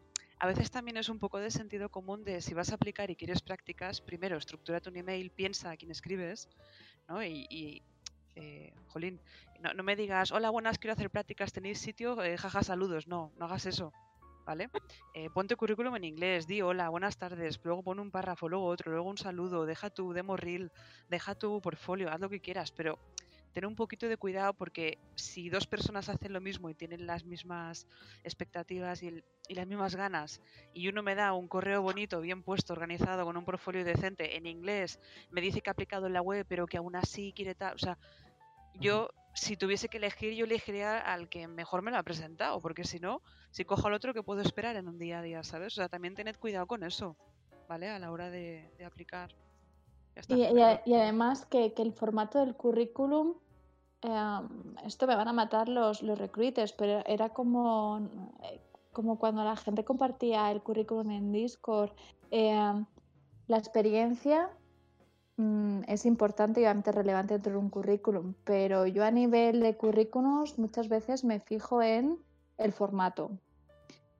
a 0.41 0.47
veces 0.47 0.71
también 0.71 0.97
es 0.97 1.11
un 1.11 1.19
poco 1.19 1.39
de 1.39 1.51
sentido 1.51 1.91
común 1.91 2.25
de 2.25 2.41
si 2.41 2.55
vas 2.55 2.73
a 2.73 2.77
aplicar 2.77 3.11
y 3.11 3.17
quieres 3.17 3.43
prácticas, 3.43 4.01
primero 4.01 4.39
estructura 4.39 4.81
tu 4.81 4.91
email, 4.91 5.31
piensa 5.31 5.71
a 5.71 5.77
quién 5.77 5.91
escribes, 5.91 6.49
¿no? 7.09 7.23
Y, 7.23 7.83
eh, 8.37 8.73
jolín, 8.87 9.21
no, 9.61 9.83
me 9.83 9.97
digas, 9.97 10.33
hola, 10.33 10.49
buenas, 10.49 10.79
quiero 10.79 10.95
hacer 10.95 11.11
prácticas, 11.11 11.53
tenéis 11.53 11.79
sitio, 11.79 12.23
eh, 12.23 12.39
jaja, 12.39 12.63
saludos. 12.63 13.07
No, 13.07 13.33
no 13.37 13.45
hagas 13.45 13.67
eso, 13.67 13.93
¿vale? 14.47 14.71
Eh, 15.13 15.29
ponte 15.29 15.57
currículum 15.57 15.97
en 15.97 16.05
inglés, 16.05 16.47
di 16.47 16.63
hola, 16.63 16.89
buenas 16.89 17.19
tardes, 17.19 17.61
luego 17.63 17.83
pon 17.83 18.01
un 18.01 18.11
párrafo, 18.11 18.49
luego 18.49 18.65
otro, 18.65 18.93
luego 18.93 19.11
un 19.11 19.19
saludo, 19.19 19.67
deja 19.67 19.91
tu 19.91 20.15
demo 20.15 20.39
reel, 20.39 20.73
deja 21.11 21.35
tu 21.35 21.61
portfolio, 21.61 22.11
haz 22.11 22.19
lo 22.19 22.31
que 22.31 22.41
quieras, 22.41 22.73
pero 22.73 22.99
tener 23.53 23.67
un 23.67 23.77
poquito 23.77 24.09
de 24.09 24.17
cuidado 24.17 24.55
porque 24.55 24.99
si 25.15 25.49
dos 25.49 25.67
personas 25.67 26.09
hacen 26.09 26.33
lo 26.33 26.41
mismo 26.41 26.71
y 26.71 26.75
tienen 26.75 27.07
las 27.07 27.25
mismas 27.25 27.87
expectativas 28.25 29.03
y, 29.03 29.23
las 29.49 29.67
mismas 29.67 29.97
ganas 29.97 30.41
y 30.73 30.89
uno 30.89 31.03
me 31.03 31.17
da 31.17 31.33
un 31.33 31.49
correo 31.49 31.83
bonito, 31.83 32.21
bien 32.21 32.43
puesto, 32.43 32.73
organizado, 32.73 33.25
con 33.25 33.37
un 33.37 33.45
portfolio 33.45 33.85
decente 33.85 34.37
en 34.37 34.47
inglés, 34.47 35.01
me 35.31 35.41
dice 35.41 35.61
que 35.61 35.71
ha 35.71 35.73
aplicado 35.73 36.07
en 36.07 36.13
la 36.13 36.23
web 36.23 36.47
pero 36.49 36.67
que 36.67 36.77
aún 36.77 36.95
así 36.95 37.33
quiere 37.35 37.55
tal, 37.55 37.75
o 37.75 37.79
sea, 37.79 37.99
yo 38.75 39.11
si 39.35 39.57
tuviese 39.57 39.89
que 39.89 39.99
elegir 39.99 40.35
yo 40.35 40.45
elegiría 40.45 40.99
al 40.99 41.29
que 41.29 41.49
mejor 41.49 41.83
me 41.83 41.91
lo 41.91 41.99
ha 41.99 42.03
presentado 42.03 42.61
porque 42.61 42.85
si 42.85 43.01
no, 43.01 43.23
si 43.51 43.65
cojo 43.65 43.89
al 43.89 43.95
otro 43.95 44.15
que 44.15 44.23
puedo 44.23 44.41
esperar 44.41 44.77
en 44.77 44.87
un 44.87 44.99
día 44.99 45.19
a 45.19 45.23
día, 45.23 45.43
¿sabes? 45.43 45.73
O 45.75 45.77
sea, 45.77 45.89
también 45.89 46.15
tened 46.15 46.37
cuidado 46.37 46.67
con 46.67 46.85
eso, 46.85 47.17
¿vale? 47.69 47.89
A 47.89 47.99
la 47.99 48.13
hora 48.13 48.31
de 48.31 48.71
aplicar. 48.85 49.35
Y, 50.29 50.93
además 50.95 51.47
que, 51.47 51.73
el 51.77 51.93
formato 51.93 52.39
del 52.39 52.55
currículum, 52.55 53.35
em, 54.03 54.77
esto 54.85 55.07
me 55.07 55.17
van 55.17 55.29
a 55.29 55.33
matar 55.33 55.69
los, 55.69 56.03
los 56.03 56.19
recruiters, 56.19 56.73
pero 56.73 57.03
era 57.07 57.31
como, 57.31 58.09
eh, 58.43 58.61
como 58.93 59.19
cuando 59.19 59.45
la 59.45 59.57
gente 59.57 59.85
compartía 59.85 60.51
el 60.51 60.63
currículum 60.63 61.11
en 61.11 61.33
Discord. 61.33 61.91
Em, 62.31 62.87
la 63.47 63.59
experiencia 63.59 64.51
mm, 65.37 65.83
es 65.87 66.07
importante 66.07 66.61
y 66.61 66.65
obviamente 66.65 66.93
relevante 66.93 67.35
dentro 67.35 67.53
de 67.53 67.59
un 67.59 67.71
currículum, 67.71 68.35
pero 68.45 68.87
yo 68.87 69.05
a 69.05 69.11
nivel 69.11 69.61
de 69.61 69.77
currículums 69.77 70.59
muchas 70.59 70.89
veces 70.89 71.25
me 71.25 71.41
fijo 71.41 71.83
en 71.83 72.19
el 72.59 72.73
formato 72.73 73.31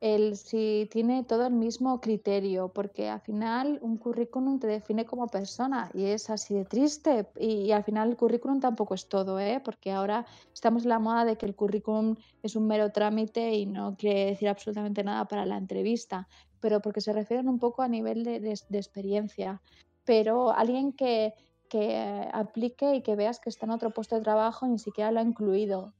el 0.01 0.37
si 0.37 0.89
tiene 0.91 1.25
todo 1.25 1.47
el 1.47 1.53
mismo 1.53 2.01
criterio, 2.01 2.69
porque 2.69 3.11
al 3.11 3.21
final 3.21 3.79
un 3.83 3.99
currículum 3.99 4.59
te 4.59 4.67
define 4.67 5.05
como 5.05 5.27
persona 5.27 5.91
y 5.93 6.05
es 6.07 6.31
así 6.31 6.55
de 6.55 6.65
triste. 6.65 7.29
Y, 7.39 7.71
al 7.73 7.85
final 7.85 8.09
el 8.09 8.17
currículum 8.17 8.61
tampoco 8.61 8.95
es 8.95 9.09
todo, 9.09 9.39
¿eh? 9.39 9.61
porque 9.63 9.93
ahora 9.93 10.27
estamos 10.55 10.85
en 10.85 10.89
la 10.89 10.99
moda 10.99 11.27
de 11.27 11.37
que 11.37 11.45
el 11.45 11.55
currículum 11.55 12.17
es 12.43 12.57
un 12.57 12.67
mero 12.67 12.91
trámite 12.93 13.55
y 13.55 13.67
no 13.67 13.97
quiere 13.97 14.27
decir 14.27 14.49
absolutamente 14.49 15.05
nada 15.05 15.27
para 15.27 15.45
la 15.45 15.59
entrevista, 15.59 16.29
pero 16.61 16.81
porque 16.81 17.03
se 17.03 17.13
refieren 17.13 17.49
un 17.49 17.59
poco 17.59 17.83
a 17.83 17.89
nivel 17.89 18.25
de, 18.25 18.53
experiencia. 18.73 19.61
Pero 20.05 20.51
alguien 20.51 20.93
que, 20.93 21.35
que 21.69 22.27
aplique 22.33 22.95
y 22.95 23.03
que 23.03 23.17
veas 23.17 23.39
que 23.39 23.51
está 23.51 23.67
en 23.67 23.73
otro 23.73 23.91
puesto 23.91 24.17
de 24.17 24.23
trabajo 24.23 24.67
ni 24.67 24.79
siquiera 24.79 25.13
lo 25.13 25.21
ha 25.21 25.23
incluido. 25.23 25.93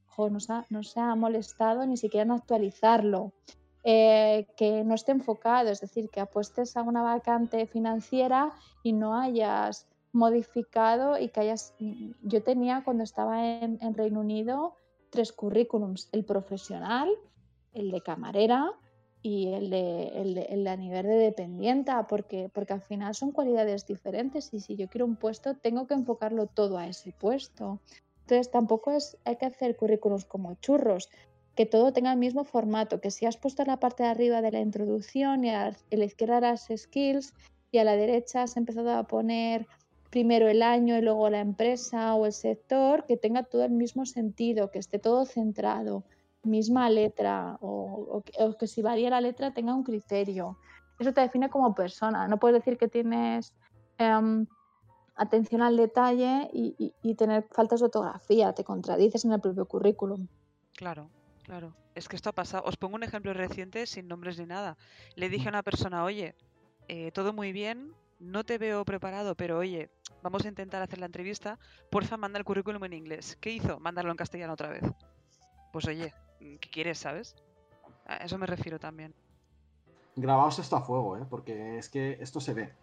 no 0.69 0.83
se 0.83 0.99
ha 0.99 1.15
molestado 1.15 1.85
ni 1.85 1.97
siquiera 1.97 2.23
en 2.23 2.31
actualizarlo. 2.31 3.31
Eh, 3.83 4.45
que 4.57 4.83
no 4.83 4.93
esté 4.93 5.11
enfocado, 5.11 5.69
es 5.69 5.81
decir, 5.81 6.09
que 6.09 6.19
apuestes 6.19 6.77
a 6.77 6.83
una 6.83 7.01
vacante 7.01 7.65
financiera 7.65 8.53
y 8.83 8.93
no 8.93 9.15
hayas 9.15 9.87
modificado 10.11 11.17
y 11.17 11.29
que 11.29 11.39
hayas... 11.39 11.73
Yo 12.21 12.43
tenía 12.43 12.83
cuando 12.83 13.03
estaba 13.03 13.43
en, 13.43 13.79
Reino 13.95 14.19
Unido 14.19 14.75
tres 15.09 15.31
currículums, 15.31 16.09
el 16.11 16.25
profesional, 16.25 17.09
el 17.73 17.89
de 17.89 18.01
camarera 18.01 18.71
y 19.23 19.47
el 19.53 19.69
de, 19.71 20.45
el 20.49 20.67
a 20.67 20.77
nivel 20.77 21.07
de 21.07 21.15
dependienta, 21.15 22.05
porque, 22.07 22.49
porque 22.53 22.73
al 22.73 22.81
final 22.81 23.15
son 23.15 23.31
cualidades 23.31 23.87
diferentes 23.87 24.53
y 24.53 24.59
si 24.59 24.75
yo 24.75 24.89
quiero 24.89 25.05
un 25.05 25.15
puesto 25.15 25.55
tengo 25.55 25.87
que 25.87 25.95
enfocarlo 25.95 26.45
todo 26.45 26.77
a 26.77 26.87
ese 26.87 27.13
puesto. 27.13 27.79
Entonces 28.21 28.51
tampoco 28.51 28.91
es, 28.91 29.17
hay 29.25 29.37
que 29.37 29.45
hacer 29.47 29.75
currículums 29.75 30.25
como 30.25 30.53
churros, 30.55 31.09
que 31.55 31.65
todo 31.65 31.91
tenga 31.93 32.11
el 32.11 32.17
mismo 32.17 32.43
formato, 32.43 33.01
que 33.01 33.11
si 33.11 33.25
has 33.25 33.37
puesto 33.37 33.63
la 33.65 33.77
parte 33.77 34.03
de 34.03 34.09
arriba 34.09 34.41
de 34.41 34.51
la 34.51 34.61
introducción 34.61 35.43
y 35.43 35.49
a 35.49 35.75
la 35.89 36.05
izquierda 36.05 36.39
las 36.39 36.67
skills 36.75 37.33
y 37.71 37.77
a 37.77 37.83
la 37.83 37.95
derecha 37.95 38.43
has 38.43 38.57
empezado 38.57 38.91
a 38.91 39.03
poner 39.03 39.67
primero 40.09 40.49
el 40.49 40.61
año 40.61 40.97
y 40.97 41.01
luego 41.01 41.29
la 41.29 41.39
empresa 41.39 42.13
o 42.15 42.25
el 42.25 42.33
sector, 42.33 43.05
que 43.05 43.17
tenga 43.17 43.43
todo 43.43 43.63
el 43.63 43.71
mismo 43.71 44.05
sentido, 44.05 44.69
que 44.69 44.79
esté 44.79 44.99
todo 44.99 45.25
centrado, 45.25 46.03
misma 46.43 46.89
letra 46.89 47.57
o, 47.61 48.21
que, 48.59 48.67
si 48.67 48.81
varía 48.81 49.09
la 49.09 49.21
letra 49.21 49.53
tenga 49.53 49.73
un 49.73 49.83
criterio. 49.83 50.57
Eso 50.99 51.13
te 51.13 51.21
define 51.21 51.49
como 51.49 51.73
persona. 51.73 52.27
No 52.27 52.37
puedes 52.37 52.59
decir 52.59 52.77
que 52.77 52.87
tienes 52.87 53.53
em, 53.97 54.45
atención 55.15 55.61
al 55.61 55.77
detalle 55.77 56.49
y, 56.53 56.93
y, 57.01 57.15
tener 57.15 57.47
faltas 57.51 57.79
de 57.79 57.85
ortografía, 57.85 58.53
te 58.53 58.63
contradices 58.63 59.23
en 59.25 59.31
el 59.31 59.39
propio 59.39 59.65
currículum. 59.65 60.27
Claro, 60.75 61.09
claro. 61.51 61.73
Es 61.95 62.07
que 62.07 62.15
esto 62.15 62.29
ha 62.29 62.33
pasado. 62.33 62.63
Os 62.65 62.77
pongo 62.77 62.95
un 62.95 63.03
ejemplo 63.03 63.33
reciente 63.33 63.85
sin 63.85 64.07
nombres 64.07 64.39
ni 64.39 64.45
nada. 64.45 64.77
Le 65.15 65.27
dije 65.27 65.47
a 65.47 65.49
una 65.49 65.63
persona, 65.63 66.05
oye, 66.05 66.33
eh, 66.87 67.11
todo 67.11 67.33
muy 67.33 67.51
bien, 67.51 67.93
no 68.19 68.45
te 68.45 68.57
veo 68.57 68.85
preparado, 68.85 69.35
pero 69.35 69.57
oye, 69.57 69.89
vamos 70.23 70.45
a 70.45 70.47
intentar 70.47 70.81
hacer 70.81 70.99
la 70.99 71.07
entrevista, 71.07 71.59
porfa, 71.89 72.15
manda 72.15 72.39
el 72.39 72.45
currículum 72.45 72.81
en 72.85 72.93
inglés. 72.93 73.37
¿Qué 73.41 73.51
hizo? 73.51 73.81
Mandarlo 73.81 74.11
en 74.11 74.17
castellano 74.17 74.53
otra 74.53 74.69
vez. 74.69 74.83
Pues 75.73 75.85
oye, 75.87 76.13
¿qué 76.39 76.69
quieres, 76.71 76.99
sabes? 76.99 77.35
A 78.05 78.15
eso 78.17 78.37
me 78.37 78.45
refiero 78.45 78.79
también. 78.79 79.13
Grabaos 80.15 80.57
esto 80.57 80.77
a 80.77 80.81
fuego, 80.81 81.17
¿eh? 81.17 81.25
porque 81.29 81.77
es 81.77 81.89
que 81.89 82.17
esto 82.21 82.39
se 82.39 82.53
ve. 82.53 82.73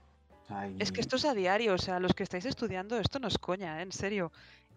Es 0.78 0.92
que 0.92 1.00
esto 1.00 1.16
es 1.16 1.24
a 1.24 1.32
diario, 1.32 1.72
o 1.72 1.78
sea, 1.78 2.00
los 2.00 2.14
que 2.14 2.22
estáis 2.22 2.44
estudiando, 2.44 2.98
esto 2.98 3.18
no 3.18 3.28
es 3.28 3.38
coña, 3.38 3.80
¿eh? 3.80 3.82
en 3.82 3.92
serio 3.92 4.30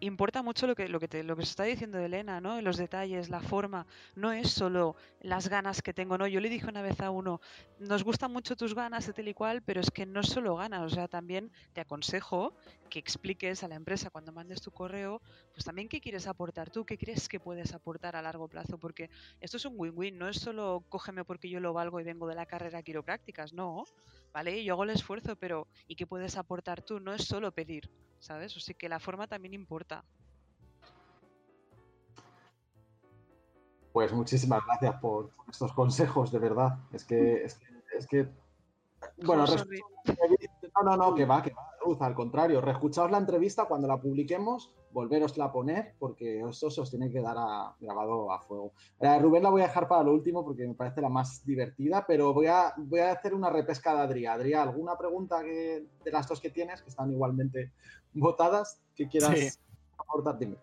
importa 0.06 0.42
mucho 0.42 0.66
lo 0.66 0.74
que, 0.74 0.88
lo 0.88 0.98
que, 0.98 1.08
te, 1.08 1.22
lo 1.22 1.36
que 1.36 1.44
se 1.44 1.50
está 1.50 1.62
diciendo 1.62 1.98
Elena, 1.98 2.40
¿no? 2.40 2.60
Los 2.60 2.76
detalles, 2.76 3.28
la 3.28 3.40
forma. 3.40 3.86
No 4.16 4.32
es 4.32 4.50
solo 4.50 4.96
las 5.20 5.48
ganas 5.48 5.80
que 5.80 5.94
tengo, 5.94 6.18
¿no? 6.18 6.26
Yo 6.26 6.40
le 6.40 6.48
dije 6.48 6.66
una 6.66 6.82
vez 6.82 7.00
a 7.00 7.10
uno, 7.10 7.40
nos 7.78 8.02
gustan 8.02 8.32
mucho 8.32 8.56
tus 8.56 8.74
ganas 8.74 9.06
de 9.06 9.12
tal 9.12 9.28
y 9.28 9.34
cual, 9.34 9.62
pero 9.62 9.80
es 9.80 9.90
que 9.90 10.04
no 10.04 10.22
solo 10.24 10.56
ganas. 10.56 10.82
O 10.82 10.94
sea, 10.94 11.06
también 11.06 11.52
te 11.72 11.80
aconsejo 11.80 12.52
que 12.90 12.98
expliques 12.98 13.62
a 13.62 13.68
la 13.68 13.76
empresa 13.76 14.10
cuando 14.10 14.32
mandes 14.32 14.60
tu 14.60 14.72
correo, 14.72 15.22
pues 15.52 15.64
también 15.64 15.88
qué 15.88 16.00
quieres 16.00 16.26
aportar 16.26 16.70
tú, 16.70 16.84
qué 16.84 16.98
crees 16.98 17.28
que 17.28 17.40
puedes 17.40 17.72
aportar 17.72 18.16
a 18.16 18.22
largo 18.22 18.48
plazo, 18.48 18.78
porque 18.78 19.08
esto 19.40 19.56
es 19.56 19.64
un 19.64 19.74
win-win, 19.76 20.18
no 20.18 20.28
es 20.28 20.36
solo 20.36 20.84
cógeme 20.88 21.24
porque 21.24 21.48
yo 21.48 21.60
lo 21.60 21.72
valgo 21.72 22.00
y 22.00 22.04
vengo 22.04 22.26
de 22.26 22.34
la 22.34 22.46
carrera 22.46 22.82
quiroprácticas, 22.82 23.52
no, 23.52 23.84
¿vale? 24.32 24.62
Yo 24.64 24.74
hago 24.74 24.84
el 24.84 24.90
esfuerzo, 24.90 25.36
pero 25.36 25.68
¿y 25.86 25.94
qué 25.94 26.06
puedes 26.06 26.36
aportar 26.36 26.82
tú? 26.82 27.00
No 27.00 27.14
es 27.14 27.24
solo 27.24 27.52
pedir. 27.52 27.88
¿Sabes? 28.22 28.56
O 28.56 28.60
sea 28.60 28.74
que 28.74 28.88
la 28.88 29.00
forma 29.00 29.26
también 29.26 29.52
importa. 29.52 30.04
Pues 33.92 34.12
muchísimas 34.12 34.64
gracias 34.64 34.94
por 35.00 35.30
estos 35.50 35.72
consejos, 35.72 36.32
de 36.32 36.38
verdad. 36.38 36.78
Es 36.92 37.04
que, 37.04 37.44
es 37.44 37.58
que, 38.08 38.26
bueno, 39.24 39.44
no, 39.44 40.82
no, 40.82 40.96
no, 40.96 41.14
que 41.14 41.26
va, 41.26 41.42
que 41.42 41.50
va, 41.50 41.71
al 42.00 42.14
contrario, 42.14 42.60
reescuchaos 42.60 43.10
la 43.10 43.18
entrevista 43.18 43.64
cuando 43.66 43.88
la 43.88 44.00
publiquemos, 44.00 44.72
volverosla 44.92 45.46
a 45.46 45.52
poner, 45.52 45.94
porque 45.98 46.40
eso 46.40 46.70
se 46.70 46.80
os 46.80 46.90
tiene 46.90 47.10
que 47.10 47.20
dar 47.20 47.36
a, 47.38 47.74
grabado 47.80 48.32
a 48.32 48.40
fuego. 48.40 48.72
Eh, 49.00 49.18
Rubén 49.18 49.42
la 49.42 49.50
voy 49.50 49.62
a 49.62 49.66
dejar 49.66 49.88
para 49.88 50.02
lo 50.02 50.12
último 50.12 50.44
porque 50.44 50.66
me 50.66 50.74
parece 50.74 51.00
la 51.00 51.08
más 51.08 51.44
divertida, 51.44 52.04
pero 52.06 52.32
voy 52.32 52.46
a, 52.46 52.72
voy 52.76 53.00
a 53.00 53.12
hacer 53.12 53.34
una 53.34 53.50
repesca 53.50 53.94
de 53.94 54.00
Adrián. 54.00 54.34
Adrián, 54.34 54.68
¿alguna 54.68 54.96
pregunta 54.96 55.42
que, 55.42 55.86
de 56.04 56.10
las 56.10 56.28
dos 56.28 56.40
que 56.40 56.50
tienes, 56.50 56.82
que 56.82 56.90
están 56.90 57.10
igualmente 57.10 57.72
votadas, 58.12 58.80
que 58.94 59.08
quieras 59.08 59.60
aportar? 59.98 60.38
Dime. 60.38 60.56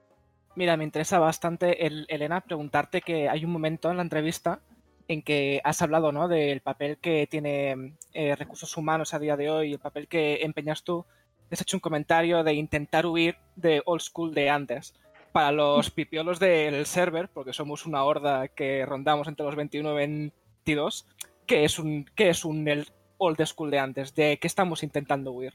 Mira, 0.55 0.75
me 0.77 0.83
interesa 0.83 1.19
bastante, 1.19 1.85
el, 1.85 2.05
Elena, 2.09 2.41
preguntarte 2.41 3.01
que 3.01 3.29
hay 3.29 3.45
un 3.45 3.51
momento 3.51 3.89
en 3.91 3.97
la 3.97 4.03
entrevista 4.03 4.61
en 5.09 5.23
que 5.23 5.59
has 5.63 5.81
hablado 5.81 6.11
¿no? 6.11 6.27
del 6.27 6.61
papel 6.61 6.99
que 6.99 7.27
tiene 7.27 7.95
eh, 8.13 8.35
recursos 8.35 8.77
humanos 8.77 9.13
a 9.13 9.19
día 9.19 9.35
de 9.35 9.49
hoy, 9.49 9.73
el 9.73 9.79
papel 9.79 10.07
que 10.07 10.43
empeñas 10.43 10.83
tú. 10.83 11.03
Has 11.51 11.61
hecho 11.61 11.77
un 11.77 11.81
comentario 11.81 12.43
de 12.43 12.53
intentar 12.53 13.07
huir 13.07 13.35
de 13.55 13.81
old 13.85 14.01
school 14.01 14.35
de 14.35 14.51
antes. 14.51 14.93
Para 15.31 15.51
los 15.51 15.89
pipiolos 15.89 16.39
del 16.39 16.85
server, 16.85 17.27
porque 17.27 17.53
somos 17.53 17.87
una 17.87 18.03
horda 18.03 18.49
que 18.49 18.85
rondamos 18.85 19.27
entre 19.27 19.47
los 19.47 19.55
21 19.55 19.91
y 19.93 19.95
22, 19.95 21.07
¿qué 21.47 21.63
es 21.63 21.79
un, 21.79 22.05
qué 22.15 22.29
es 22.29 22.45
un 22.45 22.67
el 22.67 22.87
old 23.17 23.43
school 23.47 23.71
de 23.71 23.79
antes? 23.79 24.13
¿De 24.13 24.37
qué 24.37 24.45
estamos 24.45 24.83
intentando 24.83 25.31
huir? 25.31 25.53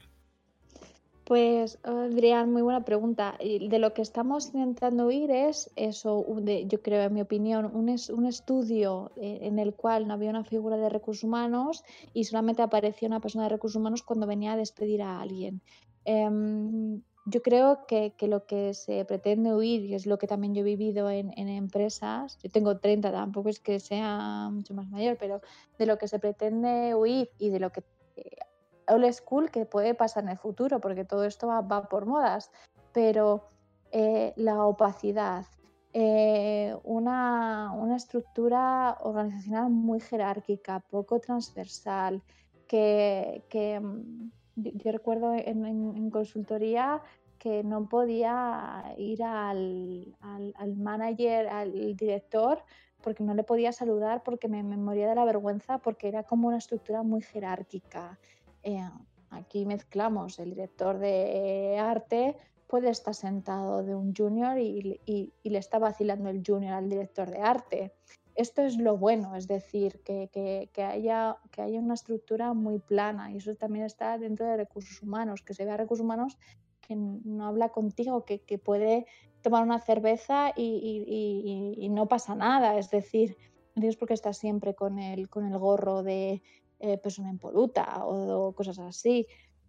Pues, 1.25 1.79
Adrián, 1.81 2.51
muy 2.51 2.61
buena 2.61 2.85
pregunta. 2.85 3.35
De 3.39 3.79
lo 3.79 3.95
que 3.95 4.03
estamos 4.03 4.45
intentando 4.53 5.07
oír 5.07 5.31
es 5.31 5.71
eso, 5.75 6.23
yo 6.67 6.81
creo, 6.83 7.01
en 7.01 7.13
mi 7.15 7.21
opinión, 7.21 7.65
un, 7.65 7.89
un 7.89 8.25
estudio 8.27 9.11
eh, 9.15 9.39
en 9.41 9.57
el 9.57 9.73
cual 9.73 10.07
no 10.07 10.13
había 10.13 10.29
una 10.29 10.43
figura 10.43 10.77
de 10.77 10.87
recursos 10.87 11.23
humanos 11.23 11.83
y 12.13 12.25
solamente 12.25 12.61
aparecía 12.61 13.07
una 13.07 13.21
persona 13.21 13.45
de 13.45 13.49
recursos 13.49 13.79
humanos 13.79 14.03
cuando 14.03 14.27
venía 14.27 14.53
a 14.53 14.57
despedir 14.57 15.01
a 15.01 15.19
alguien. 15.19 15.61
Em, 16.05 17.01
yo 17.25 17.41
creo 17.41 17.87
que, 17.87 18.13
lo 18.27 18.45
que 18.45 18.75
se 18.75 19.03
pretende 19.05 19.51
oír, 19.51 19.81
y 19.83 19.95
es 19.95 20.05
lo 20.05 20.19
que 20.19 20.27
también 20.27 20.53
yo 20.53 20.61
he 20.61 20.63
vivido 20.63 21.09
en, 21.09 21.31
empresas, 21.35 22.37
yo 22.43 22.51
tengo 22.51 22.77
30, 22.77 23.11
tampoco 23.11 23.49
es 23.49 23.59
que 23.59 23.79
sea 23.79 24.49
mucho 24.51 24.75
más 24.75 24.87
mayor, 24.89 25.17
pero 25.19 25.41
de 25.79 25.87
lo 25.87 25.97
que 25.97 26.07
se 26.07 26.19
pretende 26.19 26.93
oír 26.93 27.31
y 27.39 27.49
de 27.49 27.59
lo 27.59 27.71
que 27.71 27.83
eh, 28.17 28.37
old 28.87 29.11
school 29.13 29.51
que 29.51 29.65
puede 29.65 29.93
pasar 29.93 30.23
en 30.23 30.29
el 30.29 30.37
futuro, 30.37 30.79
porque 30.79 31.05
todo 31.05 31.25
esto 31.25 31.47
va, 31.47 31.89
por 31.89 32.05
modas, 32.05 32.51
pero 32.93 33.49
eh, 33.91 34.33
la 34.35 34.65
opacidad, 34.65 35.45
eh, 35.93 36.75
una, 36.83 37.71
estructura 37.95 38.97
organizacional 39.01 39.69
muy 39.69 39.99
jerárquica, 39.99 40.81
poco 40.81 41.19
transversal, 41.19 42.21
que, 42.67 43.43
mm, 43.81 44.29
yo, 44.55 44.91
recuerdo 44.91 45.33
en, 45.33 46.09
consultoría 46.09 47.01
que 47.39 47.63
no 47.63 47.87
podía 47.87 48.93
ir 48.97 49.23
al, 49.23 50.15
al, 50.21 50.75
manager, 50.75 51.47
al 51.47 51.95
director, 51.95 52.61
porque 53.01 53.23
no 53.23 53.33
le 53.35 53.43
podía 53.43 53.71
saludar 53.71 54.23
porque 54.23 54.47
me, 54.47 54.63
me, 54.63 54.77
moría 54.77 55.07
de 55.07 55.15
la 55.15 55.25
vergüenza 55.25 55.77
porque 55.77 56.07
era 56.07 56.23
como 56.23 56.47
una 56.47 56.57
estructura 56.57 57.03
muy 57.03 57.21
jerárquica. 57.21 58.17
Eh, 58.65 58.81
aquí 59.29 59.65
mezclamos 59.65 60.39
el 60.39 60.49
director 60.49 60.97
de 60.97 61.77
arte 61.79 62.35
puede 62.67 62.89
estar 62.89 63.13
sentado 63.13 63.83
de 63.83 63.95
un 63.95 64.13
junior 64.13 64.57
y, 64.57 64.99
le 65.43 65.57
está 65.57 65.79
vacilando 65.79 66.29
el 66.29 66.43
junior 66.45 66.73
al 66.73 66.89
director 66.89 67.29
de 67.29 67.39
arte. 67.39 67.93
Esto 68.33 68.63
es 68.63 68.77
lo 68.77 68.97
bueno, 68.97 69.35
es 69.35 69.47
decir, 69.47 70.01
que, 70.03 70.69
haya, 70.83 71.37
que 71.51 71.61
haya 71.61 71.79
una 71.79 71.93
estructura 71.93 72.53
muy 72.53 72.79
plana 72.79 73.31
y 73.31 73.37
eso 73.37 73.55
también 73.55 73.85
está 73.85 74.17
dentro 74.17 74.45
de 74.45 74.57
recursos 74.57 75.01
humanos, 75.01 75.41
que 75.41 75.53
se 75.53 75.63
vea 75.63 75.77
recursos 75.77 76.03
humanos 76.03 76.37
que 76.81 76.95
no 76.95 77.47
habla 77.47 77.69
contigo, 77.69 78.25
que, 78.25 78.39
puede 78.57 79.05
tomar 79.41 79.63
una 79.63 79.79
cerveza 79.79 80.51
y, 80.55 81.87
no 81.91 82.07
pasa 82.07 82.35
nada, 82.35 82.77
es 82.77 82.89
decir, 82.89 83.37
no 83.75 83.81
tienes 83.81 83.95
por 83.95 84.07
qué 84.07 84.15
estar 84.15 84.33
siempre 84.33 84.75
con 84.75 84.99
el, 84.99 85.29
con 85.29 85.45
el 85.45 85.57
gorro 85.57 86.03
de 86.03 86.41
eh, 86.79 86.97
persona 86.97 87.29
impoluta 87.29 88.05
o, 88.05 88.53
cosas 88.53 88.79
así. 88.79 89.27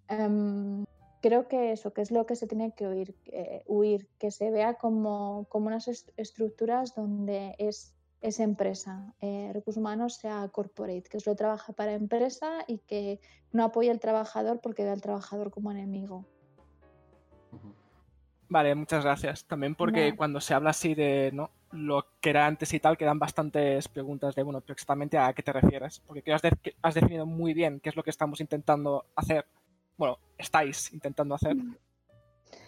Em, 0.08 0.84
creo 1.20 1.48
que 1.48 1.72
eso, 1.72 1.92
que 1.92 2.02
es 2.02 2.10
lo 2.10 2.26
que 2.26 2.36
se 2.36 2.46
tiene 2.46 2.72
que 2.72 2.86
oír, 2.86 3.16
huir, 3.66 4.08
que 4.18 4.30
se 4.30 4.50
vea 4.50 4.74
como, 4.74 5.46
como 5.48 5.66
unas 5.66 5.88
estructuras 6.16 6.94
donde 6.94 7.54
es, 7.58 7.96
es 8.20 8.40
empresa, 8.40 9.14
eh, 9.20 9.50
recursos 9.52 9.80
humanos 9.80 10.14
sea 10.14 10.48
corporate, 10.48 11.04
que 11.10 11.18
lo 11.24 11.36
trabaja 11.36 11.72
para 11.72 11.92
empresa 11.92 12.64
y 12.66 12.78
que 12.78 13.20
no 13.52 13.64
apoya 13.64 13.92
al 13.92 14.00
trabajador 14.00 14.60
porque 14.60 14.84
ve 14.84 14.90
al 14.90 15.00
trabajador 15.00 15.50
como 15.50 15.70
enemigo. 15.70 16.24
Vale, 18.48 18.74
muchas 18.74 19.04
gracias. 19.04 19.44
También 19.44 19.74
porque 19.74 20.14
cuando 20.16 20.40
se 20.40 20.54
habla 20.54 20.70
así 20.70 20.94
de 20.94 21.30
¿no? 21.32 21.50
Lo 21.72 22.06
que 22.20 22.30
era 22.30 22.46
antes 22.46 22.72
y 22.72 22.80
tal, 22.80 22.96
quedan 22.96 23.18
bastantes 23.18 23.88
preguntas 23.88 24.34
de, 24.34 24.42
bueno, 24.42 24.60
pero 24.60 24.72
exactamente 24.72 25.18
a 25.18 25.32
qué 25.32 25.42
te 25.42 25.52
refieres. 25.52 26.00
Porque 26.06 26.22
creo 26.22 26.38
que 26.38 26.74
has, 26.82 26.94
definido 26.94 27.26
muy 27.26 27.54
bien 27.54 27.80
qué 27.80 27.88
es 27.88 27.96
lo 27.96 28.02
que 28.02 28.10
estamos 28.10 28.40
intentando 28.40 29.06
hacer. 29.14 29.46
Bueno, 29.96 30.18
estáis 30.38 30.92
intentando 30.92 31.34
hacer. 31.34 31.56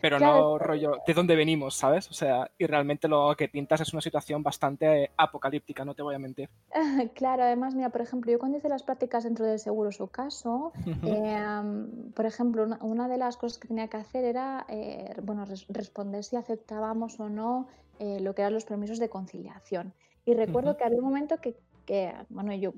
Pero 0.01 0.21
no 0.21 0.59
rollo 0.59 0.99
de 1.07 1.15
dónde 1.15 1.35
venimos, 1.35 1.75
¿sabes? 1.75 2.09
O 2.11 2.15
sea, 2.15 2.51
y 2.57 2.67
realmente 2.67 3.09
lo 3.09 3.35
que 3.37 3.49
pintas 3.49 3.81
es 3.81 3.93
una 3.93 4.01
situación 4.01 4.43
bastante 4.43 5.11
apocalíptica, 5.17 5.85
no 5.85 5.95
te 5.95 6.03
voy 6.03 6.15
a 6.15 6.19
mentir. 6.19 6.49
Claro, 7.15 7.43
además, 7.43 7.75
mira, 7.75 7.91
por 7.91 8.01
ejemplo, 8.01 8.31
yo 8.31 8.39
cuando 8.39 8.59
hice 8.59 8.69
las 8.69 8.83
prácticas 8.83 9.25
dentro 9.25 9.45
del 9.45 9.59
seguro 9.59 9.91
su 9.93 10.09
caso, 10.09 10.73
em, 11.03 12.13
por 12.13 12.27
ejemplo, 12.27 12.67
una, 12.81 13.09
de 13.09 13.19
las 13.19 13.37
cosas 13.37 13.59
que 13.59 13.69
tenía 13.69 13.89
que 13.89 13.97
hacer 13.97 14.25
era, 14.25 14.67
eh, 14.69 15.15
bueno, 15.23 15.45
responder 15.69 16.25
si 16.25 16.37
aceptábamos 16.37 17.19
o 17.21 17.29
no 17.29 17.67
eh, 17.99 18.21
lo 18.21 18.35
que 18.35 18.43
eran 18.43 18.55
los 18.55 18.65
permisos 18.65 18.99
de 18.99 19.09
conciliación. 19.09 19.93
Y 20.25 20.35
recuerdo 20.35 20.77
que 20.77 20.85
había 20.85 20.99
un 20.99 21.05
momento 21.05 21.39
que, 21.39 21.57
que, 21.87 22.13
bueno, 22.29 22.55
yo 22.55 22.73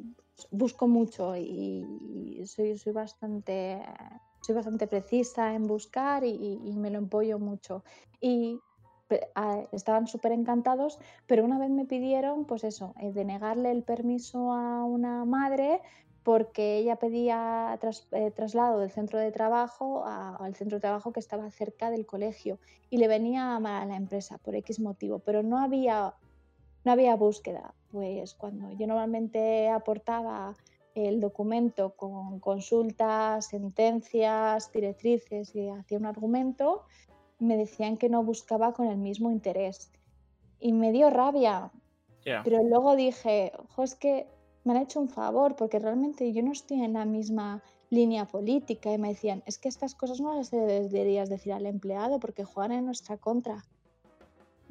busco 0.51 0.89
mucho 0.89 1.36
y, 1.36 2.43
soy, 2.47 2.78
soy 2.78 2.93
bastante 2.93 3.81
soy 4.41 4.55
bastante 4.55 4.87
precisa 4.87 5.55
en 5.55 5.67
buscar 5.67 6.25
y, 6.25 6.59
me 6.77 6.91
lo 6.91 6.99
empollo 6.99 7.39
mucho. 7.39 7.85
Y 8.21 8.61
estaban 9.73 10.07
súper 10.07 10.33
encantados, 10.33 10.99
pero 11.27 11.45
una 11.45 11.59
vez 11.59 11.71
me 11.71 11.85
pidieron, 11.85 12.45
pues 12.45 12.65
eso, 12.65 12.95
eh, 13.01 13.12
de 13.12 13.25
negarle 13.25 13.71
el 13.71 13.83
permiso 13.83 14.53
a 14.53 14.85
una 14.85 15.25
madre 15.25 15.81
porque 16.23 16.77
ella 16.77 16.97
pedía 16.97 17.79
eh, 18.12 18.31
traslado 18.31 18.79
del 18.79 18.91
centro 18.91 19.19
de 19.19 19.33
trabajo 19.33 20.05
al 20.05 20.55
centro 20.55 20.77
de 20.77 20.81
trabajo 20.81 21.12
que 21.12 21.21
estaba 21.21 21.51
cerca 21.51 21.91
del 21.91 22.07
colegio 22.07 22.59
y 22.91 22.99
le 22.99 23.09
venía 23.09 23.57
a 23.57 23.61
la 23.61 23.97
empresa 23.97 24.39
por 24.39 24.55
X 24.55 24.81
motivo, 24.81 25.21
pero 25.21 25.43
no 25.43 25.59
había, 25.59 26.15
no 26.85 26.93
había 26.93 27.17
búsqueda. 27.17 27.75
Pues 27.91 28.35
cuando 28.35 28.71
yo 28.73 28.87
normalmente 28.87 29.71
aportaba 29.71 30.55
el 30.95 31.21
documento 31.21 31.91
con 31.97 32.41
consultas, 32.41 33.47
sentencias, 33.47 34.73
directrices 34.73 35.55
y 35.55 35.69
hacía 35.69 35.99
un 35.99 36.07
argumento, 36.07 36.85
me 37.39 37.57
decían 37.57 37.97
que 37.97 38.09
no 38.09 38.23
buscaba 38.23 38.73
con 38.73 38.87
el 38.87 38.99
mismo 38.99 39.31
interés. 39.31 39.91
Y 40.59 40.73
me 40.73 40.93
dio 40.93 41.11
rabia. 41.11 41.71
Pero 42.45 42.62
luego 42.62 42.97
dije, 42.97 43.53
ojo, 43.59 43.83
es 43.83 43.95
que 43.95 44.29
me 44.65 44.73
han 44.73 44.83
hecho 44.83 45.01
un 45.01 45.09
favor 45.09 45.57
porque 45.57 45.79
realmente 45.79 46.33
yo 46.33 46.43
no 46.43 46.53
estoy 46.53 46.83
en 46.83 46.93
la 46.93 47.05
misma 47.07 47.62
línea 47.89 48.27
política. 48.27 48.93
Y 48.93 48.99
me 48.99 49.09
decían, 49.09 49.43
es 49.47 49.59
que 49.59 49.69
estas 49.69 49.95
cosas 49.95 50.21
no 50.21 50.35
las 50.35 50.51
deberías 50.51 51.31
decir 51.31 51.53
al 51.53 51.67
empleado 51.67 52.21
porque 52.21 52.45
juegan 52.45 52.73
en 52.73 52.85
nuestra 52.85 53.17
contra. 53.17 53.65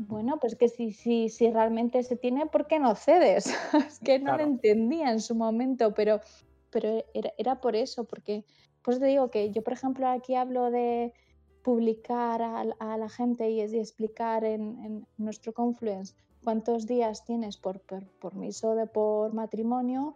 Bueno, 0.01 0.39
pues 0.39 0.55
que 0.55 0.69
si, 0.69 0.93
si, 0.93 1.27
si 1.27 1.51
realmente 1.51 2.01
se 2.03 2.15
tiene, 2.15 2.45
¿por 2.45 2.67
qué 2.67 2.79
no 2.79 2.95
cedes? 2.95 3.47
es 3.85 3.99
que 3.99 4.17
no 4.17 4.37
lo 4.37 4.43
entendía 4.43 5.11
en 5.11 5.19
su 5.19 5.35
momento, 5.35 5.93
pero, 5.93 6.21
pero 6.69 7.03
era, 7.13 7.59
por 7.59 7.75
eso, 7.75 8.05
porque 8.05 8.45
pues 8.81 8.99
te 8.99 9.07
digo 9.07 9.29
que 9.29 9.51
yo, 9.51 9.61
por 9.61 9.73
ejemplo, 9.73 10.07
aquí 10.07 10.35
hablo 10.35 10.71
de 10.71 11.13
publicar 11.63 12.41
a, 12.41 12.97
la 12.97 13.09
gente 13.09 13.51
y, 13.51 13.59
explicar 13.59 14.45
en, 14.45 15.05
nuestro 15.17 15.53
Confluence 15.53 16.15
cuántos 16.45 16.87
días 16.87 17.25
tienes 17.25 17.57
por, 17.57 17.81
permiso 18.21 18.75
de 18.75 18.87
por 18.87 19.33
matrimonio, 19.33 20.15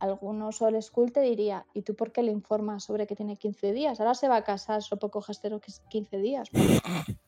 algunos 0.00 0.60
old 0.60 0.82
school 0.82 1.12
te 1.12 1.20
diría, 1.20 1.64
¿y 1.74 1.82
tú 1.82 1.94
por 1.94 2.10
qué 2.10 2.24
le 2.24 2.32
informas 2.32 2.82
sobre 2.82 3.06
que 3.06 3.14
tiene 3.14 3.36
15 3.36 3.72
días? 3.72 4.00
Ahora 4.00 4.14
se 4.14 4.26
va 4.26 4.34
a 4.34 4.42
casar, 4.42 4.82
solo 4.82 4.98
poco 4.98 5.22
gestero 5.22 5.60
que 5.60 5.70
es 5.70 5.78
15 5.90 6.18
días. 6.18 6.50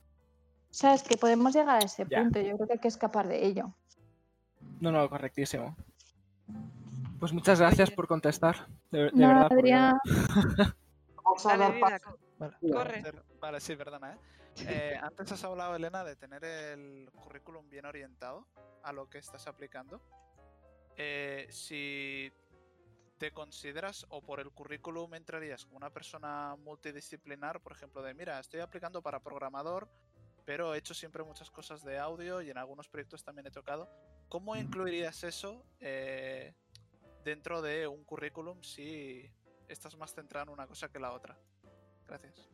Sabes 0.71 1.03
que 1.03 1.17
podemos 1.17 1.53
llegar 1.55 1.83
a 1.83 1.85
ese 1.85 2.07
punto, 2.07 2.41
yo 2.41 2.57
creo 2.57 2.67
que 2.67 2.73
hay 2.75 2.79
que 2.79 2.89
escapar 2.89 3.27
de 3.27 3.45
ello. 3.45 3.75
No, 4.81 4.93
no, 4.93 5.09
correctísimo. 5.11 5.77
Pues 7.19 7.33
muchas 7.33 7.61
gracias 7.61 7.91
por 7.91 8.07
contestar. 8.07 8.67
De, 8.91 9.05
verdad. 9.05 9.49
Adrián. 9.51 9.99
Vamos 11.23 11.47
a 11.47 11.57
dar 11.57 11.79
paso. 11.79 12.19
Vale, 12.39 13.03
vale, 13.39 13.61
sí, 13.61 13.77
perdona. 13.77 14.15
¿eh? 14.15 14.17
¿eh? 14.67 14.99
antes 15.03 15.31
has 15.33 15.45
hablado, 15.45 15.77
Elena, 15.77 16.05
de 16.05 16.17
tener 16.17 16.45
el 16.45 17.11
currículum 17.13 17.69
bien 17.69 17.85
orientado 17.85 18.47
a 18.83 18.93
lo 18.93 19.11
que 19.11 19.19
estás 19.19 19.47
aplicando. 19.47 20.01
Eh, 20.97 21.47
si 21.51 22.33
te 23.19 23.33
consideras 23.33 24.07
o 24.09 24.23
por 24.23 24.41
el 24.41 24.51
currículum 24.51 25.15
entrarías 25.15 25.67
como 25.67 25.77
una 25.77 25.91
persona 25.91 26.57
multidisciplinar, 26.57 27.61
por 27.61 27.73
ejemplo, 27.73 28.03
de 28.03 28.15
mira, 28.15 28.41
estoy 28.41 28.61
aplicando 28.61 29.03
para 29.03 29.21
programador, 29.21 29.91
pero 30.51 30.75
he 30.75 30.79
hecho 30.79 30.95
siempre 30.95 31.23
muchas 31.23 31.49
cosas 31.49 31.85
de 31.85 31.97
audio 31.97 32.43
y 32.43 32.51
en 32.51 32.59
algunos 32.59 32.89
proyectos 32.89 33.23
también 33.23 33.47
he 33.47 33.53
tocado. 33.53 33.89
¿Cómo 34.29 34.57
incluirías 34.57 35.23
eso 35.23 35.63
eh, 35.79 36.55
dentro 37.25 37.63
de 37.63 37.87
un 37.87 38.03
currículum 38.03 38.61
si 38.61 39.31
estás 39.69 39.97
más 39.97 40.13
centrado 40.13 40.47
en 40.47 40.55
una 40.55 40.67
cosa 40.67 40.89
que 40.89 40.99
la 40.99 41.13
otra? 41.13 41.39
Gracias. 42.09 42.51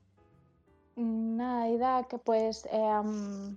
Nada, 0.94 1.70
idea 1.70 2.06
que 2.06 2.18
pues 2.18 2.68
em, 2.70 3.56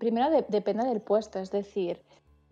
primero 0.00 0.30
depende 0.48 0.84
del 0.84 1.00
puesto, 1.00 1.38
es 1.38 1.52
decir, 1.52 2.02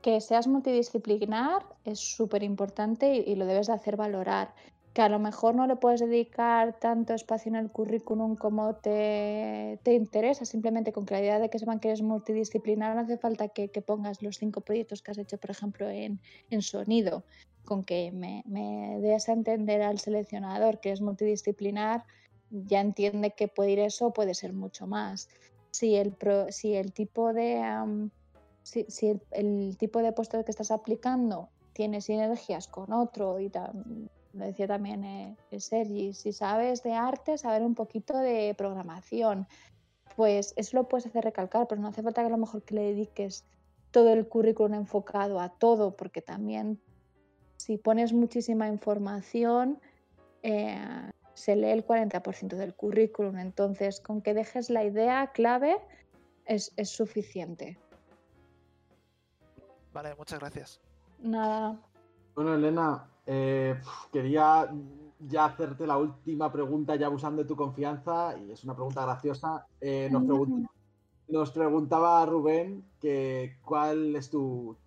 que 0.00 0.20
seas 0.20 0.46
multidisciplinar 0.46 1.66
es 1.84 1.98
súper 1.98 2.44
importante 2.44 3.16
y, 3.16 3.32
y, 3.32 3.34
lo 3.34 3.44
debes 3.44 3.66
de 3.66 3.72
hacer 3.72 3.96
valorar 3.96 4.54
que 4.98 5.02
a 5.02 5.08
lo 5.08 5.20
mejor 5.20 5.54
no 5.54 5.68
le 5.68 5.76
puedes 5.76 6.00
dedicar 6.00 6.76
tanto 6.80 7.14
espacio 7.14 7.50
en 7.50 7.54
el 7.54 7.70
currículum 7.70 8.34
como 8.34 8.74
te, 8.74 9.78
te 9.84 9.94
interesa, 9.94 10.44
simplemente 10.44 10.90
con 10.90 11.04
claridad 11.04 11.40
de 11.40 11.48
que 11.48 11.60
sepan 11.60 11.78
que 11.78 11.86
eres 11.86 12.02
multidisciplinar, 12.02 12.96
no 12.96 13.02
hace 13.02 13.16
falta 13.16 13.46
que, 13.46 13.68
pongas 13.80 14.20
los 14.22 14.38
cinco 14.38 14.60
proyectos 14.60 15.00
que 15.00 15.12
has 15.12 15.18
hecho, 15.18 15.38
por 15.38 15.52
ejemplo, 15.52 15.88
en, 15.88 16.18
en 16.50 16.62
sonido, 16.62 17.22
con 17.64 17.84
que 17.84 18.10
me, 18.10 18.42
me, 18.46 18.98
des 18.98 19.28
a 19.28 19.34
entender 19.34 19.82
al 19.82 20.00
seleccionador 20.00 20.80
que 20.80 20.90
es 20.90 21.00
multidisciplinar, 21.00 22.02
ya 22.50 22.80
entiende 22.80 23.30
que 23.30 23.46
puede 23.46 23.70
ir 23.70 23.78
eso, 23.78 24.12
puede 24.12 24.34
ser 24.34 24.52
mucho 24.52 24.88
más. 24.88 25.28
Si 25.70 25.94
el, 25.94 26.10
pro, 26.10 26.50
si 26.50 26.74
el 26.74 26.92
tipo 26.92 27.32
de... 27.32 27.62
si, 28.64 28.84
si 28.88 29.10
el, 29.10 29.22
el, 29.30 29.76
tipo 29.76 30.02
de 30.02 30.10
puesto 30.10 30.44
que 30.44 30.50
estás 30.50 30.72
aplicando 30.72 31.50
tiene 31.72 32.00
sinergias 32.00 32.66
con 32.66 32.92
otro 32.92 33.38
y 33.38 33.48
tal 33.48 34.10
lo 34.32 34.44
decía 34.44 34.66
también 34.66 35.04
eh, 35.04 35.36
Sergi, 35.58 36.12
si 36.12 36.32
sabes 36.32 36.82
de 36.82 36.92
arte, 36.92 37.38
saber 37.38 37.62
un 37.62 37.74
poquito 37.74 38.16
de 38.16 38.54
programación, 38.56 39.46
pues 40.16 40.52
eso 40.56 40.76
lo 40.76 40.88
puedes 40.88 41.06
hacer 41.06 41.24
recalcar, 41.24 41.66
pero 41.68 41.80
no 41.80 41.88
hace 41.88 42.02
falta 42.02 42.22
que 42.22 42.26
a 42.26 42.30
lo 42.30 42.38
mejor 42.38 42.62
que 42.62 42.74
le 42.74 42.82
dediques 42.82 43.44
todo 43.90 44.12
el 44.12 44.28
currículum 44.28 44.74
enfocado 44.74 45.40
a 45.40 45.48
todo, 45.48 45.96
porque 45.96 46.20
también 46.20 46.80
si 47.56 47.78
pones 47.78 48.12
muchísima 48.12 48.68
información, 48.68 49.80
eh, 50.42 51.10
se 51.34 51.56
lee 51.56 51.70
el 51.70 51.86
40% 51.86 52.56
del 52.56 52.74
currículum, 52.74 53.38
entonces 53.38 54.00
con 54.00 54.22
que 54.22 54.34
dejes 54.34 54.70
la 54.70 54.84
idea 54.84 55.28
clave 55.32 55.76
es, 56.46 56.72
es 56.76 56.90
suficiente. 56.90 57.78
Vale, 59.92 60.14
muchas 60.16 60.38
gracias. 60.38 60.80
Nada. 61.18 61.80
Bueno, 62.34 62.54
Elena, 62.54 63.08
eh, 63.30 63.78
quería 64.10 64.72
ya 65.18 65.44
hacerte 65.44 65.86
la 65.86 65.98
última 65.98 66.50
pregunta, 66.50 66.96
ya 66.96 67.06
abusando 67.06 67.42
de 67.42 67.48
tu 67.48 67.56
confianza, 67.56 68.34
y 68.38 68.50
es 68.52 68.64
una 68.64 68.74
pregunta 68.74 69.02
graciosa. 69.04 69.66
Eh, 69.82 70.08
nos, 71.28 71.50
preguntaba 71.50 72.24
Rubén 72.24 72.84
que 72.98 73.58
cuál 73.62 74.16
es 74.16 74.30
tu, 74.30 74.78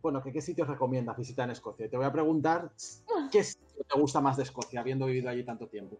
bueno, 0.00 0.22
que 0.22 0.32
qué 0.32 0.40
sitios 0.40 0.68
recomiendas 0.68 1.16
visitar 1.16 1.46
en 1.46 1.50
Escocia. 1.50 1.90
Te 1.90 1.96
voy 1.96 2.06
a 2.06 2.12
preguntar 2.12 2.70
qué 3.32 3.42
sitio 3.42 3.84
te 3.92 3.98
gusta 3.98 4.20
más 4.20 4.36
de 4.36 4.44
Escocia, 4.44 4.78
habiendo 4.78 5.06
vivido 5.06 5.28
allí 5.28 5.42
tanto 5.42 5.66
tiempo. 5.66 5.98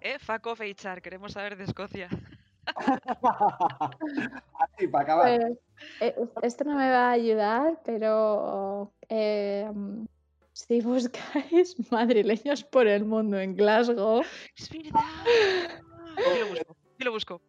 Eh, 0.00 0.18
fuck 0.18 0.46
off 0.46 0.62
queremos 1.02 1.32
saber 1.32 1.58
de 1.58 1.64
Escocia. 1.64 2.08
Así, 4.58 4.88
para 4.88 5.04
acabar. 5.04 5.38
Pues, 5.38 5.58
eh, 6.00 6.14
esto 6.40 6.64
no 6.64 6.74
me 6.76 6.90
va 6.90 7.08
a 7.08 7.12
ayudar, 7.12 7.82
pero 7.84 8.92
si 10.66 10.80
buscáis 10.80 11.76
madrileños 11.90 12.64
por 12.64 12.86
el 12.86 13.04
mundo 13.04 13.38
en 13.38 13.56
Glasgow. 13.56 14.22
Es 14.56 14.70
verdad. 14.70 15.00
Yo 16.98 17.04
lo 17.04 17.12
busco. 17.12 17.40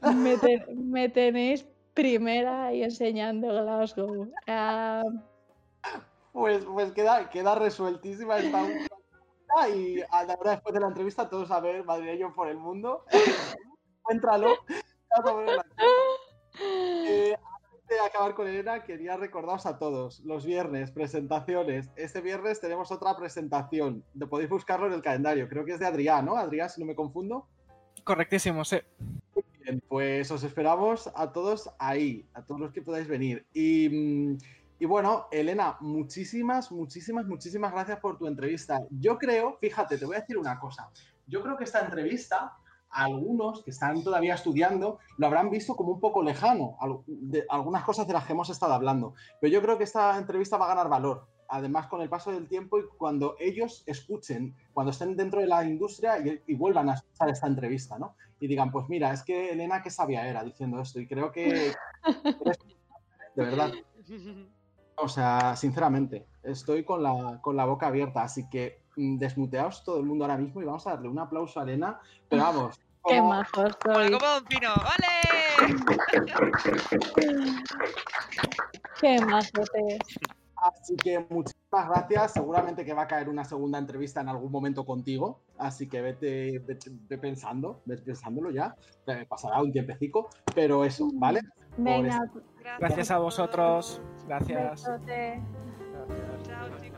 Me, 0.74 1.08
tenéis 1.08 1.66
primera 1.94 2.72
y 2.72 2.82
enseñando 2.82 3.48
Glasgow. 3.48 4.30
Pues, 6.32 6.64
pues 6.64 6.92
queda, 6.92 7.28
queda 7.30 7.54
resueltísima 7.54 8.38
esta 8.38 8.64
y 9.74 10.00
ahora 10.10 10.52
después 10.52 10.74
de 10.74 10.80
la 10.80 10.88
entrevista 10.88 11.28
todos 11.28 11.50
a 11.50 11.60
ver 11.60 11.84
madrileños 11.84 12.32
por 12.34 12.48
el 12.48 12.58
mundo. 12.58 13.04
Encuéntralo. 14.00 14.56
De 17.88 17.98
acabar 18.00 18.34
con 18.34 18.46
Elena, 18.46 18.82
quería 18.82 19.16
recordaros 19.16 19.64
a 19.64 19.78
todos, 19.78 20.20
los 20.20 20.44
viernes, 20.44 20.90
presentaciones. 20.90 21.88
Este 21.96 22.20
viernes 22.20 22.60
tenemos 22.60 22.92
otra 22.92 23.16
presentación. 23.16 24.04
Podéis 24.28 24.50
buscarlo 24.50 24.88
en 24.88 24.92
el 24.92 25.00
calendario. 25.00 25.48
Creo 25.48 25.64
que 25.64 25.72
es 25.72 25.78
de 25.78 25.86
Adrián, 25.86 26.26
¿no? 26.26 26.36
Adrián, 26.36 26.68
si 26.68 26.82
no 26.82 26.86
me 26.86 26.94
confundo. 26.94 27.48
Correctísimo, 28.04 28.62
sí. 28.62 28.76
Muy 29.34 29.44
bien, 29.62 29.82
pues 29.88 30.30
os 30.30 30.44
esperamos 30.44 31.10
a 31.14 31.32
todos 31.32 31.70
ahí, 31.78 32.28
a 32.34 32.42
todos 32.42 32.60
los 32.60 32.72
que 32.72 32.82
podáis 32.82 33.08
venir. 33.08 33.46
Y, 33.54 33.88
mm, 33.88 34.38
y 34.80 34.84
bueno, 34.84 35.26
Elena, 35.32 35.78
muchísimas, 35.80 36.70
muchísimas, 36.70 37.26
muchísimas 37.26 37.72
gracias 37.72 38.00
por 38.00 38.18
tu 38.18 38.26
entrevista. 38.26 38.80
Yo 38.90 39.16
creo, 39.16 39.56
fíjate, 39.62 39.96
te 39.96 40.04
voy 40.04 40.16
a 40.16 40.20
decir 40.20 40.36
una 40.36 40.60
cosa. 40.60 40.90
Yo 41.26 41.42
creo 41.42 41.56
que 41.56 41.64
esta 41.64 41.80
entrevista 41.80 42.54
algunos 42.90 43.62
que 43.62 43.70
están 43.70 44.02
todavía 44.02 44.34
estudiando 44.34 44.98
lo 45.16 45.26
habrán 45.26 45.50
visto 45.50 45.76
como 45.76 45.92
un 45.92 46.00
poco 46.00 46.22
lejano, 46.22 46.76
de 47.06 47.44
algunas 47.48 47.84
cosas 47.84 48.06
de 48.06 48.12
las 48.12 48.24
que 48.24 48.32
hemos 48.32 48.50
estado 48.50 48.72
hablando. 48.72 49.14
Pero 49.40 49.52
yo 49.52 49.62
creo 49.62 49.78
que 49.78 49.84
esta 49.84 50.16
entrevista 50.18 50.56
va 50.56 50.66
a 50.66 50.74
ganar 50.74 50.88
valor. 50.88 51.26
Además, 51.50 51.86
con 51.86 52.02
el 52.02 52.10
paso 52.10 52.30
del 52.30 52.46
tiempo 52.46 52.78
y 52.78 52.82
cuando 52.98 53.34
ellos 53.38 53.82
escuchen, 53.86 54.54
cuando 54.74 54.90
estén 54.90 55.16
dentro 55.16 55.40
de 55.40 55.46
la 55.46 55.64
industria 55.64 56.18
y, 56.46 56.54
vuelvan 56.54 56.90
a 56.90 56.94
escuchar 56.94 57.30
esta 57.30 57.46
entrevista, 57.46 57.98
¿no? 57.98 58.14
Y 58.38 58.46
digan, 58.46 58.70
pues 58.70 58.86
mira, 58.88 59.12
es 59.12 59.22
que 59.22 59.52
Elena 59.52 59.82
qué 59.82 59.90
sabia 59.90 60.28
era 60.28 60.44
diciendo 60.44 60.80
esto. 60.80 61.00
Y 61.00 61.06
creo 61.06 61.32
que... 61.32 61.72
de 63.34 63.44
verdad. 63.44 63.72
O 64.96 65.08
sea, 65.08 65.56
sinceramente, 65.56 66.26
estoy 66.42 66.84
con 66.84 67.02
la, 67.02 67.40
con 67.40 67.56
la 67.56 67.64
boca 67.64 67.86
abierta, 67.86 68.22
así 68.22 68.48
que 68.50 68.82
desmuteaos 69.18 69.84
todo 69.84 69.98
el 69.98 70.06
mundo 70.06 70.24
ahora 70.24 70.36
mismo 70.36 70.60
y 70.60 70.64
vamos 70.64 70.86
a 70.86 70.90
darle 70.90 71.08
un 71.08 71.18
aplauso 71.18 71.60
a 71.60 71.62
Elena, 71.62 72.00
pero 72.28 72.42
vamos. 72.42 72.80
Qué 73.06 73.22
majo 73.22 73.64
soy. 73.82 74.10
Como 74.10 74.36
un 74.36 74.44
pino, 74.44 74.70
¡vale! 74.76 75.58
Qué 79.00 79.20
majo 79.20 79.62
te 79.72 79.98
Así 80.56 80.96
que 80.96 81.24
muchísimas 81.30 81.88
gracias. 81.88 82.32
Seguramente 82.32 82.84
que 82.84 82.92
va 82.92 83.02
a 83.02 83.06
caer 83.06 83.28
una 83.28 83.44
segunda 83.44 83.78
entrevista 83.78 84.20
en 84.20 84.28
algún 84.28 84.50
momento 84.50 84.84
contigo. 84.84 85.40
Así 85.56 85.88
que 85.88 86.00
vete, 86.00 86.58
vete, 86.58 87.18
pensando, 87.18 87.80
vete 87.84 88.02
pensándolo 88.02 88.50
ya. 88.50 88.74
Pasará 89.28 89.62
un 89.62 89.72
tiempecico, 89.72 90.28
pero 90.54 90.84
eso, 90.84 91.08
¿vale? 91.14 91.40
Venga. 91.76 92.28
Gracias 92.78 93.10
a 93.10 93.18
vosotros. 93.18 94.02
Gracias. 94.26 94.84
Gracias. 94.84 95.42
Chao, 96.42 96.68
chicos. 96.80 96.97